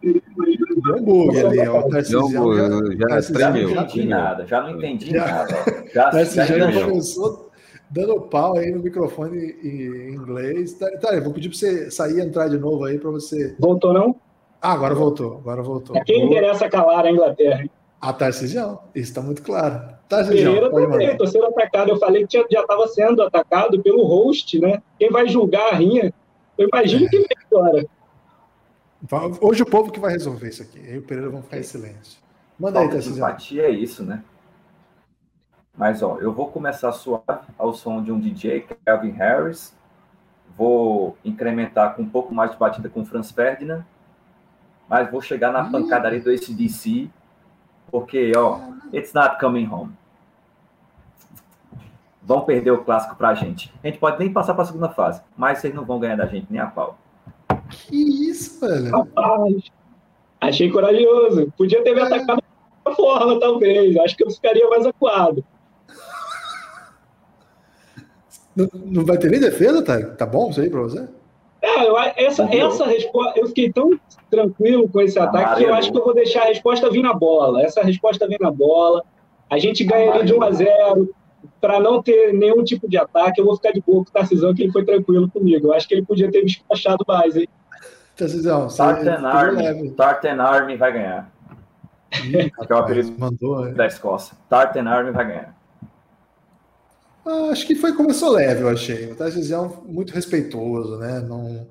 Deu 0.02 0.96
um 0.96 1.04
bug 1.04 1.40
ali, 1.40 1.68
ó. 1.68 1.82
Deu 1.88 2.30
bug, 2.30 2.98
já, 2.98 3.22
já 3.22 3.50
não 3.52 3.60
entendi 3.60 4.06
nada, 4.06 4.48
já 4.48 4.62
não 4.62 4.72
entendi 4.72 5.12
já, 5.12 5.26
nada. 5.26 5.82
Já, 5.94 6.10
já, 6.24 6.46
já 6.46 6.86
começou 6.86 7.52
dando 7.92 8.22
pau 8.22 8.58
aí 8.58 8.72
no 8.72 8.82
microfone 8.82 9.56
em 9.62 10.14
inglês. 10.14 10.74
Tá, 10.74 10.90
tá 10.98 11.20
vou 11.20 11.34
pedir 11.34 11.50
para 11.50 11.58
você 11.58 11.92
sair 11.92 12.18
e 12.18 12.22
entrar 12.22 12.48
de 12.48 12.58
novo 12.58 12.86
aí 12.86 12.98
para 12.98 13.12
você. 13.12 13.56
Voltou, 13.60 13.94
não? 13.94 14.16
Ah, 14.62 14.72
agora 14.72 14.96
voltou, 14.96 15.38
agora 15.40 15.62
voltou. 15.62 15.98
A 15.98 16.04
quem 16.04 16.26
interessa 16.26 16.70
calar 16.70 17.06
a 17.06 17.12
Inglaterra? 17.12 17.66
A 18.00 18.14
Tarcisião, 18.14 18.80
isso 18.96 19.10
está 19.10 19.22
muito 19.22 19.44
claro. 19.44 19.82
Tarcisião, 20.08 20.54
Pereira 20.54 20.72
também, 20.72 21.08
estou 21.10 21.28
sendo 21.28 21.46
atacado. 21.46 21.90
Eu 21.92 21.98
falei 21.98 22.26
que 22.26 22.38
já 22.50 22.62
estava 22.62 22.88
sendo 22.88 23.22
atacado 23.22 23.82
pelo 23.82 24.04
host, 24.04 24.60
né? 24.60 24.82
Quem 24.98 25.10
vai 25.10 25.28
julgar 25.28 25.74
a 25.74 25.76
rinha? 25.76 26.14
Eu 26.58 26.68
imagino 26.68 27.06
é. 27.06 27.10
que 27.10 27.18
vem 27.18 27.28
agora. 27.52 27.86
Hoje 29.42 29.64
o 29.64 29.66
povo 29.66 29.92
que 29.92 30.00
vai 30.00 30.12
resolver 30.12 30.50
isso 30.50 30.62
aqui. 30.62 30.80
Eu 30.80 30.96
e 30.96 30.98
o 31.00 31.02
Pereira 31.02 31.30
vão 31.30 31.42
ficar 31.42 31.58
em 31.58 31.64
silêncio. 31.64 32.20
Manda 32.60 32.80
aí, 32.80 32.90
Tarcisião. 32.90 33.28
Empatia 33.28 33.64
é 33.64 33.70
isso, 33.72 34.04
né? 34.04 34.24
Mas, 35.76 36.04
ó, 36.04 36.18
eu 36.20 36.32
vou 36.34 36.50
começar 36.50 36.92
suave 36.92 37.24
ao 37.58 37.74
som 37.74 38.04
de 38.04 38.12
um 38.12 38.20
DJ, 38.20 38.68
Calvin 38.86 39.12
Harris. 39.12 39.76
Vou 40.56 41.18
incrementar 41.26 41.96
com 41.96 42.04
um 42.04 42.10
pouco 42.10 42.34
mais 42.34 42.52
de 42.52 42.58
batida 42.58 42.90
com 42.90 43.04
Franz 43.06 43.32
Ferdinand 43.32 43.84
mas 44.92 45.10
vou 45.10 45.22
chegar 45.22 45.54
na 45.54 45.70
pancadaria 45.70 46.20
do 46.20 46.30
ACDC, 46.30 47.10
porque, 47.90 48.34
ó, 48.36 48.60
it's 48.94 49.14
not 49.14 49.40
coming 49.40 49.66
home. 49.66 49.94
Vão 52.22 52.42
perder 52.42 52.72
o 52.72 52.84
clássico 52.84 53.16
pra 53.16 53.34
gente. 53.34 53.74
A 53.82 53.88
gente 53.88 54.00
pode 54.00 54.20
nem 54.20 54.34
passar 54.34 54.54
pra 54.54 54.66
segunda 54.66 54.90
fase, 54.90 55.22
mas 55.38 55.60
vocês 55.60 55.74
não 55.74 55.86
vão 55.86 55.98
ganhar 55.98 56.18
da 56.18 56.26
gente 56.26 56.48
nem 56.50 56.60
a 56.60 56.68
pau. 56.68 56.98
Que 57.72 58.30
isso, 58.30 58.60
velho? 58.60 58.92
Rapaz, 58.92 59.56
achei 60.40 60.70
corajoso. 60.70 61.52
Podia 61.58 61.84
ter 61.84 61.94
me 61.94 62.02
é. 62.02 62.04
atacado 62.04 62.42
de 62.42 62.90
outra 62.90 62.96
forma, 62.96 63.40
talvez. 63.40 63.98
Acho 63.98 64.16
que 64.16 64.24
eu 64.24 64.32
ficaria 64.32 64.70
mais 64.70 64.86
acuado. 64.86 65.44
Não, 68.56 68.70
não 68.74 69.06
vai 69.06 69.18
ter 69.18 69.32
nem 69.32 69.40
defesa, 69.40 69.82
tá? 69.82 70.02
Tá 70.16 70.26
bom 70.26 70.50
isso 70.50 70.62
aí 70.62 70.70
pra 70.70 70.82
você? 70.82 71.08
É, 71.62 71.88
eu, 71.88 71.98
essa, 71.98 72.44
essa 72.44 72.86
resposta, 72.86 73.40
eu 73.40 73.48
fiquei 73.48 73.72
tão 73.72 73.92
tranquilo 74.30 74.90
com 74.90 75.00
esse 75.02 75.20
ataque 75.20 75.58
que 75.58 75.64
eu 75.64 75.74
acho 75.74 75.92
que 75.92 75.98
eu 75.98 76.04
vou 76.04 76.14
deixar 76.14 76.44
a 76.44 76.48
resposta 76.48 76.90
vir 76.90 77.04
na 77.04 77.14
bola. 77.14 77.62
Essa 77.62 77.82
resposta 77.82 78.28
vem 78.28 78.40
na 78.40 78.52
bola. 78.52 79.04
A 79.50 79.60
gente 79.60 79.84
ganha 79.84 80.12
ali 80.12 80.26
de 80.26 80.34
1 80.34 80.44
a 80.44 80.52
0 80.52 81.16
para 81.60 81.80
não 81.80 82.02
ter 82.02 82.34
nenhum 82.34 82.64
tipo 82.64 82.90
de 82.90 82.98
ataque. 82.98 83.40
Eu 83.40 83.46
vou 83.46 83.56
ficar 83.56 83.72
de 83.72 83.82
boa 83.82 84.04
com 84.04 84.10
o 84.10 84.14
Tarcisão, 84.14 84.54
que 84.56 84.64
ele 84.64 84.72
foi 84.72 84.84
tranquilo 84.84 85.30
comigo. 85.30 85.68
Eu 85.68 85.74
acho 85.74 85.88
que 85.88 85.94
ele 85.94 86.06
podia 86.06 86.32
ter 86.32 86.40
me 86.40 86.50
escrachado 86.50 87.06
mais, 87.08 87.36
hein? 87.36 87.48
Tarcisão, 88.22 88.68
Tartan 88.68 89.28
Army, 89.28 89.92
Tartan 89.92 90.42
Army 90.42 90.78
vai 90.78 90.94
ganhar. 90.94 91.32
Ih, 92.24 92.52
que 92.52 92.74
é 92.74 92.76
o 92.76 92.78
apelido 92.78 93.14
mandou, 93.18 93.68
é. 93.68 93.72
da 93.74 93.88
Escócia. 93.88 94.38
Tartan 94.50 94.88
Army 94.88 95.12
vai 95.12 95.28
ganhar. 95.28 95.62
Ah, 97.26 97.50
acho 97.52 97.66
que 97.66 97.76
foi 97.76 97.94
começou 97.94 98.32
leve, 98.32 98.62
eu 98.62 98.70
achei. 98.70 99.12
O 99.12 99.16
Tarcísio 99.16 99.56
é 99.56 99.92
muito 99.92 100.14
respeitoso, 100.14 100.98
né? 100.98 101.20
Não... 101.20 101.68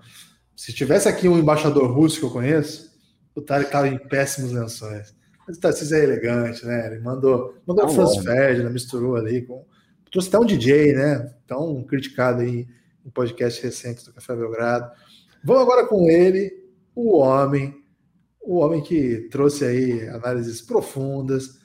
Se 0.57 0.72
tivesse 0.72 1.09
aqui 1.09 1.28
um 1.28 1.38
embaixador 1.38 1.90
russo 1.90 2.18
que 2.18 2.24
eu 2.24 2.30
conheço, 2.30 2.90
o 3.34 3.40
Tarek 3.40 3.66
estava 3.66 3.88
em 3.88 3.98
péssimos 3.98 4.53
lençóis. 4.53 5.14
Mas 5.46 5.57
o 5.57 5.61
Tarcísio 5.61 5.96
é 5.96 6.05
elegante, 6.05 6.64
né? 6.64 6.86
Ele 6.86 7.01
mandou, 7.01 7.57
mandou 7.66 7.86
o 7.86 7.88
Franz 7.88 8.16
Ferdinand, 8.16 8.70
misturou 8.70 9.16
ali 9.16 9.42
com. 9.42 9.64
Trouxe 10.11 10.28
até 10.28 10.38
um 10.38 10.44
DJ, 10.44 10.92
né? 10.92 11.32
Tão 11.46 11.82
criticado 11.84 12.42
aí 12.42 12.66
em 13.05 13.11
podcast 13.11 13.62
recente 13.62 14.05
do 14.05 14.12
Café 14.12 14.34
Belgrado. 14.34 14.90
Vamos 15.43 15.62
agora 15.62 15.86
com 15.86 16.09
ele, 16.09 16.53
o 16.95 17.16
homem, 17.16 17.74
o 18.43 18.59
homem 18.59 18.82
que 18.82 19.28
trouxe 19.30 19.64
aí 19.64 20.09
análises 20.09 20.61
profundas, 20.61 21.61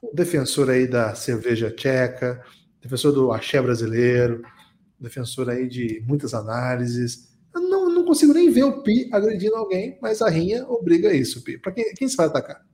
o 0.00 0.14
defensor 0.14 0.70
aí 0.70 0.86
da 0.86 1.14
cerveja 1.14 1.70
tcheca, 1.70 2.42
defensor 2.80 3.12
do 3.12 3.30
axé 3.30 3.60
brasileiro, 3.60 4.42
defensor 4.98 5.50
aí 5.50 5.68
de 5.68 6.02
muitas 6.06 6.32
análises. 6.32 7.28
Eu 7.54 7.60
não, 7.60 7.90
não 7.90 8.04
consigo 8.04 8.32
nem 8.32 8.50
ver 8.50 8.64
o 8.64 8.82
Pi 8.82 9.08
agredindo 9.12 9.56
alguém, 9.56 9.98
mas 10.00 10.22
a 10.22 10.30
rinha 10.30 10.66
obriga 10.66 11.12
isso, 11.12 11.42
Pi. 11.42 11.58
Para 11.58 11.72
quem, 11.72 11.92
quem 11.94 12.08
vai 12.08 12.26
atacar? 12.26 12.64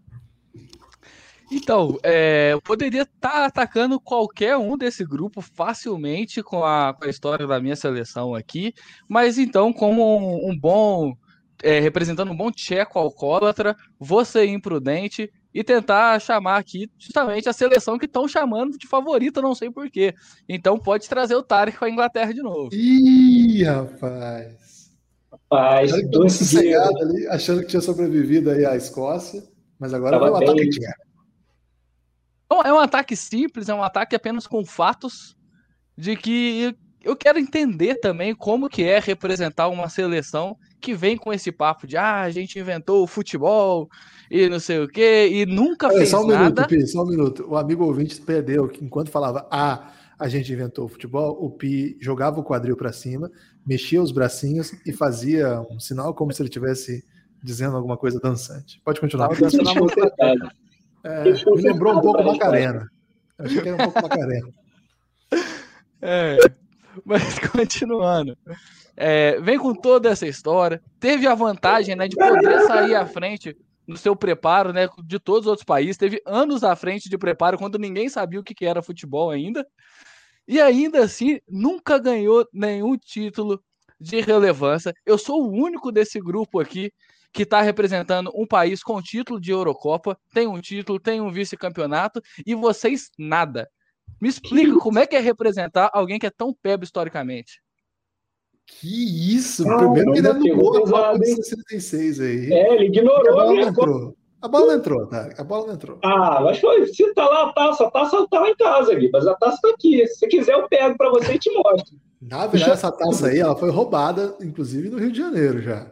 Então, 1.51 1.97
é, 2.03 2.53
eu 2.53 2.61
poderia 2.61 3.03
estar 3.03 3.31
tá 3.31 3.45
atacando 3.47 4.01
qualquer 4.01 4.57
um 4.57 4.77
desse 4.77 5.05
grupo 5.05 5.41
facilmente 5.41 6.43
com 6.43 6.65
a, 6.65 6.93
com 6.93 7.05
a 7.05 7.09
história 7.09 7.47
da 7.47 7.61
minha 7.61 7.77
seleção 7.77 8.35
aqui, 8.35 8.75
mas 9.09 9.39
então, 9.39 9.73
como 9.73 10.19
um, 10.19 10.51
um 10.51 10.59
bom. 10.59 11.15
É, 11.63 11.81
representando 11.81 12.31
um 12.31 12.37
bom 12.37 12.51
tcheco 12.51 12.99
alcoólatra, 12.99 13.75
vou 13.99 14.23
ser 14.27 14.45
imprudente 14.45 15.33
e 15.55 15.65
tentar 15.65 16.21
chamar 16.21 16.59
aqui 16.59 16.91
justamente 16.99 17.49
a 17.49 17.53
seleção 17.53 17.97
que 17.97 18.05
estão 18.05 18.29
chamando 18.29 18.77
de 18.77 18.87
favorita, 18.87 19.41
não 19.41 19.55
sei 19.55 19.71
porquê. 19.71 20.15
Então 20.47 20.79
pode 20.79 21.09
trazer 21.09 21.35
o 21.35 21.43
Tarek 21.43 21.79
para 21.79 21.89
a 21.89 21.91
Inglaterra 21.91 22.35
de 22.35 22.43
novo. 22.43 22.69
Ih, 22.75 23.63
rapaz. 23.65 24.67
Rapaz, 25.33 25.93
sossegado 26.29 26.99
ali, 26.99 27.27
achando 27.29 27.63
que 27.63 27.69
tinha 27.69 27.81
sobrevivido 27.81 28.51
aí 28.51 28.67
à 28.67 28.77
Escócia, 28.77 29.43
mas 29.79 29.95
agora 29.95 30.19
vai 30.19 30.29
o 30.29 30.37
ataque 30.37 30.69
tinha. 30.69 30.91
É 32.51 32.73
um 32.73 32.79
ataque 32.79 33.17
simples, 33.17 33.69
é 33.69 33.75
um 33.75 33.83
ataque 33.83 34.15
apenas 34.15 34.47
com 34.47 34.65
fatos 34.65 35.37
de 35.97 36.17
que 36.17 36.77
eu 37.03 37.17
quero 37.17 37.39
entender 37.39 37.97
também 37.97 38.35
como 38.35 38.69
que 38.69 38.83
é 38.83 38.99
representar 38.99 39.69
uma 39.69 39.89
seleção 39.89 40.57
que 40.81 40.93
vem 40.95 41.17
com 41.17 41.33
esse 41.33 41.53
papo 41.53 41.87
de 41.87 41.97
ah, 41.97 42.23
a 42.23 42.31
gente 42.31 42.59
inventou 42.59 43.03
o 43.03 43.07
futebol, 43.07 43.89
e 44.31 44.49
não 44.49 44.59
sei 44.59 44.81
o 44.81 44.89
quê, 44.89 45.29
e 45.31 45.47
nunca 45.47 45.87
Olha, 45.87 45.99
fez 45.99 46.11
só 46.11 46.23
um 46.23 46.27
nada. 46.27 46.43
Minuto, 46.45 46.69
Pi, 46.69 46.87
só 46.87 47.03
um 47.03 47.07
minuto. 47.07 47.47
O 47.49 47.57
amigo 47.57 47.85
ouvinte 47.85 48.21
perdeu 48.21 48.69
que 48.69 48.85
enquanto 48.85 49.11
falava 49.11 49.47
ah, 49.51 49.93
a 50.19 50.29
gente 50.29 50.53
inventou 50.53 50.87
o 50.87 50.89
futebol, 50.89 51.37
o 51.41 51.51
Pi 51.51 51.97
jogava 52.01 52.41
o 52.41 52.45
quadril 52.45 52.77
para 52.77 52.93
cima, 52.93 53.31
mexia 53.65 54.03
os 54.03 54.11
bracinhos 54.11 54.73
e 54.85 54.93
fazia 54.93 55.61
um 55.71 55.79
sinal 55.79 56.13
como 56.15 56.33
se 56.33 56.43
ele 56.43 56.49
estivesse 56.49 57.05
dizendo 57.43 57.77
alguma 57.77 57.97
coisa 57.97 58.19
dançante. 58.19 58.81
Pode 58.85 59.01
continuar. 59.01 59.31
É, 61.07 61.23
me 61.23 61.63
lembrou 61.63 61.97
um 61.97 62.01
pouco 62.01 62.23
Macarena. 62.25 62.91
Achei 63.39 63.63
que 63.63 63.69
era 63.69 63.77
um 63.77 63.91
pouco 63.91 64.03
Macarena. 64.03 64.49
É, 66.03 66.37
mas 67.05 67.39
continuando. 67.51 68.37
É, 68.95 69.41
vem 69.41 69.59
com 69.59 69.75
toda 69.75 70.11
essa 70.11 70.27
história. 70.27 70.81
Teve 71.01 71.27
a 71.27 71.35
vantagem 71.35 71.97
né, 71.97 72.07
de 72.07 72.15
poder 72.15 72.61
sair 72.63 72.95
à 72.95 73.07
frente 73.07 73.57
no 73.87 73.97
seu 73.97 74.15
preparo, 74.15 74.73
né, 74.73 74.89
de 75.05 75.19
todos 75.19 75.43
os 75.43 75.47
outros 75.47 75.65
países, 75.65 75.97
teve 75.97 76.21
anos 76.27 76.63
à 76.63 76.77
frente 76.77 77.09
de 77.09 77.17
preparo 77.17 77.57
quando 77.57 77.79
ninguém 77.79 78.09
sabia 78.09 78.39
o 78.39 78.45
que 78.45 78.65
era 78.65 78.83
futebol 78.83 79.31
ainda. 79.31 79.67
E 80.47 80.61
ainda 80.61 81.03
assim, 81.03 81.41
nunca 81.49 81.99
ganhou 81.99 82.47
nenhum 82.53 82.97
título 82.97 83.61
de 83.99 84.21
relevância. 84.21 84.95
Eu 85.05 85.17
sou 85.17 85.43
o 85.43 85.51
único 85.51 85.91
desse 85.91 86.21
grupo 86.21 86.61
aqui 86.61 86.93
que 87.33 87.43
está 87.43 87.61
representando 87.61 88.31
um 88.35 88.47
país 88.47 88.83
com 88.83 89.01
título 89.03 89.41
de 89.41 89.51
Eurocopa, 89.51 90.19
tem 90.33 90.47
um 90.47 90.61
título, 90.61 90.99
tem 90.99 91.21
um 91.21 91.31
vice-campeonato, 91.31 92.21
e 92.47 92.55
vocês 92.55 93.11
nada. 93.19 93.69
Me 94.21 94.29
explica 94.29 94.79
como 94.79 94.99
é 94.99 95.07
que 95.07 95.17
é 95.17 95.21
representar 95.21 95.91
alguém 95.93 96.19
que 96.19 96.27
é 96.27 96.31
tão 96.31 96.55
peba 96.55 96.85
historicamente. 96.85 97.61
Que 98.67 99.35
isso! 99.37 99.69
Ah, 99.69 99.77
Primeiro 99.77 100.13
que 100.13 100.19
ele 100.19 100.29
anulou 100.29 100.77
a 100.77 100.91
Copa 100.91 101.19
de 101.19 101.37
66 101.37 102.21
aí. 102.21 102.53
É, 102.53 102.75
ele 102.75 102.87
ignorou. 102.87 103.29
A 103.29 103.33
bola 103.33 103.53
não 103.53 103.69
entrou. 103.69 104.17
A 104.43 104.49
bola 104.49 104.67
não 104.67 104.75
entrou, 104.75 105.07
tá? 105.07 105.31
A 105.39 105.45
bola 105.45 105.67
não 105.67 105.75
entrou. 105.75 105.99
Ah, 106.05 106.41
mas 106.43 106.59
foi. 106.59 106.87
Se 106.87 107.15
tá 107.15 107.27
lá 107.29 107.49
a 107.49 107.53
taça, 107.53 107.87
a 107.87 107.91
taça 107.91 108.27
tá 108.29 108.41
lá 108.41 108.51
em 108.51 108.57
casa, 108.57 108.95
Gui, 108.95 109.11
mas 109.13 109.27
a 109.27 109.35
taça 109.35 109.59
tá 109.63 109.71
aqui. 109.71 110.07
Se 110.09 110.27
quiser, 110.27 110.53
eu 110.53 110.69
pego 110.69 110.97
para 110.97 111.11
você 111.11 111.35
e 111.35 111.39
te 111.39 111.51
mostro. 111.53 111.97
Na 112.21 112.47
verdade, 112.47 112.73
essa 112.73 112.91
taça 112.91 113.29
aí, 113.29 113.39
ela 113.39 113.57
foi 113.57 113.71
roubada, 113.71 114.37
inclusive 114.41 114.89
no 114.89 114.99
Rio 114.99 115.13
de 115.13 115.19
Janeiro 115.19 115.61
já. 115.63 115.91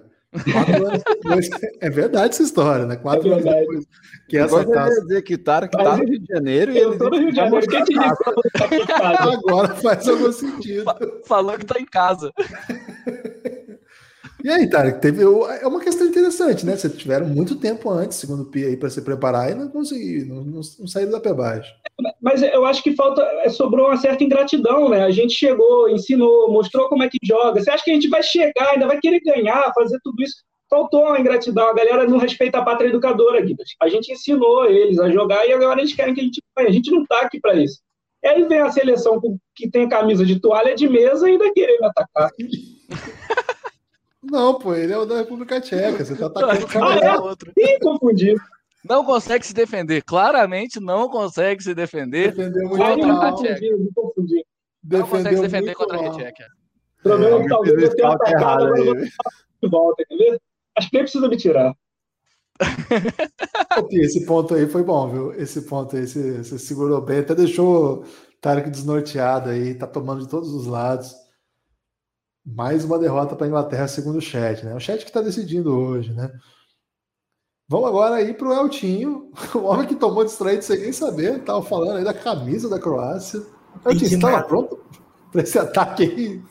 Quatro 0.53 0.87
anos 0.87 1.03
depois. 1.05 1.51
É 1.81 1.91
verdade 1.91 2.35
essa 2.35 2.43
história, 2.43 2.87
né? 2.87 2.97
Quatro 2.97 3.29
é 3.29 3.33
anos 3.33 3.45
depois. 3.45 3.87
Que 4.29 4.39
essa 4.39 4.65
taça... 4.65 5.01
dizer 5.03 5.23
que 5.23 5.39
Tara 5.39 5.69
que 5.69 5.77
tá 5.77 5.97
no 5.97 6.05
Rio 6.05 6.19
de 6.19 6.27
Janeiro 6.27 6.73
e 6.73 6.79
ele. 6.79 6.97
Tô 6.97 7.11
no 7.11 7.19
Rio 7.19 7.31
de 7.31 7.37
Janeiro, 7.37 7.67
quem 7.67 7.85
te 7.85 7.95
disse? 7.95 8.93
Agora 8.93 9.75
faz 9.77 10.09
algum 10.09 10.33
sentido. 10.33 10.85
Falou 11.27 11.57
que 11.59 11.67
tá 11.67 11.79
em 11.79 11.87
casa. 11.87 12.33
E 14.45 14.51
aí, 14.51 14.69
Tarek, 14.69 15.01
teve 15.01 15.23
é 15.23 15.67
uma 15.67 15.81
questão 15.81 16.07
interessante, 16.07 16.67
né? 16.67 16.77
Vocês 16.77 16.95
tiveram 16.99 17.27
muito 17.27 17.57
tempo 17.57 17.89
antes, 17.89 18.19
segundo 18.19 18.43
o 18.43 18.45
Pia, 18.45 18.77
para 18.77 18.91
se 18.91 19.01
preparar 19.01 19.51
e 19.51 19.55
não 19.55 19.69
conseguiram, 19.69 20.35
não, 20.35 20.45
não, 20.45 20.61
não 20.81 20.87
saíram 20.87 21.13
da 21.13 21.19
pé 21.19 21.33
baixo. 21.33 21.73
Mas 22.21 22.43
eu 22.43 22.67
acho 22.67 22.83
que 22.83 22.95
falta, 22.95 23.23
é, 23.43 23.49
sobrou 23.49 23.87
uma 23.87 23.97
certa 23.97 24.23
ingratidão, 24.23 24.91
né? 24.91 25.03
A 25.03 25.11
gente 25.11 25.33
chegou, 25.33 25.89
ensinou, 25.89 26.53
mostrou 26.53 26.91
como 26.91 27.03
é 27.03 27.09
que 27.09 27.17
joga. 27.23 27.59
Você 27.59 27.71
acha 27.71 27.83
que 27.83 27.91
a 27.91 27.95
gente 27.95 28.11
vai 28.11 28.23
chegar, 28.23 28.73
ainda 28.73 28.87
vai 28.87 29.01
querer 29.01 29.21
ganhar, 29.21 29.73
fazer 29.75 29.99
tudo 30.05 30.23
isso? 30.23 30.35
Faltou 30.69 31.07
a 31.07 31.19
ingratidão, 31.19 31.69
a 31.69 31.75
galera 31.75 32.07
não 32.07 32.19
respeita 32.19 32.59
a 32.59 32.63
pátria 32.63 32.89
educadora, 32.89 33.41
Guidas. 33.41 33.71
A 33.81 33.89
gente 33.89 34.13
ensinou 34.13 34.67
eles 34.67 34.99
a 34.99 35.11
jogar 35.11 35.47
e 35.47 35.55
agora 35.55 35.81
eles 35.81 35.95
querem 35.95 36.13
que 36.13 36.21
a 36.21 36.25
gente 36.25 36.43
ganhe. 36.55 36.69
A 36.69 36.73
gente 36.73 36.91
não 36.91 37.07
tá 37.07 37.23
aqui 37.23 37.41
para 37.41 37.55
isso. 37.55 37.81
E 38.23 38.29
aí 38.29 38.47
vem 38.47 38.61
a 38.61 38.71
seleção 38.71 39.19
que 39.57 39.71
tem 39.71 39.89
camisa 39.89 40.23
de 40.27 40.39
toalha 40.39 40.75
de 40.75 40.87
mesa 40.87 41.27
e 41.27 41.33
ainda 41.33 41.51
querer 41.51 41.79
me 41.81 41.87
atacar. 41.87 42.31
Não, 44.31 44.59
pô, 44.59 44.75
ele 44.75 44.93
é 44.93 44.99
o 44.99 45.05
da 45.05 45.19
República 45.19 45.61
Tcheca. 45.61 46.05
Você 46.05 46.17
tá 46.17 46.27
atacando 46.27 46.65
o 46.65 46.69
cara 46.69 47.05
é? 47.05 47.19
outro. 47.19 47.53
Ih, 47.57 47.79
confundi. 47.81 48.35
Não 48.89 49.05
consegue 49.05 49.47
se 49.47 49.55
defender. 49.55 50.03
Claramente 50.03 50.81
não 50.81 51.09
consegue 51.09 51.63
se 51.63 51.75
defender 51.75 52.35
Defendeu 52.35 52.69
muito 52.69 52.83
contra 52.83 53.07
mal. 53.07 53.23
a 53.23 53.35
Tcheca. 53.35 53.77
Me 53.77 53.93
confundi. 53.95 54.47
Não 54.83 55.07
consegue 55.07 55.37
se 55.37 55.43
defender 55.43 55.75
contra 55.75 55.97
a 55.99 56.11
Tcheca. 56.11 56.47
O 57.01 57.03
problema 57.03 57.39
é 57.39 57.43
que 57.43 57.49
talvez 57.49 57.83
eu 57.83 57.97
tenha 57.97 58.09
atacado 58.09 58.65
agora 58.67 59.01
de 59.65 59.69
volta, 59.71 60.03
entendeu? 60.03 60.41
Acho 60.77 60.91
que 60.91 60.97
nem 60.97 61.03
precisa 61.05 61.29
me 61.29 61.37
tirar. 61.37 61.75
Esse 63.91 64.25
ponto 64.27 64.55
aí 64.55 64.67
foi 64.67 64.83
bom, 64.83 65.09
viu? 65.09 65.33
Esse 65.35 65.63
ponto 65.63 65.97
aí 65.97 66.07
você, 66.07 66.39
você 66.39 66.59
segurou 66.59 67.01
bem, 67.01 67.19
até 67.19 67.35
deixou 67.35 68.03
o 68.03 68.05
Tarek 68.41 68.71
desnorteado 68.71 69.51
aí, 69.51 69.75
tá 69.75 69.87
tomando 69.87 70.23
de 70.23 70.29
todos 70.29 70.53
os 70.53 70.67
lados. 70.67 71.15
Mais 72.45 72.85
uma 72.85 72.99
derrota 72.99 73.35
para 73.35 73.47
a 73.47 73.49
Inglaterra, 73.49 73.89
segundo 73.89 74.19
o 74.19 74.21
chat, 74.21 74.65
né? 74.65 74.75
O 74.75 74.81
chat 74.81 74.99
que 74.99 75.11
está 75.11 75.23
decidindo 75.23 75.75
hoje, 75.75 76.13
né? 76.13 76.31
Vamos 77.67 77.89
agora 77.89 78.17
aí 78.17 78.35
para 78.35 78.49
o 78.49 78.53
Eltinho, 78.53 79.31
o 79.55 79.61
homem 79.61 79.87
que 79.87 79.95
tomou 79.95 80.25
distraído 80.25 80.63
sem 80.63 80.79
nem 80.79 80.93
saber, 80.93 81.39
estava 81.39 81.63
falando 81.63 81.97
aí 81.97 82.05
da 82.05 82.13
camisa 82.13 82.69
da 82.69 82.79
Croácia. 82.79 83.41
Eltinho, 83.87 84.09
você 84.09 84.15
estava 84.17 84.43
pronto 84.43 84.85
para 85.33 85.43
esse 85.43 85.59
ataque 85.59 86.03
aí? 86.03 86.43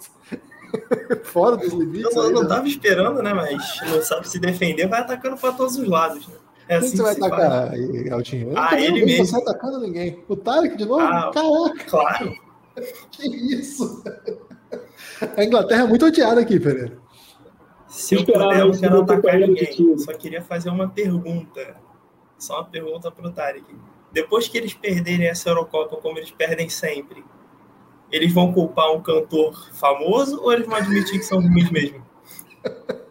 Fora 1.23 1.55
dos 1.55 1.71
limites? 1.71 2.15
Eu, 2.15 2.31
não 2.31 2.41
estava 2.41 2.67
esperando, 2.67 3.21
né? 3.21 3.31
Mas 3.31 3.79
não 3.87 4.01
sabe 4.01 4.27
se 4.27 4.39
defender, 4.39 4.87
vai 4.87 5.01
atacando 5.01 5.37
para 5.37 5.51
todos 5.51 5.77
os 5.77 5.87
lados, 5.87 6.27
né? 6.27 6.35
É 6.67 6.79
Quem 6.79 6.87
assim 6.87 6.97
você 6.97 7.03
vai 7.03 7.11
atacar, 7.13 7.71
aí, 7.71 8.07
Eltinho? 8.07 8.51
Eu 8.51 8.57
ah, 8.57 8.79
ele 8.79 9.05
mesmo. 9.05 9.25
Você 9.25 9.35
atacando 9.35 9.79
ninguém. 9.79 10.23
O 10.27 10.35
Tarek 10.35 10.77
de 10.77 10.85
novo? 10.85 11.01
Ah, 11.01 11.29
Caraca! 11.31 11.85
Claro! 11.85 12.33
Que 13.11 13.27
isso? 13.27 14.03
A 15.37 15.43
Inglaterra 15.43 15.83
é 15.83 15.87
muito 15.87 16.05
odiada 16.05 16.41
aqui, 16.41 16.59
Pereira. 16.59 16.97
Se 17.87 18.15
eu 18.15 18.25
puder, 18.25 18.59
eu 18.59 18.71
quero 18.71 19.01
atacar 19.01 19.39
ninguém. 19.39 19.97
Só 19.97 20.13
queria 20.13 20.41
fazer 20.41 20.69
uma 20.69 20.89
pergunta. 20.89 21.75
Só 22.37 22.55
uma 22.55 22.65
pergunta 22.65 23.11
para 23.11 23.27
o 23.27 23.31
Tarek. 23.31 23.63
Depois 24.11 24.47
que 24.47 24.57
eles 24.57 24.73
perderem 24.73 25.27
essa 25.27 25.49
Eurocopa, 25.49 25.97
como 25.97 26.17
eles 26.17 26.31
perdem 26.31 26.69
sempre, 26.69 27.23
eles 28.11 28.33
vão 28.33 28.51
culpar 28.51 28.91
um 28.91 29.01
cantor 29.01 29.69
famoso 29.73 30.41
ou 30.41 30.51
eles 30.51 30.65
vão 30.65 30.75
admitir 30.75 31.19
que 31.19 31.25
são 31.25 31.39
ruins 31.39 31.69
mesmo? 31.69 32.03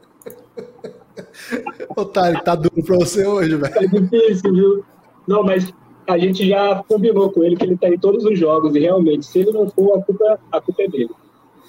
Otário, 1.96 2.42
tá 2.42 2.54
duro 2.54 2.82
pra 2.84 2.96
você 2.96 3.26
hoje, 3.26 3.56
velho. 3.56 3.74
É 3.74 3.86
difícil, 3.86 4.52
viu? 4.52 4.84
Não, 5.26 5.42
mas 5.42 5.72
a 6.08 6.18
gente 6.18 6.48
já 6.48 6.82
combinou 6.88 7.30
com 7.30 7.42
ele 7.42 7.56
que 7.56 7.64
ele 7.64 7.76
tá 7.76 7.88
em 7.88 7.98
todos 7.98 8.24
os 8.24 8.38
jogos 8.38 8.74
e 8.74 8.80
realmente, 8.80 9.26
se 9.26 9.40
ele 9.40 9.52
não 9.52 9.68
for, 9.68 9.98
a 9.98 10.02
culpa, 10.02 10.40
a 10.50 10.60
culpa 10.60 10.82
é 10.82 10.88
dele 10.88 11.10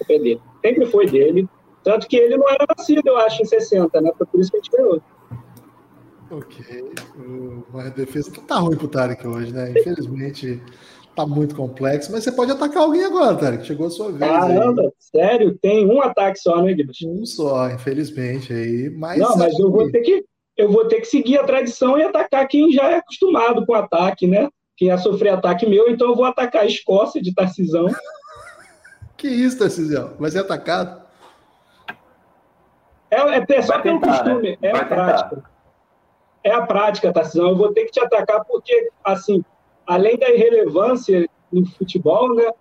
é 0.02 0.20
dele. 0.20 0.42
Sempre 0.64 0.86
foi 0.86 1.08
dele. 1.08 1.48
Tanto 1.84 2.08
que 2.08 2.16
ele 2.16 2.38
não 2.38 2.50
era 2.50 2.66
nascido, 2.78 3.02
eu 3.06 3.18
acho, 3.18 3.42
em 3.42 3.46
60, 3.46 4.02
né? 4.02 4.12
Foi 4.18 4.26
por 4.28 4.40
isso 4.40 4.52
que 4.52 4.58
a 4.58 4.62
gente 4.62 4.72
ganhou. 4.72 5.02
Ok. 6.32 6.66
A 7.76 7.90
defesa 7.90 8.32
tá 8.48 8.56
ruim 8.56 8.78
pro 8.78 8.88
Tarek 8.88 9.28
hoje, 9.28 9.54
né? 9.54 9.72
Infelizmente 9.72 10.62
tá 11.16 11.28
muito 11.28 11.56
complexo, 11.56 12.12
mas 12.12 12.24
você 12.24 12.32
pode 12.32 12.52
atacar 12.52 12.84
alguém 12.84 13.04
agora, 13.04 13.36
Tarek. 13.36 13.66
Chegou 13.66 13.88
a 13.88 13.90
sua 13.90 14.12
vez. 14.12 14.20
Caramba, 14.20 14.82
aí. 14.82 14.92
sério? 15.00 15.58
Tem 15.62 15.86
um 15.86 16.02
ataque 16.02 16.40
só, 16.40 16.62
né, 16.62 16.74
Guilherme? 16.74 17.22
Um 17.22 17.26
só, 17.26 17.70
infelizmente 17.70 18.52
aí. 18.52 18.90
Mas 18.90 19.20
não, 19.20 19.38
mas 19.38 19.58
eu 19.60 19.70
vou 19.70 19.92
ter 19.92 20.02
que 20.02 20.26
eu 20.56 20.72
vou 20.72 20.88
ter 20.88 21.02
que 21.02 21.08
seguir 21.08 21.38
a 21.40 21.44
tradição 21.44 21.98
e 21.98 22.04
atacar 22.04 22.48
quem 22.48 22.72
já 22.72 22.90
é 22.92 22.96
acostumado 22.96 23.66
com 23.66 23.74
ataque, 23.74 24.28
né? 24.28 24.50
Quem 24.78 24.88
ia 24.88 24.98
sofrer 24.98 25.30
ataque 25.30 25.68
meu, 25.68 25.90
então 25.90 26.10
eu 26.10 26.16
vou 26.16 26.26
atacar 26.26 26.64
a 26.64 26.68
Escócia 26.68 27.22
de 27.22 27.34
Tarcisão. 27.34 27.88
Que 29.24 29.30
isso, 29.30 29.58
Tarcísio? 29.58 30.12
Vai 30.20 30.30
ser 30.30 30.40
atacado? 30.40 31.02
É, 33.10 33.16
é, 33.16 33.46
é 33.48 33.62
só 33.62 33.80
pelo 33.80 34.02
costume, 34.02 34.58
né? 34.62 34.70
é 34.70 34.78
a 34.78 34.84
prática. 34.84 35.44
É 36.44 36.52
a 36.52 36.62
prática, 36.64 37.14
Tarcísio. 37.14 37.48
Eu 37.48 37.56
vou 37.56 37.72
ter 37.72 37.86
que 37.86 37.92
te 37.94 38.02
atacar 38.02 38.44
porque, 38.44 38.90
assim, 39.02 39.42
além 39.88 40.18
da 40.18 40.30
irrelevância 40.30 41.26
no 41.50 41.66
futebol, 41.66 42.36
né? 42.36 42.52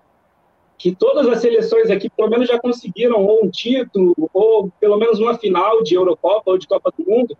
Que 0.78 0.94
todas 0.94 1.26
as 1.26 1.40
seleções 1.40 1.90
aqui, 1.90 2.08
pelo 2.08 2.30
menos, 2.30 2.46
já 2.46 2.60
conseguiram 2.60 3.26
ou 3.26 3.44
um 3.44 3.50
título, 3.50 4.14
ou 4.32 4.70
pelo 4.78 4.98
menos 4.98 5.18
uma 5.18 5.36
final 5.36 5.82
de 5.82 5.96
Eurocopa 5.96 6.52
ou 6.52 6.58
de 6.58 6.68
Copa 6.68 6.92
do 6.96 7.04
Mundo. 7.04 7.36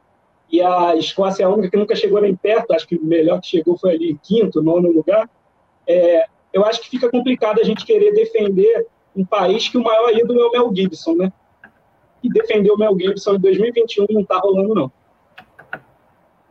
E 0.50 0.60
a 0.60 0.96
Escócia 0.96 1.44
é 1.44 1.46
a 1.46 1.48
única 1.48 1.70
que 1.70 1.76
nunca 1.76 1.94
chegou 1.94 2.20
nem 2.20 2.34
perto, 2.34 2.72
acho 2.72 2.88
que 2.88 2.96
o 2.96 3.04
melhor 3.04 3.40
que 3.40 3.46
chegou 3.46 3.78
foi 3.78 3.92
ali 3.92 4.18
quinto, 4.20 4.60
nono 4.60 4.90
lugar. 4.90 5.30
É, 5.86 6.26
eu 6.52 6.64
acho 6.64 6.82
que 6.82 6.90
fica 6.90 7.08
complicado 7.08 7.60
a 7.60 7.64
gente 7.64 7.86
querer 7.86 8.12
defender 8.14 8.84
um 9.14 9.24
país 9.24 9.68
que 9.68 9.78
o 9.78 9.82
maior 9.82 10.10
ídolo 10.10 10.40
é 10.40 10.46
o 10.46 10.52
Mel 10.52 10.74
Gibson, 10.74 11.14
né? 11.14 11.32
E 12.22 12.28
defender 12.28 12.70
o 12.70 12.78
Mel 12.78 12.96
Gibson 12.98 13.34
em 13.34 13.40
2021 13.40 14.06
não 14.10 14.24
tá 14.24 14.38
rolando, 14.38 14.74
não. 14.74 14.92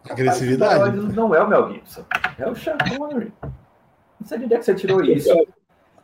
Agressividade. 0.10 0.98
Não 1.14 1.34
é 1.34 1.42
o 1.42 1.48
Mel 1.48 1.74
Gibson, 1.74 2.04
é 2.38 2.50
o 2.50 2.56
Sean 2.56 2.78
Connery. 2.78 3.32
Não 4.20 4.28
sei 4.28 4.38
de 4.38 4.46
onde 4.46 4.54
é 4.54 4.58
que 4.58 4.66
você 4.66 4.76
tirou 4.76 5.04
isso. 5.04 5.30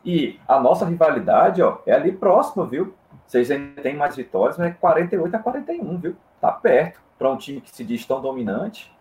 E 0.03 0.39
a 0.47 0.60
nossa 0.60 0.86
rivalidade, 0.86 1.62
ó, 1.62 1.80
é 1.86 1.93
ali 1.93 2.12
próxima, 2.12 2.66
viu? 2.66 2.93
Vocês 3.26 3.51
ainda 3.51 3.82
têm 3.82 3.95
mais 3.95 4.16
vitórias, 4.16 4.58
mas 4.58 4.68
é 4.68 4.72
48 4.72 5.36
a 5.36 5.39
41, 5.39 5.97
viu? 5.97 6.16
Tá 6.39 6.51
perto. 6.51 7.01
Para 7.20 7.30
um 7.30 7.38
time 7.38 7.60
que 7.60 7.76
se 7.76 7.84
diz 7.84 8.05
tão 8.05 8.22
dominante, 8.22 8.95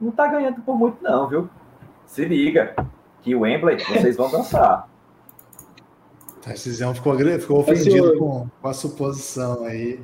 não 0.00 0.10
tá 0.10 0.26
ganhando 0.26 0.60
por 0.62 0.76
muito, 0.76 1.02
não, 1.02 1.28
viu? 1.28 1.48
Se 2.06 2.24
liga, 2.24 2.74
que 3.20 3.34
o 3.34 3.40
Wembley 3.40 3.78
vocês 3.78 4.16
vão 4.16 4.30
dançar. 4.30 4.88
Tarcísio 6.42 6.92
ficou, 6.94 7.16
ficou 7.16 7.60
ofendido 7.60 8.18
com, 8.18 8.48
com, 8.60 8.68
a 8.68 8.74
suposição 8.74 9.64
aí. 9.64 10.00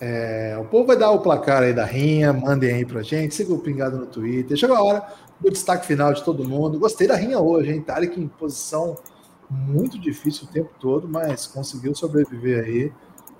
É, 0.00 0.56
o 0.60 0.64
povo 0.64 0.86
vai 0.86 0.96
dar 0.96 1.10
o 1.10 1.20
placar 1.20 1.62
aí 1.62 1.72
da 1.72 1.84
rinha, 1.84 2.32
mandem 2.32 2.72
aí 2.72 2.84
pra 2.84 3.02
gente, 3.02 3.34
siga 3.34 3.52
o 3.52 3.58
Pingado 3.58 3.96
no 3.96 4.06
Twitter. 4.06 4.56
Chegou 4.56 4.76
a 4.76 4.82
hora 4.82 5.06
do 5.40 5.50
destaque 5.50 5.86
final 5.86 6.12
de 6.12 6.22
todo 6.22 6.46
mundo. 6.46 6.78
Gostei 6.78 7.06
da 7.08 7.16
rinha 7.16 7.40
hoje, 7.40 7.72
hein? 7.72 7.80
Tarek 7.80 8.20
em 8.20 8.28
posição 8.28 8.96
muito 9.48 9.98
difícil 9.98 10.46
o 10.48 10.52
tempo 10.52 10.70
todo, 10.78 11.08
mas 11.08 11.46
conseguiu 11.46 11.94
sobreviver 11.94 12.64
aí. 12.64 12.92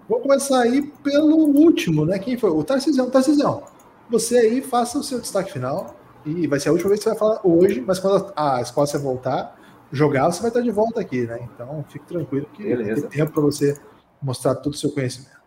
Vou 0.08 0.20
começar 0.20 0.62
aí 0.62 0.82
pelo 1.04 1.36
último, 1.36 2.04
né? 2.04 2.18
Quem 2.18 2.36
foi? 2.36 2.50
O 2.50 2.64
Tarcísio. 2.64 3.08
Tarcísio, 3.10 3.62
você 4.10 4.38
aí 4.38 4.62
faça 4.62 4.98
o 4.98 5.04
seu 5.04 5.20
destaque 5.20 5.52
final. 5.52 5.94
E 6.24 6.46
vai 6.46 6.58
ser 6.58 6.68
a 6.68 6.72
última 6.72 6.88
vez 6.88 7.00
que 7.00 7.04
você 7.04 7.10
vai 7.10 7.18
falar 7.18 7.40
hoje, 7.44 7.80
mas 7.80 7.98
quando 7.98 8.32
a 8.34 8.60
Escócia 8.60 8.98
voltar, 8.98 9.59
jogar, 9.92 10.30
você 10.30 10.40
vai 10.40 10.50
estar 10.50 10.60
de 10.60 10.70
volta 10.70 11.00
aqui, 11.00 11.26
né? 11.26 11.48
Então 11.54 11.84
fique 11.88 12.06
tranquilo 12.06 12.46
que 12.52 12.62
Beleza. 12.62 13.02
tem 13.02 13.20
tempo 13.20 13.32
para 13.32 13.42
você 13.42 13.80
mostrar 14.22 14.54
todo 14.56 14.74
o 14.74 14.76
seu 14.76 14.90
conhecimento. 14.92 15.40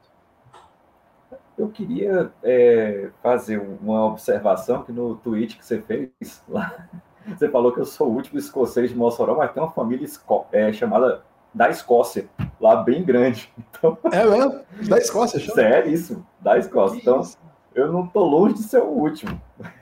Eu 1.57 1.69
queria 1.69 2.31
é, 2.41 3.09
fazer 3.21 3.59
uma 3.59 4.05
observação 4.05 4.83
que 4.83 4.91
no 4.91 5.15
tweet 5.17 5.57
que 5.57 5.65
você 5.65 5.81
fez 5.81 6.43
lá, 6.47 6.87
você 7.27 7.47
falou 7.49 7.71
que 7.71 7.79
eu 7.79 7.85
sou 7.85 8.07
o 8.07 8.13
último 8.13 8.39
escocês 8.39 8.89
de 8.89 8.97
Mossoró, 8.97 9.35
mas 9.35 9.51
tem 9.51 9.61
uma 9.61 9.71
família 9.71 10.07
é, 10.51 10.73
chamada 10.73 11.23
da 11.53 11.69
Escócia, 11.69 12.27
lá 12.59 12.77
bem 12.77 13.03
grande. 13.03 13.53
Então, 13.83 13.97
é 14.13 14.25
mesmo? 14.25 14.61
Da 14.87 14.97
Escócia, 14.97 15.39
chama? 15.39 15.55
Sério, 15.55 15.91
isso, 15.91 16.25
da 16.39 16.57
Escócia. 16.57 16.97
então, 16.97 17.21
eu 17.75 17.91
não 17.91 18.07
tô 18.07 18.23
longe 18.23 18.55
de 18.55 18.63
ser 18.63 18.81
o 18.81 18.87
último. 18.87 19.39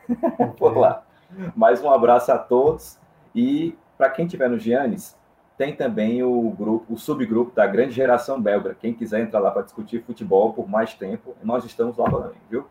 Por 0.58 0.76
lá. 0.76 1.04
Mais 1.56 1.84
um 1.84 1.90
abraço 1.90 2.32
a 2.32 2.38
todos 2.38 2.98
e 3.36 3.76
para 4.02 4.10
quem 4.10 4.26
tiver 4.26 4.50
no 4.50 4.58
Giannis, 4.58 5.16
tem 5.56 5.76
também 5.76 6.24
o 6.24 6.50
grupo, 6.50 6.92
o 6.92 6.98
subgrupo 6.98 7.54
da 7.54 7.68
Grande 7.68 7.92
Geração 7.92 8.42
Belga. 8.42 8.76
Quem 8.82 8.96
quiser 8.96 9.22
entrar 9.22 9.40
lá 9.40 9.52
para 9.52 9.62
discutir 9.62 10.04
futebol 10.04 10.54
por 10.54 10.68
mais 10.68 10.96
tempo, 10.96 11.36
nós 11.44 11.64
estamos 11.66 11.96
lá 11.98 12.10
também, 12.10 12.42
viu? 12.50 12.66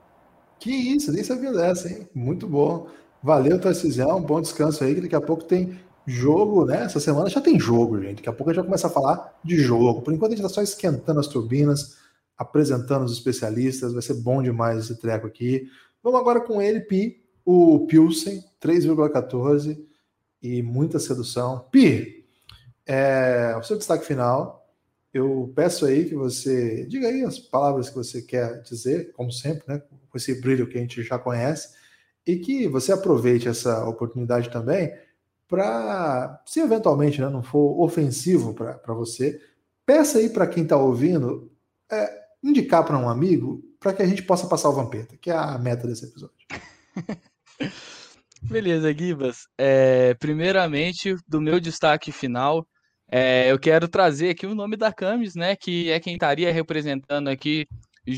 Que 0.59 0.73
isso, 0.73 1.13
nem 1.13 1.23
sabia 1.23 1.53
dessa, 1.53 1.89
hein? 1.89 2.09
Muito 2.13 2.49
bom. 2.49 2.89
Valeu, 3.23 3.61
Tarcisão. 3.61 4.21
Bom 4.21 4.41
descanso 4.41 4.83
aí, 4.83 4.97
que 4.97 5.03
daqui 5.03 5.15
a 5.15 5.21
pouco 5.21 5.45
tem 5.45 5.79
jogo, 6.05 6.65
né? 6.65 6.83
Essa 6.83 6.99
semana 6.99 7.31
já 7.31 7.41
tem 7.41 7.61
jogo, 7.61 8.03
gente. 8.03 8.17
Daqui 8.17 8.29
a 8.29 8.33
pouco 8.33 8.51
a 8.51 8.53
gente 8.53 8.63
vai 8.63 8.67
começar 8.67 8.89
a 8.89 8.91
falar 8.91 9.39
de 9.45 9.55
jogo. 9.55 10.03
Por 10.03 10.13
enquanto 10.13 10.33
a 10.33 10.35
gente 10.35 10.45
está 10.45 10.53
só 10.53 10.63
esquentando 10.63 11.21
as 11.21 11.29
turbinas. 11.29 11.97
apresentando 12.37 13.05
os 13.05 13.13
especialistas. 13.13 13.93
Vai 13.93 14.03
ser 14.03 14.15
bom 14.15 14.43
demais 14.43 14.79
esse 14.79 15.01
treco 15.01 15.29
aqui. 15.29 15.69
Vamos 16.03 16.19
agora 16.19 16.41
com 16.41 16.61
ele, 16.61 16.81
Pi, 16.81 17.23
o 17.45 17.87
Pilsen, 17.87 18.43
3,14 18.61 19.90
e 20.43 20.63
muita 20.63 20.99
sedução. 20.99 21.67
Pi, 21.71 22.27
é, 22.87 23.55
o 23.59 23.63
seu 23.63 23.77
destaque 23.77 24.05
final. 24.05 24.59
Eu 25.13 25.53
peço 25.57 25.87
aí 25.87 26.05
que 26.05 26.15
você 26.15 26.87
diga 26.87 27.09
aí 27.09 27.25
as 27.25 27.39
palavras 27.39 27.89
que 27.89 27.97
você 27.97 28.23
quer 28.23 28.63
dizer, 28.63 29.13
como 29.13 29.33
sempre, 29.33 29.65
né, 29.67 29.83
com 30.09 30.17
esse 30.17 30.41
brilho 30.41 30.69
que 30.69 30.79
a 30.79 30.81
gente 30.81 31.03
já 31.03 31.19
conhece, 31.19 31.75
e 32.27 32.37
que 32.37 32.69
você 32.69 32.93
aproveite 32.93 33.49
essa 33.49 33.85
oportunidade 33.89 34.51
também 34.51 34.93
para, 35.49 36.41
se 36.47 36.61
eventualmente 36.61 37.21
né, 37.21 37.29
não 37.29 37.43
for 37.43 37.81
ofensivo 37.83 38.55
para 38.55 38.95
você, 38.95 39.41
peça 39.85 40.19
aí 40.19 40.29
para 40.29 40.47
quem 40.47 40.63
está 40.63 40.77
ouvindo 40.77 41.51
é, 41.91 42.21
indicar 42.43 42.85
para 42.85 42.97
um 42.97 43.09
amigo 43.09 43.61
para 43.81 43.93
que 43.93 44.03
a 44.03 44.07
gente 44.07 44.23
possa 44.23 44.47
passar 44.47 44.69
o 44.69 44.75
Vampeta, 44.75 45.17
que 45.17 45.31
é 45.31 45.35
a 45.35 45.59
meta 45.59 45.89
desse 45.89 46.05
episódio. 46.05 46.37
Beleza, 48.43 48.93
Gibas. 48.93 49.43
É, 49.59 50.15
primeiramente, 50.15 51.15
do 51.29 51.41
meu 51.41 51.61
destaque 51.61 52.11
final, 52.11 52.67
é, 53.11 53.51
eu 53.51 53.59
quero 53.59 53.89
trazer 53.89 54.31
aqui 54.31 54.47
o 54.47 54.55
nome 54.55 54.77
da 54.77 54.93
Camis, 54.93 55.35
né? 55.35 55.57
Que 55.57 55.91
é 55.91 56.01
quem 56.01 56.15
estaria 56.15 56.53
representando 56.53 57.29
aqui 57.29 57.67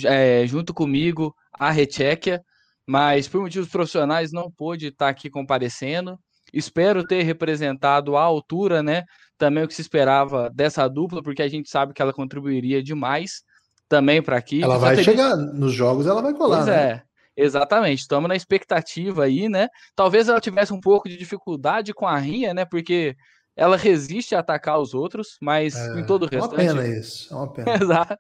é, 0.07 0.47
junto 0.47 0.73
comigo 0.73 1.35
a 1.59 1.71
Rechequia, 1.71 2.41
mas 2.87 3.29
por 3.29 3.41
motivos 3.41 3.69
profissionais 3.69 4.33
não 4.33 4.51
pôde 4.51 4.89
estar 4.89 5.09
aqui 5.09 5.31
comparecendo. 5.31 6.19
Espero 6.53 7.07
ter 7.07 7.23
representado 7.23 8.17
à 8.17 8.23
altura, 8.23 8.83
né? 8.83 9.05
Também 9.39 9.65
o 9.65 9.69
que 9.69 9.75
se 9.75 9.81
esperava 9.81 10.51
dessa 10.51 10.87
dupla, 10.87 11.23
porque 11.23 11.43
a 11.43 11.49
gente 11.49 11.71
sabe 11.71 11.95
que 11.95 12.03
ela 12.03 12.13
contribuiria 12.13 12.83
demais 12.83 13.43
também 13.89 14.23
para 14.23 14.37
aqui. 14.37 14.63
Ela 14.63 14.79
vai 14.79 15.03
chegar 15.03 15.37
nos 15.37 15.73
jogos, 15.73 16.07
ela 16.07 16.23
vai 16.23 16.35
colar. 16.35 16.59
Pois 16.59 16.69
né? 16.69 16.91
é. 16.91 17.03
Exatamente, 17.37 18.01
estamos 18.01 18.29
na 18.29 18.37
expectativa 18.37 19.25
aí, 19.25 19.49
né? 19.49 19.69
Talvez 19.97 20.29
ela 20.29 20.41
tivesse 20.41 20.73
um 20.73 20.81
pouco 20.81 21.09
de 21.09 21.17
dificuldade 21.17 21.95
com 21.95 22.07
a 22.07 22.17
Rinha, 22.17 22.53
né? 22.53 22.65
Porque 22.65 23.17
ela 23.57 23.77
resiste 23.77 24.35
a 24.35 24.41
atacar 24.41 24.79
os 24.79 24.95
outros, 24.95 25.37
mas 25.41 25.75
é, 25.75 26.01
em 26.01 26.07
todo 26.07 26.25
o 26.25 26.29
restante. 26.29 26.61
É 26.61 26.73
uma 26.73 26.83
pena 26.83 26.99
isso, 26.99 27.33
é 27.33 27.37
uma 27.37 27.53
pena. 27.53 27.73
Exato. 27.83 28.19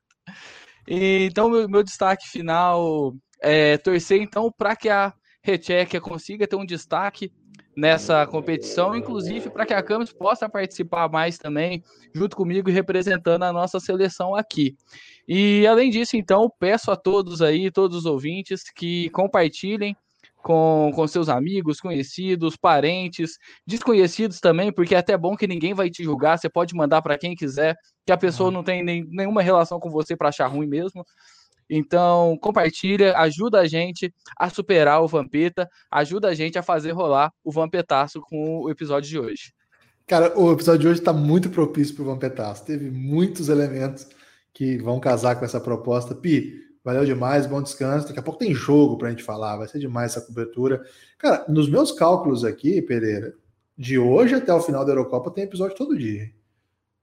E, 0.89 1.27
então, 1.31 1.49
meu, 1.49 1.69
meu, 1.69 1.83
destaque 1.83 2.29
final 2.29 3.15
é 3.41 3.77
torcer 3.79 4.21
então 4.21 4.51
para 4.51 4.75
que 4.77 4.89
a 4.89 5.13
Rechequia 5.43 6.01
consiga 6.01 6.47
ter 6.47 6.57
um 6.57 6.65
destaque 6.65 7.33
nessa 7.77 8.27
competição, 8.27 8.95
inclusive 8.95 9.51
para 9.51 9.65
que 9.65 9.75
a 9.75 9.83
Campos 9.83 10.13
possa 10.13 10.49
participar 10.49 11.09
mais 11.09 11.39
também, 11.39 11.83
junto 12.15 12.37
comigo 12.37 12.69
e 12.69 12.73
representando 12.73 13.45
a 13.45 13.53
nossa 13.53 13.81
seleção 13.81 14.35
aqui. 14.35 14.77
E 15.27 15.67
além 15.67 15.91
disso, 15.91 16.17
então, 16.17 16.51
peço 16.59 16.91
a 16.91 16.97
todos 16.97 17.41
aí, 17.41 17.71
todos 17.71 17.99
os 17.99 18.07
ouvintes, 18.07 18.65
que 18.71 19.09
compartilhem 19.11 19.97
com, 20.43 20.91
com 20.95 21.07
seus 21.07 21.29
amigos, 21.29 21.81
conhecidos, 21.81 22.57
parentes, 22.57 23.39
desconhecidos 23.67 24.41
também, 24.41 24.73
porque 24.73 24.95
é 24.95 24.99
até 24.99 25.17
bom 25.17 25.37
que 25.37 25.47
ninguém 25.47 25.73
vai 25.73 25.89
te 25.89 26.03
julgar, 26.03 26.39
você 26.39 26.51
pode 26.51 26.75
mandar 26.75 27.01
para 27.01 27.17
quem 27.17 27.35
quiser, 27.35 27.77
que 28.05 28.13
a 28.13 28.17
pessoa 28.17 28.51
não 28.51 28.65
tem 28.65 28.83
nem, 28.85 29.05
nenhuma 29.09 29.41
relação 29.41 29.79
com 29.79 29.89
você 29.89 30.17
para 30.17 30.29
achar 30.29 30.49
ruim 30.49 30.67
mesmo. 30.67 31.05
Então, 31.75 32.37
compartilha, 32.37 33.17
ajuda 33.17 33.61
a 33.61 33.67
gente 33.67 34.13
a 34.39 34.51
superar 34.51 35.03
o 35.03 35.09
Vampeta, 35.09 35.67
ajuda 35.91 36.29
a 36.29 36.35
gente 36.35 36.59
a 36.59 36.63
fazer 36.63 36.93
rolar 36.93 37.33
o 37.43 37.51
Vampetaço 37.51 38.21
com 38.21 38.61
o 38.61 38.69
episódio 38.69 39.09
de 39.09 39.19
hoje. 39.19 39.55
Cara, 40.07 40.39
o 40.39 40.53
episódio 40.53 40.83
de 40.83 40.89
hoje 40.89 40.99
está 40.99 41.15
muito 41.15 41.49
propício 41.49 41.95
para 41.95 42.03
o 42.03 42.07
Vampetaço. 42.09 42.67
Teve 42.67 42.91
muitos 42.91 43.49
elementos 43.49 44.07
que 44.53 44.77
vão 44.77 45.01
casar 45.01 45.37
com 45.37 45.47
essa 45.47 45.59
proposta. 45.59 46.15
Pi, 46.15 46.61
valeu 46.85 47.07
demais, 47.07 47.47
bom 47.47 47.63
descanso. 47.63 48.07
Daqui 48.07 48.19
a 48.19 48.23
pouco 48.23 48.39
tem 48.39 48.53
jogo 48.53 48.99
para 48.99 49.09
a 49.09 49.11
gente 49.11 49.25
falar, 49.25 49.57
vai 49.57 49.67
ser 49.67 49.79
demais 49.79 50.15
essa 50.15 50.27
cobertura. 50.27 50.83
Cara, 51.17 51.43
nos 51.49 51.71
meus 51.71 51.91
cálculos 51.91 52.45
aqui, 52.45 52.83
Pereira, 52.83 53.33
de 53.79 53.99
hoje 53.99 54.35
até 54.35 54.53
o 54.53 54.61
final 54.61 54.85
da 54.85 54.93
Eurocopa 54.93 55.31
tem 55.31 55.45
episódio 55.45 55.75
todo 55.75 55.97
dia. 55.97 56.31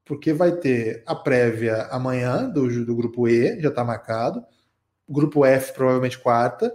Porque 0.05 0.31
vai 0.31 0.51
ter 0.51 1.01
a 1.07 1.15
prévia 1.15 1.87
amanhã 1.89 2.47
do, 2.47 2.85
do 2.85 2.95
grupo 2.95 3.27
E, 3.27 3.59
já 3.59 3.69
está 3.69 3.83
marcado 3.83 4.45
grupo 5.13 5.45
F 5.45 5.73
provavelmente 5.73 6.17
quarta, 6.19 6.73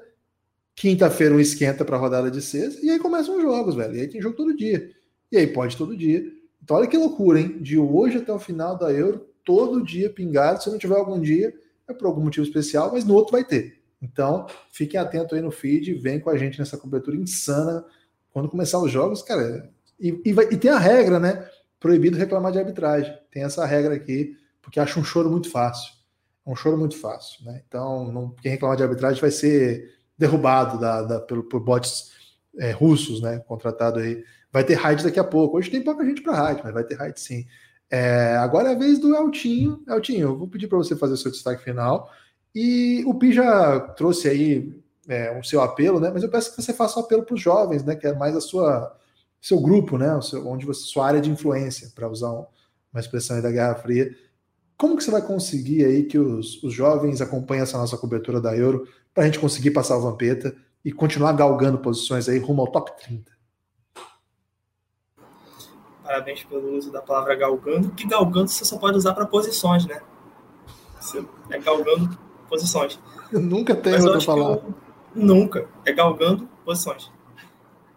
quinta-feira 0.75 1.35
um 1.35 1.41
esquenta 1.41 1.85
para 1.85 1.97
a 1.97 1.99
rodada 1.99 2.31
de 2.31 2.43
sexta, 2.43 2.85
e 2.85 2.91
aí 2.91 2.99
começam 2.99 3.37
os 3.37 3.43
jogos, 3.43 3.75
velho. 3.75 3.97
E 3.97 4.01
aí 4.01 4.09
tem 4.09 4.21
jogo 4.21 4.37
todo 4.37 4.57
dia. 4.57 4.91
E 5.31 5.37
aí 5.37 5.47
pode 5.47 5.77
todo 5.77 5.97
dia. 5.97 6.25
Então 6.63 6.77
olha 6.77 6.87
que 6.87 6.97
loucura, 6.97 7.41
hein? 7.41 7.59
De 7.61 7.79
hoje 7.79 8.19
até 8.19 8.33
o 8.33 8.39
final 8.39 8.77
da 8.77 8.93
Euro, 8.93 9.27
todo 9.45 9.85
dia 9.85 10.11
pingado. 10.11 10.63
Se 10.63 10.71
não 10.71 10.79
tiver 10.79 10.97
algum 10.97 11.21
dia, 11.21 11.55
é 11.89 11.93
por 11.93 12.07
algum 12.07 12.23
motivo 12.23 12.47
especial, 12.47 12.91
mas 12.93 13.05
no 13.05 13.15
outro 13.15 13.33
vai 13.33 13.45
ter. 13.45 13.81
Então, 14.01 14.47
fiquem 14.71 15.01
atentos 15.01 15.33
aí 15.33 15.43
no 15.43 15.51
feed, 15.51 15.95
vem 15.95 16.21
com 16.21 16.31
a 16.31 16.37
gente 16.37 16.59
nessa 16.59 16.77
cobertura 16.77 17.17
insana. 17.17 17.85
Quando 18.31 18.51
começar 18.51 18.79
os 18.79 18.91
jogos, 18.91 19.23
cara. 19.23 19.71
E, 19.99 20.21
e, 20.25 20.33
vai, 20.33 20.47
e 20.47 20.57
tem 20.57 20.71
a 20.71 20.79
regra, 20.79 21.19
né? 21.19 21.49
Proibido 21.81 22.19
reclamar 22.19 22.53
de 22.53 22.59
arbitragem. 22.59 23.17
Tem 23.31 23.45
essa 23.45 23.65
regra 23.65 23.95
aqui, 23.95 24.37
porque 24.61 24.81
acho 24.81 25.01
um 25.01 25.05
choro 25.05 25.31
muito 25.31 25.51
fácil. 25.51 25.94
É 26.47 26.51
um 26.51 26.57
choro 26.57 26.77
muito 26.77 26.97
fácil. 26.97 27.45
Né? 27.45 27.63
Então, 27.67 28.13
não, 28.13 28.31
quem 28.31 28.53
reclamar 28.53 28.77
de 28.77 28.83
arbitragem 28.83 29.21
vai 29.21 29.31
ser 29.31 29.95
derrubado 30.17 30.79
da, 30.79 31.03
da, 31.03 31.21
pelo, 31.21 31.43
por 31.45 31.61
bots 31.61 32.13
é, 32.59 32.71
russos, 32.71 33.21
né? 33.21 33.39
Contratado 33.41 33.99
aí. 33.99 34.23
Vai 34.53 34.63
ter 34.65 34.75
raid 34.75 35.03
daqui 35.03 35.19
a 35.19 35.25
pouco. 35.25 35.57
Hoje 35.57 35.71
tem 35.71 35.83
pouca 35.83 36.05
gente 36.05 36.23
para 36.23 36.35
raid, 36.35 36.61
mas 36.63 36.73
vai 36.73 36.85
ter 36.85 36.95
raid 36.95 37.19
sim. 37.19 37.47
É, 37.91 38.37
agora 38.37 38.71
é 38.71 38.75
a 38.75 38.79
vez 38.79 38.99
do 38.99 39.15
Eltinho. 39.15 39.83
Eltinho, 39.89 40.29
eu 40.29 40.39
vou 40.39 40.49
pedir 40.49 40.69
para 40.69 40.79
você 40.79 40.95
fazer 40.97 41.15
o 41.15 41.17
seu 41.17 41.31
destaque 41.31 41.63
final. 41.63 42.11
E 42.55 43.03
o 43.07 43.15
Pi 43.15 43.33
já 43.33 43.81
trouxe 43.81 44.29
aí 44.29 44.73
é, 45.09 45.37
o 45.37 45.43
seu 45.43 45.61
apelo, 45.61 45.99
né? 45.99 46.11
Mas 46.13 46.23
eu 46.23 46.29
peço 46.29 46.55
que 46.55 46.63
você 46.63 46.73
faça 46.73 46.99
o 46.99 47.03
um 47.03 47.05
apelo 47.05 47.25
para 47.25 47.35
os 47.35 47.41
jovens, 47.41 47.85
né? 47.85 47.97
Que 47.97 48.07
é 48.07 48.15
mais 48.15 48.37
a 48.37 48.41
sua 48.41 48.97
seu 49.41 49.61
grupo, 49.61 49.99
né? 49.99 50.21
Seu, 50.23 50.47
onde 50.49 50.65
você 50.65 50.83
sua 50.85 51.07
área 51.07 51.21
de 51.21 51.31
influência, 51.31 51.91
para 51.95 52.09
usar 52.09 52.31
uma 52.31 53.01
expressão 53.01 53.37
aí 53.37 53.43
da 53.43 53.51
Guerra 53.51 53.75
Fria. 53.75 54.15
Como 54.85 54.99
que 54.99 55.03
você 55.03 55.11
vai 55.11 55.23
conseguir 55.23 55.83
aí 55.83 56.03
que 56.03 56.19
os, 56.19 56.63
os 56.63 56.71
jovens 56.75 57.23
acompanhem 57.23 57.63
essa 57.63 57.79
nossa 57.79 57.97
cobertura 57.97 58.39
da 58.39 58.55
Euro 58.55 58.87
para 59.15 59.23
a 59.23 59.27
gente 59.27 59.39
conseguir 59.39 59.71
passar 59.71 59.97
o 59.97 60.03
Vampeta 60.03 60.55
e 60.85 60.93
continuar 60.93 61.33
galgando 61.33 61.79
posições 61.79 62.29
aí 62.29 62.39
rumo 62.39 62.61
ao 62.61 62.71
top 62.71 62.93
30? 63.03 63.33
Parabéns 66.03 66.45
pelo 66.45 66.77
uso 66.77 66.93
da 66.93 67.01
palavra 67.01 67.35
galgando, 67.35 67.93
que 67.93 68.07
galgando 68.07 68.49
você 68.49 68.63
só 68.63 68.77
pode 68.77 68.99
usar 68.99 69.15
para 69.15 69.25
posições, 69.25 69.87
né? 69.87 70.03
Você 71.01 71.25
é 71.49 71.59
galgando 71.59 72.19
posições. 72.47 73.01
Eu 73.33 73.41
nunca 73.41 73.75
tenho 73.75 74.05
outra 74.05 74.23
palavra. 74.23 74.65
Nunca. 75.15 75.67
É 75.87 75.95
galgando 75.95 76.47
posições. 76.63 77.11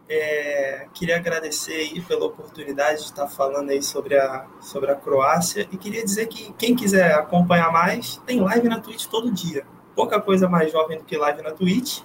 É, 0.09 0.87
queria 0.93 1.17
agradecer 1.17 1.73
aí 1.73 2.01
pela 2.01 2.25
oportunidade 2.25 2.99
de 2.99 3.05
estar 3.05 3.27
falando 3.27 3.71
aí 3.71 3.83
sobre 3.83 4.17
a, 4.17 4.47
sobre 4.61 4.89
a 4.89 4.95
Croácia 4.95 5.67
e 5.69 5.77
queria 5.77 6.03
dizer 6.03 6.27
que 6.27 6.53
quem 6.53 6.75
quiser 6.75 7.13
acompanhar 7.13 7.71
mais, 7.73 8.17
tem 8.25 8.39
live 8.39 8.69
na 8.69 8.79
Twitch 8.79 9.07
todo 9.07 9.29
dia. 9.29 9.65
Pouca 9.95 10.21
coisa 10.21 10.47
mais 10.47 10.71
jovem 10.71 10.97
do 10.97 11.03
que 11.03 11.17
live 11.17 11.41
na 11.41 11.51
Twitch. 11.51 12.03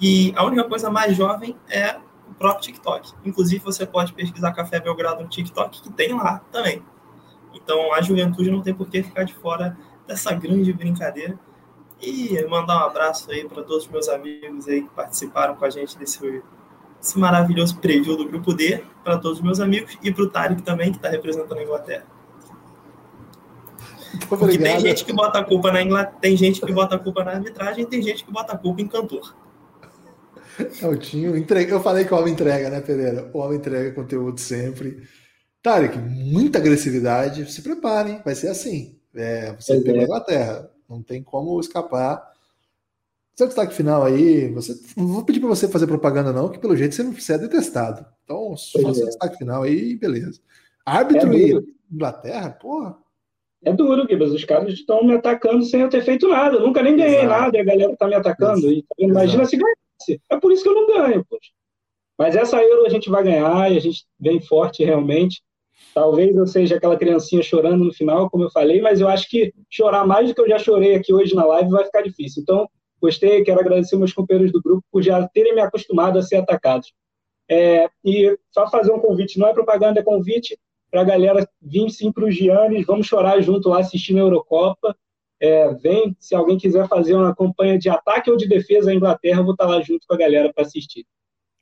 E 0.00 0.32
a 0.34 0.44
única 0.44 0.64
coisa 0.64 0.88
mais 0.88 1.14
jovem 1.14 1.54
é 1.68 1.98
o 2.30 2.34
próprio 2.34 2.62
TikTok. 2.62 3.12
Inclusive, 3.22 3.62
você 3.62 3.84
pode 3.84 4.14
pesquisar 4.14 4.52
Café 4.52 4.80
Belgrado 4.80 5.22
no 5.22 5.28
TikTok, 5.28 5.82
que 5.82 5.92
tem 5.92 6.14
lá 6.14 6.40
também. 6.50 6.82
Então, 7.52 7.92
a 7.92 8.00
juventude 8.00 8.50
não 8.50 8.62
tem 8.62 8.72
por 8.72 8.88
que 8.88 9.02
ficar 9.02 9.24
de 9.24 9.34
fora 9.34 9.76
dessa 10.06 10.32
grande 10.32 10.72
brincadeira. 10.72 11.38
E 12.00 12.42
mandar 12.48 12.76
um 12.76 12.86
abraço 12.86 13.30
aí 13.30 13.46
para 13.46 13.62
todos 13.62 13.84
os 13.84 13.88
meus 13.90 14.08
amigos 14.08 14.66
aí 14.66 14.82
que 14.82 14.88
participaram 14.90 15.54
com 15.54 15.66
a 15.66 15.70
gente 15.70 15.98
desse 15.98 16.18
esse 17.00 17.18
maravilhoso 17.18 17.78
preview 17.78 18.16
do 18.16 18.28
grupo 18.28 18.52
D 18.52 18.82
para 19.02 19.18
todos 19.18 19.38
os 19.38 19.44
meus 19.44 19.60
amigos 19.60 19.96
e 20.02 20.12
para 20.12 20.24
o 20.24 20.28
Tarek 20.28 20.62
também, 20.62 20.90
que 20.90 20.98
está 20.98 21.08
representando 21.08 21.58
a 21.58 21.62
Inglaterra. 21.62 22.04
Porque 24.28 24.58
tem 24.58 24.80
gente 24.80 25.04
que 25.04 25.12
bota 25.12 25.38
a 25.38 25.44
culpa 25.44 25.72
na 25.72 25.82
Inglaterra, 25.82 26.18
tem 26.20 26.36
gente 26.36 26.60
que 26.60 26.72
bota 26.72 26.96
a 26.96 26.98
culpa 26.98 27.24
na 27.24 27.32
arbitragem 27.32 27.84
e 27.84 27.86
tem 27.86 28.02
gente 28.02 28.24
que 28.24 28.30
bota 28.30 28.52
a 28.52 28.58
culpa 28.58 28.82
em 28.82 28.88
cantor. 28.88 29.34
Altinho, 30.82 31.36
entrega. 31.36 31.72
Eu 31.72 31.80
falei 31.80 32.04
que 32.04 32.12
o 32.12 32.18
homem 32.18 32.32
entrega, 32.32 32.68
né, 32.68 32.80
Pereira? 32.80 33.30
O 33.32 33.38
homem 33.38 33.58
entrega 33.58 33.92
conteúdo 33.92 34.38
sempre. 34.38 35.02
Tarek, 35.62 35.98
muita 35.98 36.58
agressividade. 36.58 37.50
Se 37.50 37.62
preparem, 37.62 38.20
vai 38.24 38.34
ser 38.34 38.48
assim. 38.48 38.98
É, 39.14 39.52
você 39.52 39.76
é. 39.76 39.80
pela 39.80 40.02
Inglaterra. 40.02 40.70
Não 40.88 41.02
tem 41.02 41.22
como 41.22 41.58
escapar. 41.60 42.29
Seu 43.36 43.46
destaque 43.46 43.74
final 43.74 44.02
aí, 44.02 44.52
você, 44.52 44.74
não 44.96 45.06
vou 45.06 45.24
pedir 45.24 45.40
para 45.40 45.48
você 45.48 45.66
fazer 45.68 45.86
propaganda, 45.86 46.32
não, 46.32 46.48
que 46.48 46.58
pelo 46.58 46.76
jeito 46.76 46.94
você 46.94 47.02
não 47.02 47.12
precisa 47.12 47.34
é 47.34 47.38
detestado. 47.38 48.04
Então, 48.24 48.56
só 48.56 48.92
seu 48.92 49.04
é. 49.04 49.06
destaque 49.06 49.38
final 49.38 49.62
aí, 49.62 49.96
beleza. 49.96 50.40
Árbitro 50.84 51.32
é 51.32 51.36
e 51.36 51.74
Inglaterra, 51.90 52.50
porra. 52.50 52.96
É 53.62 53.72
duro, 53.72 54.06
Gibas. 54.08 54.32
Os 54.32 54.44
caras 54.44 54.72
estão 54.72 55.04
me 55.04 55.14
atacando 55.14 55.62
sem 55.64 55.82
eu 55.82 55.88
ter 55.88 56.02
feito 56.02 56.28
nada. 56.28 56.56
Eu 56.56 56.62
nunca 56.62 56.82
nem 56.82 56.96
ganhei 56.96 57.20
Exato. 57.20 57.28
nada 57.28 57.56
e 57.56 57.60
a 57.60 57.64
galera 57.64 57.96
tá 57.96 58.06
me 58.06 58.14
atacando. 58.14 58.72
E, 58.72 58.84
imagina 58.98 59.42
Exato. 59.42 59.50
se 59.50 59.56
ganhasse. 59.56 60.22
É 60.30 60.38
por 60.38 60.52
isso 60.52 60.62
que 60.62 60.68
eu 60.68 60.74
não 60.74 60.86
ganho, 60.86 61.24
poxa. 61.28 61.50
Mas 62.18 62.36
essa 62.36 62.62
Euro 62.62 62.86
a 62.86 62.88
gente 62.88 63.10
vai 63.10 63.22
ganhar 63.22 63.70
e 63.70 63.76
a 63.76 63.80
gente 63.80 64.04
vem 64.18 64.40
forte 64.40 64.84
realmente. 64.84 65.42
Talvez 65.94 66.36
eu 66.36 66.46
seja 66.46 66.76
aquela 66.76 66.96
criancinha 66.96 67.42
chorando 67.42 67.84
no 67.84 67.92
final, 67.92 68.30
como 68.30 68.44
eu 68.44 68.50
falei, 68.50 68.80
mas 68.80 69.00
eu 69.00 69.08
acho 69.08 69.28
que 69.28 69.52
chorar 69.68 70.06
mais 70.06 70.28
do 70.28 70.34
que 70.34 70.40
eu 70.40 70.48
já 70.48 70.58
chorei 70.58 70.94
aqui 70.94 71.12
hoje 71.12 71.34
na 71.34 71.44
live 71.44 71.70
vai 71.70 71.84
ficar 71.84 72.02
difícil. 72.02 72.42
Então, 72.42 72.68
gostei, 73.00 73.42
quero 73.42 73.60
agradecer 73.60 73.96
meus 73.96 74.12
companheiros 74.12 74.52
do 74.52 74.62
grupo 74.62 74.84
por 74.90 75.02
já 75.02 75.26
terem 75.28 75.54
me 75.54 75.60
acostumado 75.60 76.18
a 76.18 76.22
ser 76.22 76.36
atacados. 76.36 76.92
É, 77.50 77.88
e 78.04 78.38
só 78.52 78.70
fazer 78.70 78.92
um 78.92 79.00
convite, 79.00 79.38
não 79.38 79.48
é 79.48 79.52
propaganda, 79.52 80.00
é 80.00 80.04
convite 80.04 80.58
para 80.90 81.00
a 81.00 81.04
galera 81.04 81.48
vir 81.60 81.90
sim 81.90 82.12
para 82.12 82.24
o 82.24 82.30
Giannis, 82.30 82.86
vamos 82.86 83.06
chorar 83.06 83.40
junto 83.40 83.68
lá 83.68 83.80
assistindo 83.80 84.18
a 84.18 84.22
Eurocopa. 84.22 84.96
É, 85.40 85.72
vem, 85.74 86.14
se 86.20 86.34
alguém 86.34 86.58
quiser 86.58 86.86
fazer 86.86 87.14
uma 87.14 87.34
campanha 87.34 87.78
de 87.78 87.88
ataque 87.88 88.30
ou 88.30 88.36
de 88.36 88.46
defesa 88.46 88.90
à 88.90 88.94
Inglaterra, 88.94 89.40
eu 89.40 89.44
vou 89.44 89.52
estar 89.52 89.66
lá 89.66 89.80
junto 89.80 90.06
com 90.06 90.14
a 90.14 90.18
galera 90.18 90.52
para 90.52 90.64
assistir. 90.64 91.06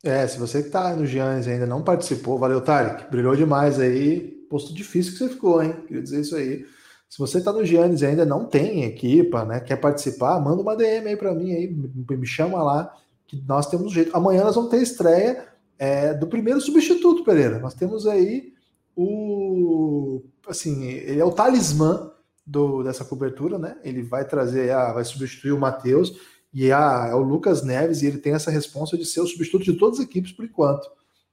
É, 0.05 0.27
se 0.27 0.39
você 0.39 0.61
que 0.61 0.69
está 0.69 0.95
no 0.95 1.07
Giannis 1.07 1.49
ainda 1.49 1.67
não 1.67 1.83
participou, 1.83 2.39
valeu, 2.39 2.61
Tarek. 2.61 3.11
Brilhou 3.11 3.35
demais 3.35 3.81
aí. 3.81 4.39
Posto 4.49 4.73
difícil 4.73 5.13
que 5.13 5.19
você 5.19 5.29
ficou, 5.29 5.63
hein? 5.63 5.75
Queria 5.87 6.03
dizer 6.03 6.21
isso 6.21 6.37
aí. 6.37 6.65
Se 7.09 7.19
você 7.19 7.39
está 7.39 7.53
no 7.53 7.65
Giannis 7.65 8.03
e 8.03 8.07
ainda 8.07 8.27
não 8.27 8.45
tem 8.45 8.85
equipa, 8.85 9.45
né? 9.45 9.61
Quer 9.61 9.77
participar, 9.77 10.39
manda 10.41 10.63
uma 10.63 10.77
DM 10.77 11.09
aí 11.09 11.17
para 11.17 11.35
mim 11.35 11.53
aí, 11.53 11.67
me 11.69 12.27
chama 12.27 12.63
lá, 12.63 12.95
que 13.27 13.43
nós 13.47 13.67
temos 13.67 13.93
jeito. 13.93 14.15
Amanhã 14.15 14.45
nós 14.45 14.55
vamos 14.55 14.71
ter 14.71 14.83
estreia 14.83 15.47
é, 15.79 16.13
do 16.13 16.27
primeiro 16.27 16.61
substituto, 16.61 17.25
Pereira. 17.25 17.59
Nós 17.59 17.75
temos 17.75 18.07
aí 18.07 18.53
o. 18.97 20.23
Assim, 20.47 20.85
ele 20.85 21.21
é 21.21 21.25
o 21.25 21.33
talismã 21.33 22.11
do, 22.47 22.83
dessa 22.83 23.05
cobertura, 23.05 23.59
né? 23.59 23.77
Ele 23.85 24.03
vai 24.03 24.25
trazer, 24.27 24.71
a, 24.71 24.93
vai 24.93 25.05
substituir 25.05 25.53
o 25.53 25.61
Matheus 25.61 26.19
e 26.53 26.73
a, 26.73 27.09
é 27.11 27.15
o 27.15 27.23
Lucas 27.23 27.63
Neves, 27.63 28.03
e 28.03 28.07
ele 28.07 28.19
tem 28.19 28.33
essa 28.33 28.51
resposta 28.51 28.97
de 28.97 29.05
ser 29.05 29.21
o 29.21 29.27
substituto 29.27 29.65
de 29.65 29.79
todas 29.79 29.99
as 29.99 30.05
equipes 30.05 30.33
por 30.33 30.45
enquanto, 30.45 30.89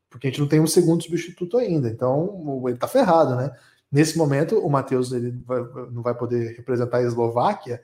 porque 0.10 0.28
a 0.28 0.30
gente 0.30 0.42
não 0.42 0.48
tem 0.48 0.60
um 0.60 0.68
segundo 0.68 1.04
substituto 1.04 1.58
ainda, 1.58 1.88
então 1.90 2.62
ele 2.68 2.78
tá 2.78 2.88
ferrado, 2.88 3.36
né? 3.36 3.52
Nesse 3.96 4.18
momento, 4.18 4.60
o 4.60 4.70
Matheus 4.70 5.14
ele 5.14 5.32
vai, 5.46 5.62
não 5.90 6.02
vai 6.02 6.14
poder 6.14 6.54
representar 6.58 6.98
a 6.98 7.04
Eslováquia, 7.04 7.82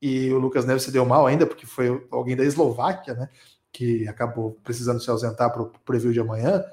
e 0.00 0.32
o 0.32 0.38
Lucas 0.38 0.64
Neves 0.64 0.84
se 0.84 0.90
deu 0.90 1.04
mal 1.04 1.26
ainda, 1.26 1.46
porque 1.46 1.66
foi 1.66 2.02
alguém 2.10 2.34
da 2.34 2.42
Eslováquia, 2.42 3.12
né? 3.12 3.28
Que 3.70 4.08
acabou 4.08 4.58
precisando 4.64 5.02
se 5.02 5.10
ausentar 5.10 5.52
para 5.52 5.60
o 5.60 5.70
preview 5.84 6.14
de 6.14 6.20
amanhã. 6.20 6.64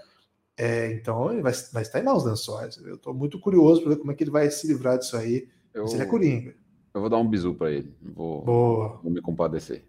É, 0.57 0.89
então 0.93 1.29
ele 1.33 1.41
vai, 1.41 1.51
vai 1.73 1.81
estar 1.81 1.99
em 1.99 2.03
maus 2.03 2.23
lençóis. 2.23 2.77
Eu 2.77 2.95
estou 2.95 3.13
muito 3.13 3.37
curioso 3.41 3.81
para 3.81 3.89
ver 3.89 3.97
como 3.97 4.13
é 4.13 4.15
que 4.15 4.23
ele 4.23 4.31
vai 4.31 4.49
se 4.49 4.65
livrar 4.65 4.97
disso 4.97 5.17
aí. 5.17 5.49
Eu, 5.73 5.85
ele 5.87 6.03
é 6.03 6.05
coringa. 6.05 6.55
Eu 6.93 7.01
vou 7.01 7.09
dar 7.09 7.17
um 7.17 7.27
bisu 7.27 7.55
para 7.55 7.69
ele. 7.69 7.93
Vou, 8.01 8.41
Boa. 8.45 9.01
vou 9.03 9.11
me 9.11 9.19
compadecer. 9.21 9.83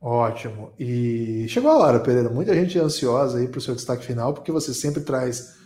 Ótimo. 0.00 0.72
E 0.78 1.44
chegou 1.50 1.70
a 1.70 1.76
hora, 1.76 2.00
Pereira. 2.00 2.30
Muita 2.30 2.54
gente 2.54 2.78
é 2.78 2.80
ansiosa 2.80 3.40
aí 3.40 3.46
para 3.46 3.58
o 3.58 3.60
seu 3.60 3.74
destaque 3.74 4.06
final, 4.06 4.32
porque 4.32 4.50
você 4.50 4.72
sempre 4.72 5.02
traz 5.02 5.57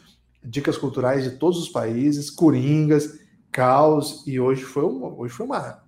dicas 0.45 0.77
culturais 0.77 1.25
de 1.25 1.33
todos 1.33 1.59
os 1.59 1.69
países, 1.69 2.31
coringas, 2.31 3.21
caos, 3.51 4.27
e 4.27 4.41
hoje 4.41 4.63
foi, 4.63 4.85
uma, 4.85 5.09
hoje 5.09 5.35
foi 5.35 5.47
uma, 5.47 5.83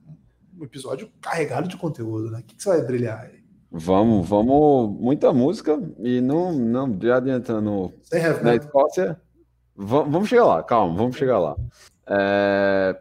um 0.58 0.64
episódio 0.64 1.10
carregado 1.20 1.68
de 1.68 1.76
conteúdo, 1.76 2.30
né? 2.30 2.40
O 2.40 2.42
que, 2.42 2.54
que 2.54 2.62
você 2.62 2.68
vai 2.68 2.82
brilhar 2.82 3.20
aí? 3.20 3.42
Vamos, 3.70 4.28
vamos, 4.28 5.00
muita 5.00 5.32
música 5.32 5.80
e 5.98 6.20
não, 6.20 6.52
não 6.52 6.96
já 7.02 7.16
adiantando 7.16 7.92
na 8.42 8.54
Escócia. 8.54 9.20
Vamos 9.74 10.28
chegar 10.28 10.44
lá, 10.44 10.62
calma, 10.62 10.96
vamos 10.96 11.16
chegar 11.16 11.40
lá. 11.40 11.56
É, 12.06 12.96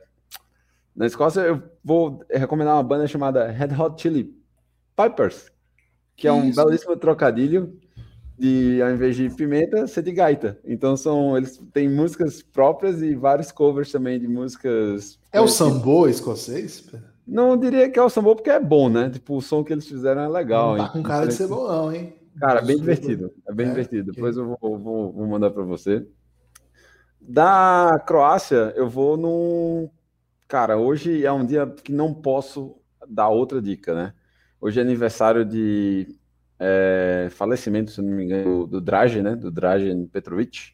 na 0.96 1.06
Escócia 1.06 1.42
eu 1.42 1.62
vou 1.84 2.26
recomendar 2.28 2.76
uma 2.76 2.84
banda 2.84 3.06
chamada 3.06 3.52
Red 3.52 3.80
Hot 3.80 4.02
Chili 4.02 4.36
Pipers, 4.96 5.52
que 6.16 6.28
é 6.28 6.34
um 6.34 6.46
Isso. 6.46 6.64
belíssimo 6.64 6.98
trocadilho 6.98 7.80
de, 8.44 8.82
ao 8.82 8.91
invés 8.91 9.15
de 9.15 9.30
pimenta, 9.30 9.88
ser 9.88 10.02
de 10.02 10.11
gaita. 10.11 10.60
Então 10.65 10.98
são, 10.98 11.38
eles 11.38 11.57
têm 11.72 11.88
músicas 11.88 12.41
próprias 12.41 13.02
e 13.02 13.15
vários 13.15 13.53
covers 13.53 13.90
também 13.90 14.20
de 14.20 14.28
músicas. 14.28 15.18
É 15.32 15.40
o 15.40 15.48
sambô 15.48 16.10
escocês? 16.10 16.91
Não 17.26 17.56
diria 17.56 17.90
que 17.90 17.98
é 17.98 18.03
o 18.03 18.10
sambô 18.10 18.36
porque 18.36 18.49
é 18.49 18.60
bom, 18.60 18.90
né? 18.90 19.10
Tipo, 19.10 19.38
o 19.38 19.41
som 19.41 19.64
que 19.64 19.72
eles 19.72 19.88
fizeram 19.88 20.24
é 20.24 20.28
legal. 20.28 20.76
Não 20.76 20.86
tá 20.86 20.91
com 20.91 21.02
cara 21.02 21.26
de 21.26 21.34
ser 21.34 21.48
bom, 21.48 21.65
não, 21.65 21.94
hein? 21.94 22.14
Cara, 22.38 22.61
bem 22.61 22.76
divertido. 22.76 23.32
É 23.48 23.53
bem 23.53 23.68
é, 23.68 23.70
divertido. 23.70 24.11
Okay. 24.11 24.15
Depois 24.15 24.36
eu 24.36 24.57
vou, 24.60 24.78
vou, 24.78 25.14
vou 25.14 25.26
mandar 25.26 25.49
para 25.52 25.64
você. 25.64 26.06
Da 27.22 28.03
Croácia, 28.06 28.74
eu 28.76 28.90
vou 28.90 29.15
num. 29.15 29.90
Cara, 30.49 30.78
hoje 30.78 31.26
é 31.26 31.32
um 31.32 31.45
dia 31.45 31.65
que 31.65 31.94
não 31.94 32.14
posso 32.14 32.76
dar 33.07 33.30
outra 33.30 33.61
dica, 33.61 33.95
né? 33.95 34.14
Hoje 34.60 34.80
é 34.80 34.84
aniversário 34.84 35.45
de 35.45 36.20
é, 36.60 37.28
falecimento, 37.32 37.92
se 37.92 38.02
não 38.02 38.12
me 38.16 38.24
engano, 38.24 38.68
do 38.68 38.80
Dragen, 38.80 39.22
né? 39.22 39.36
Do 39.36 39.52
Dragen 39.52 40.08
Petrovic. 40.08 40.74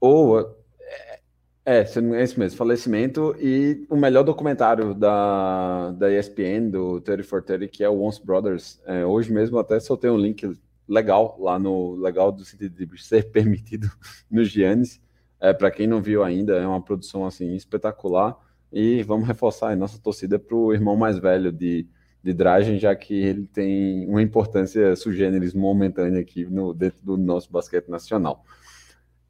Ou. 0.00 0.40
É, 0.80 1.20
é, 1.64 1.78
é 1.78 1.82
isso 2.24 2.38
mesmo, 2.38 2.56
falecimento 2.56 3.36
e 3.38 3.86
o 3.88 3.96
melhor 3.96 4.24
documentário 4.24 4.94
da, 4.94 5.92
da 5.92 6.10
ESPN, 6.10 6.70
do 6.70 7.00
3430, 7.00 7.68
que 7.68 7.84
é 7.84 7.88
o 7.88 8.00
Once 8.00 8.24
Brothers. 8.24 8.80
É, 8.84 9.06
hoje 9.06 9.32
mesmo 9.32 9.58
até 9.58 9.78
soltei 9.78 10.10
um 10.10 10.18
link 10.18 10.58
legal 10.88 11.36
lá 11.40 11.58
no 11.58 11.94
legal 11.94 12.32
do 12.32 12.44
sentido 12.44 12.84
de 12.84 13.02
ser 13.02 13.30
permitido 13.32 13.88
nos 14.30 14.48
Giannis. 14.48 15.00
É, 15.40 15.52
para 15.52 15.70
quem 15.70 15.86
não 15.86 16.02
viu 16.02 16.22
ainda, 16.22 16.56
é 16.56 16.66
uma 16.66 16.82
produção 16.82 17.24
assim 17.24 17.54
espetacular. 17.54 18.36
E 18.72 19.02
vamos 19.02 19.28
reforçar 19.28 19.70
a 19.72 19.76
nossa 19.76 19.98
torcida 20.00 20.38
para 20.38 20.56
o 20.56 20.72
irmão 20.72 20.96
mais 20.96 21.18
velho 21.18 21.52
de 21.52 21.86
de 22.22 22.32
Dragen, 22.32 22.78
já 22.78 22.94
que 22.94 23.14
ele 23.14 23.46
tem 23.46 24.06
uma 24.08 24.22
importância 24.22 24.94
sugêneres 24.94 25.52
momentânea 25.52 26.20
aqui 26.20 26.44
no, 26.44 26.72
dentro 26.72 26.98
do 27.02 27.16
nosso 27.16 27.50
basquete 27.50 27.88
nacional. 27.88 28.44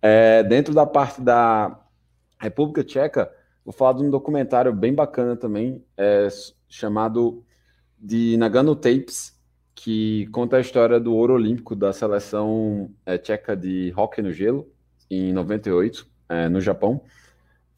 É, 0.01 0.43
dentro 0.43 0.75
da 0.75 0.85
parte 0.85 1.21
da 1.21 1.81
República 2.39 2.85
Tcheca, 2.85 3.33
vou 3.65 3.73
falar 3.73 3.95
de 3.95 4.03
um 4.03 4.11
documentário 4.11 4.73
bem 4.73 4.93
bacana 4.93 5.37
também, 5.37 5.83
é, 5.97 6.29
chamado 6.69 7.45
de 7.99 8.37
Nagano 8.37 8.75
Tapes, 8.75 9.41
que 9.75 10.27
conta 10.27 10.57
a 10.57 10.61
história 10.61 11.01
do 11.01 11.15
ouro 11.15 11.35
olímpico 11.35 11.75
da 11.75 11.93
seleção 11.93 12.91
é, 13.07 13.17
tcheca 13.17 13.57
de 13.57 13.93
hockey 13.97 14.23
no 14.23 14.33
gelo, 14.33 14.71
em 15.11 15.33
98, 15.33 16.07
é, 16.29 16.49
no 16.49 16.61
Japão. 16.61 17.03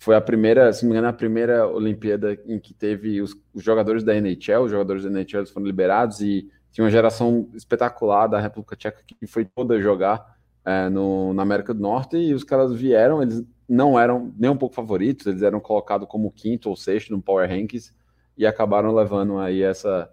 Foi 0.05 0.15
a 0.15 0.21
primeira, 0.21 0.71
se 0.71 0.83
não 0.83 0.91
me 0.91 0.99
engano, 0.99 1.09
a 1.09 1.15
primeira 1.15 1.67
Olimpíada 1.67 2.39
em 2.45 2.59
que 2.59 2.75
teve 2.75 3.23
os, 3.23 3.35
os 3.55 3.65
jogadores 3.65 4.05
da 4.05 4.15
NHL, 4.15 4.65
os 4.65 4.71
jogadores 4.71 5.03
da 5.03 5.09
NHL 5.09 5.47
foram 5.47 5.65
liberados 5.65 6.21
e 6.21 6.47
tinha 6.71 6.85
uma 6.85 6.91
geração 6.91 7.49
espetacular 7.55 8.27
da 8.27 8.39
República 8.39 8.77
Tcheca 8.77 9.03
que 9.03 9.27
foi 9.27 9.47
toda 9.47 9.81
jogar 9.81 10.37
é, 10.63 10.91
no, 10.91 11.33
na 11.33 11.41
América 11.41 11.73
do 11.73 11.81
Norte 11.81 12.19
e 12.19 12.35
os 12.35 12.45
caras 12.45 12.71
vieram, 12.75 13.23
eles 13.23 13.43
não 13.67 13.99
eram 13.99 14.31
nem 14.37 14.51
um 14.51 14.59
pouco 14.59 14.75
favoritos, 14.75 15.27
eles 15.27 15.41
eram 15.41 15.59
colocados 15.59 16.07
como 16.07 16.31
quinto 16.31 16.69
ou 16.69 16.77
sexto 16.77 17.11
no 17.11 17.23
Power 17.23 17.49
Rankings 17.49 17.91
e 18.37 18.47
acabaram 18.47 18.95
levando 18.95 19.39
aí 19.39 19.63
essa, 19.63 20.11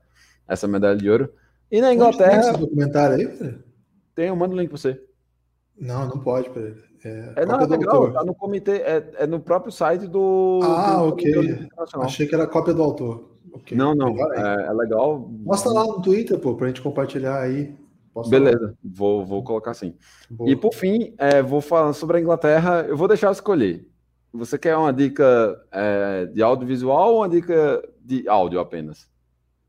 essa 0.47 0.69
medalha 0.69 0.95
de 0.95 1.09
ouro. 1.09 1.33
E 1.69 1.81
na 1.81 1.93
Inglaterra. 1.93 2.39
Tem 2.39 2.49
esse 2.49 2.57
documentário 2.57 3.17
aí, 3.17 3.59
Tem, 4.15 4.27
eu 4.29 4.37
mando 4.37 4.55
o 4.55 4.57
link 4.57 4.69
para 4.69 4.77
você. 4.77 5.03
Não, 5.77 6.07
não 6.07 6.17
pode, 6.17 6.49
Pedro. 6.49 6.90
É, 7.03 7.33
é, 7.37 7.45
não, 7.45 7.59
é 7.59 7.65
legal, 7.65 8.11
tá 8.11 8.23
no 8.23 8.35
comitê, 8.35 8.73
é, 8.73 9.11
é, 9.17 9.27
no 9.27 9.39
próprio 9.39 9.71
site 9.71 10.07
do. 10.07 10.59
Ah, 10.63 10.97
do 10.97 11.07
ok. 11.09 11.67
Achei 11.95 12.27
que 12.27 12.35
era 12.35 12.45
cópia 12.45 12.73
do 12.73 12.83
autor. 12.83 13.31
Okay. 13.53 13.77
Não, 13.77 13.95
não, 13.95 14.15
é, 14.33 14.67
é, 14.67 14.71
legal. 14.71 15.27
Mostra 15.43 15.71
lá 15.71 15.83
no 15.83 16.01
Twitter, 16.01 16.37
pô, 16.39 16.55
pra 16.55 16.67
gente 16.67 16.81
compartilhar 16.81 17.39
aí. 17.39 17.75
Posso 18.13 18.29
Beleza, 18.29 18.75
vou, 18.83 19.25
vou 19.25 19.43
colocar 19.43 19.71
assim. 19.71 19.95
Boa. 20.29 20.49
E 20.49 20.55
por 20.55 20.73
fim, 20.73 21.13
é, 21.17 21.41
vou 21.41 21.61
falar 21.61 21.93
sobre 21.93 22.17
a 22.17 22.21
Inglaterra, 22.21 22.85
eu 22.87 22.95
vou 22.95 23.07
deixar 23.07 23.31
escolher. 23.31 23.87
Você 24.33 24.57
quer 24.57 24.77
uma 24.77 24.93
dica 24.93 25.59
é, 25.71 26.25
de 26.27 26.41
audiovisual 26.41 27.13
ou 27.13 27.19
uma 27.19 27.29
dica 27.29 27.81
de 28.03 28.27
áudio 28.27 28.59
apenas? 28.59 29.09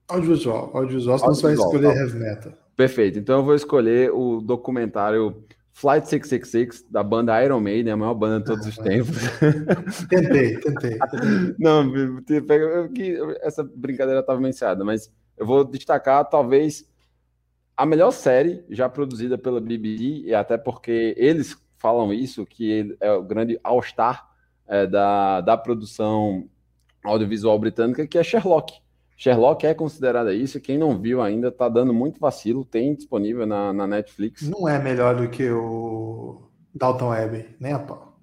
Audiovisual, 0.08 0.70
audiovisual, 0.74 1.18
senão 1.18 1.34
você 1.34 1.42
vai 1.42 1.54
escolher 1.54 1.94
tá. 1.94 1.94
heavy 1.94 2.18
metal. 2.18 2.52
Perfeito, 2.76 3.18
então 3.18 3.38
eu 3.38 3.44
vou 3.44 3.54
escolher 3.54 4.10
o 4.12 4.40
documentário 4.40 5.44
Flight 5.72 6.06
666, 6.08 6.84
da 6.90 7.02
banda 7.02 7.42
Iron 7.42 7.60
Maiden, 7.60 7.94
a 7.94 7.96
maior 7.96 8.14
banda 8.14 8.40
de 8.40 8.44
todos 8.44 8.66
os 8.66 8.76
tempos. 8.76 9.16
tentei, 10.08 10.58
tentei. 10.58 10.98
Não, 11.58 11.90
essa 13.40 13.64
brincadeira 13.64 14.20
estava 14.20 14.38
mencionada, 14.38 14.84
mas 14.84 15.10
eu 15.36 15.46
vou 15.46 15.64
destacar 15.64 16.28
talvez 16.28 16.88
a 17.74 17.86
melhor 17.86 18.10
série 18.10 18.64
já 18.68 18.88
produzida 18.88 19.38
pela 19.38 19.60
BBC, 19.60 20.26
e 20.26 20.34
até 20.34 20.58
porque 20.58 21.14
eles 21.16 21.56
falam 21.78 22.12
isso, 22.12 22.44
que 22.44 22.96
é 23.00 23.12
o 23.12 23.22
grande 23.22 23.58
all-star 23.64 24.28
é, 24.68 24.86
da, 24.86 25.40
da 25.40 25.56
produção 25.56 26.48
audiovisual 27.02 27.58
britânica, 27.58 28.06
que 28.06 28.18
é 28.18 28.22
Sherlock. 28.22 28.81
Sherlock 29.22 29.64
é 29.64 29.72
considerada 29.72 30.34
isso. 30.34 30.60
Quem 30.60 30.76
não 30.76 30.98
viu 30.98 31.22
ainda 31.22 31.52
tá 31.52 31.68
dando 31.68 31.94
muito 31.94 32.18
vacilo. 32.18 32.64
Tem 32.64 32.92
disponível 32.92 33.46
na, 33.46 33.72
na 33.72 33.86
Netflix. 33.86 34.42
Não 34.42 34.68
é 34.68 34.80
melhor 34.80 35.14
do 35.14 35.28
que 35.28 35.48
o 35.48 36.42
Dalton 36.74 37.10
Web, 37.10 37.46
nem 37.60 37.72
a 37.72 37.78
pau. 37.78 38.18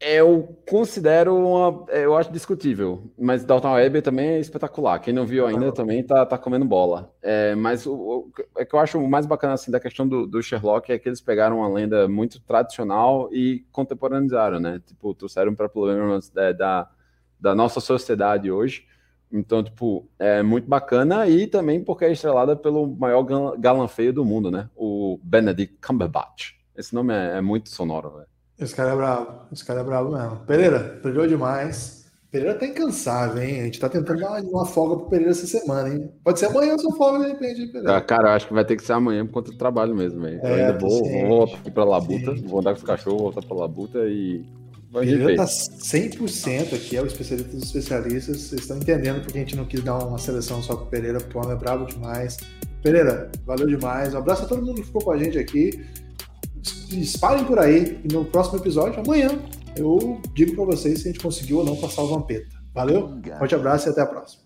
Eu 0.00 0.56
considero 0.68 1.34
uma. 1.34 1.84
Eu 1.90 2.16
acho 2.16 2.30
discutível, 2.30 3.02
mas 3.18 3.44
Dalton 3.44 3.72
Web 3.72 4.00
também 4.02 4.28
é 4.28 4.38
espetacular. 4.38 5.00
Quem 5.00 5.12
não 5.12 5.26
viu 5.26 5.44
ainda 5.44 5.72
também 5.72 6.04
tá, 6.04 6.24
tá 6.24 6.38
comendo 6.38 6.64
bola. 6.64 7.12
É, 7.20 7.56
mas 7.56 7.84
o, 7.84 7.92
o, 7.92 8.32
é 8.56 8.64
que 8.64 8.76
eu 8.76 8.78
acho 8.78 8.96
o 8.96 9.10
mais 9.10 9.26
bacana 9.26 9.54
assim, 9.54 9.72
da 9.72 9.80
questão 9.80 10.06
do, 10.06 10.24
do, 10.24 10.40
Sherlock 10.40 10.92
é 10.92 10.98
que 11.00 11.08
eles 11.08 11.20
pegaram 11.20 11.58
uma 11.58 11.68
lenda 11.68 12.06
muito 12.06 12.40
tradicional 12.40 13.28
e 13.32 13.66
contemporanizaram, 13.72 14.60
né? 14.60 14.80
Tipo, 14.86 15.14
trouxeram 15.16 15.52
para 15.52 15.68
problemas 15.68 16.30
da, 16.30 16.52
da, 16.52 16.90
da 17.40 17.54
nossa 17.56 17.80
sociedade 17.80 18.52
hoje. 18.52 18.86
Então, 19.34 19.64
tipo, 19.64 20.08
é 20.16 20.42
muito 20.44 20.68
bacana 20.68 21.26
e 21.26 21.48
também 21.48 21.82
porque 21.82 22.04
é 22.04 22.12
estrelada 22.12 22.54
pelo 22.54 22.86
maior 22.86 23.24
galã 23.58 23.88
feio 23.88 24.12
do 24.12 24.24
mundo, 24.24 24.48
né? 24.48 24.70
O 24.76 25.18
Benedict 25.24 25.76
Cumberbatch. 25.84 26.52
Esse 26.76 26.94
nome 26.94 27.12
é, 27.12 27.38
é 27.38 27.40
muito 27.40 27.68
sonoro, 27.68 28.10
velho. 28.10 28.26
Esse 28.58 28.74
cara 28.74 28.92
é 28.92 28.96
bravo. 28.96 29.40
Esse 29.52 29.64
cara 29.64 29.80
é 29.80 29.84
bravo 29.84 30.12
mesmo. 30.12 30.36
Pereira, 30.46 31.00
brilhou 31.02 31.26
demais. 31.26 32.04
Pereira 32.30 32.58
tá 32.58 32.66
incansável, 32.66 33.42
hein? 33.42 33.60
A 33.60 33.64
gente 33.64 33.80
tá 33.80 33.88
tentando 33.88 34.20
dar 34.20 34.40
uma 34.42 34.64
folga 34.64 34.96
pro 34.96 35.10
Pereira 35.10 35.32
essa 35.32 35.46
semana, 35.46 35.88
hein? 35.88 36.10
Pode 36.22 36.38
ser 36.38 36.46
amanhã 36.46 36.78
sua 36.78 36.94
folga, 36.96 37.20
de 37.20 37.32
repente, 37.32 37.66
Pereira. 37.66 37.96
Ah, 37.96 38.00
cara, 38.00 38.28
eu 38.28 38.32
acho 38.32 38.46
que 38.46 38.54
vai 38.54 38.64
ter 38.64 38.76
que 38.76 38.84
ser 38.84 38.92
amanhã 38.92 39.26
por 39.26 39.32
conta 39.32 39.50
do 39.50 39.58
trabalho 39.58 39.94
mesmo, 39.94 40.20
velho. 40.20 40.40
É, 40.44 40.50
eu 40.50 40.54
ainda 40.54 40.78
vou, 40.78 41.02
vou 41.02 41.28
voltar 41.38 41.56
aqui 41.58 41.70
pra 41.70 41.84
Labuta, 41.84 42.34
vou 42.44 42.60
andar 42.60 42.72
com 42.72 42.78
os 42.78 42.84
cachorros, 42.84 43.20
voltar 43.20 43.42
pra 43.42 43.56
Labuta 43.56 43.98
e. 44.06 44.44
Pereira 45.00 45.36
tá 45.36 45.44
100% 45.44 46.74
aqui, 46.74 46.96
é 46.96 47.02
o 47.02 47.06
especialista 47.06 47.52
dos 47.52 47.64
especialistas. 47.64 48.40
Vocês 48.40 48.60
estão 48.62 48.76
entendendo 48.76 49.22
porque 49.22 49.38
a 49.38 49.40
gente 49.40 49.56
não 49.56 49.64
quis 49.64 49.82
dar 49.82 49.98
uma 49.98 50.18
seleção 50.18 50.62
só 50.62 50.76
pro 50.76 50.86
Pereira, 50.86 51.18
porque 51.18 51.36
o 51.36 51.40
homem 51.40 51.56
é 51.56 51.58
bravo 51.58 51.86
demais. 51.86 52.36
Pereira, 52.82 53.30
valeu 53.44 53.66
demais. 53.66 54.14
Um 54.14 54.18
abraço 54.18 54.44
a 54.44 54.46
todo 54.46 54.64
mundo 54.64 54.80
que 54.80 54.86
ficou 54.86 55.02
com 55.02 55.10
a 55.12 55.18
gente 55.18 55.38
aqui 55.38 55.84
espalhem 56.90 57.44
por 57.44 57.58
aí 57.58 58.00
e 58.04 58.12
no 58.12 58.24
próximo 58.24 58.58
episódio, 58.58 59.00
amanhã, 59.00 59.38
eu 59.76 60.20
digo 60.34 60.54
para 60.54 60.64
vocês 60.64 61.00
se 61.00 61.08
a 61.08 61.12
gente 61.12 61.22
conseguiu 61.22 61.58
ou 61.58 61.64
não 61.64 61.76
passar 61.76 62.02
o 62.02 62.08
Vampeta. 62.08 62.56
Valeu? 62.72 63.20
Forte 63.38 63.54
abraço 63.54 63.88
e 63.88 63.90
até 63.90 64.00
a 64.00 64.06
próxima. 64.06 64.43